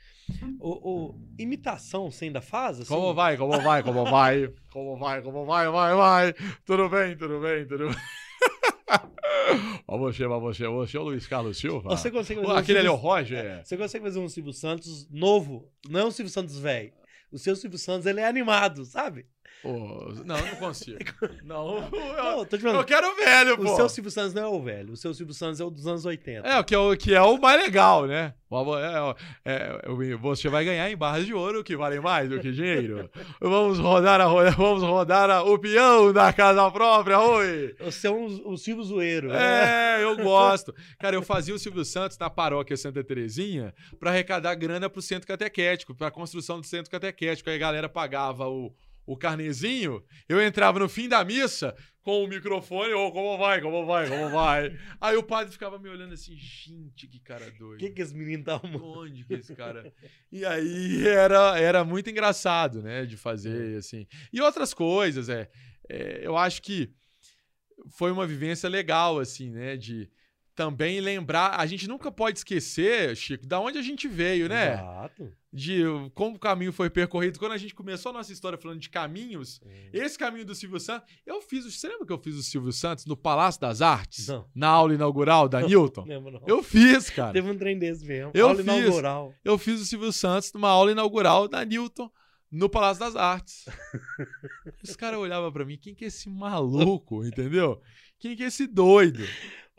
O, 0.59 0.69
o, 0.89 1.21
imitação 1.37 2.09
você 2.09 2.25
ainda 2.25 2.41
faz? 2.41 2.79
Assim? 2.79 2.89
Como 2.89 3.13
vai, 3.13 3.37
como 3.37 3.59
vai, 3.61 3.83
como 3.83 4.05
vai? 4.05 4.53
Como 4.71 4.97
vai, 4.97 5.21
como 5.21 5.45
vai, 5.45 5.69
vai, 5.69 5.95
vai? 5.95 6.33
Tudo 6.65 6.89
bem, 6.89 7.17
tudo 7.17 7.39
bem, 7.39 7.67
tudo 7.67 7.87
bem. 7.89 7.97
Ó, 9.87 9.97
você, 9.97 10.25
ó, 10.25 10.39
você, 10.39 10.67
você, 10.67 10.97
o 10.97 11.03
Luiz 11.03 11.27
Carlos 11.27 11.57
Silva. 11.57 11.89
Você 11.89 12.09
consegue 12.09 12.41
fazer 12.41 12.59
Aquele 12.59 12.61
um 12.61 12.63
Silvio... 12.63 12.79
ali 12.79 12.87
é 12.87 12.91
o 12.91 12.95
Roger. 12.95 13.65
Você 13.65 13.77
consegue 13.77 14.05
fazer 14.05 14.19
um 14.19 14.29
Silvio 14.29 14.53
Santos 14.53 15.09
novo? 15.09 15.69
Não 15.89 15.99
é 15.99 16.05
um 16.05 16.11
Silvio 16.11 16.31
Santos 16.31 16.57
velho. 16.57 16.93
O 17.31 17.37
seu 17.37 17.55
Silvio 17.55 17.79
Santos, 17.79 18.05
ele 18.05 18.19
é 18.19 18.27
animado, 18.27 18.85
sabe? 18.85 19.25
Oh, 19.63 20.11
não, 20.25 20.37
não 20.37 20.55
consigo. 20.57 20.99
Não, 21.43 21.77
eu, 21.77 21.91
não, 21.91 22.45
tô 22.45 22.57
te 22.57 22.61
falando, 22.63 22.79
eu 22.79 22.85
quero 22.85 23.07
o 23.07 23.15
velho, 23.15 23.57
pô. 23.57 23.71
O 23.71 23.75
seu 23.75 23.89
Silvio 23.89 24.11
Santos 24.11 24.33
não 24.33 24.43
é 24.43 24.47
o 24.47 24.61
velho. 24.61 24.93
O 24.93 24.97
seu 24.97 25.13
Silvio 25.13 25.33
Santos 25.33 25.59
é 25.59 25.63
o 25.63 25.69
dos 25.69 25.85
anos 25.85 26.05
80. 26.05 26.47
É, 26.47 26.59
o 26.59 26.63
que 26.63 26.73
é 26.73 26.77
o, 26.77 26.97
que 26.97 27.13
é 27.13 27.21
o 27.21 27.37
mais 27.37 27.61
legal, 27.61 28.07
né? 28.07 28.33
É, 29.45 29.53
é, 29.53 30.17
você 30.17 30.49
vai 30.49 30.65
ganhar 30.65 30.91
em 30.91 30.97
barras 30.97 31.25
de 31.25 31.33
ouro 31.33 31.63
que 31.63 31.77
valem 31.77 32.01
mais 32.01 32.27
do 32.27 32.39
que 32.39 32.51
dinheiro. 32.51 33.09
vamos 33.39 33.79
rodar, 33.79 34.19
a, 34.19 34.27
vamos 34.51 34.83
rodar 34.83 35.29
a, 35.29 35.43
o 35.43 35.57
peão 35.57 36.11
da 36.11 36.33
casa 36.33 36.69
própria, 36.69 37.19
oi! 37.19 37.73
Você 37.79 38.07
é 38.07 38.11
um, 38.11 38.25
o 38.45 38.57
Silvio 38.57 38.83
Zoeiro. 38.83 39.29
Né? 39.29 39.99
É, 39.99 40.03
eu 40.03 40.17
gosto. 40.21 40.75
Cara, 40.99 41.15
eu 41.15 41.21
fazia 41.21 41.55
o 41.55 41.59
Silvio 41.59 41.85
Santos 41.85 42.17
na 42.17 42.29
paróquia 42.29 42.75
Santa 42.75 43.01
Terezinha 43.01 43.73
para 43.97 44.09
arrecadar 44.09 44.53
grana 44.55 44.89
pro 44.89 45.01
centro 45.01 45.27
catequético, 45.27 45.95
pra 45.95 46.11
construção 46.11 46.59
do 46.59 46.65
centro 46.65 46.91
catequético. 46.91 47.49
Aí 47.49 47.55
a 47.55 47.59
galera 47.59 47.87
pagava 47.87 48.49
o 48.49 48.73
o 49.05 49.17
carnezinho, 49.17 50.03
eu 50.27 50.41
entrava 50.41 50.79
no 50.79 50.87
fim 50.87 51.09
da 51.09 51.23
missa 51.23 51.75
com 52.01 52.23
o 52.23 52.27
microfone, 52.27 52.93
ou 52.93 53.07
oh, 53.07 53.11
como 53.11 53.37
vai, 53.37 53.61
como 53.61 53.85
vai, 53.85 54.09
como 54.09 54.29
vai. 54.29 54.75
Aí 54.99 55.15
o 55.15 55.23
padre 55.23 55.51
ficava 55.51 55.77
me 55.77 55.87
olhando 55.87 56.13
assim, 56.13 56.35
gente, 56.35 57.07
que 57.07 57.19
cara 57.19 57.51
doido. 57.51 57.75
O 57.75 57.77
que, 57.77 57.91
que 57.91 58.01
esse 58.01 58.15
menino 58.15 58.43
tá 58.43 58.59
Onde 58.63 59.23
que 59.23 59.35
esse 59.35 59.55
cara. 59.55 59.93
e 60.31 60.43
aí 60.45 61.07
era, 61.07 61.59
era 61.59 61.83
muito 61.83 62.09
engraçado, 62.09 62.81
né, 62.81 63.05
de 63.05 63.17
fazer, 63.17 63.75
é. 63.75 63.77
assim. 63.77 64.07
E 64.33 64.41
outras 64.41 64.73
coisas, 64.73 65.29
é, 65.29 65.49
é. 65.89 66.21
Eu 66.23 66.35
acho 66.37 66.61
que 66.61 66.91
foi 67.91 68.11
uma 68.11 68.25
vivência 68.25 68.67
legal, 68.67 69.19
assim, 69.19 69.51
né, 69.51 69.77
de 69.77 70.09
também 70.55 70.99
lembrar. 70.99 71.59
A 71.59 71.65
gente 71.65 71.87
nunca 71.87 72.11
pode 72.11 72.39
esquecer, 72.39 73.15
Chico, 73.15 73.45
da 73.45 73.59
onde 73.59 73.77
a 73.77 73.81
gente 73.81 74.07
veio, 74.07 74.47
né? 74.49 74.73
Exato. 74.73 75.31
De 75.53 75.83
como 76.13 76.37
o 76.37 76.39
caminho 76.39 76.71
foi 76.71 76.89
percorrido. 76.89 77.37
Quando 77.37 77.51
a 77.51 77.57
gente 77.57 77.75
começou 77.75 78.11
a 78.11 78.13
nossa 78.13 78.31
história 78.31 78.57
falando 78.57 78.79
de 78.79 78.89
caminhos, 78.89 79.59
esse 79.91 80.17
caminho 80.17 80.45
do 80.45 80.55
Silvio 80.55 80.79
Santos. 80.79 81.11
Eu 81.25 81.41
fiz. 81.41 81.65
Você 81.65 81.89
lembra 81.89 82.05
que 82.05 82.13
eu 82.13 82.17
fiz 82.19 82.35
o 82.35 82.43
Silvio 82.43 82.71
Santos 82.71 83.05
no 83.05 83.17
Palácio 83.17 83.59
das 83.59 83.81
Artes? 83.81 84.27
Não. 84.27 84.47
Na 84.55 84.67
aula 84.69 84.93
inaugural 84.93 85.49
da 85.49 85.59
Newton? 85.67 86.01
Não 86.01 86.07
lembro, 86.07 86.31
não. 86.31 86.43
Eu 86.47 86.63
fiz, 86.63 87.09
cara. 87.09 87.33
Teve 87.33 87.49
um 87.49 87.57
trem 87.57 87.77
desse 87.77 88.05
mesmo. 88.05 88.31
Eu 88.33 88.47
aula 88.47 88.63
fiz, 88.63 88.65
inaugural. 88.65 89.33
Eu 89.43 89.57
fiz 89.57 89.81
o 89.81 89.85
Silvio 89.85 90.13
Santos 90.13 90.53
numa 90.53 90.69
aula 90.69 90.91
inaugural 90.91 91.47
da 91.49 91.65
Newton 91.65 92.09
no 92.49 92.69
Palácio 92.69 93.03
das 93.03 93.15
Artes. 93.15 93.65
Os 94.83 94.95
caras 94.95 95.19
olhavam 95.19 95.51
para 95.51 95.65
mim, 95.65 95.77
quem 95.77 95.95
que 95.95 96.03
é 96.05 96.07
esse 96.07 96.29
maluco, 96.29 97.25
entendeu? 97.25 97.81
Quem 98.19 98.35
que 98.35 98.43
é 98.43 98.47
esse 98.47 98.67
doido? 98.67 99.23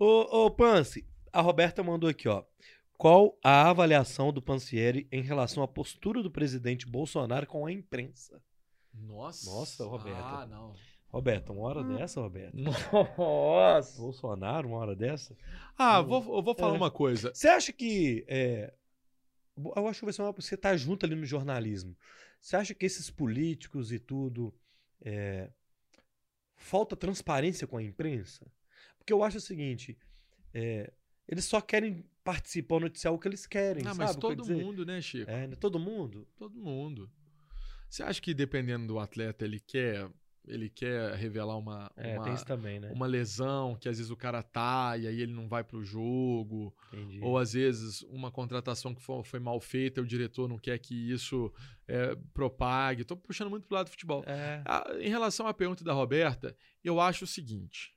Ô, 0.04 0.46
ô 0.46 0.50
Pance, 0.50 1.06
a 1.32 1.40
Roberta 1.40 1.80
mandou 1.80 2.10
aqui, 2.10 2.28
ó. 2.28 2.42
Qual 2.98 3.38
a 3.40 3.70
avaliação 3.70 4.32
do 4.32 4.42
Pancieri 4.42 5.06
em 5.12 5.22
relação 5.22 5.62
à 5.62 5.68
postura 5.68 6.20
do 6.24 6.28
presidente 6.28 6.88
Bolsonaro 6.88 7.46
com 7.46 7.64
a 7.64 7.70
imprensa? 7.70 8.42
Nossa. 8.92 9.48
Nossa, 9.48 9.84
Roberta. 9.84 10.18
Ah, 10.20 10.44
não. 10.44 10.74
Roberta, 11.06 11.52
uma 11.52 11.62
hora 11.62 11.82
hum. 11.82 11.94
dessa, 11.94 12.20
Roberta? 12.20 12.56
Nossa. 13.16 14.02
Bolsonaro, 14.02 14.70
uma 14.70 14.78
hora 14.78 14.96
dessa? 14.96 15.36
Ah, 15.78 15.98
eu 15.98 16.04
vou, 16.04 16.36
eu 16.36 16.42
vou 16.42 16.54
falar 16.56 16.74
é. 16.74 16.78
uma 16.78 16.90
coisa. 16.90 17.32
Você 17.32 17.46
acha 17.46 17.72
que. 17.72 18.24
É, 18.26 18.74
eu 19.56 19.86
acho 19.86 20.00
que 20.00 20.06
vai 20.06 20.12
ser 20.12 20.22
uma. 20.22 20.32
Você 20.32 20.56
tá 20.56 20.76
junto 20.76 21.06
ali 21.06 21.14
no 21.14 21.24
jornalismo. 21.24 21.96
Você 22.40 22.56
acha 22.56 22.74
que 22.74 22.84
esses 22.84 23.08
políticos 23.08 23.92
e 23.92 24.00
tudo. 24.00 24.52
É, 25.00 25.48
falta 26.56 26.96
transparência 26.96 27.68
com 27.68 27.76
a 27.76 27.82
imprensa? 27.84 28.50
Porque 29.02 29.12
eu 29.12 29.22
acho 29.24 29.38
o 29.38 29.40
seguinte: 29.40 29.98
é, 30.54 30.92
eles 31.28 31.44
só 31.44 31.60
querem 31.60 32.04
participar, 32.22 32.80
noticiar 32.80 33.12
o 33.12 33.18
que 33.18 33.26
eles 33.26 33.46
querem. 33.46 33.84
Ah, 33.86 33.94
mas 33.94 34.14
todo 34.14 34.46
mundo, 34.46 34.86
né, 34.86 35.00
Chico? 35.00 35.30
É, 35.30 35.48
né? 35.48 35.56
todo 35.56 35.78
mundo? 35.78 36.26
Todo 36.36 36.58
mundo. 36.58 37.10
Você 37.90 38.02
acha 38.02 38.22
que 38.22 38.32
dependendo 38.32 38.86
do 38.86 38.98
atleta, 38.98 39.44
ele 39.44 39.60
quer 39.60 40.08
ele 40.46 40.68
quer 40.68 41.14
revelar 41.14 41.56
uma, 41.56 41.90
é, 41.96 42.18
uma, 42.18 42.36
também, 42.44 42.80
né? 42.80 42.90
uma 42.92 43.06
lesão 43.06 43.76
que 43.76 43.88
às 43.88 43.98
vezes 43.98 44.10
o 44.10 44.16
cara 44.16 44.42
tá 44.42 44.96
e 44.98 45.06
aí 45.06 45.20
ele 45.20 45.32
não 45.32 45.46
vai 45.46 45.62
pro 45.62 45.84
jogo. 45.84 46.74
Entendi. 46.92 47.20
Ou 47.22 47.38
às 47.38 47.52
vezes 47.52 48.02
uma 48.02 48.30
contratação 48.30 48.94
que 48.94 49.00
foi, 49.00 49.22
foi 49.22 49.38
mal 49.38 49.60
feita 49.60 50.00
e 50.00 50.02
o 50.02 50.06
diretor 50.06 50.48
não 50.48 50.58
quer 50.58 50.78
que 50.78 50.94
isso 50.94 51.52
é, 51.86 52.16
propague. 52.34 53.04
Tô 53.04 53.16
puxando 53.16 53.50
muito 53.50 53.66
pro 53.66 53.76
lado 53.76 53.86
do 53.86 53.90
futebol. 53.90 54.24
É. 54.26 54.62
Ah, 54.64 54.84
em 54.98 55.08
relação 55.08 55.46
à 55.46 55.54
pergunta 55.54 55.84
da 55.84 55.92
Roberta, 55.92 56.56
eu 56.82 57.00
acho 57.00 57.24
o 57.24 57.28
seguinte. 57.28 57.91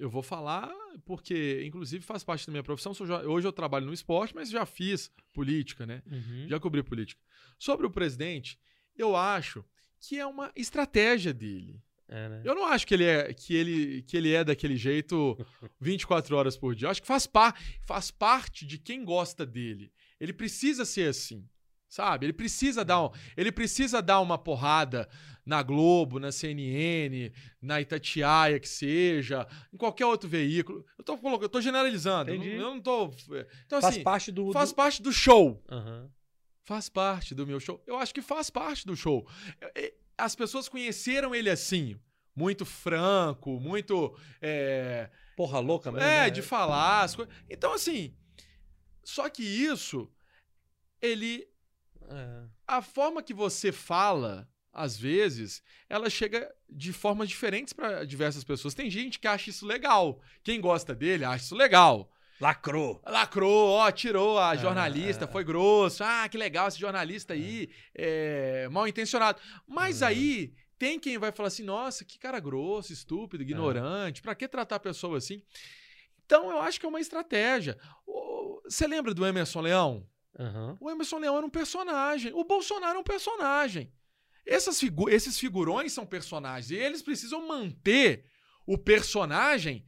Eu 0.00 0.08
vou 0.08 0.22
falar 0.22 0.72
porque, 1.04 1.62
inclusive, 1.64 2.02
faz 2.04 2.24
parte 2.24 2.46
da 2.46 2.50
minha 2.50 2.62
profissão. 2.62 2.92
Hoje 3.26 3.46
eu 3.46 3.52
trabalho 3.52 3.86
no 3.86 3.92
esporte, 3.92 4.34
mas 4.34 4.50
já 4.50 4.64
fiz 4.64 5.12
política, 5.32 5.84
né? 5.84 6.02
Uhum. 6.10 6.46
Já 6.48 6.58
cobri 6.58 6.82
política. 6.82 7.20
Sobre 7.58 7.86
o 7.86 7.90
presidente, 7.90 8.58
eu 8.96 9.14
acho 9.14 9.62
que 10.00 10.18
é 10.18 10.26
uma 10.26 10.50
estratégia 10.56 11.34
dele. 11.34 11.82
É, 12.08 12.28
né? 12.28 12.42
Eu 12.44 12.54
não 12.54 12.66
acho 12.66 12.86
que 12.86 12.94
ele 12.94 13.04
é 13.04 13.32
que 13.32 13.54
ele, 13.54 14.02
que 14.02 14.16
ele 14.16 14.32
é 14.32 14.42
daquele 14.42 14.76
jeito 14.76 15.38
24 15.78 16.34
horas 16.34 16.56
por 16.56 16.74
dia. 16.74 16.86
Eu 16.86 16.90
acho 16.90 17.02
que 17.02 17.06
faz, 17.06 17.26
par, 17.26 17.56
faz 17.82 18.10
parte 18.10 18.66
de 18.66 18.78
quem 18.78 19.04
gosta 19.04 19.46
dele. 19.46 19.92
Ele 20.18 20.32
precisa 20.32 20.84
ser 20.84 21.08
assim. 21.08 21.46
Sabe? 21.90 22.24
Ele 22.26 22.32
precisa 22.32 22.84
dar, 22.84 23.02
um, 23.02 23.10
ele 23.36 23.50
precisa 23.50 24.00
dar 24.00 24.20
uma 24.20 24.38
porrada 24.38 25.08
na 25.44 25.60
Globo, 25.60 26.20
na 26.20 26.30
CNN, 26.30 27.32
na 27.60 27.80
Itatiaia 27.80 28.60
que 28.60 28.68
seja, 28.68 29.44
em 29.74 29.76
qualquer 29.76 30.06
outro 30.06 30.28
veículo. 30.28 30.86
Eu 30.96 31.02
tô 31.04 31.18
colocando, 31.18 31.42
eu 31.42 31.48
tô 31.48 31.60
generalizando, 31.60 32.32
Entendi. 32.32 32.54
eu 32.54 32.60
não 32.60 32.80
tô 32.80 33.12
Então 33.66 33.80
Faz 33.80 33.84
assim, 33.96 34.04
parte 34.04 34.30
do. 34.30 34.52
faz 34.52 34.70
do... 34.70 34.76
parte 34.76 35.02
do 35.02 35.12
show. 35.12 35.60
Aham. 35.68 36.08
Faz 36.62 36.88
parte 36.88 37.34
do 37.34 37.44
meu 37.44 37.58
show. 37.58 37.82
Eu 37.84 37.98
acho 37.98 38.14
que 38.14 38.22
faz 38.22 38.48
parte 38.50 38.86
do 38.86 38.94
show. 38.94 39.26
É, 39.60 39.86
é, 39.86 39.94
As 40.16 40.36
pessoas 40.36 40.68
conheceram 40.68 41.34
ele 41.34 41.50
assim, 41.50 41.98
muito 42.36 42.64
franco, 42.64 43.58
muito 43.58 44.16
é, 44.40 45.10
Porra 45.36 45.58
louca 45.58 45.90
mesmo. 45.90 46.06
é, 46.06 46.20
né? 46.26 46.30
de 46.30 46.40
falar 46.42 47.02
as 47.02 47.16
coisas. 47.16 47.34
Então, 47.48 47.72
assim, 47.72 48.14
só 49.02 49.28
que 49.28 49.42
isso, 49.42 50.08
ele. 51.02 51.49
É. 52.10 52.42
A 52.66 52.82
forma 52.82 53.22
que 53.22 53.32
você 53.32 53.70
fala, 53.72 54.48
às 54.72 54.96
vezes, 54.96 55.62
ela 55.88 56.10
chega 56.10 56.52
de 56.68 56.92
formas 56.92 57.28
diferentes 57.28 57.72
para 57.72 58.04
diversas 58.04 58.44
pessoas. 58.44 58.74
Tem 58.74 58.90
gente 58.90 59.18
que 59.18 59.28
acha 59.28 59.50
isso 59.50 59.66
legal. 59.66 60.20
Quem 60.42 60.60
gosta 60.60 60.94
dele 60.94 61.24
acha 61.24 61.44
isso 61.44 61.54
legal. 61.54 62.10
Lacrou. 62.40 63.02
Lacrou, 63.06 63.68
ó, 63.70 63.90
tirou 63.90 64.38
a 64.38 64.50
Ah, 64.50 64.56
jornalista, 64.56 65.26
ah. 65.26 65.28
foi 65.28 65.44
grosso. 65.44 66.02
Ah, 66.02 66.26
que 66.28 66.38
legal 66.38 66.68
esse 66.68 66.78
jornalista 66.80 67.34
aí, 67.34 67.68
é, 67.94 68.66
mal 68.70 68.88
intencionado. 68.88 69.38
Mas 69.68 70.02
Ah. 70.02 70.06
aí 70.08 70.54
tem 70.78 70.98
quem 70.98 71.18
vai 71.18 71.30
falar 71.32 71.48
assim: 71.48 71.62
nossa, 71.62 72.02
que 72.04 72.18
cara 72.18 72.40
grosso, 72.40 72.92
estúpido, 72.94 73.42
ignorante, 73.42 74.22
pra 74.22 74.34
que 74.34 74.48
tratar 74.48 74.76
a 74.76 74.80
pessoa 74.80 75.18
assim? 75.18 75.42
Então 76.24 76.50
eu 76.50 76.60
acho 76.60 76.80
que 76.80 76.86
é 76.86 76.88
uma 76.88 77.00
estratégia. 77.00 77.76
Você 78.64 78.86
lembra 78.86 79.12
do 79.12 79.26
Emerson 79.26 79.60
Leão? 79.60 80.06
Aham. 80.38 80.76
O 80.80 80.90
Emerson 80.90 81.18
Leão 81.18 81.36
era 81.36 81.46
um 81.46 81.50
personagem. 81.50 82.32
O 82.34 82.44
Bolsonaro 82.44 82.96
é 82.96 83.00
um 83.00 83.04
personagem. 83.04 83.92
Essas 84.46 84.78
figu- 84.80 85.10
esses 85.10 85.38
figurões 85.38 85.92
são 85.92 86.06
personagens. 86.06 86.70
E 86.70 86.76
eles 86.76 87.02
precisam 87.02 87.46
manter 87.46 88.24
o 88.66 88.78
personagem 88.78 89.84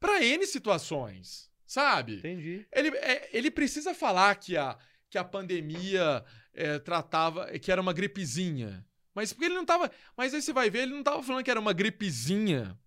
para 0.00 0.22
N 0.22 0.46
situações. 0.46 1.50
Sabe? 1.66 2.16
Entendi. 2.16 2.66
Ele, 2.72 2.88
é, 2.98 3.30
ele 3.32 3.50
precisa 3.50 3.94
falar 3.94 4.34
que 4.36 4.56
a, 4.56 4.76
que 5.08 5.16
a 5.16 5.24
pandemia 5.24 6.24
é, 6.52 6.78
tratava. 6.78 7.46
que 7.58 7.70
era 7.72 7.80
uma 7.80 7.92
gripezinha. 7.92 8.84
Mas 9.14 9.32
porque 9.32 9.46
ele 9.46 9.54
não 9.54 9.64
tava. 9.64 9.90
Mas 10.16 10.34
aí 10.34 10.42
você 10.42 10.52
vai 10.52 10.68
ver, 10.70 10.80
ele 10.82 10.94
não 10.94 11.02
tava 11.02 11.22
falando 11.22 11.44
que 11.44 11.50
era 11.50 11.60
uma 11.60 11.72
gripezinha. 11.72 12.78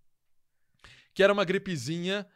Que 1.13 1.23
era 1.23 1.31
uma 1.31 1.45
gripezinha 1.45 2.27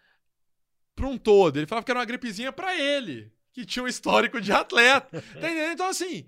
para 0.95 1.07
um 1.07 1.17
todo. 1.17 1.57
Ele 1.57 1.67
falava 1.67 1.83
que 1.85 1.91
era 1.91 1.99
uma 1.99 2.05
gripezinha 2.05 2.51
para 2.51 2.75
ele, 2.79 3.31
que 3.59 3.65
tinha 3.65 3.83
um 3.83 3.87
histórico 3.87 4.39
de 4.39 4.51
atleta. 4.51 5.21
Tá? 5.39 5.71
Então, 5.71 5.87
assim, 5.87 6.25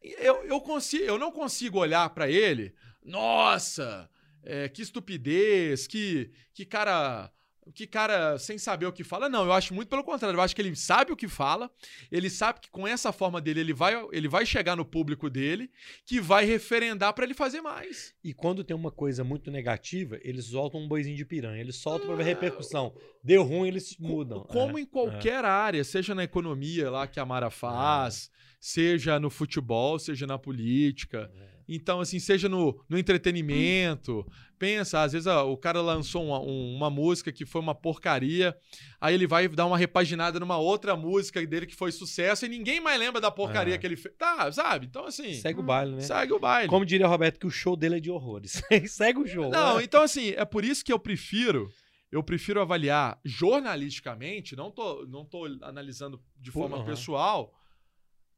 eu, 0.00 0.44
eu, 0.44 0.60
consigo, 0.60 1.04
eu 1.04 1.18
não 1.18 1.32
consigo 1.32 1.78
olhar 1.78 2.08
para 2.10 2.30
ele. 2.30 2.72
Nossa, 3.04 4.08
é, 4.44 4.68
que 4.68 4.82
estupidez, 4.82 5.86
que, 5.86 6.30
que 6.54 6.64
cara. 6.64 7.30
Que 7.74 7.86
cara 7.86 8.38
sem 8.38 8.58
saber 8.58 8.86
o 8.86 8.92
que 8.92 9.04
fala. 9.04 9.28
Não, 9.28 9.44
eu 9.44 9.52
acho 9.52 9.72
muito 9.74 9.88
pelo 9.88 10.02
contrário. 10.02 10.36
Eu 10.36 10.40
acho 10.42 10.56
que 10.56 10.62
ele 10.62 10.74
sabe 10.74 11.12
o 11.12 11.16
que 11.16 11.28
fala. 11.28 11.70
Ele 12.10 12.28
sabe 12.28 12.60
que 12.60 12.70
com 12.70 12.86
essa 12.86 13.12
forma 13.12 13.40
dele, 13.40 13.60
ele 13.60 13.72
vai, 13.72 13.94
ele 14.12 14.28
vai 14.28 14.44
chegar 14.44 14.74
no 14.76 14.84
público 14.84 15.30
dele, 15.30 15.70
que 16.04 16.20
vai 16.20 16.44
referendar 16.44 17.12
para 17.12 17.24
ele 17.24 17.34
fazer 17.34 17.60
mais. 17.60 18.14
E 18.24 18.32
quando 18.34 18.64
tem 18.64 18.74
uma 18.76 18.90
coisa 18.90 19.22
muito 19.22 19.50
negativa, 19.50 20.18
eles 20.22 20.46
soltam 20.46 20.80
um 20.80 20.88
boizinho 20.88 21.16
de 21.16 21.24
piranha. 21.24 21.60
Eles 21.60 21.76
soltam 21.76 22.06
pra 22.08 22.16
ver 22.16 22.22
Ah. 22.22 22.26
repercussão. 22.26 22.94
Deu 23.22 23.42
ruim, 23.42 23.68
eles 23.68 23.96
mudam. 23.98 24.42
Como 24.44 24.78
É, 24.78 24.82
em 24.82 24.86
qualquer 24.86 25.44
área, 25.44 25.84
seja 25.84 26.14
na 26.14 26.24
economia 26.24 26.90
lá 26.90 27.06
que 27.06 27.20
a 27.20 27.24
Mara 27.26 27.50
faz, 27.50 28.30
seja 28.58 29.20
no 29.20 29.30
futebol, 29.30 29.98
seja 29.98 30.26
na 30.26 30.38
política. 30.38 31.30
Então, 31.72 32.00
assim, 32.00 32.18
seja 32.18 32.48
no, 32.48 32.82
no 32.88 32.98
entretenimento. 32.98 34.26
Pensa, 34.58 35.02
às 35.02 35.12
vezes 35.12 35.26
ah, 35.28 35.44
o 35.44 35.56
cara 35.56 35.80
lançou 35.80 36.22
uma, 36.26 36.40
um- 36.40 36.74
uma 36.76 36.90
música 36.90 37.32
que 37.32 37.46
foi 37.46 37.60
uma 37.62 37.74
porcaria, 37.74 38.54
aí 39.00 39.14
ele 39.14 39.26
vai 39.26 39.48
dar 39.48 39.64
uma 39.66 39.78
repaginada 39.78 40.38
numa 40.40 40.58
outra 40.58 40.96
música 40.96 41.46
dele 41.46 41.64
que 41.66 41.74
foi 41.76 41.92
sucesso 41.92 42.44
e 42.44 42.48
ninguém 42.48 42.80
mais 42.80 42.98
lembra 42.98 43.20
da 43.20 43.30
porcaria 43.30 43.76
É. 43.76 43.78
que 43.78 43.86
ele 43.86 43.96
fez. 43.96 44.14
Tá, 44.18 44.50
sabe? 44.52 44.86
Então, 44.86 45.06
assim. 45.06 45.32
Segue 45.34 45.60
o 45.60 45.62
baile, 45.62 45.92
né? 45.94 46.00
Segue 46.02 46.32
o 46.32 46.38
baile. 46.40 46.68
Como 46.68 46.84
diria 46.84 47.06
o 47.06 47.08
Roberto, 47.10 47.38
que 47.38 47.46
o 47.46 47.50
show 47.50 47.76
dele 47.76 47.96
é 47.96 48.00
de 48.00 48.10
horrores. 48.10 48.60
Segue 48.88 49.20
o 49.20 49.26
show. 49.26 49.48
Não, 49.48 49.78
né? 49.78 49.84
então 49.84 50.02
assim, 50.02 50.30
é 50.30 50.44
por 50.44 50.64
isso 50.64 50.84
que 50.84 50.92
eu 50.92 50.98
prefiro, 50.98 51.70
eu 52.12 52.22
prefiro 52.22 52.60
avaliar 52.60 53.18
jornalisticamente, 53.24 54.54
não 54.56 54.70
tô, 54.70 55.06
não 55.06 55.24
tô 55.24 55.44
analisando 55.62 56.20
de 56.36 56.50
forma 56.50 56.76
aham. 56.78 56.84
pessoal. 56.86 57.54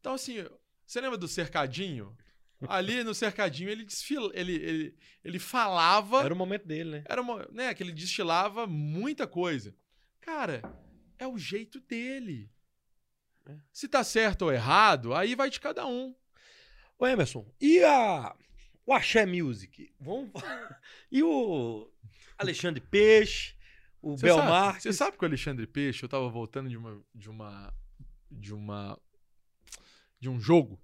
Então 0.01 0.15
assim, 0.15 0.45
você 0.87 1.01
lembra 1.01 1.17
do 1.19 1.27
cercadinho? 1.27 2.15
Ali 2.69 3.03
no 3.05 3.15
cercadinho 3.15 3.71
ele 3.71 3.85
desfila, 3.85 4.31
ele, 4.35 4.55
ele, 4.55 4.97
ele 5.25 5.39
falava, 5.39 6.23
Era 6.23 6.35
o 6.35 6.37
momento 6.37 6.67
dele, 6.67 6.91
né? 6.91 7.05
era 7.07 7.21
uma, 7.21 7.49
né, 7.51 7.75
que 7.75 7.83
ele 7.83 7.93
destilava 7.93 8.67
muita 8.67 9.27
coisa. 9.27 9.75
Cara, 10.21 10.63
é 11.19 11.27
o 11.27 11.39
jeito 11.39 11.81
dele. 11.81 12.51
É. 13.47 13.57
Se 13.73 13.89
tá 13.89 14.05
certo 14.05 14.43
ou 14.43 14.53
errado, 14.53 15.15
aí 15.15 15.35
vai 15.35 15.51
de 15.51 15.61
cada 15.61 15.87
um. 15.87 16.15
Ô, 16.99 17.07
Emerson, 17.07 17.47
e 17.61 17.83
a. 17.83 18.35
O 18.85 18.93
Axé 18.93 19.25
Music? 19.25 19.93
Vamos. 20.01 20.31
e 21.11 21.23
o 21.23 21.89
Alexandre 22.37 22.81
Peixe, 22.81 23.55
o 24.01 24.17
Você 24.17 24.27
Belmar. 24.27 24.81
você 24.81 24.93
sabe 24.93 25.17
que 25.17 25.25
o 25.25 25.27
Alexandre 25.27 25.67
Peixe, 25.67 26.03
eu 26.03 26.09
tava 26.09 26.29
voltando 26.29 26.69
de 26.69 26.77
uma 26.77 27.01
de 27.15 27.31
uma 27.31 27.75
de 28.31 28.53
uma 28.53 28.99
de 30.19 30.29
um 30.29 30.41
jogo 30.41 30.81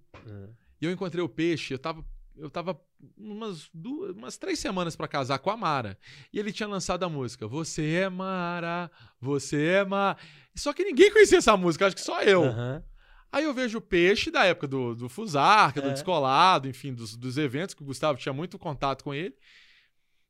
e 0.81 0.85
eu 0.87 0.91
encontrei 0.93 1.23
o 1.23 1.29
Peixe, 1.29 1.75
eu 1.75 1.79
tava 1.79 2.05
eu 2.37 2.49
tava 2.49 2.81
umas 3.17 3.69
duas, 3.75 4.15
umas 4.15 4.37
três 4.37 4.61
semanas 4.61 4.95
pra 4.95 5.09
casar 5.09 5.41
com 5.41 5.51
a 5.51 5.57
Mara 5.57 5.99
e 6.33 6.39
ele 6.39 6.53
tinha 6.53 6.69
lançado 6.69 7.03
a 7.03 7.09
música 7.09 7.49
Você 7.49 7.95
é 7.95 8.09
Mara, 8.09 8.89
você 9.21 9.61
é 9.67 9.85
Mara. 9.85 10.17
Só 10.55 10.73
que 10.73 10.85
ninguém 10.85 11.11
conhecia 11.11 11.39
essa 11.39 11.57
música, 11.57 11.87
acho 11.87 11.97
que 11.97 12.03
só 12.03 12.23
eu. 12.23 12.45
Aham. 12.45 12.83
Aí 13.31 13.45
eu 13.45 13.53
vejo 13.53 13.79
o 13.79 13.81
Peixe 13.83 14.31
da 14.31 14.45
época 14.45 14.67
do, 14.69 14.95
do 14.95 15.09
Fusarca, 15.09 15.83
do 15.83 15.89
É. 15.89 15.93
Descolado, 15.93 16.69
enfim, 16.69 16.95
dos, 16.95 17.15
dos 17.17 17.37
eventos, 17.37 17.75
que 17.75 17.83
o 17.83 17.87
Gustavo 17.87 18.19
tinha 18.19 18.33
muito 18.33 18.57
contato 18.59 19.03
com 19.05 19.13
ele. 19.13 19.35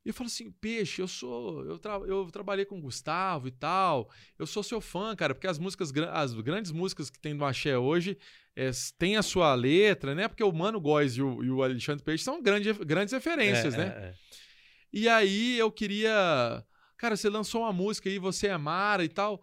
E 0.05 0.09
eu 0.09 0.15
falo 0.15 0.27
assim, 0.29 0.51
Peixe, 0.51 1.03
eu 1.03 1.07
sou. 1.09 1.65
Eu, 1.66 1.79
tra- 1.79 1.99
eu 2.07 2.29
trabalhei 2.31 2.65
com 2.65 2.79
o 2.79 2.81
Gustavo 2.81 3.47
e 3.47 3.51
tal. 3.51 4.11
Eu 4.39 4.47
sou 4.47 4.62
seu 4.62 4.81
fã, 4.81 5.15
cara, 5.15 5.35
porque 5.35 5.47
as 5.47 5.59
músicas, 5.59 5.93
as 6.12 6.33
grandes 6.35 6.73
músicas 6.73 7.11
que 7.11 7.19
tem 7.19 7.37
do 7.37 7.45
Axé 7.45 7.77
hoje 7.77 8.16
é, 8.59 8.71
tem 8.99 9.17
a 9.17 9.23
sua 9.23 9.55
letra, 9.55 10.15
né? 10.15 10.27
Porque 10.29 10.43
o 10.43 10.53
Mano 10.53 10.81
Góes 10.81 11.17
e 11.17 11.23
o, 11.23 11.43
e 11.45 11.51
o 11.51 11.63
Alexandre 11.63 12.05
Peixe 12.05 12.25
são 12.25 12.43
grande, 12.43 12.73
grandes 12.73 13.13
referências, 13.13 13.75
É, 13.75 13.79
né? 13.79 13.85
é, 13.97 14.05
é. 14.09 14.15
E 14.93 15.09
aí 15.09 15.59
eu 15.59 15.71
queria. 15.71 16.65
Cara, 16.97 17.17
você 17.17 17.29
lançou 17.29 17.63
uma 17.63 17.73
música 17.73 18.09
aí, 18.09 18.19
você 18.19 18.49
é 18.49 18.57
Mara 18.59 19.05
e 19.05 19.09
tal. 19.09 19.41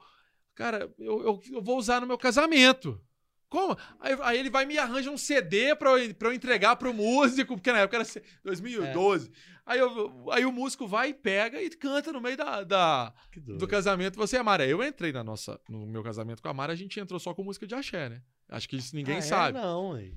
Cara, 0.56 0.90
eu, 1.00 1.22
eu, 1.24 1.42
eu 1.54 1.62
vou 1.62 1.78
usar 1.78 2.02
no 2.02 2.08
meu 2.08 2.18
casamento. 2.18 3.00
Como? 3.48 3.78
Aí, 4.00 4.18
aí 4.22 4.40
ele 4.40 4.50
vai 4.50 4.64
e 4.64 4.68
me 4.68 4.78
arranja 4.78 5.10
um 5.12 5.18
CD 5.18 5.76
pra 5.76 5.92
eu, 5.92 6.16
pra 6.16 6.30
eu 6.30 6.34
entregar 6.34 6.76
pro 6.76 6.94
músico, 6.94 7.56
porque 7.56 7.72
na 7.72 7.80
época 7.80 7.98
era 7.98 8.04
se- 8.06 8.22
2012. 8.44 9.32
Aí, 9.66 9.80
eu- 9.80 10.32
aí 10.32 10.46
o 10.46 10.52
músico 10.52 10.88
vai 10.88 11.10
e 11.10 11.14
pega 11.14 11.62
e 11.62 11.70
canta 11.70 12.12
no 12.12 12.20
meio 12.20 12.36
da, 12.36 12.64
da- 12.64 13.14
do 13.58 13.68
casamento 13.68 14.18
Você 14.18 14.36
é 14.38 14.44
Mara. 14.44 14.66
Eu 14.66 14.84
entrei 14.84 15.12
na 15.12 15.24
nossa, 15.24 15.60
no 15.70 15.86
meu 15.86 16.04
casamento 16.04 16.42
com 16.42 16.50
a 16.50 16.54
Mara, 16.54 16.74
a 16.74 16.76
gente 16.76 17.00
entrou 17.00 17.20
só 17.20 17.34
com 17.34 17.44
música 17.44 17.66
de 17.68 17.76
axé, 17.76 18.10
né? 18.10 18.22
Acho 18.50 18.70
que 18.70 18.76
isso 18.78 18.96
ninguém 18.96 19.16
Ah, 19.16 19.20
é? 19.20 19.22
sabe. 19.22 19.58
Não, 19.60 19.94
aí. 19.94 20.14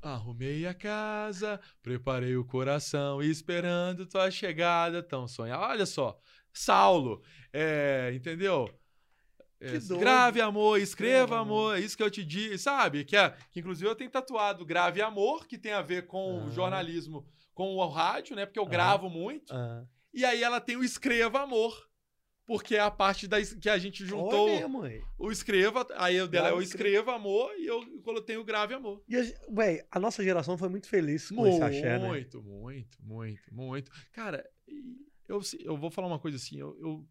Arrumei 0.00 0.66
a 0.66 0.74
casa, 0.74 1.60
preparei 1.82 2.36
o 2.36 2.44
coração, 2.44 3.20
esperando 3.20 4.06
tua 4.06 4.30
chegada 4.30 5.02
tão 5.02 5.26
sonhar. 5.26 5.58
Olha 5.58 5.84
só, 5.86 6.18
Saulo, 6.52 7.20
é, 7.52 8.12
entendeu? 8.14 8.68
É, 9.60 9.76
grave 9.98 10.40
amor, 10.40 10.78
escreva 10.78 11.22
Escreva 11.24 11.40
amor, 11.40 11.76
é 11.76 11.80
isso 11.80 11.96
que 11.96 12.02
eu 12.02 12.10
te 12.10 12.24
disse, 12.24 12.58
sabe? 12.58 13.04
Que, 13.04 13.16
é, 13.16 13.30
que 13.50 13.58
inclusive 13.58 13.90
eu 13.90 13.96
tenho 13.96 14.08
tatuado 14.10 14.64
grave 14.64 15.02
amor, 15.02 15.48
que 15.48 15.58
tem 15.58 15.72
a 15.72 15.82
ver 15.82 16.06
com 16.06 16.44
o 16.44 16.46
Ah. 16.46 16.50
jornalismo, 16.50 17.26
com 17.52 17.74
o 17.74 17.88
rádio, 17.88 18.36
né? 18.36 18.46
Porque 18.46 18.60
eu 18.60 18.66
Ah. 18.66 18.68
gravo 18.68 19.10
muito. 19.10 19.52
Ah. 19.52 19.84
E 20.14 20.24
aí 20.24 20.44
ela 20.44 20.60
tem 20.60 20.76
o 20.76 20.84
escreva 20.84 21.40
amor, 21.40 21.87
porque 22.48 22.76
é 22.76 22.80
a 22.80 22.90
parte 22.90 23.28
da, 23.28 23.36
que 23.42 23.68
a 23.68 23.76
gente 23.76 24.06
juntou 24.06 24.48
Olha 24.48 24.88
aí. 24.88 25.02
o 25.18 25.30
escreva, 25.30 25.86
aí 25.96 26.18
o 26.18 26.26
dela 26.26 26.48
é 26.48 26.52
o 26.54 26.62
escreva 26.62 27.14
amor 27.14 27.54
e 27.58 27.66
eu 27.66 28.00
coloquei 28.00 28.38
o 28.38 28.42
grave 28.42 28.72
amor. 28.72 29.04
E, 29.06 29.18
a, 29.18 29.22
véi, 29.50 29.84
a 29.90 30.00
nossa 30.00 30.24
geração 30.24 30.56
foi 30.56 30.70
muito 30.70 30.88
feliz 30.88 31.28
com 31.28 31.46
esse 31.46 31.60
axé, 31.60 31.98
né? 31.98 32.08
Muito, 32.08 32.42
muito, 32.42 32.98
muito, 33.02 33.54
muito. 33.54 33.92
Cara, 34.14 34.48
eu, 35.28 35.42
eu 35.60 35.76
vou 35.76 35.90
falar 35.90 36.08
uma 36.08 36.18
coisa 36.18 36.38
assim, 36.38 36.58
eu, 36.58 36.74
eu, 36.80 37.06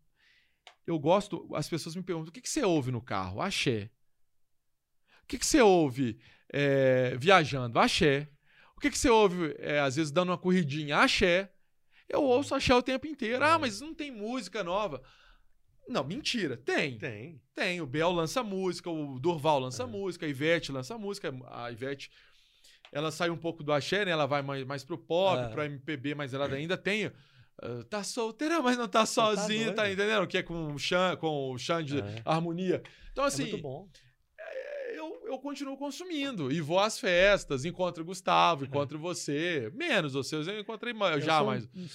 eu 0.88 0.98
gosto, 0.98 1.48
as 1.54 1.70
pessoas 1.70 1.96
me 1.96 2.02
perguntam, 2.02 2.30
o 2.30 2.34
que, 2.34 2.42
que 2.42 2.50
você 2.50 2.64
ouve 2.64 2.92
no 2.92 3.00
carro? 3.00 3.40
Axé. 3.40 3.92
O 5.22 5.28
que, 5.28 5.38
que 5.38 5.46
você 5.46 5.62
ouve 5.62 6.20
é, 6.52 7.16
viajando? 7.16 7.78
Axé. 7.78 8.28
O 8.76 8.80
que, 8.80 8.90
que 8.90 8.98
você 8.98 9.12
ouve, 9.12 9.56
é, 9.60 9.82
às 9.82 9.98
vezes, 9.98 10.12
dando 10.12 10.30
uma 10.30 10.38
corridinha? 10.40 10.98
Axé. 10.98 11.52
Eu 12.10 12.24
ouço 12.24 12.56
axé 12.56 12.74
o 12.74 12.82
tempo 12.82 13.06
inteiro. 13.06 13.44
É. 13.44 13.48
Ah, 13.48 13.60
mas 13.60 13.82
não 13.82 13.94
tem 13.94 14.10
música 14.10 14.64
nova. 14.64 15.04
Não, 15.88 16.04
mentira. 16.04 16.58
Tem. 16.58 16.98
Tem. 16.98 17.42
Tem. 17.56 17.82
O 17.82 17.86
Bel 17.86 18.12
lança 18.12 18.44
música, 18.44 18.90
o 18.90 19.20
Durval 19.20 19.60
lança 19.60 19.88
música, 19.88 20.26
a 20.26 20.30
Ivete 20.30 20.72
lança 20.72 20.98
música. 20.98 21.34
A 21.50 21.72
Ivete, 21.72 22.12
ela 22.92 23.10
sai 23.12 23.30
um 23.30 23.38
pouco 23.38 23.64
do 23.64 23.72
axé, 23.72 24.04
né? 24.06 24.12
Ela 24.12 24.26
vai 24.26 24.42
mais, 24.42 24.66
mais 24.66 24.84
pro 24.84 24.98
pop, 24.98 25.42
É. 25.42 25.50
pro 25.50 25.64
MPB, 25.64 26.14
mas 26.16 26.34
ela 26.34 26.46
ainda 26.54 26.78
tem. 26.78 27.06
ah, 27.06 27.84
tá 27.90 28.04
solteira, 28.04 28.62
mas 28.62 28.78
não 28.78 28.88
tá 28.88 29.06
sozinha, 29.06 29.74
tá, 29.74 29.84
doido. 29.84 29.94
entendendo? 30.02 30.28
Que 30.28 30.38
é 30.40 30.44
com 30.44 30.74
o 30.74 30.78
Xan, 30.78 31.16
com 31.16 31.52
o 31.54 31.58
Xan 31.58 31.84
de 31.84 32.00
É. 32.00 32.22
harmonia. 32.26 32.84
Então, 33.12 33.24
É 33.24 33.28
assim, 33.30 33.44
muito 33.50 33.58
bom. 33.62 33.90
eu, 34.94 35.24
eu 35.28 35.40
continuo 35.40 35.76
consumindo. 35.78 36.52
E 36.52 36.62
vou 36.62 36.80
às 36.80 37.00
festas, 37.00 37.66
encontro 37.66 38.04
o 38.04 38.06
Gustavo, 38.06 38.66
encontro 38.66 39.00
você. 39.00 39.72
Menos 39.74 40.14
você, 40.14 40.36
eu 40.36 40.60
encontrei 40.60 40.94
Eu 41.16 41.22
já, 41.22 41.38
sou 41.40 41.48
mas. 41.48 41.66
um- 41.66 41.70
um 41.84 41.90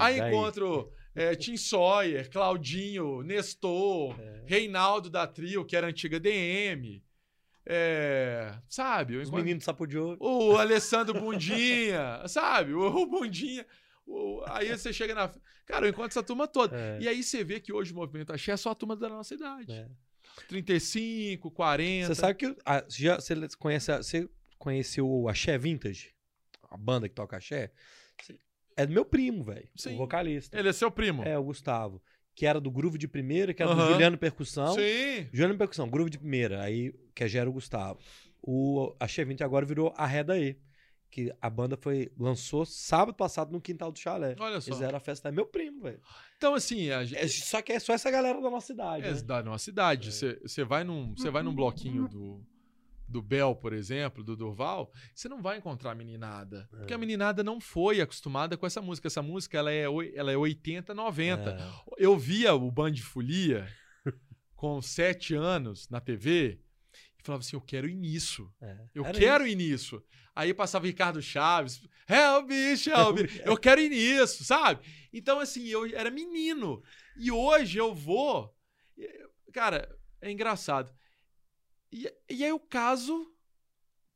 Aí 0.00 0.18
encontro 0.18 0.92
é, 1.14 1.34
Tim 1.34 1.56
Sawyer, 1.56 2.28
Claudinho, 2.30 3.22
Nestor, 3.22 4.18
É. 4.20 4.42
Reinaldo 4.46 5.08
da 5.08 5.26
Trio, 5.26 5.64
que 5.64 5.76
era 5.76 5.86
antiga 5.86 6.18
DM. 6.20 7.02
É, 7.66 8.54
sabe? 8.68 9.16
Os 9.16 9.30
meninos 9.30 9.62
do 9.62 9.64
Sapo 9.64 9.86
de 9.86 9.96
Ouro. 9.96 10.18
o 10.20 10.56
Alessandro 10.58 11.18
Bundinha, 11.18 12.22
sabe? 12.28 12.74
O, 12.74 13.06
Bundinha. 13.06 13.64
O- 14.06 14.42
aí 14.48 14.68
você 14.76 14.92
chega 14.92 15.14
na. 15.14 15.32
Cara, 15.64 15.86
eu 15.86 15.90
encontro 15.90 16.10
essa 16.10 16.22
turma 16.22 16.46
toda. 16.46 16.76
É. 16.78 16.98
E 17.00 17.08
aí 17.08 17.22
você 17.22 17.42
vê 17.42 17.58
que 17.60 17.72
hoje 17.72 17.92
o 17.92 17.96
movimento 17.96 18.32
Axé 18.34 18.52
é 18.52 18.56
só 18.56 18.70
a 18.70 18.74
turma 18.74 18.94
da 18.94 19.08
nossa 19.08 19.32
idade. 19.34 19.72
É. 19.72 19.88
35, 20.48 21.50
40. 21.50 22.06
Você 22.08 22.14
sabe 22.20 22.34
que. 22.34 22.54
ah, 22.66 22.84
já, 22.88 23.16
você, 23.16 23.34
conhece, 23.58 23.90
você 23.96 24.28
conheceu 24.58 25.08
o 25.08 25.26
Axé 25.28 25.56
Vintage? 25.56 26.12
A 26.70 26.76
banda 26.76 27.08
que 27.08 27.14
toca 27.14 27.36
Axé? 27.38 27.72
É 28.76 28.86
do 28.86 28.92
meu 28.92 29.04
primo, 29.04 29.42
velho. 29.42 29.68
O 29.86 29.96
vocalista. 29.96 30.58
Ele 30.58 30.68
é 30.68 30.72
seu 30.72 30.90
primo. 30.90 31.22
É, 31.22 31.38
o 31.38 31.44
Gustavo. 31.44 32.02
Que 32.34 32.46
era 32.46 32.60
do 32.60 32.70
Groove 32.70 32.98
de 32.98 33.06
Primeira, 33.06 33.54
que 33.54 33.62
era 33.62 33.70
Aham. 33.70 33.86
do 33.86 33.92
Juliano 33.92 34.18
Percussão. 34.18 34.74
Sim. 34.74 35.28
Juliano 35.32 35.56
Percussão, 35.56 35.88
Groove 35.88 36.10
de 36.10 36.18
Primeira. 36.18 36.62
Aí, 36.62 36.92
que 37.14 37.28
já 37.28 37.40
era 37.40 37.48
o 37.50 37.52
Gustavo. 37.52 38.00
O 38.42 38.94
Axé 38.98 39.24
Vintage 39.24 39.44
agora 39.44 39.64
virou 39.64 39.94
a 39.96 40.06
Reda 40.06 40.38
E. 40.38 40.58
Que 41.10 41.32
a 41.40 41.48
banda 41.48 41.76
foi, 41.76 42.10
lançou 42.18 42.66
sábado 42.66 43.14
passado 43.14 43.52
no 43.52 43.60
quintal 43.60 43.92
do 43.92 43.98
chalé. 44.00 44.34
Olha 44.36 44.60
só. 44.60 44.72
Eles 44.72 44.82
eram 44.82 44.96
a 44.96 45.00
festa. 45.00 45.28
É 45.28 45.32
meu 45.32 45.46
primo, 45.46 45.80
velho. 45.82 46.00
Então, 46.36 46.54
assim, 46.54 46.90
a 46.90 47.04
gente. 47.04 47.20
É, 47.20 47.28
só 47.28 47.62
que 47.62 47.72
é 47.72 47.78
só 47.78 47.92
essa 47.92 48.10
galera 48.10 48.40
da 48.40 48.50
nossa 48.50 48.72
idade. 48.72 49.06
É 49.06 49.12
né? 49.12 49.22
da 49.22 49.40
nossa 49.40 49.70
idade. 49.70 50.12
Você 50.12 50.40
você 50.42 50.64
vai 50.64 50.82
num, 50.82 51.14
você 51.14 51.30
vai 51.30 51.44
num 51.44 51.54
bloquinho 51.54 52.08
do, 52.08 52.44
do 53.14 53.22
Bel, 53.22 53.54
por 53.54 53.72
exemplo, 53.72 54.24
do 54.24 54.36
Durval, 54.36 54.92
você 55.14 55.28
não 55.28 55.40
vai 55.40 55.58
encontrar 55.58 55.94
meninada. 55.94 56.68
Porque 56.68 56.92
a 56.92 56.98
meninada 56.98 57.44
não 57.44 57.60
foi 57.60 58.00
acostumada 58.00 58.56
com 58.56 58.66
essa 58.66 58.82
música. 58.82 59.06
Essa 59.06 59.22
música 59.22 59.56
ela 59.56 59.70
é, 59.72 59.84
ela 60.16 60.32
é 60.32 60.36
80, 60.36 60.92
90. 60.92 61.50
É. 61.50 61.94
Eu 61.96 62.18
via 62.18 62.52
o 62.54 62.70
Band 62.72 62.90
de 62.90 63.04
Folia 63.04 63.68
com 64.56 64.82
sete 64.82 65.32
anos 65.32 65.88
na 65.88 66.00
TV 66.00 66.58
e 67.16 67.22
falava 67.22 67.40
assim: 67.40 67.54
eu 67.54 67.60
quero 67.60 67.88
ir 67.88 67.94
nisso. 67.94 68.52
É. 68.60 68.78
Eu 68.92 69.04
Era 69.04 69.16
quero 69.16 69.46
isso. 69.46 69.52
ir 69.52 69.56
nisso. 69.56 70.02
Aí 70.34 70.52
passava 70.52 70.84
Ricardo 70.84 71.22
Chaves, 71.22 71.80
é 72.08 72.28
o 72.32 72.42
bicho, 72.42 72.90
é 72.90 73.12
bicho. 73.12 73.42
Eu 73.44 73.56
quero 73.56 73.80
ir 73.80 73.90
nisso, 73.90 74.42
sabe? 74.42 74.84
Então, 75.12 75.38
assim, 75.38 75.68
eu 75.68 75.86
era 75.86 76.10
menino. 76.10 76.82
E 77.16 77.30
hoje 77.30 77.78
eu 77.78 77.94
vou. 77.94 78.52
Cara, 79.52 79.88
é 80.20 80.32
engraçado. 80.32 80.92
E, 81.94 82.12
e 82.28 82.42
aí 82.42 82.50
eu 82.50 82.58
caso 82.58 83.32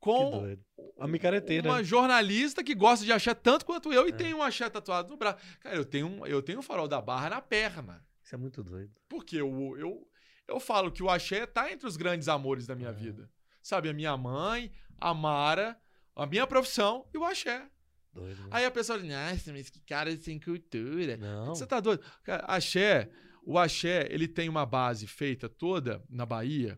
com. 0.01 0.57
A 0.99 1.07
micareteira. 1.07 1.69
uma 1.69 1.81
jornalista 1.81 2.61
que 2.61 2.75
gosta 2.75 3.05
de 3.05 3.11
axé 3.13 3.33
tanto 3.33 3.65
quanto 3.65 3.93
eu 3.93 4.05
e 4.05 4.11
tem 4.11 4.33
um 4.33 4.43
axé 4.43 4.69
tatuado 4.69 5.09
no 5.09 5.15
braço. 5.15 5.41
Cara, 5.61 5.77
eu 5.77 5.85
tenho, 5.85 6.07
um, 6.07 6.25
eu 6.25 6.41
tenho 6.41 6.59
um 6.59 6.61
farol 6.61 6.89
da 6.89 6.99
barra 6.99 7.29
na 7.29 7.41
perna. 7.41 8.05
Isso 8.21 8.35
é 8.35 8.37
muito 8.37 8.61
doido. 8.61 8.91
Porque 9.07 9.37
eu, 9.37 9.77
eu, 9.77 10.05
eu 10.45 10.59
falo 10.59 10.91
que 10.91 11.01
o 11.01 11.09
axé 11.09 11.45
tá 11.45 11.71
entre 11.71 11.87
os 11.87 11.95
grandes 11.95 12.27
amores 12.27 12.67
da 12.67 12.75
minha 12.75 12.91
vida. 12.91 13.31
Sabe, 13.61 13.87
a 13.87 13.93
minha 13.93 14.17
mãe, 14.17 14.73
a 14.97 15.13
Mara, 15.13 15.79
a 16.13 16.25
minha 16.25 16.45
profissão 16.45 17.07
e 17.13 17.17
o 17.17 17.23
axé. 17.23 17.65
Doido. 18.11 18.41
né? 18.43 18.49
Aí 18.51 18.65
a 18.65 18.71
pessoa 18.71 18.99
diz, 18.99 19.09
nossa, 19.09 19.53
mas 19.53 19.69
que 19.69 19.79
cara 19.79 20.15
sem 20.17 20.37
cultura. 20.37 21.15
Não. 21.15 21.55
Você 21.55 21.65
tá 21.65 21.79
doido? 21.79 22.03
Cara, 22.23 22.43
axé, 22.45 23.09
o 23.41 23.57
axé, 23.57 24.05
ele 24.11 24.27
tem 24.27 24.49
uma 24.49 24.65
base 24.65 25.07
feita 25.07 25.47
toda 25.47 26.03
na 26.09 26.25
Bahia 26.25 26.77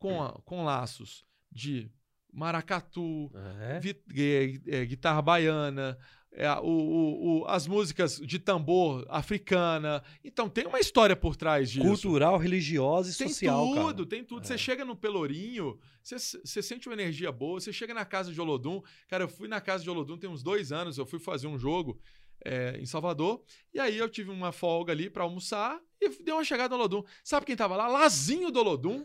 com, 0.00 0.20
a- 0.20 0.32
com 0.44 0.64
laços 0.64 1.24
de 1.52 1.88
maracatu, 2.32 3.30
É. 3.60 3.78
vi- 3.80 4.02
é, 4.16 4.78
é, 4.80 4.84
guitarra 4.84 5.20
baiana, 5.22 5.98
é, 6.32 6.50
o- 6.54 6.64
o- 6.64 7.40
o- 7.40 7.44
as 7.46 7.66
músicas 7.66 8.16
de 8.18 8.38
tambor 8.38 9.04
africana. 9.08 10.02
Então 10.24 10.48
tem 10.48 10.66
uma 10.66 10.78
história 10.80 11.14
por 11.16 11.36
trás 11.36 11.70
disso. 11.70 11.86
Cultural, 11.86 12.38
religiosa 12.38 13.10
e 13.10 13.14
Tem 13.14 13.28
social, 13.28 13.66
tudo, 13.66 13.96
cara. 13.96 14.06
tem 14.08 14.24
tudo. 14.24 14.42
É. 14.42 14.46
Você 14.46 14.56
chega 14.58 14.84
no 14.84 14.96
Pelourinho, 14.96 15.78
você, 16.02 16.18
você 16.18 16.62
sente 16.62 16.88
uma 16.88 16.94
energia 16.94 17.30
boa, 17.32 17.60
você 17.60 17.72
chega 17.72 17.92
na 17.92 18.04
casa 18.04 18.32
de 18.32 18.40
Olodum. 18.40 18.80
Cara, 19.08 19.24
eu 19.24 19.28
fui 19.28 19.48
na 19.48 19.60
casa 19.60 19.82
de 19.84 19.90
Olodum 19.90 20.16
tem 20.16 20.30
uns 20.30 20.42
dois 20.42 20.72
anos, 20.72 20.98
eu 20.98 21.06
fui 21.06 21.18
fazer 21.18 21.46
um 21.46 21.58
jogo 21.58 22.00
é, 22.42 22.78
em 22.80 22.86
Salvador, 22.86 23.42
e 23.74 23.78
aí 23.78 23.98
eu 23.98 24.08
tive 24.08 24.30
uma 24.30 24.50
folga 24.50 24.92
ali 24.94 25.10
pra 25.10 25.24
almoçar 25.24 25.78
e 26.00 26.08
dei 26.22 26.32
uma 26.32 26.42
chegada 26.44 26.70
no 26.74 26.80
Olodum. 26.80 27.04
Sabe 27.22 27.44
quem 27.44 27.54
tava 27.54 27.76
lá? 27.76 27.86
Lazinho 27.86 28.50
do 28.50 28.60
Olodum. 28.60 29.04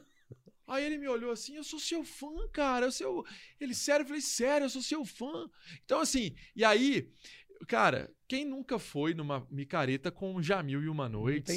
Aí 0.68 0.84
ele 0.84 0.98
me 0.98 1.08
olhou 1.08 1.32
assim, 1.32 1.56
eu 1.56 1.64
sou 1.64 1.80
seu 1.80 2.04
fã, 2.04 2.48
cara. 2.52 2.88
Eu 2.88 2.92
sou... 2.92 3.26
Ele, 3.60 3.74
sério, 3.76 4.04
eu 4.04 4.08
falei, 4.08 4.22
sério, 4.22 4.66
eu 4.66 4.70
sou 4.70 4.82
seu 4.82 5.06
fã. 5.06 5.50
Então, 5.84 6.00
assim, 6.00 6.36
e 6.56 6.64
aí, 6.66 7.10
cara, 7.68 8.12
quem 8.28 8.44
nunca 8.46 8.80
foi 8.80 9.14
numa 9.14 9.46
micareta 9.52 10.12
com 10.12 10.36
o 10.36 10.42
Jamil 10.42 10.82
e 10.84 10.90
uma 10.90 11.08
noite? 11.08 11.52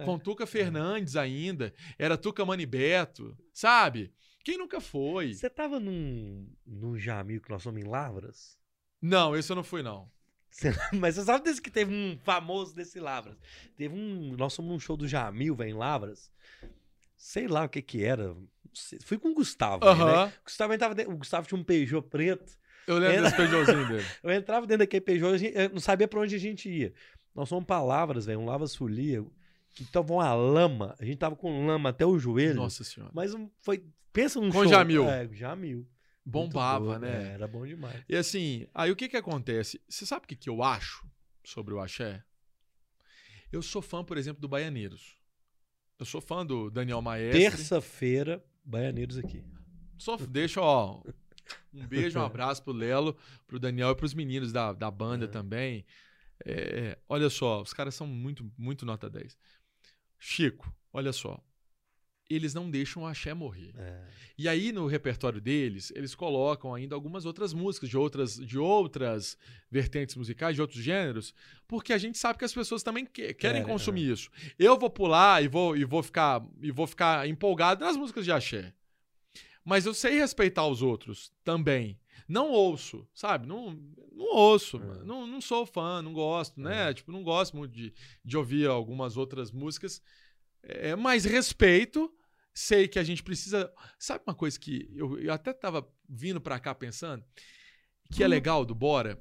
é. 0.00 0.04
Com 0.04 0.18
Tuca 0.18 0.46
Fernandes 0.46 1.14
ainda. 1.16 1.74
Era 1.98 2.16
Tuca 2.16 2.44
Manibeto, 2.44 3.36
sabe? 3.52 4.12
Quem 4.42 4.58
nunca 4.58 4.80
foi? 4.80 5.34
Você 5.34 5.48
tava 5.50 5.78
num, 5.80 6.46
num 6.66 6.98
Jamil 6.98 7.40
que 7.40 7.50
nós 7.50 7.62
somos 7.62 7.80
em 7.82 7.86
Lavras? 7.86 8.58
Não, 9.00 9.36
esse 9.36 9.50
eu 9.52 9.56
não 9.56 9.64
fui, 9.64 9.82
não. 9.82 10.10
Você- 10.50 10.70
Mas 10.98 11.16
você 11.16 11.24
sabe 11.24 11.44
desse 11.44 11.60
que 11.60 11.70
teve 11.70 11.92
um 11.94 12.18
famoso 12.22 12.74
desse 12.74 12.98
Lavras? 13.00 13.36
Teve 13.76 13.94
um. 13.94 14.36
Nós 14.36 14.54
fomos 14.56 14.70
num 14.72 14.78
show 14.78 14.96
do 14.96 15.08
Jamil, 15.08 15.54
velho, 15.54 15.70
em 15.70 15.74
Lavras. 15.74 16.30
Sei 17.16 17.46
lá 17.48 17.64
o 17.64 17.68
que 17.68 17.80
que 17.82 18.04
era. 18.04 18.36
Fui 19.02 19.18
com 19.18 19.30
o 19.30 19.34
Gustavo. 19.34 19.84
Aham. 19.84 20.26
né? 20.26 20.32
O, 20.40 20.44
Gustavo 20.44 20.72
entrava 20.74 20.94
dentro- 20.94 21.12
o 21.12 21.16
Gustavo 21.16 21.46
tinha 21.46 21.58
um 21.60 21.64
Peugeot 21.64 22.06
preto. 22.08 22.56
Eu 22.86 22.98
lembro 22.98 23.14
Era- 23.16 23.22
desse 23.24 23.36
Peugeotzinho 23.36 23.88
dele. 23.88 24.04
Eu 24.22 24.30
entrava 24.30 24.66
dentro 24.66 24.80
daquele 24.80 25.00
Peugeot, 25.00 25.42
eu 25.54 25.70
não 25.70 25.80
sabia 25.80 26.06
pra 26.06 26.20
onde 26.20 26.34
a 26.34 26.38
gente 26.38 26.68
ia. 26.68 26.92
Nós 27.34 27.48
fomos 27.48 27.64
pra 27.64 27.82
Lavras, 27.82 28.26
velho, 28.26 28.38
um 28.40 28.44
Lavras 28.44 28.76
Folia, 28.76 29.24
que 29.70 29.84
tava 29.86 30.12
uma 30.12 30.32
lama. 30.34 30.94
A 30.98 31.04
gente 31.04 31.16
tava 31.16 31.34
com 31.34 31.66
lama 31.66 31.88
até 31.88 32.04
o 32.04 32.18
joelho. 32.18 32.54
Nossa 32.56 32.84
senhora. 32.84 33.10
Mas 33.14 33.34
um- 33.34 33.48
foi. 33.60 33.82
Pensa 34.12 34.38
num 34.40 34.48
Com 34.50 34.62
show. 34.62 34.68
Jamil. 34.68 35.08
É, 35.08 35.26
Jamil. 35.32 35.88
Bombava, 36.26 36.98
né? 36.98 37.30
é, 37.30 37.34
era 37.34 37.46
bom 37.48 37.66
demais. 37.66 38.02
E 38.08 38.16
assim, 38.16 38.66
aí 38.72 38.90
o 38.90 38.96
que 38.96 39.08
que 39.08 39.16
acontece? 39.16 39.80
Você 39.88 40.06
sabe 40.06 40.24
o 40.24 40.28
que, 40.28 40.36
que 40.36 40.48
eu 40.48 40.62
acho 40.62 41.06
sobre 41.44 41.74
o 41.74 41.80
axé? 41.80 42.22
Eu 43.52 43.60
sou 43.62 43.82
fã, 43.82 44.02
por 44.04 44.16
exemplo, 44.16 44.40
do 44.40 44.48
Baianeiros. 44.48 45.16
Eu 45.98 46.06
sou 46.06 46.20
fã 46.20 46.44
do 46.44 46.70
Daniel 46.70 47.00
Maestre. 47.02 47.40
Terça-feira, 47.40 48.44
Baianeiros 48.64 49.18
aqui. 49.18 49.44
Só 49.98 50.16
deixa, 50.16 50.60
ó. 50.60 51.02
Um 51.72 51.86
beijo, 51.86 52.18
um 52.18 52.22
abraço 52.22 52.62
pro 52.62 52.72
Lelo, 52.72 53.16
pro 53.46 53.58
Daniel 53.58 53.90
e 53.90 53.94
pros 53.94 54.14
meninos 54.14 54.52
da, 54.52 54.72
da 54.72 54.90
banda 54.90 55.28
também. 55.28 55.84
É, 56.44 56.98
olha 57.08 57.28
só, 57.28 57.62
os 57.62 57.72
caras 57.72 57.94
são 57.94 58.06
muito, 58.06 58.50
muito 58.56 58.86
nota 58.86 59.10
10. 59.10 59.36
Chico, 60.18 60.74
olha 60.92 61.12
só. 61.12 61.42
Eles 62.28 62.54
não 62.54 62.70
deixam 62.70 63.02
o 63.02 63.06
axé 63.06 63.34
morrer. 63.34 63.74
É. 63.76 64.00
E 64.38 64.48
aí, 64.48 64.72
no 64.72 64.86
repertório 64.86 65.40
deles, 65.40 65.92
eles 65.94 66.14
colocam 66.14 66.74
ainda 66.74 66.94
algumas 66.94 67.26
outras 67.26 67.52
músicas 67.52 67.88
de 67.90 67.96
outras, 67.98 68.36
de 68.36 68.58
outras 68.58 69.36
vertentes 69.70 70.16
musicais, 70.16 70.54
de 70.56 70.62
outros 70.62 70.82
gêneros, 70.82 71.34
porque 71.68 71.92
a 71.92 71.98
gente 71.98 72.16
sabe 72.16 72.38
que 72.38 72.44
as 72.44 72.54
pessoas 72.54 72.82
também 72.82 73.04
que- 73.04 73.34
querem 73.34 73.60
Querem, 73.60 73.62
consumir 73.64 74.10
isso. 74.10 74.30
Eu 74.58 74.78
vou 74.78 74.88
pular 74.90 75.44
e 75.44 75.48
vou, 75.48 75.76
e 75.76 75.84
vou 75.84 76.02
ficar 76.02 76.42
e 76.62 76.70
vou 76.72 76.86
ficar 76.86 77.28
empolgado 77.28 77.84
nas 77.84 77.96
músicas 77.96 78.24
de 78.24 78.32
axé. 78.32 78.72
Mas 79.64 79.86
eu 79.86 79.94
sei 79.94 80.18
respeitar 80.18 80.66
os 80.66 80.82
outros 80.82 81.32
também. 81.44 81.98
Não 82.26 82.50
ouço, 82.50 83.06
sabe? 83.14 83.46
Não, 83.46 83.78
não 84.12 84.34
ouço. 84.34 84.78
mano. 84.78 85.04
Não, 85.04 85.26
não 85.26 85.40
sou 85.42 85.66
fã, 85.66 86.00
não 86.00 86.12
gosto, 86.14 86.58
né? 86.60 86.92
Tipo, 86.94 87.12
não 87.12 87.22
gosto 87.22 87.54
muito 87.56 87.72
de, 87.72 87.92
de 88.24 88.36
ouvir 88.36 88.66
algumas 88.66 89.16
outras 89.18 89.50
músicas. 89.52 90.02
É, 90.66 90.96
mas 90.96 91.24
respeito. 91.24 92.12
Sei 92.52 92.86
que 92.86 92.98
a 92.98 93.02
gente 93.02 93.22
precisa. 93.22 93.72
Sabe 93.98 94.22
uma 94.26 94.34
coisa 94.34 94.58
que 94.58 94.88
eu, 94.94 95.18
eu 95.18 95.32
até 95.32 95.52
tava 95.52 95.88
vindo 96.08 96.40
pra 96.40 96.60
cá 96.60 96.74
pensando? 96.74 97.24
Que 98.12 98.22
é 98.22 98.28
legal 98.28 98.64
do 98.64 98.74
Bora? 98.74 99.20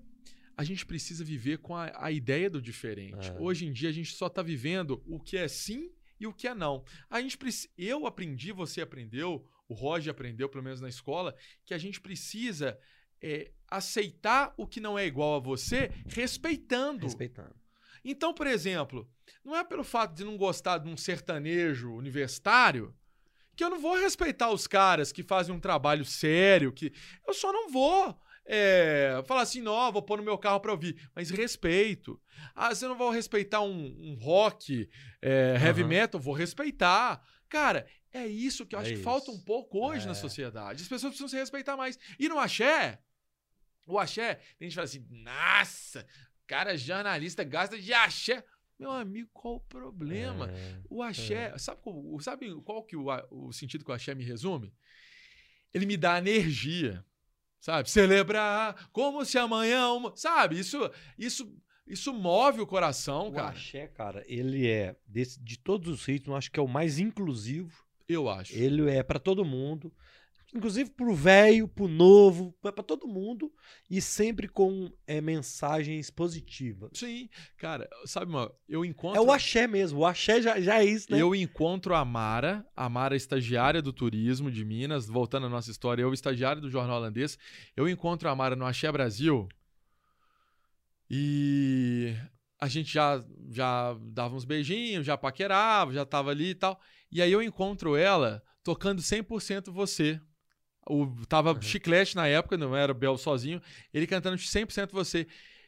A 0.56 0.64
gente 0.64 0.86
precisa 0.86 1.24
viver 1.24 1.57
com 1.57 1.76
a, 1.76 1.91
a 1.95 2.11
ideia 2.11 2.48
do 2.48 2.61
diferente. 2.61 3.32
É. 3.32 3.40
Hoje 3.40 3.65
em 3.65 3.74
dia 3.74 3.90
a 3.90 3.94
gente 3.94 4.14
só 4.14 4.30
tá 4.30 4.44
vivendo 4.44 5.02
o 5.07 5.20
que 5.20 5.36
é 5.36 5.48
sim 5.48 5.91
e 6.20 6.28
o 6.28 6.34
que 6.34 6.48
é 6.48 6.53
não. 6.53 6.86
A 7.10 7.20
gente 7.20 7.38
eu 7.76 8.06
aprendi, 8.06 8.52
você 8.52 8.82
aprendeu, 8.82 9.48
o 9.68 9.74
Roger 9.74 10.11
aprendeu, 10.11 10.48
pelo 10.48 10.64
menos 10.64 10.80
na 10.80 10.90
escola, 10.90 11.36
que 11.65 11.74
a 11.74 11.78
gente 11.80 11.99
precisa 11.99 12.78
é, 13.20 13.52
aceitar 13.68 14.53
o 14.57 14.68
que 14.68 14.80
não 14.80 14.99
é 14.99 15.07
igual 15.07 15.36
a 15.36 15.40
você, 15.40 15.90
respeitando. 16.06 17.06
Respeitando. 17.06 17.56
Então, 18.04 18.34
por 18.34 18.48
exemplo, 18.48 19.10
não 19.44 19.56
é 19.56 19.64
pelo 19.64 19.84
fato 19.84 20.14
de 20.14 20.24
não 20.24 20.38
gostar 20.38 20.78
de 20.80 20.90
um 20.90 20.98
sertanejo 20.98 21.92
universitário 21.94 22.94
que 23.56 23.64
eu 23.64 23.70
não 23.70 23.80
vou 23.80 23.96
respeitar 23.96 24.50
os 24.52 24.66
caras 24.66 25.12
que 25.12 25.22
fazem 25.22 25.54
um 25.54 25.60
trabalho 25.60 26.04
sério, 26.04 26.72
que 26.72 26.92
eu 27.28 27.34
só 27.34 27.54
não 27.54 27.70
vou 27.70 28.20
é, 28.46 29.24
falar 29.26 29.42
assim, 29.42 29.62
não, 29.62 29.92
vou 29.92 30.02
pôr 30.02 30.18
no 30.18 30.24
meu 30.24 30.38
carro 30.38 30.60
para 30.60 30.72
ouvir, 30.72 31.10
mas 31.16 31.30
respeito. 31.30 32.20
Ah, 32.54 32.74
você 32.74 32.88
não 32.88 32.98
vai 32.98 33.14
respeitar 33.14 33.62
um, 33.62 33.86
um 34.02 34.16
rock, 34.20 34.90
é, 35.22 35.56
heavy 35.62 35.82
Aham. 35.82 35.88
metal? 35.90 36.20
Vou 36.20 36.34
respeitar. 36.34 37.22
Cara, 37.48 37.88
é 38.12 38.28
isso 38.28 38.66
que 38.66 38.76
eu 38.76 38.80
É 38.80 38.82
acho 38.82 38.92
que 38.92 38.96
isso. 38.96 39.04
falta 39.04 39.32
um 39.32 39.40
pouco 39.40 39.80
hoje 39.80 40.06
na 40.06 40.12
É. 40.12 40.16
sociedade. 40.16 40.82
As 40.82 40.88
pessoas 40.88 41.12
precisam 41.12 41.30
se 41.30 41.38
respeitar 41.38 41.78
mais. 41.78 41.98
E 42.20 42.28
no 42.28 42.38
axé, 42.40 43.00
o 43.88 43.98
axé, 44.00 44.36
tem 44.58 44.70
gente 44.70 44.72
que 44.72 44.76
fala 44.76 44.86
assim, 44.86 45.06
nossa, 45.10 46.06
cara 46.48 46.78
jornalista 46.78 47.44
gasta 47.44 47.80
de 47.80 47.94
axé. 47.94 48.44
Meu 48.80 48.91
amigo, 48.91 49.30
qual 49.34 49.56
o 49.56 49.60
problema? 49.61 50.49
É, 50.52 50.82
O 50.90 51.02
axé, 51.02 51.56
sabe, 51.57 51.82
qual- 51.82 52.20
sabe 52.20 52.53
qual 52.64 52.84
que 52.84 52.95
o, 52.95 53.06
o 53.32 53.53
sentido 53.53 53.86
que 53.86 53.91
o 53.91 53.94
axé 53.94 54.14
me 54.15 54.24
resume? 54.24 54.74
Ele 55.74 55.86
me 55.86 55.95
dá 55.98 56.18
energia, 56.18 57.03
sabe? 57.60 57.90
Celebrar 57.90 58.90
como 58.91 59.24
se 59.26 59.38
amanhã, 59.38 59.90
uma- 59.91 60.15
sabe? 60.15 60.60
Isso, 60.60 60.78
isso, 61.18 61.56
isso 61.88 62.14
move 62.14 62.61
o 62.61 62.68
coração, 62.68 63.30
O 63.30 63.34
cara. 63.34 63.49
axé, 63.49 63.88
cara, 63.88 64.24
ele 64.28 64.68
é, 64.68 64.95
desse, 65.07 65.40
de 65.41 65.57
todos 65.57 65.88
os 65.94 66.06
ritmos, 66.06 66.38
acho 66.38 66.52
que 66.52 66.60
é 66.60 66.64
o 66.64 66.68
mais 66.68 66.99
inclusivo. 66.99 67.84
Eu 68.07 68.28
acho. 68.30 68.53
Ele 68.53 68.90
é 68.91 69.02
pra 69.02 69.18
todo 69.20 69.45
mundo. 69.45 69.94
Inclusive 70.54 70.92
pro 70.92 71.16
velho, 71.16 71.68
pro 71.68 71.88
novo, 71.88 72.54
pra 72.62 72.72
pra 72.72 72.84
todo 72.84 73.08
mundo. 73.08 73.52
E 73.90 74.00
sempre 74.00 74.48
com 74.48 74.92
é, 75.08 75.20
mensagens 75.20 76.10
positivas. 76.10 76.92
Sim, 76.94 77.30
cara, 77.58 77.90
sabe, 78.06 78.32
mano, 78.32 78.52
eu 78.70 78.86
encontro. 78.86 79.18
É 79.18 79.26
o 79.26 79.32
axé 79.32 79.66
mesmo. 79.66 80.00
O 80.00 80.06
axé 80.06 80.42
já, 80.42 80.60
já 80.62 80.80
é 80.80 80.86
isso, 80.86 81.12
né? 81.12 81.20
Eu 81.20 81.34
encontro 81.34 81.96
a 81.96 82.06
Mara, 82.06 82.66
a 82.76 82.88
Mara 82.88 83.16
é 83.16 83.18
estagiária 83.18 83.82
do 83.82 83.92
turismo 83.92 84.52
de 84.52 84.64
Minas, 84.64 85.08
voltando 85.08 85.48
à 85.48 85.50
nossa 85.50 85.72
história, 85.72 86.04
eu 86.04 86.14
estagiário 86.14 86.62
do 86.62 86.70
jornal 86.70 86.98
holandês, 86.98 87.38
eu 87.76 87.90
encontro 87.90 88.30
a 88.30 88.36
Mara 88.36 88.56
no 88.56 88.66
Axé 88.66 88.92
Brasil 88.92 89.48
e 91.10 92.16
a 92.60 92.68
gente 92.68 92.94
já, 92.94 93.24
já 93.52 93.96
dava 94.02 94.36
uns 94.36 94.46
beijinhos, 94.46 95.06
já 95.06 95.18
paquerava, 95.18 95.94
já 95.94 96.06
tava 96.06 96.32
ali 96.32 96.50
e 96.50 96.56
tal. 96.56 96.80
E 97.12 97.22
aí 97.22 97.32
eu 97.32 97.42
encontro 97.42 97.96
ela 97.96 98.42
tocando 98.64 99.02
100% 99.02 99.72
você. 99.72 100.20
O, 100.88 101.08
tava 101.28 101.60
chiclete 101.62 102.16
na 102.16 102.28
época, 102.28 102.58
não 102.58 102.76
era 102.76 102.92
o 102.92 102.96
Bel 102.96 103.18
sozinho, 103.18 103.62
ele 103.94 104.06
cantando 104.06 104.38
100% 104.38 104.92
você. 104.92 105.28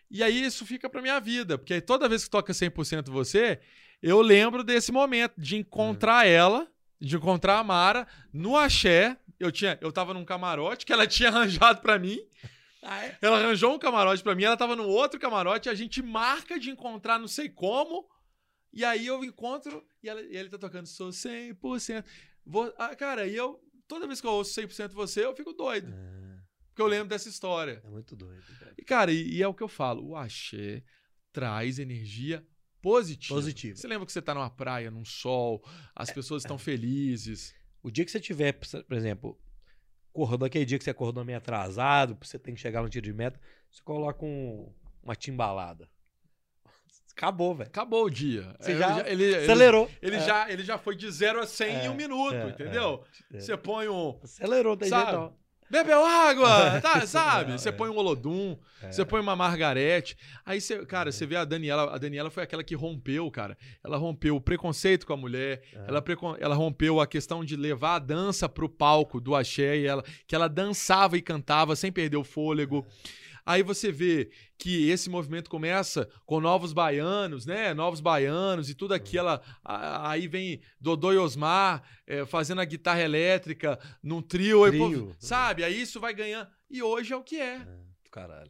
E 0.10 0.24
aí 0.24 0.44
isso 0.44 0.66
fica 0.66 0.90
pra 0.90 1.02
minha 1.02 1.20
vida, 1.20 1.58
porque 1.58 1.74
aí 1.74 1.82
toda 1.82 2.10
vez 2.10 2.24
que 2.24 2.30
toca 2.30 2.54
100% 2.54 3.10
você, 3.10 3.60
eu 4.02 4.22
lembro 4.22 4.64
desse 4.64 4.92
momento 4.92 5.34
de 5.38 5.56
encontrar 5.56 6.28
ela, 6.28 6.68
de 7.00 7.16
encontrar 7.16 7.60
a 7.60 7.64
Mara 7.64 8.08
no 8.32 8.56
axé. 8.56 9.18
Eu 9.40 9.52
tinha, 9.52 9.78
eu 9.82 9.92
tava 9.92 10.14
num 10.14 10.24
camarote 10.24 10.86
que 10.86 10.94
ela 10.94 11.08
tinha 11.08 11.30
arranjado 11.30 11.82
pra 11.82 11.98
mim. 11.98 12.20
Ela 13.22 13.40
arranjou 13.40 13.74
um 13.74 13.80
camarote 13.80 14.22
pra 14.22 14.36
mim, 14.36 14.44
ela 14.44 14.56
tava 14.56 14.76
no 14.76 14.88
outro 14.88 15.20
camarote, 15.20 15.70
a 15.70 15.74
gente 15.74 16.04
marca 16.04 16.60
de 16.60 16.70
encontrar 16.70 17.18
não 17.18 17.28
sei 17.28 17.50
como. 17.50 18.08
E 18.72 18.84
aí 18.84 19.08
eu 19.08 19.24
encontro 19.24 19.84
e, 20.04 20.10
ela, 20.10 20.22
e 20.22 20.36
ele 20.36 20.50
tá 20.50 20.58
tocando 20.58 20.86
sou 20.86 21.10
100%. 21.10 22.06
Vou, 22.46 22.72
ah, 22.78 22.96
cara, 22.96 23.26
e 23.26 23.36
eu 23.36 23.60
toda 23.88 24.08
vez 24.08 24.22
que 24.22 24.28
eu 24.28 24.32
ouço 24.32 24.60
100% 24.60 24.92
você, 24.92 25.26
eu 25.26 25.36
fico 25.36 25.54
doido. 25.54 25.94
Porque 26.68 26.82
eu 26.82 26.88
lembro 26.88 27.08
dessa 27.08 27.30
história. 27.30 27.82
É 27.84 27.90
muito 27.90 28.16
doido. 28.16 28.44
E, 28.78 28.84
cara, 28.84 29.12
e, 29.12 29.36
e 29.36 29.42
é 29.42 29.48
o 29.48 29.54
que 29.54 29.64
eu 29.64 29.68
falo: 29.68 30.10
o 30.10 30.16
axé 30.16 30.84
traz 31.32 31.80
energia 31.80 32.46
positiva. 32.82 33.36
Positiva. 33.36 33.78
Você 33.78 33.88
lembra 33.88 34.06
que 34.06 34.12
você 34.12 34.22
tá 34.22 34.34
numa 34.34 34.50
praia, 34.50 34.92
num 34.92 35.06
sol, 35.06 35.64
as 35.96 36.12
pessoas 36.12 36.44
estão 36.44 36.58
felizes. 36.58 37.56
O 37.82 37.90
dia 37.90 38.04
que 38.04 38.12
você 38.12 38.20
tiver, 38.20 38.54
por 38.54 38.96
exemplo, 38.96 39.40
acordou 40.10 40.46
aquele 40.46 40.66
dia 40.66 40.78
que 40.78 40.84
você 40.84 40.90
acordou 40.90 41.24
meio 41.24 41.38
atrasado, 41.38 42.18
você 42.22 42.38
tem 42.38 42.54
que 42.54 42.62
chegar 42.62 42.82
no 42.82 42.90
tiro 42.90 43.06
de 43.06 43.14
meta, 43.14 43.40
você 43.72 43.82
coloca 43.82 44.26
um, 44.26 44.74
uma 45.04 45.16
timbalada. 45.16 45.90
Acabou, 47.18 47.56
velho. 47.56 47.70
Acabou 47.70 48.06
o 48.06 48.10
dia. 48.10 48.54
Você 48.60 48.74
É, 48.74 48.78
já 48.78 49.00
ele, 49.10 49.24
ele- 49.24 49.36
acelerou. 49.38 49.90
Ele, 50.02 50.16
É. 50.18 50.20
já, 50.20 50.52
ele 50.52 50.64
já 50.64 50.78
foi 50.78 50.96
de 50.96 51.10
0 51.10 51.40
a 51.40 51.48
100 51.48 51.68
em 51.76 51.86
É, 51.86 51.90
um 51.90 51.96
minuto, 51.96 52.34
é, 52.36 52.50
entendeu? 52.50 53.04
é. 53.34 53.40
Você 53.40 53.56
põe 53.56 53.88
um. 53.88 54.20
Acelerou, 54.24 54.76
tem 54.76 54.90
sabe? 54.90 55.12
jeito. 55.12 55.34
Bebeu 55.68 56.06
água, 56.06 56.80
tá, 56.82 57.06
sabe? 57.08 57.54
É, 57.54 57.58
Você 57.58 57.70
é. 57.70 57.72
põe 57.72 57.90
um 57.90 57.96
Olodum, 57.98 58.56
É. 58.84 58.92
você 58.92 59.04
põe 59.04 59.20
uma 59.20 59.36
Margarete. 59.36 60.16
Aí 60.46 60.62
você, 60.62 60.86
cara, 60.86 61.12
você 61.12 61.26
vê 61.26 61.38
a 61.38 61.44
Daniela, 61.46 61.96
a 61.96 61.98
Daniela 61.98 62.30
foi 62.30 62.44
aquela 62.44 62.64
que 62.64 62.76
rompeu, 62.76 63.32
cara. 63.32 63.58
Ela 63.84 63.98
rompeu 63.98 64.36
o 64.36 64.42
preconceito 64.42 65.08
com 65.08 65.14
a 65.14 65.18
mulher, 65.18 65.64
É. 65.74 65.86
ela, 65.88 66.04
ela 66.40 66.54
rompeu 66.56 67.00
a 67.02 67.08
questão 67.08 67.44
de 67.44 67.56
levar 67.56 67.96
a 67.96 68.00
dança 68.00 68.48
pro 68.48 68.70
palco 68.70 69.20
do 69.20 69.34
axé, 69.36 69.78
e 69.78 69.88
ela, 69.88 70.04
que 70.28 70.36
ela 70.36 70.48
dançava 70.48 71.18
e 71.18 71.22
cantava 71.22 71.76
sem 71.76 71.92
perder 71.92 72.18
o 72.18 72.24
fôlego. 72.24 72.86
Aí 73.46 73.62
você 73.62 73.92
vê 73.92 74.32
que 74.58 74.90
esse 74.90 75.10
movimento 75.10 75.50
começa 75.50 76.10
com 76.26 76.40
novos 76.40 76.74
baianos, 76.74 77.46
né? 77.46 77.74
Novos 77.74 78.02
baianos 78.02 78.70
e 78.70 78.74
tudo 78.74 78.94
aquilo. 78.94 79.40
Aí 79.64 80.28
vem 80.28 80.62
Dodô 80.82 81.14
e 81.14 81.18
Osmar 81.18 81.84
eh, 82.08 82.26
fazendo 82.26 82.62
a 82.62 82.66
guitarra 82.66 83.02
elétrica 83.02 83.80
num 84.02 84.22
trio. 84.22 84.64
aí, 84.64 84.72
Trio. 84.72 85.16
sabe? 85.20 85.64
Aí 85.64 85.80
isso 85.80 86.00
vai 86.00 86.14
ganhando. 86.14 86.50
E 86.70 86.82
hoje 86.82 87.14
é 87.14 87.16
o 87.16 87.24
que 87.24 87.40
é. 87.40 87.62
Caralho. 88.12 88.50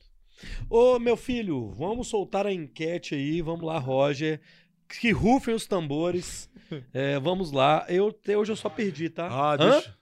Ô, 0.70 1.00
meu 1.00 1.18
filho, 1.18 1.72
vamos 1.72 2.08
soltar 2.08 2.46
a 2.46 2.54
enquete 2.54 3.16
aí. 3.16 3.42
Vamos 3.42 3.66
lá, 3.66 3.78
Roger. 3.78 4.40
Que 4.88 5.12
rufem 5.12 5.54
os 5.54 5.68
tambores. 5.68 6.50
É, 6.92 7.20
vamos 7.20 7.52
lá. 7.52 7.86
Eu, 7.88 8.08
hoje 8.40 8.52
eu 8.52 8.56
só 8.56 8.70
perdi, 8.70 9.08
tá? 9.08 9.28
Ah, 9.28 9.54
Hã? 9.54 9.58
deixa. 9.58 9.98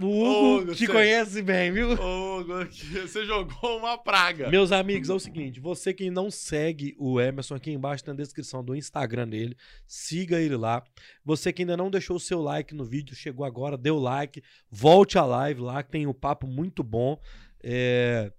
O 0.01 0.07
Hugo, 0.07 0.63
Hugo, 0.63 0.75
te 0.75 0.87
cê- 0.87 0.93
conhece 0.93 1.43
bem, 1.43 1.71
viu? 1.73 1.91
Ô, 1.93 2.41
Hugo, 2.41 2.65
você 2.67 3.25
jogou 3.27 3.79
uma 3.79 3.99
praga. 3.99 4.49
Meus 4.51 4.73
amigos, 4.73 5.11
é 5.11 5.15
o 5.15 5.19
seguinte: 5.19 5.61
você 5.61 5.93
que 5.93 6.11
não 6.11 6.31
segue 6.31 6.95
o 6.99 7.21
Emerson, 7.21 7.55
aqui 7.57 7.71
embaixo 7.71 8.05
na 8.07 8.15
descrição 8.15 8.65
do 8.65 8.75
Instagram 8.75 9.29
dele, 9.29 9.57
siga 9.87 10.41
ele 10.41 10.57
lá. 10.57 10.83
Você 11.25 11.53
que 11.53 11.63
ainda 11.63 11.77
não 11.77 11.91
deixou 11.91 12.17
o 12.17 12.21
seu 12.21 12.41
like 12.41 12.75
no 12.75 12.85
vídeo, 12.85 13.15
chegou 13.15 13.45
agora, 13.45 13.77
deu 13.77 13.99
like, 13.99 14.43
volte 14.71 15.19
a 15.19 15.25
live 15.25 15.61
lá, 15.61 15.83
que 15.83 15.91
tem 15.91 16.07
um 16.07 16.13
papo 16.15 16.47
muito 16.47 16.83
bom. 16.83 17.21
É, 17.63 18.33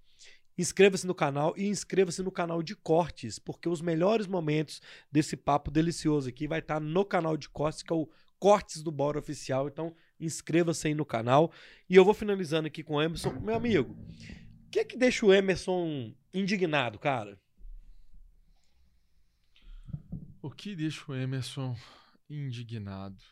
Inscreva-se 0.55 1.07
no 1.07 1.15
canal 1.15 1.55
e 1.57 1.65
inscreva-se 1.67 2.21
no 2.21 2.31
canal 2.31 2.61
de 2.61 2.75
cortes, 2.75 3.39
porque 3.39 3.67
os 3.67 3.81
melhores 3.81 4.27
momentos 4.27 4.81
desse 5.11 5.35
papo 5.35 5.71
delicioso 5.71 6.29
aqui 6.29 6.47
vai 6.47 6.59
estar 6.59 6.79
no 6.79 7.03
canal 7.03 7.35
de 7.35 7.49
cortes, 7.49 7.81
que 7.81 7.91
é 7.91 7.95
o 7.95 8.07
Cortes 8.37 8.83
do 8.83 8.91
Bora 8.91 9.17
Oficial. 9.17 9.67
Então, 9.67 9.95
inscreva-se 10.19 10.87
aí 10.87 10.93
no 10.93 11.05
canal. 11.05 11.51
E 11.89 11.95
eu 11.95 12.05
vou 12.05 12.13
finalizando 12.13 12.67
aqui 12.67 12.83
com 12.83 12.95
o 12.95 13.01
Emerson. 13.01 13.31
Meu 13.39 13.55
amigo, 13.55 13.93
o 14.67 14.69
que 14.71 14.79
é 14.79 14.85
que 14.85 14.97
deixa 14.97 15.25
o 15.25 15.33
Emerson 15.33 16.13
indignado, 16.33 16.97
cara? 16.99 17.39
O 20.41 20.49
que 20.49 20.75
deixa 20.75 21.11
o 21.11 21.15
Emerson 21.15 21.75
indignado? 22.29 23.23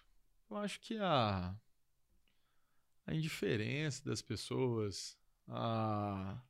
Eu 0.50 0.58
acho 0.58 0.80
que 0.80 0.98
a, 0.98 1.56
a 3.06 3.14
indiferença 3.14 4.04
das 4.06 4.22
pessoas, 4.22 5.18
a, 5.48 6.42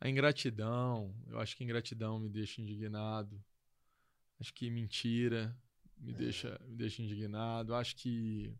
a 0.00 0.08
ingratidão. 0.08 1.14
Eu 1.26 1.40
acho 1.40 1.56
que 1.56 1.64
ingratidão 1.64 2.18
me 2.18 2.28
deixa 2.28 2.60
indignado. 2.60 3.42
Acho 4.40 4.54
que 4.54 4.70
mentira 4.70 5.56
me, 6.00 6.12
deixa, 6.12 6.60
me 6.66 6.76
deixa 6.76 7.02
indignado. 7.02 7.74
Acho 7.74 7.96
que. 7.96 8.54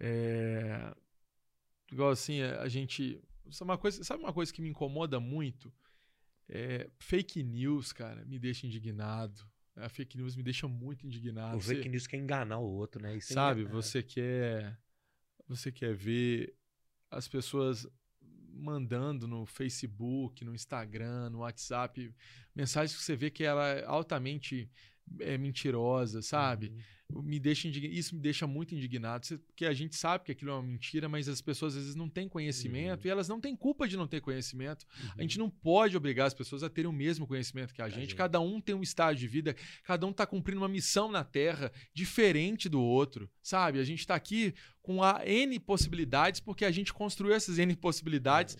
É, 0.00 0.94
igual 1.90 2.10
assim, 2.10 2.42
a 2.42 2.68
gente. 2.68 3.22
Sabe 3.50 3.70
uma, 3.70 3.78
coisa, 3.78 4.04
sabe 4.04 4.22
uma 4.22 4.32
coisa 4.32 4.52
que 4.52 4.60
me 4.60 4.68
incomoda 4.68 5.18
muito? 5.18 5.72
É, 6.48 6.88
fake 6.98 7.42
news, 7.42 7.92
cara, 7.92 8.24
me 8.24 8.38
deixa 8.38 8.66
indignado. 8.66 9.46
A 9.76 9.88
fake 9.88 10.16
news 10.16 10.34
me 10.34 10.42
deixa 10.42 10.66
muito 10.66 11.06
indignado. 11.06 11.56
O 11.56 11.60
fake 11.60 11.88
news 11.88 12.06
quer 12.06 12.16
enganar 12.16 12.58
o 12.58 12.68
outro, 12.68 13.00
né? 13.00 13.16
Isso 13.16 13.32
é 13.32 13.34
sabe, 13.34 13.60
enganar. 13.60 13.74
você 13.74 14.02
quer. 14.02 14.78
Você 15.46 15.72
quer 15.72 15.94
ver 15.94 16.54
as 17.10 17.26
pessoas 17.26 17.86
mandando 18.58 19.26
no 19.26 19.46
Facebook, 19.46 20.44
no 20.44 20.54
Instagram, 20.54 21.30
no 21.30 21.38
WhatsApp, 21.38 22.12
mensagens 22.54 22.96
que 22.96 23.02
você 23.02 23.16
vê 23.16 23.30
que 23.30 23.44
ela 23.44 23.66
é 23.68 23.84
altamente 23.84 24.70
é, 25.20 25.36
mentirosa, 25.38 26.22
sabe? 26.22 26.68
Uhum. 27.10 27.22
Me 27.22 27.40
deixa 27.40 27.66
indign... 27.66 27.88
Isso 27.98 28.14
me 28.14 28.20
deixa 28.20 28.46
muito 28.46 28.74
indignado, 28.74 29.26
porque 29.46 29.64
a 29.64 29.72
gente 29.72 29.96
sabe 29.96 30.24
que 30.24 30.32
aquilo 30.32 30.50
é 30.50 30.54
uma 30.54 30.62
mentira, 30.62 31.08
mas 31.08 31.26
as 31.26 31.40
pessoas 31.40 31.74
às 31.74 31.80
vezes 31.82 31.96
não 31.96 32.06
têm 32.06 32.28
conhecimento 32.28 33.00
Uhum. 33.04 33.06
e 33.08 33.10
elas 33.10 33.26
não 33.28 33.40
têm 33.40 33.56
culpa 33.56 33.88
de 33.88 33.96
não 33.96 34.06
ter 34.06 34.20
conhecimento. 34.20 34.84
A 34.90 35.06
Uhum. 35.14 35.22
gente 35.22 35.38
não 35.38 35.48
pode 35.48 35.96
obrigar 35.96 36.26
as 36.26 36.34
pessoas 36.34 36.62
a 36.62 36.68
terem 36.68 36.90
o 36.90 36.92
mesmo 36.92 37.26
conhecimento 37.26 37.72
que 37.72 37.80
a 37.80 37.88
gente. 37.88 38.00
gente. 38.00 38.14
Cada 38.14 38.38
um 38.40 38.60
tem 38.60 38.74
um 38.74 38.82
estágio 38.82 39.20
de 39.20 39.26
vida, 39.26 39.56
cada 39.84 40.06
um 40.06 40.10
está 40.10 40.26
cumprindo 40.26 40.60
uma 40.60 40.68
missão 40.68 41.10
na 41.10 41.24
Terra 41.24 41.72
diferente 41.94 42.68
do 42.68 42.80
outro, 42.82 43.30
sabe? 43.42 43.78
A 43.78 43.84
gente 43.84 44.00
está 44.00 44.14
aqui 44.14 44.52
com 44.82 45.02
a 45.02 45.22
N 45.26 45.58
possibilidades 45.60 46.40
porque 46.40 46.64
a 46.66 46.70
gente 46.70 46.92
construiu 46.92 47.32
essas 47.34 47.58
N 47.58 47.74
possibilidades. 47.74 48.54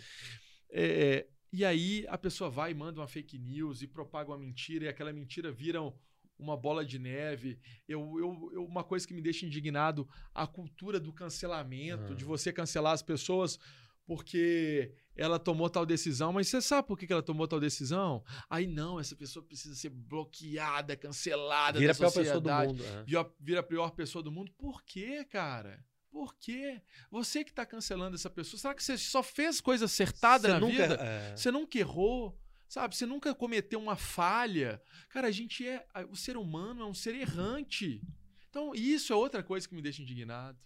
É, 0.70 1.26
e 1.52 1.64
aí 1.64 2.04
a 2.08 2.16
pessoa 2.18 2.50
vai 2.50 2.70
e 2.70 2.74
manda 2.74 3.00
uma 3.00 3.06
fake 3.06 3.38
news 3.38 3.82
e 3.82 3.86
propaga 3.86 4.30
uma 4.30 4.38
mentira 4.38 4.84
e 4.84 4.88
aquela 4.88 5.12
mentira 5.12 5.50
vira 5.52 5.82
um- 5.82 5.92
uma 6.38 6.56
bola 6.56 6.84
de 6.84 6.98
neve. 6.98 7.58
Eu, 7.88 8.00
eu, 8.18 8.50
eu- 8.52 8.64
uma 8.64 8.84
coisa 8.84 9.06
que 9.06 9.12
me 9.14 9.20
deixa 9.22 9.44
indignado, 9.46 10.08
a 10.34 10.46
cultura 10.46 11.00
do 11.00 11.12
cancelamento, 11.12 12.12
Ah. 12.12 12.16
de 12.16 12.24
você 12.24 12.52
cancelar 12.52 12.92
as 12.92 13.02
pessoas 13.02 13.58
porque 14.06 14.94
ela 15.14 15.38
tomou 15.38 15.68
tal 15.68 15.84
decisão, 15.84 16.32
mas 16.32 16.48
você 16.48 16.62
sabe 16.62 16.88
por 16.88 16.98
que 16.98 17.12
ela 17.12 17.22
tomou 17.22 17.46
tal 17.46 17.60
decisão? 17.60 18.24
Aí 18.48 18.66
não, 18.66 18.98
essa 18.98 19.14
pessoa 19.14 19.44
precisa 19.44 19.74
ser 19.74 19.90
bloqueada, 19.90 20.96
cancelada 20.96 21.78
Vira 21.78 21.92
a 21.92 21.94
da 21.94 21.98
pior 21.98 22.06
pessoa 22.08 22.24
do 22.40 22.48
sociedade. 22.48 22.72
mundo. 22.72 22.84
é. 22.84 23.04
Vira, 23.04 23.32
vira 23.38 23.60
a 23.60 23.62
pior 23.62 23.90
pessoa 23.90 24.22
do 24.22 24.32
mundo. 24.32 24.50
Por 24.56 24.82
quê, 24.82 25.24
cara? 25.24 25.84
Por 26.10 26.34
quê? 26.36 26.80
Você 27.10 27.44
que 27.44 27.52
tá 27.52 27.66
cancelando 27.66 28.14
essa 28.14 28.30
pessoa, 28.30 28.58
será 28.58 28.74
que 28.74 28.82
você 28.82 28.96
só 28.96 29.22
fez 29.22 29.60
coisa 29.60 29.84
acertada 29.84 30.48
Você 30.48 30.54
na 30.54 30.60
nunca- 30.60 30.72
vida? 30.88 30.94
é. 31.02 31.36
Você 31.36 31.50
nunca 31.50 31.78
errou? 31.78 32.40
Sabe? 32.68 32.94
Você 32.94 33.06
nunca 33.06 33.34
cometeu 33.34 33.80
uma 33.80 33.96
falha? 33.96 34.82
Cara, 35.08 35.28
a 35.28 35.30
gente 35.30 35.66
é. 35.66 35.86
O 36.10 36.16
ser 36.16 36.36
humano 36.36 36.82
é 36.82 36.86
um 36.86 36.94
ser 36.94 37.14
errante. 37.14 38.02
Então, 38.50 38.74
isso 38.74 39.12
é 39.12 39.16
outra 39.16 39.42
coisa 39.42 39.66
que 39.66 39.74
me 39.74 39.82
deixa 39.82 40.02
indignado. 40.02 40.58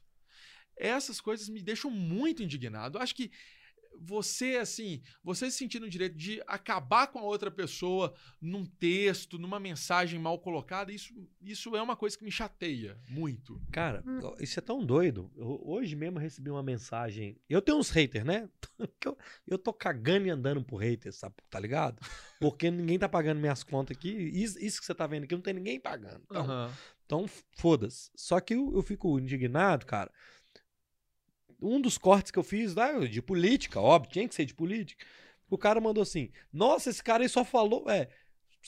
Essas 0.77 1.21
coisas 1.21 1.49
me 1.49 1.63
deixam 1.63 1.91
muito 1.91 2.43
indignado. 2.43 2.99
Acho 2.99 3.15
que 3.15 3.31
você, 4.01 4.57
assim, 4.57 5.01
você 5.23 5.51
se 5.51 5.59
sentir 5.59 5.81
no 5.81 5.89
direito 5.89 6.17
de 6.17 6.43
acabar 6.47 7.07
com 7.07 7.19
a 7.19 7.23
outra 7.23 7.51
pessoa 7.51 8.13
num 8.41 8.65
texto, 8.65 9.39
numa 9.39 9.61
mensagem 9.61 10.19
mal 10.19 10.39
colocada, 10.39 10.93
isso, 10.93 11.13
isso 11.41 11.75
é 11.77 11.83
uma 11.83 11.97
coisa 11.97 12.17
que 12.19 12.25
me 12.25 12.31
chateia 12.31 12.99
muito. 13.09 13.61
Cara, 13.71 14.03
ó, 14.23 14.35
isso 14.41 14.59
é 14.59 14.63
tão 14.63 14.85
doido. 14.85 15.31
Eu- 15.37 15.61
hoje 15.65 15.95
mesmo 15.97 16.19
eu 16.19 16.23
recebi 16.23 16.51
uma 16.51 16.63
mensagem. 16.63 17.37
Eu 17.49 17.63
tenho 17.63 17.79
uns 17.79 17.91
haters, 17.91 18.25
né? 18.25 18.49
Eu, 19.05 19.19
eu 19.49 19.59
tô 19.59 19.73
cagando 19.73 20.27
e 20.27 20.31
andando 20.31 20.63
por 20.63 20.79
haters, 20.79 21.17
sabe? 21.17 21.35
Tá 21.51 21.59
ligado? 21.59 22.01
Porque 22.41 22.71
ninguém 22.71 22.99
tá 22.99 23.09
pagando 23.09 23.41
minhas 23.41 23.63
contas 23.65 23.97
aqui. 23.97 24.09
Isso, 24.11 24.59
isso 24.59 24.81
que 24.81 24.87
você 24.87 24.95
tá 24.95 25.07
vendo 25.07 25.25
aqui 25.25 25.35
não 25.35 25.43
tem 25.43 25.55
ninguém 25.55 25.81
pagando. 25.81 26.23
Então, 26.25 26.43
Aham. 26.43 26.73
então 27.05 27.27
foda-se. 27.57 28.11
Só 28.15 28.39
que 28.41 28.55
eu, 28.55 28.73
eu 28.75 28.83
fico 28.83 29.19
indignado, 29.19 29.87
cara. 29.87 30.11
Um 31.63 31.81
dos 31.81 31.97
cortes 31.97 32.31
que 32.31 32.39
eu 32.39 32.43
fiz 32.43 32.75
lá, 32.75 32.99
de 33.07 33.23
política, 33.23 33.81
óbvio, 33.81 34.13
tinha 34.13 34.29
que 34.29 34.35
ser 34.35 34.45
de 34.45 34.55
política. 34.55 35.05
O 35.49 35.57
cara 35.57 35.81
mandou 35.81 36.03
assim: 36.03 36.31
Nossa, 36.53 36.91
esse 36.91 37.03
cara 37.03 37.23
aí 37.23 37.29
só 37.29 37.45
falou. 37.45 37.89
É, 37.89 38.09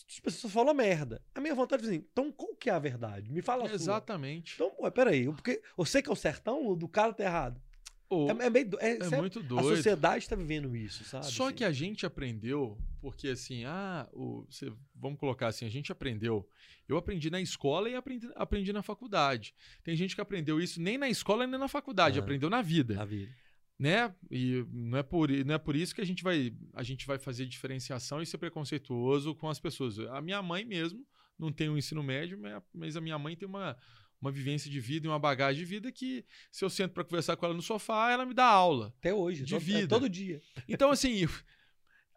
as 0.09 0.21
pessoas 0.21 0.53
falam 0.53 0.75
merda. 0.75 1.23
A 1.35 1.41
minha 1.41 1.55
vontade 1.55 1.85
é 1.85 1.87
assim: 1.87 2.05
então 2.13 2.33
qual 2.33 2.55
que 2.57 2.69
é 2.69 2.73
a 2.73 2.79
verdade? 2.79 3.33
Me 3.33 3.43
fala 3.43 3.65
a 3.65 3.69
sua. 3.69 3.75
Exatamente. 3.75 4.55
Então, 4.55 4.73
ué, 4.81 4.91
peraí, 4.91 5.27
porque 5.27 5.63
você 5.77 6.03
que 6.03 6.09
é 6.09 6.13
o 6.13 6.17
sertão, 6.17 6.67
o 6.67 6.77
do 6.77 6.89
cara 6.89 7.13
tá 7.13 7.25
errado. 7.25 7.61
Ô, 8.11 8.29
É, 8.31 8.47
é 8.47 8.51
meio 8.51 8.69
é- 8.81 8.91
é 8.99 8.99
é- 9.15 9.17
muito 9.19 9.39
A 9.41 9.43
doido. 9.43 9.77
sociedade 9.77 10.29
tá 10.29 10.37
vivendo 10.37 10.77
isso, 10.77 11.05
sabe? 11.05 11.27
Só 11.27 11.47
assim? 11.47 11.55
que 11.57 11.65
a 11.65 11.73
gente 11.73 12.05
aprendeu, 12.05 12.79
porque 13.01 13.29
assim, 13.29 13.65
ah, 13.65 14.09
o, 14.13 14.45
você- 14.49 14.73
vamos 14.95 15.19
colocar 15.19 15.49
assim, 15.49 15.65
a 15.67 15.71
gente 15.71 15.91
aprendeu. 15.91 16.47
Eu 16.87 16.97
aprendi 16.99 17.31
na 17.31 17.41
escola 17.41 17.89
e 17.89 17.95
aprendi, 17.95 18.29
aprendi 18.37 18.73
na 18.73 18.83
faculdade. 18.83 19.55
Tem 19.83 19.97
gente 19.97 20.15
que 20.15 20.21
aprendeu 20.21 20.61
isso 20.61 20.81
nem 20.81 20.99
na 20.99 21.09
escola 21.09 21.47
nem 21.47 21.59
na 21.59 21.69
faculdade, 21.69 22.19
Ah. 22.19 22.23
aprendeu 22.23 22.51
na 22.51 22.61
vida, 22.61 22.95
Na 22.95 23.05
vida. 23.07 23.33
né? 23.79 24.15
E 24.31 24.65
não 24.71 24.99
é 24.99 25.03
por 25.03 25.31
não 25.31 25.55
é 25.55 25.59
por 25.59 25.75
isso 25.75 25.95
que 25.95 26.01
a 26.03 26.07
gente 26.07 26.23
vai 26.23 26.55
a 26.75 26.83
gente 26.83 27.07
vai 27.07 27.19
fazer 27.19 27.47
diferenciação 27.47 28.21
e 28.21 28.27
ser 28.27 28.37
preconceituoso 28.39 29.35
com 29.35 29.49
as 29.49 29.59
pessoas. 29.59 29.99
A 29.99 30.21
minha 30.21 30.43
mãe 30.43 30.65
mesmo 30.65 31.07
não 31.39 31.51
tem 31.51 31.69
um 31.71 31.77
ensino 31.79 32.03
médio, 32.03 32.39
mas 32.73 32.97
a 32.97 33.01
minha 33.01 33.19
mãe 33.19 33.35
tem 33.35 33.49
uma 33.49 33.77
uma 34.25 34.33
vivência 34.33 34.71
de 34.71 34.81
vida 34.81 35.07
e 35.07 35.11
uma 35.11 35.19
bagagem 35.19 35.59
de 35.63 35.65
vida 35.67 35.93
que 35.93 36.25
se 36.51 36.65
eu 36.65 36.71
sento 36.71 36.93
para 36.93 37.05
conversar 37.05 37.37
com 37.37 37.45
ela 37.45 37.55
no 37.55 37.63
sofá, 37.63 38.11
ela 38.11 38.25
me 38.25 38.33
dá 38.35 38.47
aula. 38.47 38.95
Até 38.99 39.13
hoje, 39.13 39.45
De 39.45 39.51
todo, 39.53 39.61
é 39.63 39.65
vida. 39.65 39.89
todo 39.89 40.09
dia. 40.09 40.43
Então, 40.69 40.91
assim, 40.91 41.27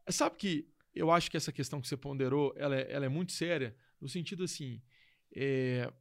sabe 0.09 0.35
que 0.37 0.67
eu 0.95 1.11
acho 1.11 1.29
que 1.29 1.37
essa 1.37 1.51
questão 1.51 1.79
que 1.81 1.87
você 1.87 1.97
ponderou, 1.97 2.53
ela 2.57 2.75
é, 2.75 2.91
ela 2.91 3.05
é 3.05 3.09
muito 3.09 3.31
séria, 3.33 3.75
no 3.99 4.07
sentido 4.07 4.43
assim, 4.45 4.81
é, 5.35 5.91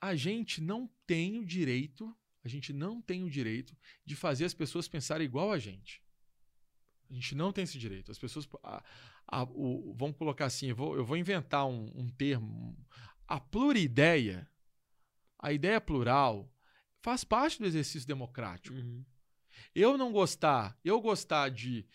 a 0.00 0.14
gente 0.14 0.60
não 0.60 0.88
tem 1.06 1.38
o 1.38 1.44
direito, 1.44 2.14
a 2.44 2.48
gente 2.48 2.72
não 2.72 3.02
tem 3.02 3.24
o 3.24 3.30
direito 3.30 3.76
de 4.06 4.14
fazer 4.14 4.44
as 4.44 4.54
pessoas 4.54 4.86
pensarem 4.88 5.24
igual 5.24 5.52
a 5.52 5.58
gente. 5.58 6.00
A 7.10 7.14
gente 7.14 7.34
não 7.34 7.52
tem 7.52 7.64
esse 7.64 7.78
direito. 7.78 8.10
As 8.12 8.18
pessoas, 8.18 8.46
a- 8.62 8.82
a- 9.26 9.42
o- 9.44 9.94
vamos 9.98 10.16
colocar 10.16 10.44
assim, 10.46 10.68
eu 10.68 10.76
vou, 10.76 10.94
eu 10.96 11.04
vou 11.04 11.16
inventar 11.16 11.66
um, 11.66 11.90
um 11.94 12.08
termo, 12.08 12.76
a 13.26 13.40
plurideia, 13.40 14.48
a 15.38 15.52
ideia 15.52 15.80
plural, 15.80 16.50
faz 17.00 17.24
parte 17.24 17.58
do 17.58 17.66
exercício 17.66 18.06
democrático. 18.08 18.76
Eu 19.74 19.96
não 19.98 20.12
gostar, 20.12 20.76
eu 20.84 21.00
gostar 21.00 21.48
de 21.50 21.86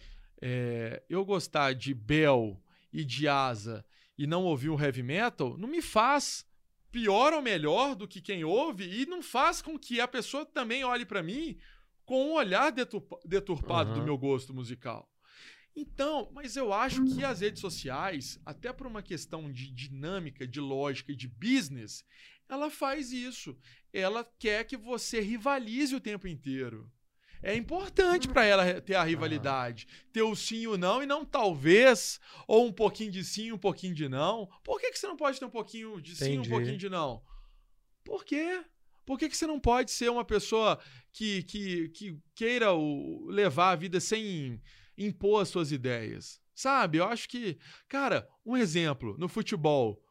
é, 0.41 1.01
eu 1.09 1.23
gostar 1.23 1.73
de 1.73 1.93
Bell 1.93 2.61
e 2.91 3.03
de 3.05 3.27
Asa 3.27 3.85
e 4.17 4.27
não 4.27 4.43
ouvir 4.43 4.69
o 4.69 4.79
heavy 4.79 5.01
metal, 5.01 5.57
não 5.57 5.67
me 5.67 5.81
faz 5.81 6.45
pior 6.91 7.33
ou 7.33 7.41
melhor 7.41 7.95
do 7.95 8.07
que 8.07 8.21
quem 8.21 8.43
ouve 8.43 8.83
e 9.01 9.05
não 9.05 9.21
faz 9.23 9.61
com 9.61 9.79
que 9.79 9.99
a 10.01 10.07
pessoa 10.07 10.45
também 10.45 10.83
olhe 10.83 11.05
pra 11.05 11.23
mim 11.23 11.57
com 12.05 12.27
um 12.29 12.33
olhar 12.33 12.71
deturpa- 12.71 13.19
deturpado 13.25 13.91
do 13.93 13.97
Aham. 13.97 14.05
meu 14.05 14.17
gosto 14.17 14.53
musical. 14.53 15.09
Então, 15.75 16.29
mas 16.33 16.55
eu 16.55 16.71
acho 16.71 17.03
que 17.05 17.23
as 17.23 17.39
redes 17.41 17.59
sociais, 17.61 18.39
até 18.45 18.71
por 18.71 18.85
uma 18.85 19.01
questão 19.01 19.51
de 19.51 19.71
dinâmica, 19.71 20.45
de 20.45 20.59
lógica 20.59 21.11
e 21.11 21.15
de 21.15 21.27
business, 21.27 22.05
ela 22.49 22.69
faz 22.69 23.11
isso. 23.11 23.57
Ela 23.91 24.23
quer 24.39 24.63
que 24.65 24.77
você 24.77 25.19
rivalize 25.19 25.95
o 25.95 25.99
tempo 25.99 26.27
inteiro. 26.27 26.91
É 27.41 27.53
importante 27.55 28.27
para 28.27 28.45
ela 28.45 28.79
ter 28.81 28.95
a 28.95 29.03
rivalidade, 29.03 29.85
ter 30.13 30.21
o 30.21 30.33
sim 30.33 30.61
e 30.61 30.67
o 30.67 30.77
não 30.77 31.03
e 31.03 31.05
não 31.05 31.25
talvez, 31.25 32.17
ou 32.47 32.65
um 32.65 32.71
pouquinho 32.71 33.11
de 33.11 33.21
sim 33.23 33.51
um 33.51 33.57
pouquinho 33.57 33.93
de 33.93 34.07
não. 34.07 34.47
Por 34.63 34.79
que, 34.79 34.89
que 34.91 34.97
você 34.97 35.07
não 35.07 35.17
pode 35.17 35.39
ter 35.39 35.45
um 35.45 35.49
pouquinho 35.49 36.01
de 36.01 36.15
sim 36.15 36.25
e 36.25 36.29
um 36.29 36.33
Entendi. 36.35 36.49
pouquinho 36.49 36.77
de 36.77 36.89
não? 36.89 37.21
Por 38.03 38.23
quê? 38.23 38.63
Por 39.05 39.19
que, 39.19 39.27
que 39.27 39.35
você 39.35 39.45
não 39.45 39.59
pode 39.59 39.91
ser 39.91 40.09
uma 40.09 40.23
pessoa 40.23 40.79
que, 41.11 41.43
que, 41.43 41.89
que 41.89 42.17
queira 42.33 42.73
o- 42.73 43.25
levar 43.29 43.71
a 43.71 43.75
vida 43.75 43.99
sem 43.99 44.61
impor 44.97 45.41
as 45.41 45.49
suas 45.49 45.73
ideias? 45.73 46.41
Sabe? 46.55 46.99
Eu 46.99 47.05
acho 47.05 47.27
que, 47.27 47.57
cara, 47.89 48.25
um 48.45 48.55
exemplo 48.55 49.17
no 49.17 49.27
futebol. 49.27 50.01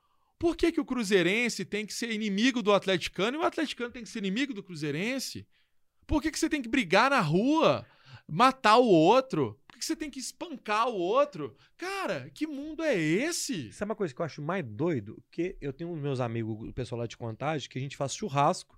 Por 0.42 0.56
que, 0.56 0.72
que 0.72 0.80
o 0.80 0.84
Cruzeirense 0.84 1.64
tem 1.64 1.86
que 1.86 1.94
ser 1.94 2.10
inimigo 2.10 2.64
do 2.64 2.72
atleticano 2.72 3.36
e 3.36 3.40
o 3.40 3.44
atleticano 3.44 3.92
tem 3.92 4.02
que 4.02 4.08
ser 4.08 4.18
inimigo 4.18 4.52
do 4.52 4.60
Cruzeirense? 4.60 5.46
Por 6.04 6.20
que, 6.20 6.32
que 6.32 6.38
você 6.38 6.48
tem 6.48 6.60
que 6.60 6.68
brigar 6.68 7.10
na 7.10 7.20
rua, 7.20 7.86
matar 8.26 8.78
o 8.78 8.88
outro? 8.88 9.56
Por 9.68 9.74
que, 9.74 9.78
que 9.78 9.84
você 9.84 9.94
tem 9.94 10.10
que 10.10 10.18
espancar 10.18 10.88
o 10.88 10.96
outro? 10.96 11.56
Cara, 11.76 12.28
que 12.34 12.44
mundo 12.44 12.82
é 12.82 12.98
esse? 12.98 13.72
Sabe 13.72 13.92
uma 13.92 13.94
coisa 13.94 14.12
que 14.12 14.20
eu 14.20 14.26
acho 14.26 14.42
mais 14.42 14.64
doido? 14.66 15.22
Que 15.30 15.56
eu 15.60 15.72
tenho 15.72 15.92
uns 15.92 16.00
meus 16.00 16.18
amigos, 16.18 16.68
o 16.68 16.72
pessoal 16.72 17.02
lá 17.02 17.06
de 17.06 17.16
Contagem, 17.16 17.68
que 17.68 17.78
a 17.78 17.80
gente 17.80 17.96
faz 17.96 18.12
churrasco. 18.12 18.76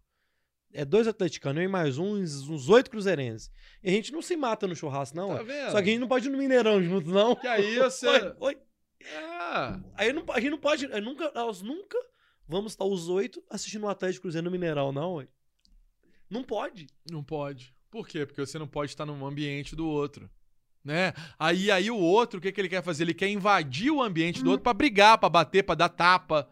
É 0.71 0.85
dois 0.85 1.09
atleticanos, 1.09 1.63
eu 1.63 1.65
e 1.65 1.69
mais 1.69 1.97
uns, 1.97 2.47
uns 2.47 2.69
oito 2.69 2.91
cruzeirenses. 2.91 3.51
E 3.83 3.89
a 3.89 3.93
gente 3.93 4.13
não 4.13 4.21
se 4.21 4.37
mata 4.37 4.67
no 4.67 4.77
churrasco, 4.77 5.17
não. 5.17 5.29
Tá? 5.29 5.71
Só 5.71 5.81
que 5.81 5.89
a 5.89 5.93
gente 5.93 6.01
não 6.01 6.09
pode 6.09 6.29
ir 6.29 6.31
no 6.31 6.37
Mineirão 6.37 6.83
junto, 6.83 7.09
não. 7.09 7.35
Que 7.35 7.47
aí 7.47 7.79
você. 7.81 8.07
Oi, 8.07 8.35
oi. 8.39 8.59
É. 9.05 9.81
Aí 9.97 10.13
não, 10.13 10.25
a 10.31 10.41
gente 10.41 10.51
não 10.51 10.59
pode. 10.59 10.85
eu 10.85 11.03
nunca, 11.03 11.31
nós 11.35 11.63
nunca 11.63 11.99
vamos 12.49 12.73
estar 12.73 12.85
os 12.85 13.09
oito 13.09 13.43
assistindo 13.51 13.85
o 13.85 13.89
Atlético 13.89 14.23
Cruzeiro 14.23 14.45
no 14.45 14.51
Mineirão, 14.51 14.93
não, 14.93 15.15
ué. 15.15 15.29
Não 16.29 16.43
pode. 16.43 16.87
Não 17.11 17.23
pode. 17.23 17.75
Por 17.91 18.09
quê? 18.09 18.27
Porque 18.27 18.41
você 18.41 18.59
não 18.59 18.67
pode 18.67 18.91
estar 18.91 19.07
no 19.07 19.27
ambiente 19.27 19.77
do 19.77 19.87
outro. 19.87 20.29
Né? 20.83 21.15
Aí, 21.39 21.71
aí 21.71 21.91
o 21.91 21.97
outro, 21.97 22.39
o 22.39 22.43
que, 22.43 22.53
que 22.53 22.61
ele 22.61 22.69
quer 22.69 22.83
fazer? 22.83 23.05
Ele 23.05 23.15
quer 23.15 23.29
invadir 23.29 23.91
o 23.91 24.03
ambiente 24.03 24.43
do 24.43 24.51
outro 24.51 24.65
pra 24.65 24.75
brigar, 24.75 25.17
pra 25.17 25.29
bater, 25.31 25.63
pra 25.63 25.75
dar 25.75 25.89
tapa, 25.89 26.49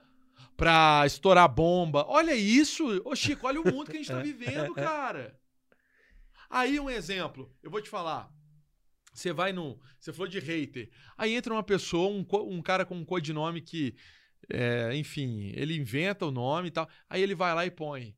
pra 0.56 1.02
estourar 1.04 1.48
bomba. 1.48 2.06
Olha 2.08 2.34
isso! 2.34 3.02
Ô, 3.04 3.14
Chico, 3.14 3.46
olha 3.46 3.60
o 3.60 3.70
mundo 3.70 3.90
que 3.90 3.96
a 3.96 4.00
gente 4.00 4.10
tá 4.10 4.20
vivendo, 4.22 4.74
cara. 4.74 5.38
Aí 6.48 6.78
um 6.78 6.88
exemplo, 6.88 7.50
eu 7.62 7.70
vou 7.70 7.82
te 7.82 7.90
falar. 7.90 8.30
Você 9.12 9.32
vai 9.32 9.52
no. 9.52 9.78
Você 10.01 10.12
falou 10.12 10.28
de 10.28 10.39
hater. 10.39 10.90
Aí 11.18 11.34
entra 11.34 11.52
uma 11.52 11.62
pessoa, 11.62 12.09
um, 12.10 12.24
um 12.48 12.62
cara 12.62 12.84
com 12.84 12.97
um 12.97 13.05
codinome 13.05 13.60
que. 13.60 13.94
é, 14.51 14.94
enfim, 14.97 15.52
ele 15.55 15.76
inventa 15.76 16.26
o 16.26 16.30
nome 16.30 16.68
e 16.68 16.70
tal. 16.70 16.89
Aí 17.09 17.22
ele 17.22 17.34
vai 17.34 17.55
lá 17.55 17.64
e 17.66 17.70
põe. 17.70 18.16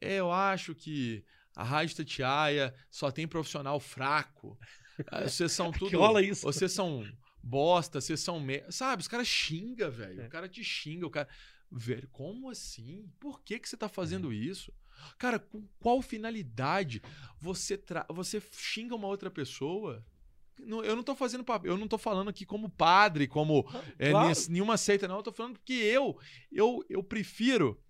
"É, 0.00 0.16
Eu 0.16 0.30
acho 0.30 0.74
que 0.74 1.24
a 1.56 1.64
Rádio 1.64 1.96
Tatiaia 1.96 2.74
só 2.90 3.10
tem 3.10 3.26
profissional 3.26 3.80
fraco. 3.80 4.58
Ah, 5.06 5.22
Vocês 5.22 5.50
são 5.52 5.72
tudo. 5.72 5.98
rola 5.98 6.20
isso. 6.22 6.42
Vocês 6.42 6.72
são 6.72 7.04
bosta, 7.42 8.00
vocês 8.00 8.20
são. 8.20 8.38
Me... 8.38 8.62
Sabe, 8.70 9.00
os 9.02 9.08
caras 9.08 9.26
xingam, 9.26 9.90
velho. 9.90 10.22
É. 10.22 10.26
O 10.26 10.30
cara 10.30 10.48
te 10.48 10.62
xinga, 10.62 11.06
o 11.06 11.10
cara. 11.10 11.28
Velho, 11.70 12.06
como 12.12 12.50
assim? 12.50 13.10
Por 13.18 13.42
que, 13.42 13.58
que 13.58 13.68
você 13.68 13.76
tá 13.76 13.88
fazendo 13.88 14.30
É. 14.32 14.36
isso? 14.36 14.72
Cara, 15.18 15.40
com 15.40 15.66
qual 15.80 16.00
finalidade 16.00 17.02
você, 17.40 17.76
tra... 17.76 18.06
você 18.10 18.40
xinga 18.52 18.94
uma 18.94 19.08
outra 19.08 19.28
pessoa? 19.30 20.04
Eu 20.58 20.94
não 20.96 21.02
tô 21.02 21.14
fazendo 21.14 21.42
papel, 21.44 21.72
eu 21.72 21.78
não 21.78 21.88
tô 21.88 21.98
falando 21.98 22.28
aqui 22.30 22.44
como 22.46 22.68
padre, 22.70 23.26
como 23.26 23.66
é, 23.98 24.10
claro. 24.10 24.28
nesse- 24.28 24.50
nenhuma 24.50 24.76
seita, 24.76 25.06
não. 25.08 25.16
Eu 25.16 25.22
tô 25.22 25.32
falando 25.32 25.54
porque 25.54 25.72
eu, 25.74 26.16
eu, 26.52 26.84
eu 26.88 27.02
prefiro. 27.02 27.80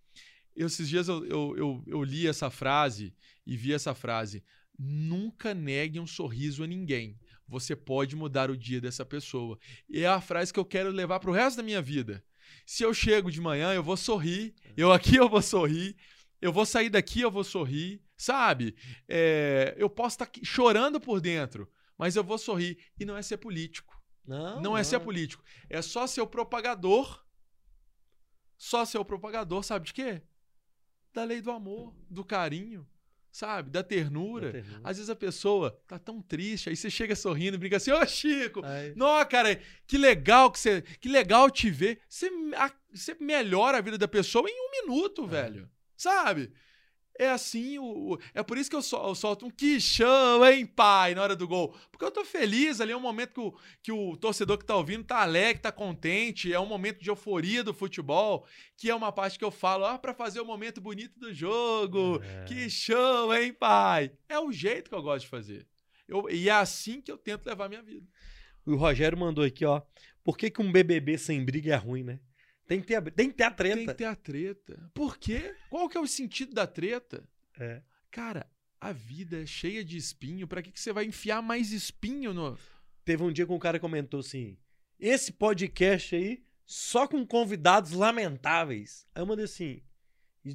eu- 0.56 0.66
esses 0.66 0.88
dias 0.88 1.08
eu, 1.08 1.24
eu, 1.26 1.54
eu, 1.56 1.84
eu 1.86 2.02
li 2.02 2.26
essa 2.26 2.50
frase 2.50 3.14
e 3.46 3.56
vi 3.56 3.72
essa 3.72 3.94
frase. 3.94 4.42
Nunca 4.78 5.54
negue 5.54 6.00
um 6.00 6.06
sorriso 6.06 6.64
a 6.64 6.66
ninguém. 6.66 7.18
Você 7.46 7.76
pode 7.76 8.16
mudar 8.16 8.50
o 8.50 8.56
dia 8.56 8.80
dessa 8.80 9.04
pessoa. 9.04 9.58
E 9.88 10.00
é 10.02 10.06
a 10.08 10.20
frase 10.20 10.52
que 10.52 10.58
eu 10.58 10.64
quero 10.64 10.90
levar 10.90 11.20
pro 11.20 11.32
resto 11.32 11.58
da 11.58 11.62
minha 11.62 11.80
vida. 11.82 12.24
Se 12.66 12.82
eu 12.82 12.92
chego 12.94 13.30
de 13.30 13.40
manhã, 13.40 13.72
eu 13.72 13.82
vou 13.82 13.96
sorrir. 13.96 14.54
Eu 14.76 14.90
aqui 14.92 15.16
eu 15.16 15.28
vou 15.28 15.42
sorrir. 15.42 15.94
Eu 16.40 16.52
vou 16.52 16.66
sair 16.66 16.88
daqui, 16.90 17.20
eu 17.20 17.30
vou 17.30 17.44
sorrir. 17.44 18.00
Sabe? 18.16 18.74
É, 19.08 19.74
eu 19.76 19.88
posso 19.90 20.14
estar 20.14 20.30
chorando 20.42 21.00
por 21.00 21.20
dentro, 21.20 21.68
mas 21.98 22.16
eu 22.16 22.24
vou 22.24 22.38
sorrir. 22.38 22.78
E 22.98 23.04
não 23.04 23.16
é 23.16 23.22
ser 23.22 23.36
político. 23.38 23.94
Não, 24.26 24.60
Não 24.62 24.76
é 24.76 24.82
ser 24.82 25.00
político. 25.00 25.44
É 25.68 25.82
só 25.82 26.06
ser 26.06 26.20
o 26.22 26.26
propagador. 26.26 27.22
Só 28.56 28.84
ser 28.84 28.98
o 28.98 29.04
propagador, 29.04 29.62
sabe 29.62 29.86
de 29.86 29.92
quê? 29.92 30.22
Da 31.12 31.24
lei 31.24 31.40
do 31.40 31.50
amor, 31.50 31.94
do 32.08 32.24
carinho, 32.24 32.88
sabe? 33.30 33.70
Da 33.70 33.82
ternura. 33.82 34.46
Da 34.46 34.52
ternura. 34.52 34.80
Às 34.82 34.96
vezes 34.96 35.10
a 35.10 35.16
pessoa 35.16 35.80
tá 35.86 35.98
tão 35.98 36.22
triste, 36.22 36.68
aí 36.70 36.76
você 36.76 36.88
chega 36.90 37.14
sorrindo 37.14 37.56
e 37.56 37.58
brinca 37.58 37.76
assim: 37.76 37.90
Ô 37.92 38.06
Chico, 38.06 38.60
não, 38.96 39.24
cara, 39.26 39.60
que 39.86 39.98
legal 39.98 40.50
que 40.50 40.58
você. 40.58 40.82
Que 40.82 41.08
legal 41.08 41.50
te 41.50 41.70
ver. 41.70 42.00
Você, 42.08 42.28
a- 42.56 42.72
você 42.92 43.14
melhora 43.20 43.78
a 43.78 43.80
vida 43.82 43.98
da 43.98 44.08
pessoa 44.08 44.48
em 44.48 44.54
um 44.54 44.70
minuto, 44.70 45.26
velho. 45.26 45.70
Sabe? 45.96 46.52
É 47.18 47.28
assim, 47.30 47.78
o, 47.78 48.18
é 48.34 48.42
por 48.42 48.58
isso 48.58 48.68
que 48.68 48.74
eu, 48.74 48.82
sol- 48.82 49.08
eu 49.08 49.14
solto 49.14 49.46
um 49.46 49.50
que 49.50 49.78
hein, 50.50 50.66
pai, 50.66 51.14
na 51.14 51.22
hora 51.22 51.36
do 51.36 51.46
gol. 51.46 51.76
Porque 51.92 52.04
eu 52.04 52.10
tô 52.10 52.24
feliz 52.24 52.80
ali, 52.80 52.90
é 52.90 52.96
um 52.96 53.00
momento 53.00 53.32
que 53.34 53.40
o, 53.40 53.54
que 53.82 53.92
o 53.92 54.16
torcedor 54.16 54.58
que 54.58 54.64
tá 54.64 54.74
ouvindo 54.74 55.04
tá 55.04 55.22
alegre, 55.22 55.62
tá 55.62 55.70
contente, 55.70 56.52
é 56.52 56.58
um 56.58 56.66
momento 56.66 57.00
de 57.00 57.08
euforia 57.10 57.62
do 57.62 57.72
futebol, 57.72 58.44
que 58.76 58.90
é 58.90 58.94
uma 58.94 59.12
parte 59.12 59.38
que 59.38 59.44
eu 59.44 59.52
falo, 59.52 59.84
ah, 59.84 59.96
pra 59.96 60.12
fazer 60.12 60.40
o 60.40 60.44
momento 60.44 60.80
bonito 60.80 61.18
do 61.20 61.32
jogo. 61.32 62.18
Que 62.46 62.68
show, 62.68 63.32
hein, 63.32 63.52
pai? 63.52 64.10
É 64.28 64.38
o 64.40 64.50
jeito 64.50 64.88
que 64.90 64.96
eu 64.96 65.02
gosto 65.02 65.24
de 65.24 65.30
fazer. 65.30 65.66
Eu- 66.08 66.28
e 66.28 66.48
é 66.48 66.52
assim 66.52 67.00
que 67.00 67.12
eu 67.12 67.16
tento 67.16 67.46
levar 67.46 67.66
a 67.66 67.68
minha 67.68 67.82
vida. 67.82 68.06
O 68.66 68.74
Rogério 68.76 69.16
mandou 69.16 69.44
aqui, 69.44 69.64
ó. 69.64 69.80
Por 70.24 70.36
que, 70.36 70.50
que 70.50 70.60
um 70.60 70.72
BBB 70.72 71.16
sem 71.18 71.44
briga 71.44 71.74
é 71.74 71.76
ruim, 71.76 72.02
né? 72.02 72.18
Tem 72.66 72.80
que 72.80 72.86
ter 72.86 72.96
a, 72.96 73.02
tem 73.02 73.30
que 73.30 73.36
ter 73.36 73.44
a 73.44 73.50
treta. 73.50 73.76
Tem 73.76 73.86
que 73.86 73.94
ter 73.94 74.04
a 74.04 74.16
treta. 74.16 74.90
Por 74.94 75.18
quê? 75.18 75.54
Qual 75.68 75.88
que 75.88 75.96
é 75.96 76.00
o 76.00 76.06
sentido 76.06 76.54
da 76.54 76.66
treta? 76.66 77.22
É. 77.58 77.82
Cara, 78.10 78.50
a 78.80 78.92
vida 78.92 79.42
é 79.42 79.46
cheia 79.46 79.84
de 79.84 79.96
espinho. 79.96 80.48
Pra 80.48 80.62
que, 80.62 80.72
que 80.72 80.80
você 80.80 80.92
vai 80.92 81.04
enfiar 81.04 81.42
mais 81.42 81.72
espinho 81.72 82.32
no. 82.32 82.58
Teve 83.04 83.22
um 83.22 83.32
dia 83.32 83.46
que 83.46 83.52
um 83.52 83.58
cara 83.58 83.78
comentou 83.78 84.20
assim: 84.20 84.56
esse 84.98 85.32
podcast 85.32 86.16
aí 86.16 86.44
só 86.64 87.06
com 87.06 87.26
convidados 87.26 87.92
lamentáveis. 87.92 89.06
Aí 89.14 89.22
eu 89.22 89.26
mandei 89.26 89.44
assim. 89.44 89.82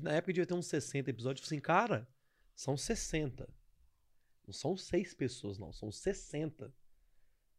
Na 0.02 0.12
época 0.14 0.34
devia 0.34 0.46
ter 0.46 0.54
uns 0.54 0.68
60 0.68 1.10
episódios. 1.10 1.42
Eu 1.42 1.48
falei 1.48 1.58
assim, 1.58 1.62
cara, 1.62 2.08
são 2.56 2.78
60. 2.78 3.48
Não 4.46 4.54
são 4.54 4.76
seis 4.76 5.14
pessoas, 5.14 5.58
não. 5.58 5.72
São 5.72 5.92
60. 5.92 6.74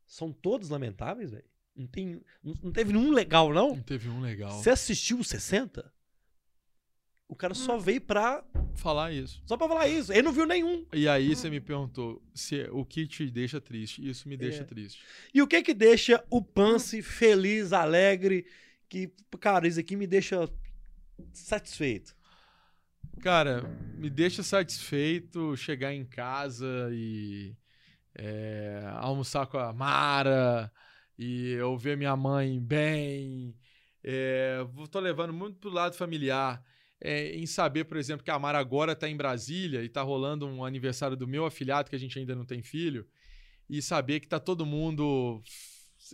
São 0.07 0.33
todos 0.33 0.69
lamentáveis, 0.69 1.31
velho? 1.31 1.50
Não, 1.75 1.87
tem, 1.87 2.21
não, 2.43 2.73
teve 2.73 2.93
nenhum 2.93 3.13
legal, 3.13 3.53
não? 3.53 3.77
Não 3.77 3.83
teve 3.83 4.09
um 4.09 4.21
legal. 4.21 4.53
Você 4.61 4.71
assistiu 4.71 5.19
os 5.19 5.29
60? 5.29 5.93
O 7.29 7.37
cara 7.37 7.55
só 7.55 7.79
veio 7.79 8.01
pra. 8.01 8.45
Falar 8.75 9.13
isso. 9.13 9.41
Só 9.47 9.57
pra 9.57 9.69
falar 9.69 9.87
isso. 9.89 10.13
Ele 10.13 10.23
não 10.23 10.33
viu 10.33 10.47
nenhum. 10.47 10.85
E 10.93 11.07
aí 11.09 11.35
você 11.35 11.49
me 11.49 11.61
perguntou 11.61 12.21
se 12.35 12.65
o 12.73 12.85
que 12.85 13.07
te 13.07 13.31
deixa 13.31 13.61
triste. 13.61 14.07
Isso 14.07 14.29
me 14.29 14.37
deixa 14.37 14.63
É. 14.63 14.65
triste. 14.65 15.01
E 15.33 15.41
o 15.41 15.47
que 15.47 15.63
que 15.63 15.73
deixa 15.73 16.25
o 16.29 16.43
Pance 16.43 17.01
feliz, 17.03 17.73
alegre? 17.73 18.45
Que, 18.89 19.13
cara, 19.39 19.69
isso 19.69 19.79
aqui 19.79 19.95
me 19.95 20.09
deixa 20.09 20.49
satisfeito. 21.33 22.17
Cara, 23.21 23.63
me 23.97 24.11
deixa 24.11 24.43
satisfeito 24.43 25.57
chegar 25.57 25.93
em 25.95 26.05
casa 26.05 26.89
e 26.93 27.55
é, 28.15 28.83
almoçar 28.97 29.47
com 29.47 29.59
a 29.59 29.73
Mara 29.73 30.73
e 31.23 31.51
eu 31.53 31.77
ver 31.77 31.99
minha 31.99 32.17
mãe 32.17 32.59
bem. 32.59 33.55
É, 34.03 34.57
tô 34.91 34.99
levando 34.99 35.35
muito 35.35 35.59
pro 35.59 35.69
lado 35.71 35.95
familiar. 35.95 36.63
é, 37.03 37.35
em 37.37 37.45
saber, 37.47 37.85
por 37.85 37.97
exemplo, 37.99 38.25
que 38.25 38.31
a 38.31 38.39
Mara 38.39 38.59
agora 38.59 38.95
tá 38.97 39.07
em 39.09 39.17
Brasília 39.17 39.83
e 39.83 39.89
tá 39.89 40.01
rolando 40.03 40.47
um 40.47 40.65
aniversário 40.65 41.17
do 41.17 41.27
meu 41.29 41.45
afilhado, 41.45 41.91
que 41.91 41.97
a 41.97 41.99
gente 41.99 42.19
ainda 42.19 42.35
não 42.35 42.45
tem 42.47 42.63
filho, 42.63 43.07
e 43.69 43.81
saber 43.83 44.21
que 44.21 44.29
tá 44.29 44.39
todo 44.41 44.65
mundo 44.67 45.43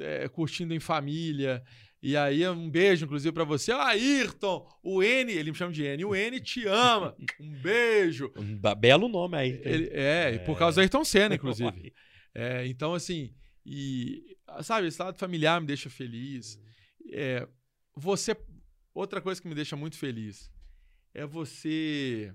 é, 0.00 0.28
curtindo 0.28 0.74
em 0.74 0.80
família. 0.80 1.62
E 2.02 2.16
aí, 2.16 2.46
um 2.48 2.68
beijo, 2.70 3.04
inclusive, 3.04 3.32
pra 3.32 3.42
você. 3.44 3.72
Ah, 3.72 3.88
Ayrton, 3.88 4.64
o 4.82 5.02
N, 5.02 5.32
ele 5.32 5.50
me 5.50 5.56
chama 5.56 5.72
de 5.72 5.82
N, 5.84 6.04
o 6.04 6.14
N 6.14 6.40
te 6.40 6.66
ama. 6.66 7.16
Um 7.40 7.50
beijo. 7.62 8.32
Um 8.36 8.56
belo 8.76 9.08
nome 9.08 9.36
aí. 9.36 9.60
Ele- 9.64 9.88
é, 9.92 10.34
e 10.34 10.38
por 10.40 10.56
causa 10.58 10.76
do 10.76 10.80
Ayrton 10.82 11.04
Senna, 11.04 11.34
inclusive. 11.36 11.92
É, 12.34 12.66
então, 12.66 12.94
assim, 12.94 13.32
e 13.64 14.35
sabe, 14.62 14.86
esse 14.86 15.00
lado 15.00 15.18
familiar 15.18 15.60
me 15.60 15.66
deixa 15.66 15.90
feliz. 15.90 16.58
É, 17.10 17.46
você. 17.94 18.36
Outra 18.94 19.20
coisa 19.20 19.40
que 19.40 19.48
me 19.48 19.54
deixa 19.54 19.76
muito 19.76 19.96
feliz 19.96 20.50
é 21.12 21.26
você. 21.26 22.32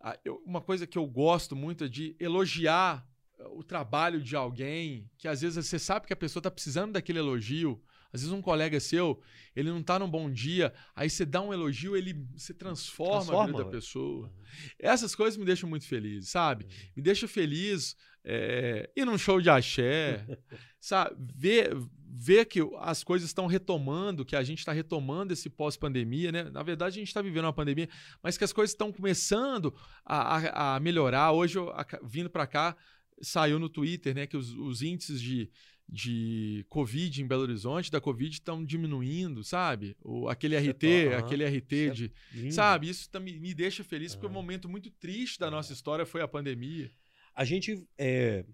ah, 0.00 0.18
uma 0.44 0.60
coisa 0.60 0.86
que 0.86 0.98
eu 0.98 1.06
gosto 1.06 1.54
muito 1.54 1.84
é 1.84 1.88
de 1.88 2.16
elogiar 2.18 3.06
eh, 3.38 3.44
o 3.48 3.62
trabalho 3.62 4.20
de 4.20 4.34
alguém 4.34 5.10
que 5.18 5.28
às 5.28 5.40
vezes 5.40 5.66
você 5.66 5.78
sabe 5.78 6.06
que 6.06 6.12
a 6.12 6.16
pessoa 6.16 6.40
está 6.40 6.50
precisando 6.50 6.92
daquele 6.92 7.18
elogio. 7.18 7.82
Às 8.12 8.20
vezes 8.20 8.32
um 8.32 8.42
colega 8.42 8.78
seu, 8.78 9.22
ele 9.56 9.70
não 9.70 9.82
tá 9.82 9.98
num 9.98 10.10
bom 10.10 10.30
dia, 10.30 10.74
aí 10.94 11.08
você 11.08 11.24
dá 11.24 11.40
um 11.40 11.50
elogio, 11.50 11.96
ele 11.96 12.26
se 12.36 12.52
transforma, 12.52 13.16
a 13.16 13.20
vida 13.20 13.32
Transforma, 13.32 13.64
da 13.64 13.70
pessoa. 13.70 14.32
Essas 14.78 15.14
coisas 15.14 15.38
me 15.38 15.46
deixam 15.46 15.66
muito 15.66 15.86
feliz, 15.86 16.28
sabe? 16.28 16.66
Me 16.94 17.02
deixa 17.02 17.26
feliz 17.26 17.96
é, 18.24 18.90
ir 18.96 19.04
num 19.04 19.18
show 19.18 19.40
de 19.40 19.50
axé, 19.50 20.24
sabe? 20.80 21.16
Ver, 21.34 21.70
ver 22.14 22.44
que 22.46 22.60
as 22.80 23.02
coisas 23.02 23.28
estão 23.28 23.46
retomando, 23.46 24.24
que 24.24 24.36
a 24.36 24.42
gente 24.42 24.58
está 24.60 24.72
retomando 24.72 25.32
esse 25.32 25.48
pós-pandemia, 25.50 26.30
né? 26.30 26.44
Na 26.44 26.62
verdade, 26.62 26.96
a 26.96 27.00
gente 27.00 27.08
está 27.08 27.22
vivendo 27.22 27.44
uma 27.46 27.52
pandemia, 27.52 27.88
mas 28.22 28.36
que 28.38 28.44
as 28.44 28.52
coisas 28.52 28.72
estão 28.72 28.92
começando 28.92 29.74
a, 30.04 30.36
a- 30.38 30.76
a 30.76 30.80
melhorar. 30.80 31.32
Hoje, 31.32 31.58
eu, 31.58 31.70
aca- 31.70 32.00
vindo 32.04 32.30
para 32.30 32.46
cá, 32.46 32.76
saiu 33.20 33.58
no 33.58 33.68
Twitter, 33.68 34.14
né, 34.14 34.26
que 34.26 34.36
os, 34.36 34.52
os 34.52 34.82
índices 34.82 35.20
de, 35.20 35.48
de 35.88 36.64
Covid 36.68 37.22
em 37.22 37.26
Belo 37.26 37.42
Horizonte, 37.42 37.90
da 37.90 38.00
Covid, 38.00 38.32
estão 38.34 38.64
diminuindo, 38.64 39.44
sabe? 39.44 39.96
O, 40.02 40.28
aquele 40.28 40.56
Isso 40.56 40.66
é 40.66 40.70
RT, 40.70 40.84
aham. 41.08 41.18
aquele 41.18 41.44
RT 41.44 41.72
Isso 41.72 41.90
é 41.90 41.90
de. 41.94 42.12
lindo. 42.32 42.54
Sabe? 42.54 42.88
Isso 42.88 43.08
também 43.10 43.38
me 43.38 43.54
deixa 43.54 43.82
feliz, 43.84 44.14
porque 44.14 44.26
um 44.26 44.30
momento 44.30 44.68
muito 44.68 44.90
triste 44.90 45.38
da 45.38 45.50
nossa 45.50 45.72
história 45.72 46.04
foi 46.06 46.20
a 46.22 46.28
pandemia. 46.28 46.90
A 47.34 47.44
gente 47.44 47.86
é, 47.98 48.44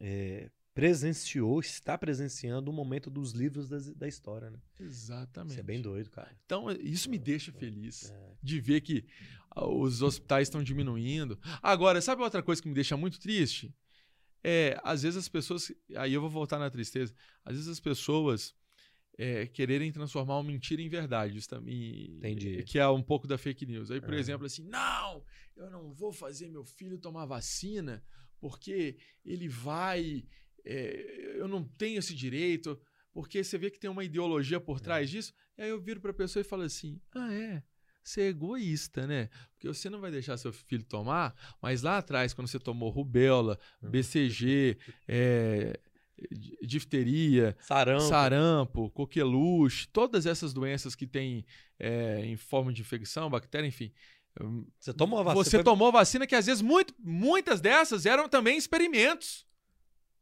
é, 0.00 0.50
presenciou, 0.74 1.60
está 1.60 1.96
presenciando 1.98 2.70
o 2.70 2.74
momento 2.74 3.10
dos 3.10 3.32
livros 3.32 3.68
da, 3.68 3.78
da 3.96 4.08
história, 4.08 4.50
né? 4.50 4.58
Exatamente. 4.78 5.52
Isso 5.52 5.60
é 5.60 5.62
bem 5.62 5.80
doido, 5.80 6.10
cara. 6.10 6.34
Então, 6.44 6.70
isso 6.72 7.10
me 7.10 7.18
deixa 7.18 7.52
feliz 7.52 8.10
É. 8.10 8.32
de 8.42 8.60
ver 8.60 8.80
que 8.80 9.04
ah, 9.50 9.66
os 9.66 10.02
hospitais 10.02 10.48
estão 10.48 10.62
diminuindo. 10.62 11.38
Agora, 11.62 12.00
sabe 12.00 12.22
outra 12.22 12.42
coisa 12.42 12.62
que 12.62 12.68
me 12.68 12.74
deixa 12.74 12.96
muito 12.96 13.18
triste? 13.20 13.74
É, 14.42 14.80
às 14.82 15.02
vezes 15.02 15.18
as 15.18 15.28
pessoas. 15.28 15.70
Aí 15.96 16.14
eu 16.14 16.20
vou 16.20 16.30
voltar 16.30 16.58
na 16.58 16.70
tristeza. 16.70 17.14
Às 17.44 17.54
vezes 17.56 17.68
as 17.68 17.78
pessoas 17.80 18.54
é, 19.18 19.46
quererem 19.46 19.92
transformar 19.92 20.36
uma 20.38 20.44
mentira 20.44 20.80
em 20.80 20.88
verdade. 20.88 21.36
Isso 21.36 21.48
também. 21.48 22.12
Entendi. 22.16 22.62
Que 22.62 22.78
é 22.78 22.88
um 22.88 23.02
pouco 23.02 23.26
da 23.26 23.36
fake 23.36 23.66
news. 23.66 23.90
Aí, 23.90 24.00
por 24.00 24.14
É. 24.14 24.18
exemplo, 24.18 24.46
assim, 24.46 24.62
não, 24.64 25.22
eu 25.64 25.70
não 25.70 25.92
vou 25.92 26.12
fazer 26.12 26.48
meu 26.48 26.64
filho 26.64 26.98
tomar 26.98 27.26
vacina 27.26 28.02
porque 28.40 28.96
ele 29.24 29.48
vai. 29.48 30.24
é, 30.64 31.34
eu 31.38 31.46
não 31.48 31.62
tenho 31.64 31.98
esse 31.98 32.14
direito. 32.14 32.80
Porque 33.12 33.42
você 33.42 33.58
vê 33.58 33.70
que 33.70 33.78
tem 33.80 33.90
uma 33.90 34.04
ideologia 34.04 34.60
por 34.60 34.80
trás 34.80 35.10
disso. 35.10 35.32
E 35.58 35.62
aí 35.62 35.68
eu 35.68 35.80
viro 35.80 36.00
pra 36.00 36.12
pessoa 36.12 36.40
e 36.40 36.44
falo 36.44 36.62
assim: 36.62 37.00
ah, 37.14 37.32
é. 37.32 37.62
Você 38.02 38.22
é 38.22 38.28
egoísta, 38.28 39.06
né? 39.06 39.28
Porque 39.52 39.68
você 39.68 39.90
não 39.90 40.00
vai 40.00 40.10
deixar 40.10 40.36
seu 40.38 40.52
filho 40.52 40.82
tomar, 40.84 41.34
mas 41.60 41.82
lá 41.82 41.98
atrás, 41.98 42.32
quando 42.32 42.48
você 42.48 42.58
tomou 42.58 42.88
rubéola, 42.88 43.58
BCG, 43.82 44.78
é, 45.06 45.78
di- 46.30 46.56
difteria, 46.62 47.54
Sarampo. 47.60 48.02
sarampo, 48.08 48.90
coqueluche, 48.90 49.86
todas 49.88 50.24
essas 50.24 50.54
doenças 50.54 50.94
que 50.94 51.06
tem 51.06 51.44
é, 51.78 52.24
em 52.24 52.36
forma 52.36 52.72
de 52.72 52.80
infecção, 52.80 53.28
bactéria, 53.28 53.66
enfim. 53.68 53.92
Você 54.78 54.92
tomou 54.94 55.18
a 55.18 55.22
vacina. 55.22 55.44
Você 55.44 55.56
foi- 55.58 55.64
tomou 55.64 55.92
vacina 55.92 56.26
que 56.26 56.34
às 56.34 56.46
vezes 56.46 56.62
muito, 56.62 56.94
muitas 56.98 57.60
dessas 57.60 58.06
eram 58.06 58.28
também 58.28 58.56
experimentos. 58.56 59.46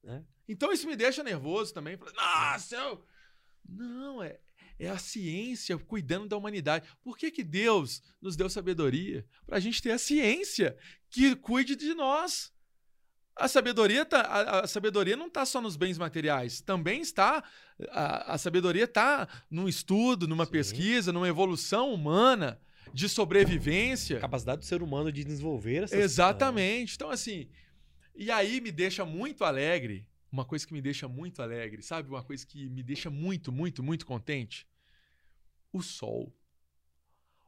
É. 0.04 0.22
Então 0.48 0.72
isso 0.72 0.86
me 0.86 0.96
deixa 0.96 1.22
nervoso 1.22 1.74
também. 1.74 1.98
Nossa, 2.14 2.76
eu... 2.76 3.04
Não, 3.68 4.22
é, 4.22 4.38
é 4.78 4.88
a 4.88 4.96
ciência 4.96 5.76
cuidando 5.76 6.26
da 6.26 6.36
humanidade. 6.36 6.88
Por 7.02 7.18
que, 7.18 7.30
que 7.30 7.44
Deus 7.44 8.02
nos 8.20 8.34
deu 8.34 8.48
sabedoria? 8.48 9.26
Para 9.46 9.58
a 9.58 9.60
gente 9.60 9.82
ter 9.82 9.90
a 9.90 9.98
ciência 9.98 10.76
que 11.10 11.36
cuide 11.36 11.76
de 11.76 11.92
nós. 11.92 12.50
A 13.36 13.46
sabedoria, 13.46 14.04
tá, 14.06 14.22
a, 14.22 14.60
a 14.60 14.66
sabedoria 14.66 15.16
não 15.16 15.26
está 15.26 15.44
só 15.44 15.60
nos 15.60 15.76
bens 15.76 15.96
materiais, 15.98 16.60
também 16.60 17.00
está. 17.00 17.44
A, 17.90 18.34
a 18.34 18.38
sabedoria 18.38 18.84
está 18.84 19.28
num 19.50 19.68
estudo, 19.68 20.26
numa 20.26 20.46
Sim. 20.46 20.50
pesquisa, 20.50 21.12
numa 21.12 21.28
evolução 21.28 21.92
humana 21.92 22.60
de 22.92 23.08
sobrevivência. 23.08 24.18
Capacidade 24.20 24.60
do 24.60 24.64
ser 24.64 24.82
humano 24.82 25.10
de 25.12 25.24
desenvolver 25.24 25.84
essas 25.84 25.98
Exatamente. 25.98 26.94
Então, 26.94 27.10
assim, 27.10 27.48
e 28.14 28.30
aí 28.30 28.60
me 28.60 28.72
deixa 28.72 29.04
muito 29.04 29.44
alegre. 29.44 30.06
Uma 30.30 30.44
coisa 30.44 30.66
que 30.66 30.72
me 30.72 30.82
deixa 30.82 31.08
muito 31.08 31.40
alegre, 31.40 31.82
sabe? 31.82 32.08
Uma 32.08 32.22
coisa 32.22 32.46
que 32.46 32.68
me 32.68 32.82
deixa 32.82 33.08
muito, 33.08 33.50
muito, 33.50 33.82
muito 33.82 34.04
contente. 34.04 34.66
O 35.72 35.82
sol. 35.82 36.34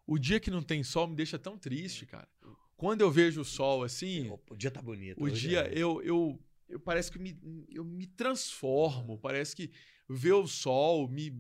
O 0.07 0.19
dia 0.19 0.41
que 0.41 0.51
não 0.51 0.63
tem 0.63 0.83
sol 0.83 1.07
me 1.07 1.15
deixa 1.15 1.39
tão 1.39 1.59
triste, 1.59 2.07
cara. 2.07 2.29
Quando 2.77 3.03
eu 3.03 3.11
vejo 3.11 3.43
o 3.43 3.45
sol 3.45 3.85
assim, 3.85 4.31
O 4.49 4.57
dia 4.57 4.71
tá 4.71 4.81
bonito. 4.81 5.23
o 5.23 5.31
dia 5.31 5.69
é. 5.69 5.73
eu, 5.79 6.03
eu, 6.03 6.43
eu 6.69 6.81
parece 6.81 7.13
que 7.13 7.19
me, 7.19 7.39
eu 7.69 7.85
me 7.85 8.07
transformo, 8.07 9.19
parece 9.19 9.55
que 9.55 9.71
ver 10.09 10.33
o 10.33 10.47
sol 10.47 11.07
me, 11.09 11.31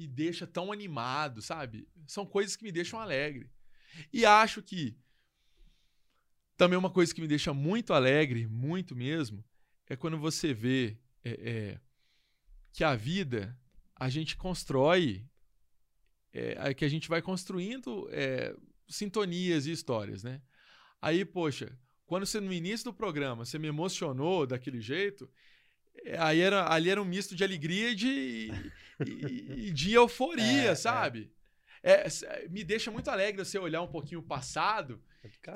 me 0.00 0.08
deixa 0.08 0.46
tão 0.46 0.72
animado, 0.72 1.42
sabe? 1.42 1.86
São 2.06 2.24
coisas 2.24 2.56
que 2.56 2.64
me 2.64 2.72
deixam 2.72 2.98
alegre. 2.98 3.50
E 4.10 4.24
acho 4.24 4.62
que 4.62 4.96
também 6.56 6.78
uma 6.78 6.88
coisa 6.88 7.14
que 7.14 7.20
me 7.20 7.28
deixa 7.28 7.52
muito 7.52 7.92
alegre, 7.92 8.46
muito 8.46 8.96
mesmo, 8.96 9.44
é 9.86 9.96
quando 9.96 10.18
você 10.18 10.54
vê 10.54 10.98
é, 11.22 11.30
é, 11.32 11.80
que 12.72 12.82
a 12.82 12.94
vida 12.94 13.58
a 13.94 14.08
gente 14.08 14.38
constrói, 14.38 15.28
é, 16.32 16.72
que 16.72 16.84
a 16.86 16.88
gente 16.88 17.06
vai 17.06 17.20
construindo 17.20 18.08
é, 18.10 18.56
sintonias 18.88 19.66
e 19.66 19.72
histórias, 19.72 20.22
né? 20.22 20.40
Aí, 21.02 21.26
poxa, 21.26 21.78
quando 22.06 22.24
você 22.24 22.40
no 22.40 22.52
início 22.54 22.84
do 22.84 22.94
programa 22.94 23.44
você 23.44 23.58
me 23.58 23.68
emocionou 23.68 24.46
daquele 24.46 24.80
jeito, 24.80 25.30
aí 26.18 26.40
era, 26.40 26.72
ali 26.72 26.90
era 26.90 27.00
um 27.00 27.04
misto 27.04 27.34
de 27.34 27.44
alegria 27.44 27.90
e 27.90 27.94
de, 27.94 28.50
e, 29.06 29.66
e 29.68 29.70
de 29.72 29.92
euforia, 29.92 30.44
É, 30.44 30.66
é. 30.68 30.74
sabe? 30.74 31.32
É, 31.82 32.06
s- 32.06 32.26
me 32.50 32.62
deixa 32.62 32.90
muito 32.90 33.08
alegre 33.08 33.44
você 33.44 33.58
olhar 33.58 33.80
um 33.82 33.88
pouquinho 33.88 34.20
o 34.20 34.24
passado, 34.26 35.02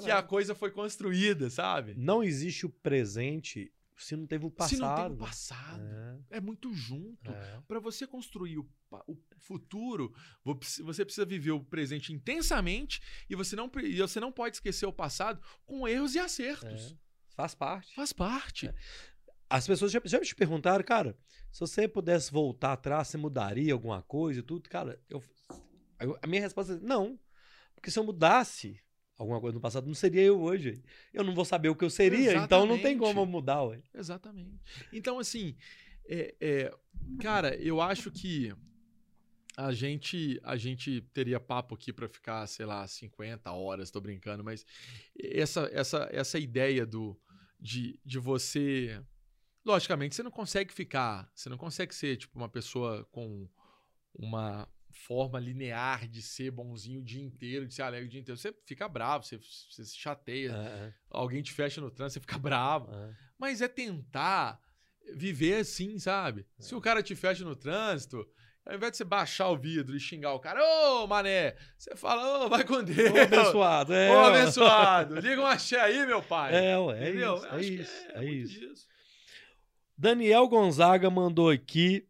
que 0.03 0.11
a 0.11 0.23
coisa 0.23 0.55
foi 0.55 0.71
construída, 0.71 1.51
sabe? 1.51 1.95
Não 1.97 2.23
existe 2.23 2.65
o 2.67 2.71
presente 2.71 3.71
se 3.97 4.17
não 4.17 4.27
teve 4.27 4.45
o 4.45 4.51
passado. 4.51 4.77
Se 4.77 4.83
não 4.83 4.95
tem 4.97 5.07
o 5.13 5.17
passado, 5.17 5.83
É, 6.31 6.39
é 6.39 6.41
muito 6.41 6.73
junto. 6.75 7.31
é. 7.31 7.61
Para 7.69 7.79
você 7.79 8.07
construir 8.07 8.59
o, 8.59 8.69
o 9.07 9.17
futuro, 9.39 10.13
vo- 10.43 10.59
você 10.83 11.05
precisa 11.05 11.25
viver 11.25 11.53
o 11.53 11.63
presente 11.63 12.13
intensamente 12.13 13.01
e 13.31 13.37
você 13.37 13.55
não, 13.55 13.71
e 13.83 13.99
você 14.01 14.19
não 14.19 14.33
pode 14.33 14.57
esquecer 14.57 14.87
o 14.87 14.93
passado 14.93 15.41
com 15.65 15.87
erros 15.87 16.15
e 16.15 16.19
acertos. 16.19 16.93
É. 16.93 16.97
Faz 17.37 17.55
parte. 17.55 17.95
Faz 17.95 18.13
parte. 18.13 18.71
As 19.55 19.69
pessoas 19.69 19.93
já, 19.93 20.01
já 20.05 20.21
te 20.21 20.35
perguntaram, 20.35 20.83
cara, 20.83 21.17
se 21.53 21.61
você 21.61 21.87
pudesse 21.87 22.33
voltar 22.33 22.73
atrás, 22.73 23.07
você 23.07 23.17
mudaria 23.17 23.73
alguma 23.73 24.03
coisa 24.03 24.41
e 24.41 24.43
tudo? 24.43 24.69
Cara, 24.69 25.01
eu, 25.09 25.23
a 26.21 26.27
minha 26.27 26.43
resposta 26.43 26.73
é 26.73 26.81
não. 26.81 27.17
Porque 27.73 27.89
se 27.89 27.97
eu 27.97 28.03
mudasse 28.03 28.81
alguma 29.17 29.41
coisa 29.41 29.55
no 29.55 29.61
passado, 29.61 29.87
não 29.87 29.95
seria 29.95 30.23
eu 30.23 30.43
hoje. 30.43 30.83
Eu 31.13 31.23
não 31.23 31.37
vou 31.37 31.45
saber 31.45 31.69
o 31.69 31.77
que 31.77 31.85
eu 31.85 31.91
seria, 31.91 32.35
então 32.35 32.67
não 32.67 32.75
tem 32.81 32.95
Exatamente. 32.95 32.99
como 32.99 33.21
eu 33.21 33.27
mudar, 33.27 33.63
ué. 33.63 33.81
Exatamente. 33.95 34.59
Então, 34.93 35.21
assim, 35.21 35.57
é, 36.05 36.35
é, 36.41 36.75
cara, 37.21 37.55
eu 37.55 37.81
acho 37.81 38.11
que 38.11 38.53
a 39.57 39.73
gente, 39.73 40.41
a 40.43 40.57
gente 40.57 41.01
teria 41.13 41.39
papo 41.39 41.77
aqui 41.77 41.93
para 41.93 42.09
ficar, 42.09 42.45
sei 42.49 42.67
lá, 42.67 42.85
50 42.89 43.53
horas, 43.53 43.93
tô 43.93 44.01
brincando, 44.01 44.43
mas 44.43 44.67
essa, 45.17 45.71
essa, 45.73 46.09
essa 46.11 46.41
ideia 46.41 46.85
do, 46.85 47.17
de, 47.61 48.01
de 48.05 48.19
você. 48.19 49.01
Logicamente, 49.65 50.15
você 50.15 50.23
não 50.23 50.31
consegue 50.31 50.73
ficar, 50.73 51.31
você 51.35 51.49
não 51.49 51.57
consegue 51.57 51.95
ser 51.95 52.17
tipo 52.17 52.39
uma 52.39 52.49
pessoa 52.49 53.05
com 53.11 53.49
uma 54.15 54.69
forma 54.91 55.41
linear 55.41 56.07
de 56.07 56.23
ser 56.23 56.51
bonzinho 56.51 57.01
o 57.01 57.05
dia 57.05 57.23
inteiro, 57.23 57.67
de 57.67 57.75
ser 57.75 57.83
alegre 57.83 58.07
o 58.07 58.11
dia 58.11 58.21
inteiro. 58.21 58.39
Você 58.39 58.55
fica 58.67 58.89
bravo, 58.89 59.25
você, 59.25 59.39
você 59.39 59.85
se 59.85 59.97
chateia, 59.97 60.53
É, 60.53 60.93
alguém 61.11 61.43
te 61.43 61.53
fecha 61.53 61.81
no 61.81 61.91
trânsito, 61.91 62.15
você 62.15 62.21
fica 62.21 62.39
bravo. 62.39 62.93
é, 62.95 63.11
é. 63.11 63.15
Mas 63.39 63.61
é 63.61 63.69
tentar 63.69 64.61
viver 65.15 65.57
assim, 65.57 65.99
sabe? 65.99 66.47
Se 66.59 66.75
o 66.75 66.81
cara 66.81 67.03
te 67.03 67.15
fecha 67.17 67.45
no 67.45 67.57
trânsito, 67.57 68.27
ao 68.65 68.75
invés 68.75 68.93
de 68.93 68.99
você 68.99 69.05
baixar 69.05 69.49
o 69.49 69.59
vidro 69.59 69.97
e 69.97 70.01
xingar 70.01 70.33
o 70.33 70.41
cara, 70.41 70.63
ô 70.63 71.07
mané, 71.07 71.57
você 71.77 71.95
fala, 71.97 72.45
ô, 72.45 72.49
vai 72.49 72.65
com 72.65 72.83
Deus. 72.83 73.11
Ô, 73.11 73.21
abençoado, 73.21 73.93
é. 73.97 74.11
Ô, 74.11 74.19
abençoado. 74.27 75.21
Liga 75.21 75.43
um 75.43 75.47
axé 75.47 75.81
aí, 75.81 76.07
meu 76.07 76.23
pai. 76.23 76.55
É, 76.55 76.79
ué, 76.79 76.99
é 77.05 77.11
Entendeu? 77.11 77.37
isso, 77.37 77.47
é 77.47 77.61
isso, 77.63 78.07
é 78.11 78.21
muito 78.23 78.51
isso. 78.73 78.94
Daniel 79.97 80.49
Gonzaga 80.49 81.09
mandou 81.09 81.51
aqui. 81.51 82.07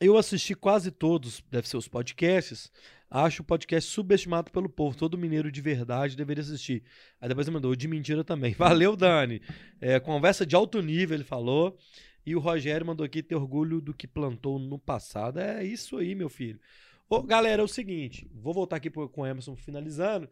Eu 0.00 0.16
assisti 0.16 0.54
quase 0.54 0.90
todos, 0.90 1.42
deve 1.50 1.68
ser 1.68 1.76
os 1.76 1.86
podcasts. 1.86 2.72
Acho 3.08 3.42
o 3.42 3.44
podcast 3.44 3.90
subestimado 3.90 4.50
pelo 4.50 4.70
povo. 4.70 4.96
Todo 4.96 5.18
mineiro 5.18 5.52
de 5.52 5.60
verdade 5.60 6.16
deveria 6.16 6.42
assistir. 6.42 6.82
Aí 7.20 7.28
depois 7.28 7.46
ele 7.46 7.54
mandou 7.54 7.76
de 7.76 7.86
mentira 7.86 8.24
também. 8.24 8.54
Valeu, 8.56 8.96
Dani. 8.96 9.42
É, 9.80 10.00
conversa 10.00 10.46
de 10.46 10.56
alto 10.56 10.80
nível, 10.80 11.16
ele 11.16 11.24
falou. 11.24 11.76
E 12.24 12.34
o 12.34 12.40
Rogério 12.40 12.86
mandou 12.86 13.04
aqui 13.04 13.22
ter 13.22 13.34
orgulho 13.34 13.80
do 13.80 13.92
que 13.92 14.06
plantou 14.06 14.58
no 14.58 14.78
passado. 14.78 15.40
É 15.40 15.62
isso 15.62 15.98
aí, 15.98 16.14
meu 16.14 16.30
filho. 16.30 16.58
Ô, 17.06 17.22
galera, 17.22 17.60
é 17.60 17.64
o 17.64 17.68
seguinte. 17.68 18.30
Vou 18.32 18.54
voltar 18.54 18.76
aqui 18.76 18.88
com 18.88 19.20
o 19.20 19.26
Emerson 19.26 19.54
finalizando. 19.54 20.26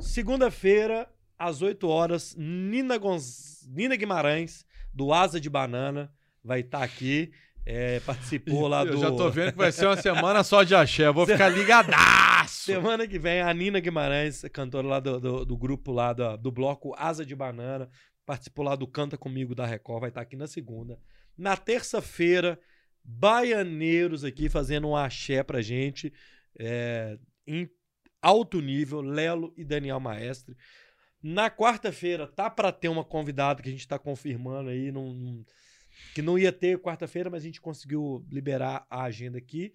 Segunda-feira, 0.00 1.06
às 1.38 1.60
8 1.60 1.86
horas, 1.86 2.34
Nina, 2.34 2.96
Gonz... 2.96 3.68
Nina 3.68 3.94
Guimarães, 3.94 4.64
do 4.98 5.12
Asa 5.12 5.40
de 5.40 5.48
Banana, 5.48 6.12
vai 6.42 6.60
estar 6.60 6.82
aqui. 6.82 7.30
É, 7.64 8.00
participou 8.00 8.66
lá 8.66 8.82
do. 8.82 8.94
Eu 8.94 8.98
já 8.98 9.12
tô 9.12 9.30
vendo 9.30 9.52
que 9.52 9.58
vai 9.58 9.70
ser 9.70 9.86
uma 9.86 9.96
semana 9.96 10.42
só 10.42 10.64
de 10.64 10.74
axé. 10.74 11.06
Eu 11.06 11.14
vou 11.14 11.24
ficar 11.24 11.48
ligadaço. 11.48 12.64
Semana 12.64 13.06
que 13.06 13.18
vem, 13.18 13.40
a 13.40 13.54
Nina 13.54 13.78
Guimarães, 13.78 14.42
cantora 14.52 14.88
lá 14.88 14.98
do, 14.98 15.20
do, 15.20 15.44
do 15.44 15.56
grupo 15.56 15.92
lá 15.92 16.12
do, 16.12 16.36
do 16.36 16.50
bloco 16.50 16.94
Asa 16.98 17.24
de 17.24 17.36
Banana, 17.36 17.88
participou 18.26 18.64
lá 18.64 18.74
do 18.74 18.88
Canta 18.88 19.16
Comigo 19.16 19.54
da 19.54 19.66
Record, 19.66 20.00
vai 20.00 20.08
estar 20.08 20.22
aqui 20.22 20.34
na 20.34 20.48
segunda. 20.48 20.98
Na 21.36 21.56
terça-feira, 21.56 22.58
Baianeiros 23.04 24.24
aqui 24.24 24.48
fazendo 24.48 24.88
um 24.88 24.96
axé 24.96 25.44
pra 25.44 25.62
gente, 25.62 26.12
é, 26.58 27.18
em 27.46 27.70
alto 28.20 28.60
nível, 28.60 29.00
Lelo 29.00 29.52
e 29.56 29.64
Daniel 29.64 30.00
Maestre. 30.00 30.56
Na 31.22 31.50
quarta-feira, 31.50 32.26
tá 32.26 32.48
pra 32.48 32.70
ter 32.70 32.88
uma 32.88 33.04
convidada 33.04 33.62
que 33.62 33.68
a 33.68 33.72
gente 33.72 33.86
tá 33.88 33.98
confirmando 33.98 34.70
aí, 34.70 34.92
não- 34.92 35.12
não- 35.12 35.44
que 36.14 36.22
não 36.22 36.38
ia 36.38 36.52
ter 36.52 36.78
quarta-feira, 36.78 37.28
mas 37.28 37.42
a 37.42 37.46
gente 37.46 37.60
conseguiu 37.60 38.24
liberar 38.30 38.86
a 38.88 39.02
agenda 39.02 39.36
aqui. 39.38 39.72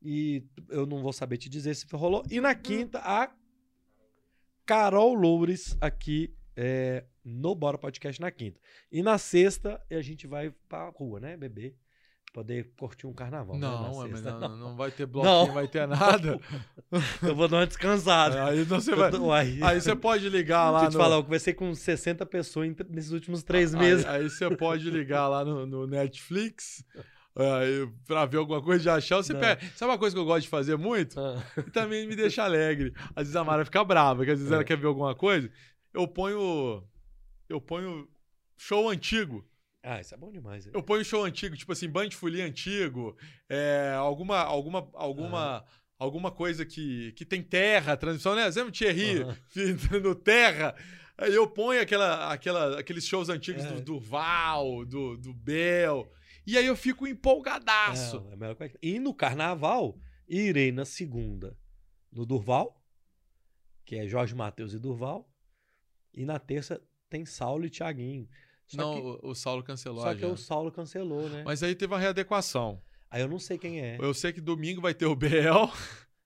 E 0.00 0.44
eu 0.68 0.86
não 0.86 1.02
vou 1.02 1.12
saber 1.12 1.36
te 1.38 1.48
dizer 1.48 1.74
se 1.74 1.86
rolou. 1.92 2.22
E 2.30 2.40
na 2.40 2.54
quinta, 2.54 2.98
a 3.00 3.34
Carol 4.66 5.14
Loures 5.14 5.76
aqui 5.80 6.34
é, 6.56 7.04
no 7.24 7.54
Bora 7.54 7.76
Podcast 7.76 8.20
na 8.20 8.30
quinta. 8.30 8.60
E 8.92 9.02
na 9.02 9.18
sexta 9.18 9.82
a 9.90 10.00
gente 10.00 10.26
vai 10.26 10.52
pra 10.68 10.88
rua, 10.90 11.18
né, 11.18 11.36
beber. 11.36 11.74
Poder 12.34 12.72
curtir 12.76 13.06
um 13.06 13.12
carnaval. 13.12 13.54
né, 13.56 13.60
Não, 13.60 14.04
é, 14.04 14.08
mas 14.08 14.20
não, 14.22 14.56
não 14.56 14.76
vai 14.76 14.90
ter 14.90 15.06
bloquinho, 15.06 15.32
Não. 15.32 15.46
não 15.46 15.54
vai 15.54 15.68
ter 15.68 15.86
nada. 15.86 16.40
Eu 17.22 17.32
vou 17.36 17.46
dar 17.46 17.58
uma 17.58 17.66
descansada. 17.66 18.44
Aí 18.46 18.64
você 18.64 18.92
vai. 18.94 19.08
tô- 19.12 19.30
aí, 19.32 19.62
Aí 19.62 19.80
você 19.80 19.94
pode 19.94 20.28
ligar 20.28 20.68
lá 20.72 20.80
Deixa 20.80 20.86
eu 20.86 20.90
te 20.90 20.94
no. 20.94 21.00
falar, 21.04 21.14
eu 21.16 21.22
conversei 21.22 21.54
com 21.54 21.72
60 21.72 22.26
pessoas 22.26 22.74
nesses 22.90 23.12
últimos 23.12 23.44
três 23.44 23.72
aí, 23.72 23.80
meses. 23.80 24.04
aí 24.04 24.28
você 24.28 24.50
pode 24.56 24.90
ligar 24.90 25.28
lá 25.28 25.44
no, 25.44 25.64
no 25.64 25.86
Netflix. 25.86 26.84
Aí, 27.36 27.88
pra 28.04 28.26
ver 28.26 28.38
alguma 28.38 28.60
coisa 28.60 28.82
de 28.82 28.90
achar, 28.90 29.16
você 29.18 29.32
Não. 29.32 29.38
pega. 29.40 29.60
Sabe 29.76 29.92
uma 29.92 29.98
coisa 29.98 30.14
que 30.16 30.20
eu 30.20 30.24
gosto 30.24 30.42
de 30.42 30.48
fazer 30.48 30.76
muito? 30.76 31.18
Ah, 31.20 31.40
E 31.56 31.70
também 31.70 32.04
me 32.08 32.16
deixa 32.16 32.42
alegre. 32.42 32.92
Às 33.14 33.24
vezes 33.28 33.36
a 33.36 33.44
Mara 33.44 33.64
fica 33.64 33.82
brava, 33.84 34.24
que 34.24 34.32
às 34.32 34.38
vezes 34.38 34.50
É. 34.50 34.56
ela 34.56 34.64
quer 34.64 34.76
ver 34.76 34.88
alguma 34.88 35.14
coisa. 35.14 35.48
Eu 35.92 36.08
ponho. 36.08 36.82
Eu 37.48 37.60
ponho 37.60 38.08
show 38.56 38.88
antigo. 38.90 39.44
Ah, 39.86 40.00
isso 40.00 40.14
é 40.14 40.16
bom 40.16 40.32
demais. 40.32 40.66
Eu 40.66 40.82
ponho 40.82 41.04
show 41.04 41.22
antigo, 41.24 41.54
tipo 41.56 41.70
assim, 41.70 41.88
Band 41.88 42.08
antigo, 42.42 43.14
é, 43.50 43.92
alguma, 43.98 44.38
alguma, 44.38 44.88
alguma, 44.94 45.64
alguma 45.98 46.30
coisa 46.30 46.64
que, 46.64 47.12
que 47.12 47.24
tem 47.26 47.42
terra, 47.42 47.94
transmissão, 47.94 48.34
né? 48.34 48.46
Exemplo, 48.46 48.72
Thierry 48.72 49.20
Aham. 49.22 49.36
no 50.02 50.14
terra. 50.14 50.74
Aí 51.18 51.34
eu 51.34 51.46
ponho 51.46 51.82
aquela, 51.82 52.32
aquela, 52.32 52.80
aqueles 52.80 53.06
shows 53.06 53.28
antigos 53.28 53.62
É. 53.62 53.72
do 53.72 53.80
Durval, 53.82 54.86
do, 54.86 55.18
do 55.18 55.34
Bel. 55.34 56.10
E 56.46 56.56
aí 56.56 56.64
eu 56.66 56.76
fico 56.76 57.06
empolgadaço. 57.06 58.26
É 58.30 58.32
a 58.32 58.36
melhor 58.36 58.56
coisa. 58.56 58.78
E 58.82 58.98
no 58.98 59.14
carnaval, 59.14 59.98
irei 60.26 60.72
na 60.72 60.84
segunda 60.86 61.56
no 62.10 62.24
Durval, 62.24 62.82
que 63.84 63.96
é 63.96 64.06
Jorge 64.08 64.34
Matheus 64.34 64.72
e 64.72 64.78
Durval. 64.78 65.30
E 66.12 66.24
na 66.24 66.38
terça 66.38 66.80
tem 67.10 67.26
Saulo 67.26 67.66
e 67.66 67.70
Thiaguinho. 67.70 68.28
Só 68.66 68.76
Não, 68.76 68.94
que, 69.18 69.26
o, 69.26 69.34
Saulo 69.34 69.62
cancelou 69.62 70.00
só 70.02 70.10
que 70.14 70.18
agenda. 70.18 70.32
o 70.32 70.36
Saulo 70.36 70.72
cancelou, 70.72 71.28
né? 71.28 71.42
Mas 71.44 71.62
aí 71.62 71.74
teve 71.74 71.92
uma 71.92 72.00
readequação. 72.00 72.80
Aí 73.10 73.20
eu 73.22 73.28
não 73.28 73.38
sei 73.38 73.58
quem 73.58 73.80
é. 73.80 73.98
Eu 74.00 74.12
sei 74.14 74.32
que 74.32 74.40
domingo 74.40 74.80
vai 74.80 74.94
ter 74.94 75.06
o 75.06 75.14
Bel. 75.14 75.70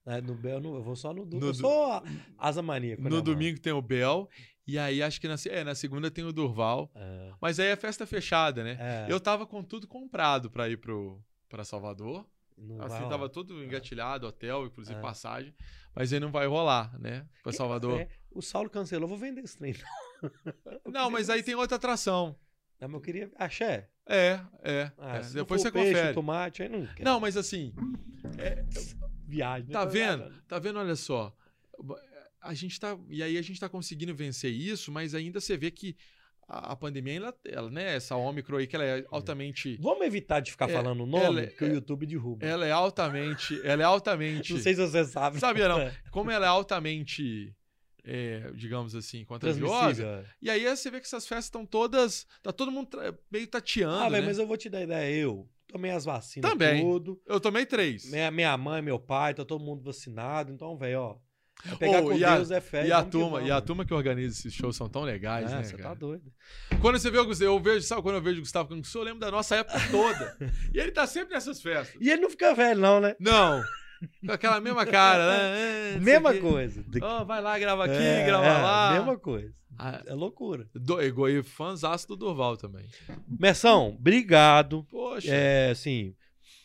É, 0.05 0.21
no 0.21 0.33
Bel, 0.33 0.59
eu 0.63 0.81
vou 0.81 0.95
só 0.95 1.13
no 1.13 1.25
Durval. 1.25 1.49
Eu 1.49 1.53
sou 1.53 2.03
asa 2.37 2.61
maníaco. 2.61 3.01
né, 3.03 3.09
No 3.09 3.17
mano? 3.17 3.25
domingo 3.25 3.59
tem 3.59 3.71
o 3.73 3.81
Bel. 3.81 4.27
E 4.65 4.77
aí 4.79 5.01
acho 5.03 5.19
que 5.21 5.27
na, 5.27 5.35
é, 5.49 5.63
na 5.63 5.75
segunda 5.75 6.09
tem 6.09 6.23
o 6.23 6.31
Durval. 6.31 6.89
É, 6.95 7.31
Mas 7.41 7.59
aí 7.59 7.67
é 7.67 7.75
festa 7.75 8.07
fechada, 8.07 8.63
né? 8.63 8.77
é, 8.79 9.05
Eu 9.11 9.19
tava 9.19 9.45
com 9.45 9.61
tudo 9.63 9.87
comprado 9.87 10.49
pra 10.49 10.67
ir 10.69 10.77
pro, 10.77 11.21
pra 11.49 11.63
Salvador. 11.63 12.25
não 12.57 12.81
Assim, 12.81 12.95
rolar. 12.97 13.09
tava 13.09 13.29
tudo 13.29 13.63
engatilhado, 13.63 14.25
hotel, 14.25 14.65
inclusive 14.65 14.97
É. 14.97 15.01
passagem. 15.01 15.53
Mas 15.95 16.11
aí 16.13 16.19
não 16.19 16.31
vai 16.31 16.47
rolar, 16.47 16.97
né? 16.99 17.25
Pra 17.43 17.51
Salvador. 17.51 17.99
É, 17.99 18.07
o 18.31 18.41
Saulo 18.41 18.69
cancelou, 18.69 19.07
vou 19.09 19.17
vender 19.17 19.41
esse 19.41 19.57
trem. 19.57 19.73
Não, 20.85 21.09
mas 21.09 21.29
aí 21.29 21.43
tem 21.43 21.55
outra 21.55 21.77
atração. 21.77 22.35
Não, 22.79 22.87
mas 22.87 22.93
eu 22.95 23.01
queria. 23.01 23.31
Axé. 23.35 23.89
É, 24.07 24.39
é. 24.63 24.91
Ah, 24.97 25.17
é. 25.17 25.21
Depois 25.33 25.61
você 25.61 25.71
peixe, 25.71 25.93
confere. 25.93 26.13
tomate, 26.13 26.63
aí 26.63 26.69
não 26.69 26.85
quero. 26.87 27.03
Não, 27.03 27.19
mas 27.19 27.37
assim, 27.37 27.73
viagem. 29.27 29.67
né? 29.67 29.73
tá 29.73 29.85
vendo? 29.85 30.31
Tá 30.47 30.59
vendo? 30.59 30.79
Olha 30.79 30.95
só. 30.95 31.35
A 32.41 32.53
gente 32.53 32.79
tá. 32.79 32.97
E 33.07 33.21
aí 33.21 33.37
a 33.37 33.41
gente 33.41 33.59
tá 33.59 33.69
conseguindo 33.69 34.15
vencer 34.15 34.51
isso, 34.51 34.91
mas 34.91 35.13
ainda 35.13 35.39
você 35.39 35.55
vê 35.57 35.69
que 35.69 35.95
a, 36.47 36.75
pandemia, 36.75 37.17
ela, 37.17 37.35
ela, 37.45 37.69
né? 37.69 37.95
Essa 37.95 38.15
Ômicron 38.15 38.57
aí, 38.57 38.65
que 38.65 38.75
ela 38.75 38.85
é 38.85 39.05
altamente. 39.11 39.77
Vamos 39.79 40.05
evitar 40.05 40.39
de 40.39 40.51
ficar 40.51 40.67
É, 40.67 40.73
falando 40.73 41.03
o 41.03 41.05
nome, 41.05 41.41
é- 41.43 41.47
que 41.47 41.63
o 41.63 41.67
YouTube 41.71 42.07
derruba. 42.07 42.43
Ela 42.43 42.65
é 42.65 42.71
altamente. 42.71 43.61
Ela 43.63 43.83
é 43.83 43.85
altamente. 43.85 44.53
Não 44.53 44.59
sei 44.59 44.73
se 44.73 44.81
você 44.81 45.05
sabe. 45.05 45.39
Sabia 45.39 45.67
não. 45.67 45.79
É. 45.79 45.93
Como 46.09 46.31
ela 46.31 46.45
é 46.45 46.49
altamente. 46.49 47.55
É, 48.11 48.51
digamos 48.55 48.95
assim, 48.95 49.23
contagiosa. 49.25 50.03
Transmissível. 50.03 50.25
E 50.41 50.49
aí 50.49 50.65
você 50.75 50.89
vê 50.89 50.99
que 50.99 51.05
essas 51.05 51.27
festas 51.27 51.45
estão 51.45 51.65
todas. 51.65 52.25
Tá 52.41 52.51
todo 52.51 52.71
mundo 52.71 52.89
meio 53.31 53.47
tateando. 53.47 54.03
Ah, 54.03 54.09
né? 54.09 54.21
mas 54.21 54.39
eu 54.39 54.47
vou 54.47 54.57
te 54.57 54.69
dar 54.69 54.81
ideia. 54.81 55.15
Eu 55.21 55.47
tomei 55.67 55.91
as 55.91 56.05
vacinas 56.05 56.49
Também. 56.49 56.81
tudo. 56.81 57.21
Eu 57.27 57.39
tomei 57.39 57.65
três. 57.65 58.09
Minha, 58.09 58.31
minha 58.31 58.57
mãe, 58.57 58.81
meu 58.81 58.97
pai, 58.99 59.33
tá 59.33 59.45
todo 59.45 59.63
mundo 59.63 59.83
vacinado. 59.83 60.51
Então, 60.51 60.75
velho, 60.77 60.99
ó. 60.99 61.17
é 61.71 61.75
Pegar 61.75 61.99
Ô, 61.99 62.03
com 62.05 62.13
e 62.13 62.23
a- 62.25 62.35
Deus 62.37 62.49
é 62.51 62.59
fé. 62.61 62.87
E 62.87 62.91
a 62.91 62.97
vamos 62.99 63.11
turma, 63.11 63.41
e 63.41 63.45
a 63.51 63.55
vamos. 63.55 63.65
turma 63.65 63.85
que 63.85 63.93
organiza 63.93 64.33
esses 64.39 64.53
shows 64.53 64.75
são 64.75 64.89
tão 64.89 65.03
legais, 65.03 65.51
É, 65.51 65.55
né? 65.57 65.63
você 65.63 65.77
cara? 65.77 65.89
tá 65.89 65.93
doido. 65.93 66.31
Quando 66.81 66.97
você 66.97 67.11
vê 67.11 67.19
o 67.19 67.25
Gustavo, 67.25 67.51
eu 67.51 67.59
vejo, 67.59 67.85
sabe 67.85 68.01
quando 68.01 68.15
eu 68.15 68.21
vejo 68.21 68.37
o 68.37 68.41
Gustavo 68.41 68.69
Canguçu, 68.69 68.97
eu 68.97 69.03
lembro 69.03 69.19
da 69.19 69.29
nossa 69.29 69.57
época 69.57 69.77
toda. 69.91 70.37
e 70.73 70.79
ele 70.79 70.91
tá 70.91 71.05
sempre 71.05 71.33
nessas 71.35 71.61
festas. 71.61 71.95
E 72.01 72.09
ele 72.09 72.21
não 72.21 72.29
fica 72.29 72.55
velho, 72.55 72.79
não, 72.79 72.99
né? 72.99 73.15
Não. 73.19 73.61
Com 74.25 74.31
aquela 74.31 74.59
mesma 74.61 74.85
cara, 74.85 75.29
né? 75.29 75.95
É, 75.95 75.99
Mesma 75.99 76.33
coisa. 76.35 76.85
Ó, 77.01 77.23
vai 77.23 77.41
lá, 77.41 77.57
grava 77.59 77.85
aqui, 77.85 77.95
É, 77.95 78.25
grava 78.25 78.45
é, 78.45 78.61
lá. 78.61 78.93
Mesma 78.93 79.17
coisa. 79.17 79.53
Ah, 79.77 80.01
É 80.05 80.13
loucura. 80.13 80.67
do, 80.73 80.99
e 81.29 81.43
fãzaço 81.43 82.07
do 82.07 82.15
Durval 82.17 82.57
também. 82.57 82.85
Mersão, 83.27 83.95
obrigado. 83.97 84.85
Poxa. 84.89 85.33
É, 85.33 85.69
assim, 85.71 86.13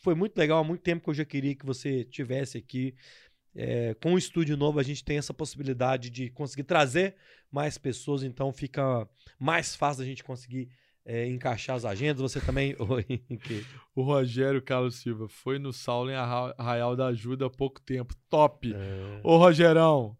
foi 0.02 0.15
muito 0.15 0.36
legal. 0.36 0.59
Há 0.61 0.65
muito 0.65 0.82
tempo 0.82 1.05
que 1.05 1.11
eu 1.11 1.15
já 1.15 1.24
queria 1.24 1.55
que 1.55 1.65
você 1.65 2.05
tivesse 2.05 2.59
aqui. 2.59 2.94
É, 3.56 3.94
com 4.02 4.15
o 4.15 4.19
estúdio 4.19 4.56
novo, 4.56 4.81
a 4.81 4.82
gente 4.82 5.05
tem 5.05 5.16
essa 5.16 5.32
possibilidade 5.32 6.11
de 6.11 6.28
conseguir 6.31 6.65
trazer 6.65 7.15
mais 7.52 7.78
pessoas, 7.78 8.24
então 8.24 8.52
fica 8.52 9.09
mais 9.39 9.77
fácil 9.77 10.02
a 10.02 10.06
gente 10.06 10.24
conseguir 10.24 10.69
é, 11.05 11.26
encaixar 11.28 11.76
as 11.76 11.85
agendas. 11.85 12.20
Você 12.22 12.40
também. 12.40 12.74
O 13.94 14.02
Rogério 14.02 14.60
Carlos 14.60 14.97
Silva 14.97 15.28
foi 15.28 15.59
no 15.59 15.72
Saulo 15.72 16.10
em 16.10 16.14
Arra- 16.14 16.55
Arraial 16.59 16.97
da 16.97 17.06
Ajuda 17.06 17.47
há 17.47 17.51
pouco 17.51 17.81
tempo. 17.81 18.14
Top. 18.28 18.72
É, 18.74 19.20
Ô, 19.22 19.36
Rogerão. 19.36 20.16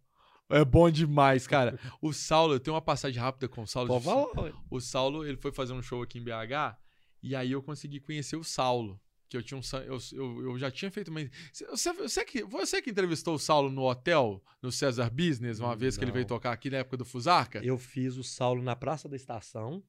É 0.49 0.65
bom 0.65 0.89
demais, 0.91 1.47
cara. 1.47 1.79
O 2.01 2.13
Saulo, 2.13 2.55
eu 2.55 2.61
tenho 2.61 2.75
uma 2.75 2.83
passagem 2.83 3.21
rápida 3.21 3.49
com 3.49 3.63
o 3.63 3.67
Saulo. 3.67 3.89
pode 3.89 4.05
falar, 4.05 4.45
ué. 4.45 4.53
O 4.71 4.79
Saulo, 4.81 5.27
ele 5.27 5.37
foi 5.39 5.51
fazer 5.51 5.73
um 5.73 5.83
show 5.83 6.03
aqui 6.03 6.19
em 6.19 6.23
BH 6.23 6.77
e 7.23 7.35
aí 7.35 7.51
eu 7.53 7.63
consegui 7.63 7.99
conhecer 7.99 8.37
o 8.37 8.45
Saulo. 8.45 9.01
Que 9.29 9.39
eu 9.39 9.43
tinha 9.43 9.59
um. 9.59 9.63
Eu, 9.87 9.99
eu, 10.13 10.43
eu 10.51 10.59
já 10.59 10.71
tinha 10.71 10.91
feito 10.91 11.09
uma. 11.11 11.21
Você, 11.53 11.93
você, 11.95 12.25
que, 12.25 12.45
você 12.45 12.81
que 12.83 12.91
entrevistou 12.91 13.35
o 13.35 13.39
Saulo 13.39 13.71
no 13.71 13.83
hotel, 13.89 14.41
no 14.63 14.71
César 14.71 15.11
Business, 15.11 15.59
uma 15.59 15.75
vez 15.75 15.97
que 15.97 16.05
ele 16.05 16.11
Não. 16.11 16.15
veio 16.15 16.27
tocar 16.27 16.53
aqui 16.53 16.69
na 16.71 16.77
época 16.77 16.99
do 16.99 17.05
Fusarca? 17.07 17.59
Eu 17.65 17.79
fiz 17.79 18.17
o 18.17 18.23
Saulo 18.23 18.63
na 18.63 18.77
Praça 18.77 19.09
da 19.09 19.17
Estação. 19.17 19.83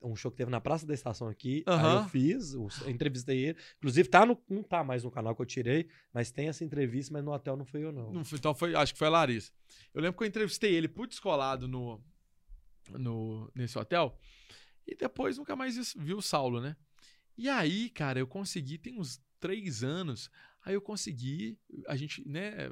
Um 0.00 0.14
show 0.14 0.30
que 0.30 0.36
teve 0.36 0.50
na 0.50 0.60
Praça 0.60 0.86
da 0.86 0.94
Estação 0.94 1.26
aqui. 1.28 1.64
Aí 1.66 1.74
Aham. 1.74 2.02
eu 2.04 2.08
fiz, 2.08 2.52
eu 2.54 2.68
entrevistei 2.86 3.46
ele. 3.46 3.58
Inclusive, 3.78 4.08
tá 4.08 4.24
no, 4.24 4.40
não 4.48 4.62
tá 4.62 4.84
mais 4.84 5.02
no 5.02 5.10
canal 5.10 5.34
que 5.34 5.42
eu 5.42 5.46
tirei, 5.46 5.88
mas 6.12 6.30
tem 6.30 6.48
essa 6.48 6.64
entrevista, 6.64 7.12
mas 7.12 7.24
no 7.24 7.32
hotel 7.32 7.56
não 7.56 7.64
fui 7.64 7.84
eu, 7.84 7.90
não. 7.90 8.12
Não 8.12 8.24
foi- 8.24 8.38
então 8.38 8.54
foi, 8.54 8.74
acho 8.76 8.92
que 8.92 8.98
foi 8.98 9.08
a 9.08 9.10
Larissa. 9.10 9.50
Eu 9.92 10.00
lembro 10.00 10.16
que 10.16 10.22
eu 10.24 10.28
entrevistei 10.28 10.72
ele 10.74 10.86
por 10.88 11.06
descolado 11.08 11.66
no, 11.66 12.00
no, 12.90 13.50
nesse 13.54 13.78
hotel. 13.78 14.16
E 14.86 14.94
depois 14.94 15.36
nunca 15.36 15.54
mais 15.56 15.94
vi 15.94 16.14
o 16.14 16.22
Saulo, 16.22 16.60
né? 16.60 16.76
E 17.36 17.48
aí, 17.48 17.90
cara, 17.90 18.18
eu 18.18 18.26
consegui, 18.26 18.78
tem 18.78 18.98
uns 18.98 19.20
três 19.38 19.82
anos. 19.84 20.30
Aí 20.64 20.74
eu 20.74 20.80
consegui, 20.80 21.58
a 21.86 21.96
gente, 21.96 22.26
né? 22.28 22.70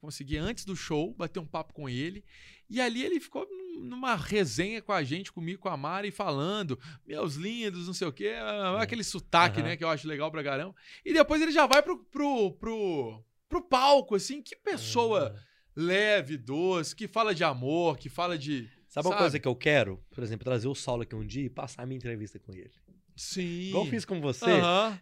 Consegui 0.00 0.36
antes 0.36 0.64
do 0.64 0.76
show 0.76 1.12
bater 1.14 1.40
um 1.40 1.46
papo 1.46 1.72
com 1.72 1.88
ele. 1.88 2.24
E 2.70 2.80
ali 2.80 3.02
ele 3.02 3.18
ficou 3.20 3.46
num- 3.48 3.80
numa 3.84 4.14
resenha 4.14 4.82
com 4.82 4.92
a 4.92 5.02
gente, 5.02 5.32
comigo, 5.32 5.60
com 5.60 5.68
a 5.68 5.76
Mari, 5.76 6.10
falando, 6.10 6.78
meus 7.06 7.34
lindos, 7.34 7.86
não 7.86 7.94
sei 7.94 8.06
o 8.08 8.12
quê, 8.12 8.34
ah, 8.40 8.80
aquele 8.82 9.02
sotaque, 9.04 9.60
Aham. 9.60 9.68
né? 9.70 9.76
Que 9.76 9.84
eu 9.84 9.88
acho 9.88 10.06
legal 10.06 10.30
pra 10.30 10.42
caramba. 10.44 10.74
E 11.04 11.12
depois 11.12 11.40
ele 11.42 11.52
já 11.52 11.66
vai 11.66 11.82
pro, 11.82 11.98
pro, 12.04 12.52
pro, 12.52 13.24
pro 13.48 13.62
palco, 13.62 14.14
assim. 14.14 14.42
Que 14.42 14.54
pessoa 14.56 15.34
Ah. 15.36 15.40
leve, 15.74 16.36
doce, 16.36 16.94
que 16.94 17.08
fala 17.08 17.34
de 17.34 17.42
amor, 17.44 17.96
que 17.98 18.08
fala 18.08 18.36
de. 18.36 18.68
Sabe 18.88 19.06
uma 19.08 19.12
Sabe? 19.14 19.22
coisa 19.22 19.38
que 19.38 19.48
eu 19.48 19.54
quero? 19.56 20.02
Por 20.10 20.22
exemplo, 20.24 20.44
trazer 20.44 20.66
o 20.68 20.74
Saulo 20.74 21.02
aqui 21.02 21.14
um 21.14 21.26
dia 21.26 21.44
e 21.44 21.50
passar 21.50 21.82
a 21.82 21.86
minha 21.86 21.96
entrevista 21.98 22.38
com 22.38 22.52
ele. 22.54 22.70
Sim. 23.18 23.68
Igual 23.68 23.84
eu 23.84 23.90
fiz 23.90 24.04
com 24.04 24.20
você. 24.20 24.46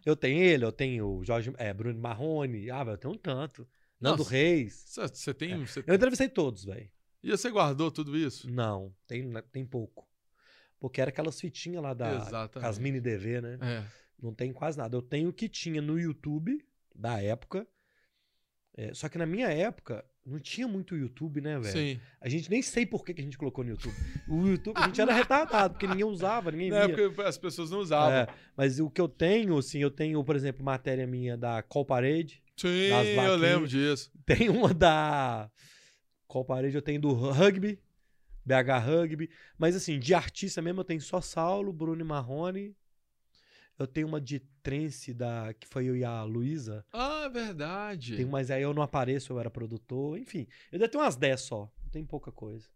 Eu 0.05 0.15
tenho 0.15 0.41
ele, 0.43 0.65
eu 0.65 0.71
tenho 0.71 1.07
o 1.07 1.23
Jorge, 1.23 1.53
é, 1.57 1.73
Bruno 1.73 1.99
Marrone. 1.99 2.69
Ah, 2.71 2.83
eu 2.87 2.97
tenho 2.97 3.13
um 3.13 3.17
tanto. 3.17 3.67
Nando 3.99 4.17
Nossa. 4.19 4.31
Reis. 4.31 4.85
Você 5.13 5.33
tem. 5.33 5.65
cê- 5.65 5.83
Eu 5.87 5.95
entrevistei 5.95 6.27
todos, 6.29 6.65
velho. 6.65 6.89
E 7.23 7.29
você 7.31 7.49
guardou 7.49 7.89
tudo 7.91 8.17
isso? 8.17 8.49
Não, 8.49 8.93
tem, 9.07 9.31
tem 9.51 9.65
pouco. 9.65 10.07
Porque 10.79 11.01
era 11.01 11.09
aquelas 11.09 11.39
fitinhas 11.39 11.81
lá 11.81 11.93
da 11.93 12.15
Exatamente. 12.15 12.69
as 12.69 12.77
mini 12.77 12.99
DV, 13.01 13.41
né? 13.41 13.57
É. 13.61 13.83
Não 14.21 14.33
tem 14.33 14.53
quase 14.53 14.77
nada. 14.77 14.95
Eu 14.95 15.01
tenho 15.01 15.29
o 15.29 15.33
que 15.33 15.49
tinha 15.49 15.81
no 15.81 15.99
YouTube 15.99 16.63
da 16.95 17.21
época. 17.21 17.67
É, 18.75 18.93
só 18.93 19.09
que 19.09 19.17
na 19.17 19.25
minha 19.25 19.47
época 19.49 20.05
não 20.27 20.39
tinha 20.39 20.67
muito 20.67 20.95
YouTube, 20.95 21.39
né, 21.39 21.57
velho? 21.59 21.71
Sim. 21.71 21.99
A 22.19 22.27
gente 22.27 22.49
nem 22.49 22.61
sei 22.61 22.85
por 22.85 23.03
que, 23.05 23.13
que 23.13 23.21
a 23.21 23.23
gente 23.23 23.37
colocou 23.37 23.63
no 23.63 23.71
YouTube. 23.71 23.95
O 24.27 24.45
YouTube, 24.47 24.75
a 24.77 24.83
gente 24.87 24.99
era 24.99 25.13
retardado, 25.13 25.73
porque 25.73 25.87
ninguém 25.87 26.03
usava, 26.03 26.51
ninguém 26.51 26.69
Na 26.69 26.85
via. 26.85 27.05
época 27.05 27.27
as 27.27 27.37
pessoas 27.37 27.71
não 27.71 27.79
usavam. 27.79 28.13
É, 28.13 28.27
mas 28.55 28.79
o 28.79 28.89
que 28.89 28.99
eu 28.99 29.07
tenho, 29.07 29.57
assim, 29.57 29.79
eu 29.79 29.89
tenho, 29.89 30.21
por 30.23 30.35
exemplo, 30.35 30.63
matéria 30.63 31.07
minha 31.07 31.37
da 31.37 31.63
Call 31.63 31.85
Parade. 31.85 32.43
Sim, 32.57 32.89
eu 33.25 33.35
lembro 33.37 33.67
disso. 33.67 34.11
Tem 34.25 34.49
uma 34.49 34.73
da 34.73 35.49
Call 36.27 36.43
Parade, 36.43 36.75
eu 36.75 36.81
tenho 36.81 36.99
do 36.99 37.13
rugby, 37.13 37.79
BH 38.45 38.85
Rugby. 38.85 39.29
Mas 39.57 39.75
assim, 39.75 39.97
de 39.97 40.13
artista 40.13 40.61
mesmo, 40.61 40.81
eu 40.81 40.85
tenho 40.85 41.01
só 41.01 41.21
Saulo, 41.21 41.71
Bruno 41.71 42.01
e 42.01 42.05
Marrone. 42.05 42.75
Eu 43.79 43.85
tenho 43.87 44.07
uma 44.07 44.19
de 44.19 44.39
trance 44.63 45.13
da, 45.13 45.53
que 45.53 45.67
foi 45.67 45.85
eu 45.85 45.95
e 45.95 46.03
a 46.03 46.23
Luísa. 46.23 46.83
Ah, 46.91 47.27
verdade. 47.27 48.15
Tem, 48.17 48.25
mas 48.25 48.49
aí 48.49 48.63
eu 48.63 48.73
não 48.73 48.81
apareço, 48.81 49.31
eu 49.33 49.39
era 49.39 49.49
produtor. 49.51 50.17
Enfim, 50.17 50.47
eu 50.71 50.77
ainda 50.77 50.89
tenho 50.89 51.03
umas 51.03 51.15
10 51.15 51.41
só. 51.41 51.71
Tem 51.91 52.03
pouca 52.03 52.31
coisa. 52.31 52.67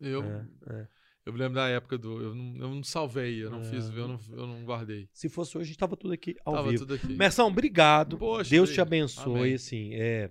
Eu, 0.00 0.22
É, 0.22 0.46
é. 0.70 0.88
Eu 1.26 1.32
me 1.34 1.38
lembro 1.40 1.56
da 1.56 1.68
época 1.68 1.98
do. 1.98 2.22
Eu 2.22 2.34
não, 2.34 2.56
eu 2.56 2.74
não 2.74 2.82
salvei, 2.84 3.44
eu 3.44 3.50
não 3.50 3.60
É. 3.60 3.64
fiz, 3.64 3.90
eu 3.90 4.08
não, 4.08 4.18
eu 4.30 4.46
não 4.46 4.64
guardei. 4.64 5.10
Se 5.12 5.28
fosse 5.28 5.58
hoje, 5.58 5.64
a 5.64 5.66
gente 5.66 5.78
tava 5.78 5.94
tudo 5.96 6.14
aqui 6.14 6.34
ao 6.42 6.54
Tava 6.54 6.70
vivo. 6.70 6.86
tudo 6.86 6.94
aqui. 6.94 7.12
Mersão, 7.14 7.48
obrigado. 7.48 8.16
Poxa, 8.16 8.48
Deus 8.48 8.72
te 8.72 8.80
abençoe, 8.80 9.40
Amém. 9.40 9.54
assim, 9.54 9.90
é, 9.94 10.30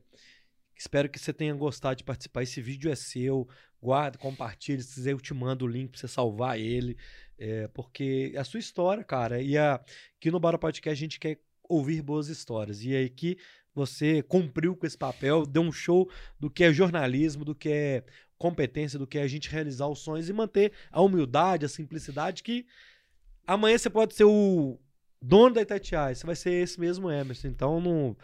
espero 0.76 1.08
que 1.08 1.20
você 1.20 1.32
tenha 1.32 1.54
gostado 1.54 1.98
de 1.98 2.04
participar. 2.04 2.42
Esse 2.42 2.60
vídeo 2.62 2.90
é 2.90 2.96
seu, 2.96 3.48
guarda, 3.80 4.18
compartilha, 4.18 4.82
se 4.82 4.96
quiser 4.96 5.12
eu 5.12 5.20
te 5.20 5.36
mando 5.36 5.66
o 5.66 5.68
link 5.68 5.92
pra 5.92 6.00
você 6.00 6.08
salvar 6.08 6.60
ele, 6.60 6.98
é, 7.38 7.68
porque 7.70 8.32
é 8.34 8.40
a 8.40 8.44
sua 8.44 8.60
história, 8.60 9.04
cara, 9.04 9.42
e 9.42 9.58
a, 9.58 9.76
aqui 10.18 10.32
no 10.32 10.40
Bora 10.40 10.58
Podcast 10.58 10.98
a 10.98 11.06
gente 11.06 11.20
quer 11.20 11.40
ouvir 11.64 12.02
boas 12.02 12.28
histórias, 12.30 12.84
e 12.84 12.96
aí 12.96 13.10
que 13.10 13.38
você 13.74 14.24
cumpriu 14.24 14.76
com 14.76 14.88
esse 14.88 14.98
papel, 14.98 15.46
deu 15.46 15.62
um 15.62 15.72
show 15.72 16.10
do 16.40 16.50
que 16.50 16.64
é 16.64 16.74
jornalismo, 16.74 17.46
do 17.46 17.54
que 17.54 17.70
é 17.70 18.04
competência, 18.38 18.98
do 18.98 19.06
que 19.06 19.18
é 19.18 19.24
a 19.24 19.28
gente 19.28 19.50
realizar 19.50 19.88
os 19.88 20.00
sonhos 20.00 20.30
e 20.30 20.34
manter 20.34 20.72
a 20.92 21.02
humildade, 21.02 21.66
a 21.66 21.70
simplicidade 21.70 22.42
que 22.42 22.66
amanhã 23.46 23.78
você 23.78 23.90
pode 23.90 24.16
ser 24.16 24.26
o 24.26 24.80
dono 25.22 25.56
da 25.56 25.62
Itatiaia, 25.62 26.16
você 26.16 26.26
vai 26.26 26.36
ser 26.36 26.52
esse 26.52 26.80
mesmo 26.80 27.12
Emerson, 27.12 27.48
então 27.48 27.80
não, 27.80 28.18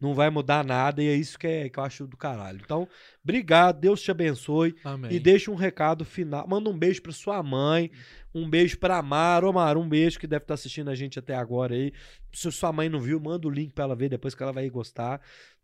não 0.00 0.14
vai 0.14 0.30
mudar 0.30 0.64
nada 0.64 1.02
e 1.02 1.08
é 1.08 1.14
isso 1.14 1.38
que, 1.38 1.46
é, 1.46 1.68
que 1.68 1.78
eu 1.78 1.84
acho 1.84 2.06
do 2.06 2.16
caralho. 2.16 2.60
Então, 2.62 2.88
obrigado, 3.22 3.80
Deus 3.80 4.00
te 4.00 4.10
abençoe 4.10 4.74
Amém. 4.84 5.12
e 5.12 5.18
deixa 5.18 5.50
um 5.50 5.56
recado 5.56 6.04
final, 6.04 6.46
manda 6.46 6.70
um 6.70 6.78
beijo 6.78 7.02
pra 7.02 7.12
sua 7.12 7.42
mãe, 7.42 7.90
um 8.34 8.48
beijo 8.48 8.78
pra 8.78 8.98
Amaro, 8.98 9.46
Ô, 9.46 9.50
Amaro, 9.50 9.80
um 9.80 9.88
beijo 9.88 10.18
que 10.18 10.26
deve 10.26 10.44
estar 10.44 10.54
assistindo 10.54 10.90
a 10.90 10.94
gente 10.94 11.18
até 11.18 11.34
agora 11.34 11.74
aí. 11.74 11.92
Se 12.32 12.50
sua 12.52 12.72
mãe 12.72 12.88
não 12.88 13.00
viu, 13.00 13.18
manda 13.18 13.46
o 13.48 13.50
link 13.50 13.72
pra 13.72 13.84
ela 13.84 13.96
ver 13.96 14.08
depois 14.10 14.34
que 14.34 14.42
ela 14.42 14.52
vai 14.52 14.68
gostar. 14.68 15.20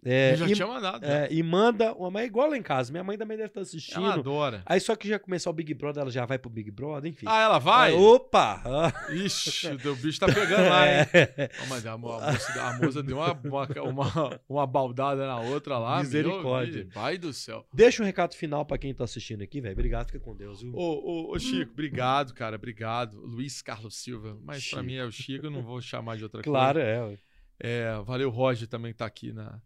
É, 0.06 0.32
Eu 0.32 0.36
já 0.36 0.46
e, 0.48 0.52
tinha 0.54 0.66
mandado. 0.66 1.02
é, 1.06 1.28
e 1.30 1.42
manda, 1.42 1.94
uma 1.94 2.10
mãe 2.10 2.26
igual 2.26 2.50
lá 2.50 2.58
em 2.58 2.62
casa, 2.62 2.92
minha 2.92 3.02
mãe 3.02 3.16
também 3.16 3.38
deve 3.38 3.48
estar 3.48 3.60
Ela 3.60 3.66
assistindo. 3.66 4.06
adora. 4.06 4.62
Aí 4.66 4.78
só 4.78 4.94
que 4.96 5.08
já 5.08 5.18
começar 5.18 5.48
o 5.48 5.52
Big 5.54 5.72
Brother, 5.72 6.02
ela 6.02 6.10
já 6.10 6.26
vai 6.26 6.38
pro 6.38 6.50
Big 6.50 6.70
Brother, 6.70 7.10
enfim. 7.10 7.24
Ah, 7.26 7.40
ela 7.40 7.58
vai? 7.58 7.92
É, 7.92 7.96
opa! 7.96 8.62
Ixi, 9.12 9.68
o 9.88 9.96
bicho 9.96 10.20
tá 10.20 10.26
pegando 10.26 10.68
lá, 10.68 10.86
hein? 10.86 11.06
É. 11.14 11.50
Mas 11.70 11.86
a, 11.86 11.96
mo- 11.96 12.12
a 12.12 12.32
moça, 12.32 12.62
a 12.62 12.72
moça 12.78 13.02
deu 13.02 13.16
uma, 13.16 13.32
uma, 13.44 13.68
uma, 13.90 14.40
uma 14.46 14.66
baldada 14.66 15.26
na 15.26 15.40
outra 15.40 15.78
lá. 15.78 16.00
Misericórdia. 16.00 16.84
Meu, 16.84 16.92
pai 16.92 17.16
do 17.16 17.32
céu. 17.32 17.66
Deixa 17.72 18.02
um 18.02 18.06
recado 18.06 18.34
final 18.34 18.66
pra 18.66 18.76
quem 18.76 18.92
tá 18.92 19.04
assistindo 19.04 19.42
aqui, 19.42 19.58
velho. 19.62 19.72
Obrigado, 19.72 20.06
fica 20.06 20.20
com 20.20 20.36
Deus. 20.36 20.60
viu? 20.60 20.74
Ô, 20.74 21.30
ô, 21.30 21.32
ô, 21.34 21.38
Chico, 21.38 21.72
obrigado, 21.72 22.34
cara, 22.34 22.53
obrigado. 22.56 23.20
Luiz 23.20 23.60
Carlos 23.62 23.96
Silva, 23.96 24.38
mas 24.42 24.68
pra 24.68 24.78
Chico. 24.78 24.82
mim 24.82 24.94
é 24.94 25.04
o 25.04 25.12
Chico, 25.12 25.46
eu 25.46 25.50
não 25.50 25.62
vou 25.62 25.80
chamar 25.80 26.16
de 26.16 26.22
outra 26.24 26.42
claro, 26.44 26.78
coisa. 26.80 26.90
é. 26.90 27.02
ué. 27.04 27.18
É, 27.58 28.02
valeu, 28.04 28.30
Roger, 28.30 28.66
também 28.66 28.92
que 28.92 28.98
tá 28.98 29.06
aqui 29.06 29.32
na, 29.32 29.60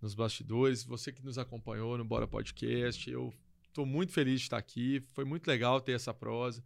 nos 0.00 0.14
bastidores. 0.14 0.82
Você 0.84 1.12
que 1.12 1.22
nos 1.24 1.38
acompanhou 1.38 1.98
no 1.98 2.04
Bora 2.04 2.26
Podcast. 2.26 3.10
Eu 3.10 3.34
tô 3.72 3.84
muito 3.84 4.12
feliz 4.12 4.40
de 4.40 4.46
estar 4.46 4.56
aqui. 4.58 5.02
Foi 5.12 5.24
muito 5.24 5.46
legal 5.46 5.80
ter 5.80 5.92
essa 5.92 6.14
prosa. 6.14 6.64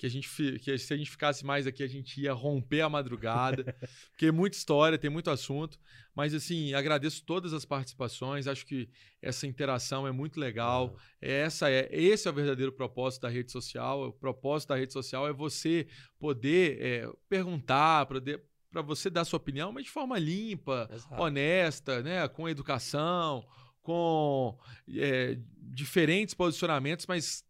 Que, 0.00 0.06
a 0.06 0.08
gente, 0.08 0.58
que 0.60 0.78
se 0.78 0.94
a 0.94 0.96
gente 0.96 1.10
ficasse 1.10 1.44
mais 1.44 1.66
aqui, 1.66 1.82
a 1.82 1.86
gente 1.86 2.22
ia 2.22 2.32
romper 2.32 2.80
a 2.80 2.88
madrugada. 2.88 3.76
porque 4.10 4.24
é 4.24 4.32
muita 4.32 4.56
história, 4.56 4.96
tem 4.96 5.10
muito 5.10 5.30
assunto. 5.30 5.78
Mas, 6.14 6.32
assim, 6.32 6.72
agradeço 6.72 7.22
todas 7.22 7.52
as 7.52 7.66
participações. 7.66 8.46
Acho 8.46 8.64
que 8.64 8.88
essa 9.20 9.46
interação 9.46 10.06
é 10.06 10.10
muito 10.10 10.40
legal. 10.40 10.96
Essa 11.20 11.70
é, 11.70 11.86
esse 11.92 12.26
é 12.26 12.30
o 12.30 12.34
verdadeiro 12.34 12.72
propósito 12.72 13.20
da 13.20 13.28
rede 13.28 13.52
social. 13.52 14.08
O 14.08 14.12
propósito 14.14 14.70
da 14.70 14.76
rede 14.76 14.94
social 14.94 15.28
é 15.28 15.34
você 15.34 15.86
poder 16.18 16.80
é, 16.80 17.12
perguntar, 17.28 18.06
poder 18.06 18.42
para 18.72 18.80
você 18.80 19.10
dar 19.10 19.24
sua 19.24 19.36
opinião, 19.36 19.72
mas 19.72 19.84
de 19.84 19.90
forma 19.90 20.18
limpa, 20.18 20.88
Exato. 20.90 21.20
honesta, 21.20 22.02
né? 22.02 22.26
com 22.28 22.48
educação, 22.48 23.44
com 23.82 24.58
é, 24.88 25.38
diferentes 25.72 26.34
posicionamentos, 26.34 27.06
mas 27.06 27.44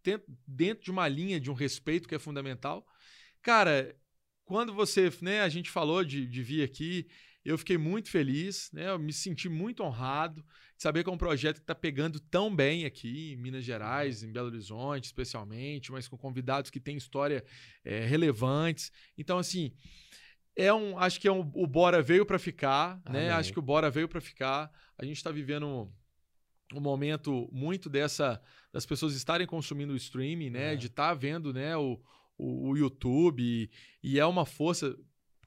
dentro 0.47 0.85
de 0.85 0.91
uma 0.91 1.09
linha 1.09 1.41
de 1.41 1.51
um 1.51 1.55
respeito 1.55 2.09
que 2.09 2.15
é 2.15 2.19
fundamental. 2.19 2.87
Cara, 3.43 3.97
quando 4.45 4.73
você, 4.73 5.13
né, 5.23 5.41
a 5.41 5.49
gente 5.49 5.71
falou 5.71 6.05
de, 6.05 6.27
de 6.27 6.43
vir 6.43 6.63
aqui, 6.63 7.07
eu 7.45 7.57
fiquei 7.57 7.79
muito 7.79 8.11
feliz, 8.11 8.71
né? 8.73 8.91
Eu 8.91 8.99
me 8.99 9.13
senti 9.13 9.49
muito 9.49 9.83
honrado 9.83 10.43
de 10.77 10.83
saber 10.83 11.03
que 11.03 11.09
é 11.09 11.13
um 11.13 11.19
projeto 11.19 11.57
que 11.57 11.63
está 11.63 11.75
pegando 11.75 12.21
tão 12.21 12.55
bem 12.55 12.85
aqui 12.85 13.33
em 13.33 13.37
Minas 13.37 13.65
Gerais, 13.65 14.23
em 14.23 14.31
Belo 14.31 14.49
Horizonte, 14.49 15.05
especialmente, 15.05 15.91
mas 15.91 16.07
com 16.07 16.19
convidados 16.19 16.71
que 16.71 16.79
têm 16.79 16.97
história 16.97 17.45
é, 17.83 18.05
relevantes. 18.05 18.93
Então, 19.17 19.39
assim, 19.39 19.73
é 20.55 20.73
um, 20.73 20.99
acho 20.99 21.19
que 21.19 21.27
é 21.27 21.33
um, 21.33 21.51
o 21.55 21.67
Bora 21.67 22.03
veio 22.03 22.27
para 22.27 22.39
ficar, 22.39 23.01
né? 23.09 23.21
Amém. 23.21 23.29
Acho 23.31 23.53
que 23.53 23.59
o 23.59 23.63
Bora 23.63 23.91
veio 23.91 24.09
para 24.09 24.21
ficar. 24.21 24.71
A 24.99 25.05
gente 25.05 25.17
está 25.17 25.31
vivendo 25.31 25.91
um 26.75 26.81
momento 26.81 27.49
muito 27.53 27.89
dessa 27.89 28.41
das 28.73 28.87
pessoas 28.87 29.15
estarem 29.15 29.47
consumindo 29.47 29.93
o 29.93 29.97
streaming, 29.97 30.51
né? 30.51 30.75
É. 30.75 30.77
De 30.77 30.87
estar 30.87 31.13
vendo, 31.15 31.53
né? 31.53 31.77
O, 31.77 32.01
o, 32.39 32.69
o 32.71 32.77
YouTube 32.77 33.43
e, 33.43 33.69
e 34.03 34.19
é 34.21 34.25
uma 34.27 34.47
força. 34.47 34.97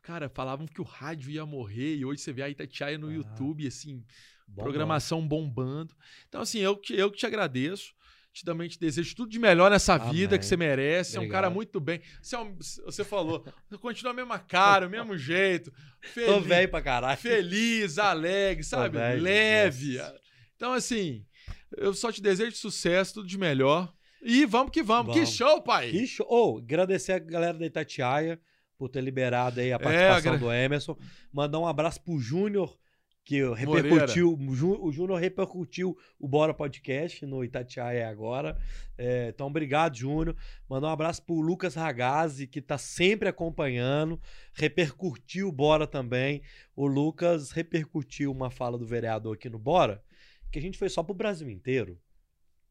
Cara, 0.02 0.28
falavam 0.28 0.66
que 0.68 0.82
o 0.82 0.84
rádio 0.84 1.32
ia 1.32 1.46
morrer 1.46 1.96
e 1.96 2.04
hoje 2.04 2.20
você 2.22 2.34
vê 2.34 2.42
a 2.44 2.50
Itatiaia 2.50 2.98
no 2.98 3.08
Ah. 3.08 3.14
YouTube, 3.14 3.66
assim, 3.66 4.04
Bom, 4.46 4.62
programação 4.64 5.26
bombando. 5.26 5.96
Então, 6.28 6.42
assim, 6.42 6.60
eu, 6.60 6.76
que- 6.76 6.94
eu 6.94 7.10
que 7.10 7.18
te 7.18 7.26
agradeço. 7.26 7.94
Te 8.34 8.44
também 8.44 8.68
te 8.68 8.80
desejo 8.80 9.16
tudo 9.16 9.30
de 9.30 9.38
melhor 9.38 9.70
nessa 9.70 9.96
vida 9.96 10.30
Amém. 10.34 10.40
que 10.40 10.46
você 10.48 10.58
merece. 10.58 11.12
Você 11.12 11.18
é 11.18 11.22
um 11.22 11.30
cara 11.30 11.48
Obrigado. 11.48 11.54
muito 11.56 11.80
bem. 11.80 12.02
Você, 12.20 12.36
é 12.36 12.40
um- 12.40 12.58
você 12.84 13.04
falou, 13.06 13.46
continua 13.80 14.12
a 14.12 14.16
mesma 14.16 14.40
cara, 14.40 14.88
o 14.88 14.90
mesmo 14.90 15.16
jeito. 15.16 15.72
Tô 15.72 16.08
Feliz, 16.10 16.46
velho 16.48 16.68
pra 16.70 16.82
caralho. 16.82 17.18
feliz, 17.18 17.98
alegre, 18.00 18.64
sabe? 18.64 18.98
Leve. 18.98 19.98
nossa. 20.00 20.23
Então, 20.64 20.72
assim, 20.76 21.26
eu 21.76 21.94
só 21.94 22.10
te 22.10 22.22
desejo 22.22 22.56
sucesso, 22.56 23.16
tudo 23.16 23.28
de 23.28 23.38
melhor. 23.38 23.94
E 24.22 24.46
vamos 24.46 24.72
que 24.72 24.82
vamos. 24.82 25.12
Que 25.14 25.20
Vamos. 25.20 25.36
show, 25.36 25.62
pai! 25.62 25.92
Que 25.92 26.08
show. 26.08 26.26
Ô, 26.30 26.58
agradecer 26.60 27.12
a 27.12 27.20
galera 27.20 27.58
da 27.58 27.66
Itatiaia 27.66 28.40
por 28.78 28.88
ter 28.88 29.02
liberado 29.02 29.60
aí 29.60 29.74
a 29.74 29.78
participação 29.78 30.36
agra- 30.36 30.40
do 30.40 30.54
Emerson. 30.54 30.98
Mandar 31.34 31.60
um 31.60 31.68
abraço 31.68 32.00
pro 32.02 32.18
Júnior, 32.18 32.78
que 33.26 33.44
Moreira. 33.44 33.90
repercutiu. 33.90 34.34
o 34.40 34.56
Jú- 34.56 34.80
O 34.82 34.90
Júnior 34.90 35.20
repercutiu 35.20 35.98
o 36.18 36.30
Bora 36.30 36.54
Podcast 36.54 37.26
no 37.26 37.44
Itatiaia 37.44 38.08
agora. 38.10 38.58
É, 38.98 39.28
então, 39.36 39.48
obrigado, 39.48 39.98
Júnior. 39.98 40.34
Mandar 40.70 40.88
um 40.88 40.92
abraço 40.92 41.22
pro 41.24 41.42
Lucas 41.42 41.76
Ragazzi, 41.76 42.48
que 42.48 42.62
tá 42.62 42.78
sempre 42.78 43.28
acompanhando. 43.28 44.18
Repercutiu 44.54 45.50
o 45.50 45.52
Bora 45.52 45.86
também. 45.86 46.42
O 46.74 46.88
Lucas 46.88 47.52
repercutiu 47.52 48.32
uma 48.32 48.50
fala 48.50 48.78
do 48.78 48.86
vereador 48.88 49.36
aqui 49.36 49.50
no 49.50 49.60
Bora, 49.60 50.02
que 50.54 50.60
a 50.60 50.62
gente 50.62 50.78
fez 50.78 50.94
só 50.94 51.02
pro 51.02 51.16
Brasil 51.16 51.50
inteiro. 51.50 52.00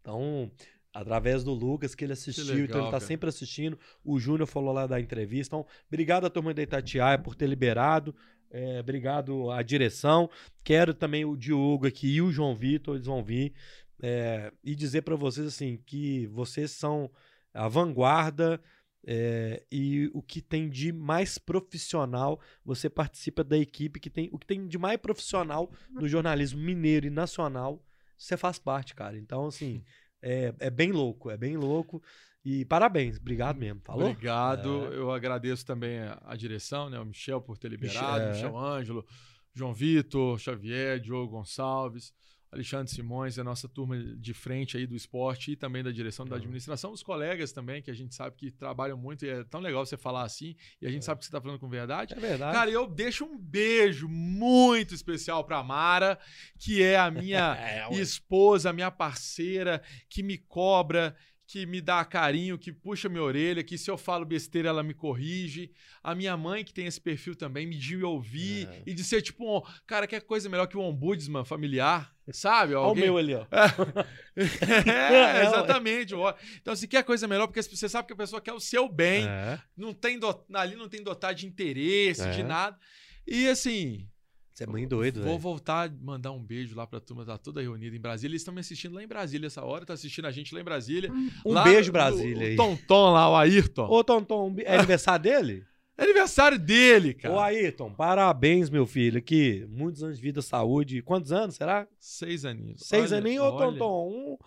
Então, 0.00 0.50
através 0.94 1.42
do 1.42 1.52
Lucas, 1.52 1.96
que 1.96 2.04
ele 2.04 2.12
assistiu, 2.12 2.44
então 2.44 2.54
legal, 2.54 2.78
ele 2.78 2.86
tá 2.86 2.90
cara. 2.92 3.04
sempre 3.04 3.28
assistindo. 3.28 3.76
O 4.04 4.20
Júnior 4.20 4.46
falou 4.46 4.72
lá 4.72 4.86
da 4.86 5.00
entrevista. 5.00 5.56
Então, 5.56 5.66
obrigado 5.88 6.24
à 6.24 6.30
turma 6.30 6.54
da 6.54 6.62
Itatiaia 6.62 7.18
por 7.18 7.34
ter 7.34 7.48
liberado. 7.48 8.14
É, 8.52 8.78
obrigado 8.78 9.50
à 9.50 9.62
direção. 9.62 10.30
Quero 10.62 10.94
também 10.94 11.24
o 11.24 11.36
Diogo 11.36 11.88
aqui 11.88 12.06
e 12.06 12.22
o 12.22 12.30
João 12.30 12.54
Vitor, 12.54 12.94
eles 12.94 13.06
vão 13.06 13.24
vir. 13.24 13.52
É, 14.00 14.52
e 14.62 14.76
dizer 14.76 15.02
para 15.02 15.16
vocês 15.16 15.46
assim 15.46 15.76
que 15.84 16.28
vocês 16.28 16.70
são 16.70 17.10
a 17.52 17.66
vanguarda 17.66 18.60
é, 19.04 19.64
e 19.70 20.10
o 20.14 20.22
que 20.22 20.40
tem 20.40 20.68
de 20.68 20.92
mais 20.92 21.36
profissional, 21.38 22.40
você 22.64 22.88
participa 22.88 23.42
da 23.42 23.58
equipe 23.58 23.98
que 23.98 24.08
tem 24.08 24.28
o 24.32 24.38
que 24.38 24.46
tem 24.46 24.66
de 24.66 24.78
mais 24.78 24.98
profissional 24.98 25.70
no 25.90 26.06
jornalismo 26.06 26.60
mineiro 26.60 27.06
e 27.06 27.10
nacional, 27.10 27.84
você 28.16 28.36
faz 28.36 28.58
parte, 28.58 28.94
cara. 28.94 29.18
Então, 29.18 29.46
assim, 29.46 29.82
é, 30.22 30.54
é 30.58 30.70
bem 30.70 30.92
louco, 30.92 31.30
é 31.30 31.36
bem 31.36 31.56
louco. 31.56 32.02
E 32.44 32.64
parabéns, 32.64 33.18
obrigado 33.18 33.56
mesmo. 33.56 33.80
Falou? 33.84 34.10
Obrigado. 34.10 34.92
É. 34.92 34.96
Eu 34.96 35.12
agradeço 35.12 35.64
também 35.64 36.00
a, 36.00 36.20
a 36.24 36.36
direção, 36.36 36.90
né? 36.90 36.98
O 36.98 37.04
Michel 37.04 37.40
por 37.40 37.56
ter 37.56 37.68
liberado, 37.68 38.28
Michel, 38.28 38.28
é. 38.28 38.32
Michel 38.32 38.58
Ângelo, 38.58 39.06
João 39.54 39.72
Vitor, 39.72 40.38
Xavier, 40.38 40.98
Diogo 40.98 41.32
Gonçalves, 41.32 42.12
Alexandre 42.52 42.92
Simões, 42.92 43.38
a 43.38 43.44
nossa 43.44 43.66
turma 43.66 43.98
de 43.98 44.34
frente 44.34 44.76
aí 44.76 44.86
do 44.86 44.94
esporte 44.94 45.52
e 45.52 45.56
também 45.56 45.82
da 45.82 45.90
direção 45.90 46.26
da 46.26 46.36
administração, 46.36 46.92
os 46.92 47.02
colegas 47.02 47.50
também, 47.50 47.80
que 47.80 47.90
a 47.90 47.94
gente 47.94 48.14
sabe 48.14 48.36
que 48.36 48.50
trabalham 48.50 48.98
muito 48.98 49.24
e 49.24 49.30
é 49.30 49.42
tão 49.44 49.58
legal 49.58 49.86
você 49.86 49.96
falar 49.96 50.24
assim, 50.24 50.54
e 50.80 50.86
a 50.86 50.90
gente 50.90 51.02
sabe 51.02 51.20
que 51.20 51.24
você 51.24 51.30
está 51.30 51.40
falando 51.40 51.58
com 51.58 51.68
verdade. 51.68 52.12
É 52.12 52.20
verdade. 52.20 52.52
Cara, 52.52 52.70
eu 52.70 52.86
deixo 52.86 53.24
um 53.24 53.38
beijo 53.38 54.06
muito 54.06 54.94
especial 54.94 55.42
pra 55.44 55.62
Mara, 55.62 56.18
que 56.58 56.82
é 56.82 56.98
a 56.98 57.10
minha 57.10 57.56
É, 57.62 57.88
esposa, 57.94 58.72
minha 58.72 58.90
parceira, 58.90 59.82
que 60.08 60.22
me 60.22 60.36
cobra, 60.36 61.16
que 61.52 61.66
me 61.66 61.82
dá 61.82 62.02
carinho, 62.02 62.56
que 62.56 62.72
puxa 62.72 63.10
minha 63.10 63.22
orelha, 63.22 63.62
que 63.62 63.76
se 63.76 63.90
eu 63.90 63.98
falo 63.98 64.24
besteira 64.24 64.70
ela 64.70 64.82
me 64.82 64.94
corrige. 64.94 65.70
A 66.02 66.14
minha 66.14 66.34
mãe, 66.34 66.64
que 66.64 66.72
tem 66.72 66.86
esse 66.86 66.98
perfil 66.98 67.34
também, 67.36 67.66
me 67.66 67.76
de 67.76 68.02
ouvir 68.02 68.66
É. 68.68 68.82
e 68.86 68.94
de 68.94 69.04
ser 69.04 69.20
tipo, 69.20 69.58
um, 69.58 69.60
cara, 69.86 70.06
que 70.06 70.18
coisa 70.22 70.48
melhor 70.48 70.66
que 70.66 70.78
um 70.78 70.80
ombudsman 70.80 71.44
familiar, 71.44 72.10
sabe? 72.32 72.72
Olha 72.74 72.80
o 72.86 72.88
Alguém- 72.88 73.04
meu 73.04 73.18
ali, 73.18 73.34
ó. 73.34 73.44
é, 74.36 75.42
exatamente. 75.46 76.14
ó. 76.14 76.34
Então, 76.60 76.74
se 76.74 76.88
quer 76.88 77.04
coisa 77.04 77.28
melhor, 77.28 77.46
porque 77.46 77.62
você 77.62 77.86
sabe 77.86 78.06
que 78.06 78.14
a 78.14 78.16
pessoa 78.16 78.40
quer 78.40 78.54
o 78.54 78.60
seu 78.60 78.88
bem, 78.88 79.26
É. 79.28 79.60
não 79.76 79.92
tem 79.92 80.18
do- 80.18 80.44
ali 80.54 80.74
não 80.74 80.88
tem 80.88 81.02
dotar 81.02 81.34
de 81.34 81.46
interesse, 81.46 82.22
É. 82.22 82.30
de 82.30 82.42
nada. 82.42 82.78
E 83.26 83.46
assim, 83.48 84.08
Você 84.52 84.64
é 84.64 84.66
muito 84.66 84.90
doido, 84.90 85.16
Vou 85.20 85.24
velho. 85.30 85.38
voltar 85.38 85.88
a 85.88 85.92
mandar 86.02 86.30
um 86.32 86.42
beijo 86.42 86.76
lá 86.76 86.86
pra 86.86 87.00
turma, 87.00 87.24
tá 87.24 87.38
toda 87.38 87.60
reunida 87.62 87.96
em 87.96 88.00
Brasília. 88.00 88.32
Eles 88.32 88.42
estão 88.42 88.52
me 88.52 88.60
assistindo 88.60 88.94
lá 88.94 89.02
em 89.02 89.06
Brasília 89.06 89.46
essa 89.46 89.64
hora, 89.64 89.86
tá 89.86 89.94
assistindo 89.94 90.26
a 90.26 90.30
gente 90.30 90.54
lá 90.54 90.60
em 90.60 90.64
Brasília. 90.64 91.10
Um 91.44 91.52
Lá 91.52 91.64
beijo, 91.64 91.90
Brasília, 91.90 92.36
O 92.38 92.50
aí. 92.50 92.56
Tonton 92.56 93.12
lá, 93.12 93.30
o 93.30 93.36
Ayrton. 93.36 93.86
Ô, 93.88 94.04
Tonton, 94.04 94.54
é 94.58 94.76
aniversário 94.76 95.22
dele? 95.22 95.64
É 95.94 96.04
aniversário 96.04 96.58
dele, 96.58 97.12
cara. 97.12 97.34
Ô, 97.34 97.38
Ayrton, 97.38 97.92
parabéns, 97.92 98.70
meu 98.70 98.86
filho. 98.86 99.18
Aqui, 99.18 99.66
muitos 99.68 100.02
anos 100.02 100.16
de 100.16 100.22
vida, 100.22 100.40
saúde. 100.40 101.02
Quantos 101.02 101.30
anos, 101.32 101.54
será? 101.54 101.86
Seis 102.00 102.46
aninhos. 102.46 102.80
Seis 102.82 103.12
Olha, 103.12 103.18
aninhos, 103.20 103.44
ô, 103.44 103.50
olha, 103.52 103.66
Tonton. 103.78 104.38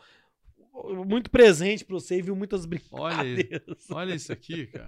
Um, 0.73 1.05
muito 1.05 1.29
presente 1.29 1.85
pra 1.85 1.93
você, 1.93 2.19
viu? 2.19 2.35
Muitas 2.35 2.67
Olha, 2.91 3.21
aí, 3.21 3.35
brincadeiras. 3.35 3.85
olha 3.91 4.13
isso 4.15 4.33
aqui, 4.33 4.65
cara. 4.65 4.87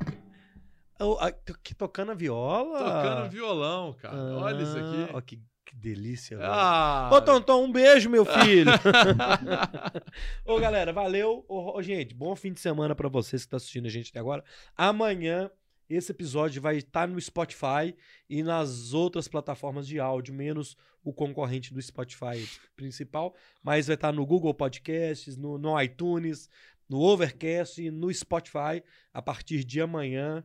Ô, 1.00 1.18
a- 1.20 1.32
que 1.32 1.76
tocando 1.76 2.12
a 2.12 2.16
viola. 2.16 2.80
Tocando 2.80 3.30
violão, 3.30 3.94
cara. 3.94 4.16
olha 4.38 4.64
isso 4.64 4.78
Ah, 4.78 4.80
aqui. 5.04 5.12
Ó, 5.16 5.22
que, 5.22 5.42
que 5.66 5.76
delícia, 5.76 6.38
velho. 6.38 6.50
Ah, 6.52 7.10
Ô, 7.14 7.22
Tonton, 7.22 7.64
um 7.66 7.72
beijo, 7.72 8.10
meu 8.10 8.26
filho. 8.26 8.72
Ô, 10.46 10.60
galera, 10.60 10.92
valeu. 10.94 11.46
Ô, 11.48 11.82
gente, 11.82 12.14
bom 12.14 12.36
fim 12.36 12.52
de 12.54 12.60
semana 12.60 12.96
pra 12.96 13.10
vocês 13.10 13.42
que 13.44 13.48
estão 13.48 13.58
assistindo 13.58 13.86
a 13.86 13.90
gente 13.90 14.10
até 14.10 14.20
agora. 14.20 14.44
Amanhã, 14.76 15.50
esse 15.90 16.12
episódio 16.12 16.62
vai 16.62 16.78
estar 16.78 17.08
no 17.08 17.20
Spotify 17.20 17.96
e 18.30 18.44
nas 18.44 18.94
outras 18.94 19.28
plataformas 19.28 19.88
de 19.88 20.00
áudio, 20.00 20.34
menos 20.34 20.76
o 21.04 21.14
concorrente 21.14 21.74
do 21.74 21.82
Spotify 21.82 22.48
principal. 22.76 23.34
Mas 23.64 23.88
vai 23.88 23.96
estar 23.96 24.12
no 24.12 24.26
Google 24.26 24.54
Podcasts, 24.54 25.38
no, 25.38 25.58
no 25.58 25.80
iTunes, 25.82 26.50
no 26.90 27.00
Overcast 27.02 27.82
e 27.82 27.92
no 27.92 28.14
Spotify 28.14 28.84
a 29.14 29.22
partir 29.22 29.64
de 29.64 29.80
amanhã. 29.82 30.44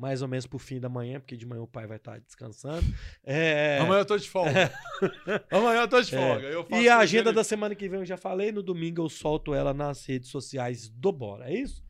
Mais 0.00 0.22
ou 0.22 0.28
menos 0.28 0.46
pro 0.46 0.58
fim 0.58 0.80
da 0.80 0.88
manhã, 0.88 1.20
porque 1.20 1.36
de 1.36 1.44
manhã 1.44 1.60
o 1.60 1.66
pai 1.66 1.86
vai 1.86 1.98
estar 1.98 2.18
descansando. 2.20 2.82
É... 3.22 3.78
Amanhã 3.80 4.00
eu 4.00 4.06
tô 4.06 4.16
de 4.16 4.28
folga. 4.30 4.72
Amanhã 5.50 5.82
eu 5.82 5.88
tô 5.88 6.00
de 6.00 6.14
É. 6.14 6.18
folga. 6.18 6.64
Faço 6.64 6.82
E 6.82 6.88
a 6.88 6.98
agenda 6.98 7.24
dele- 7.24 7.36
da 7.36 7.44
semana 7.44 7.74
que 7.74 7.86
vem 7.88 8.00
eu 8.00 8.06
já 8.06 8.16
falei. 8.16 8.50
No 8.50 8.62
domingo 8.62 9.02
eu 9.02 9.08
solto 9.10 9.52
ela 9.54 9.74
nas 9.74 10.04
redes 10.06 10.30
sociais 10.30 10.88
do 10.88 11.12
Bora. 11.12 11.50
É 11.50 11.54
isso? 11.54 11.84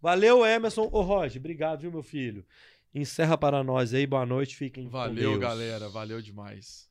Valeu, 0.00 0.44
Emerson. 0.46 0.88
Ô, 0.90 1.02
Roger, 1.02 1.38
obrigado, 1.38 1.82
viu, 1.82 1.92
meu 1.92 2.02
filho? 2.02 2.44
Encerra 2.94 3.36
para 3.38 3.62
nós 3.62 3.94
aí. 3.94 4.06
Boa 4.06 4.24
noite. 4.26 4.56
Fiquem 4.56 4.84
com 4.84 4.90
Valeu, 4.90 5.38
galera. 5.38 5.88
Valeu 5.88 6.20
demais. 6.20 6.89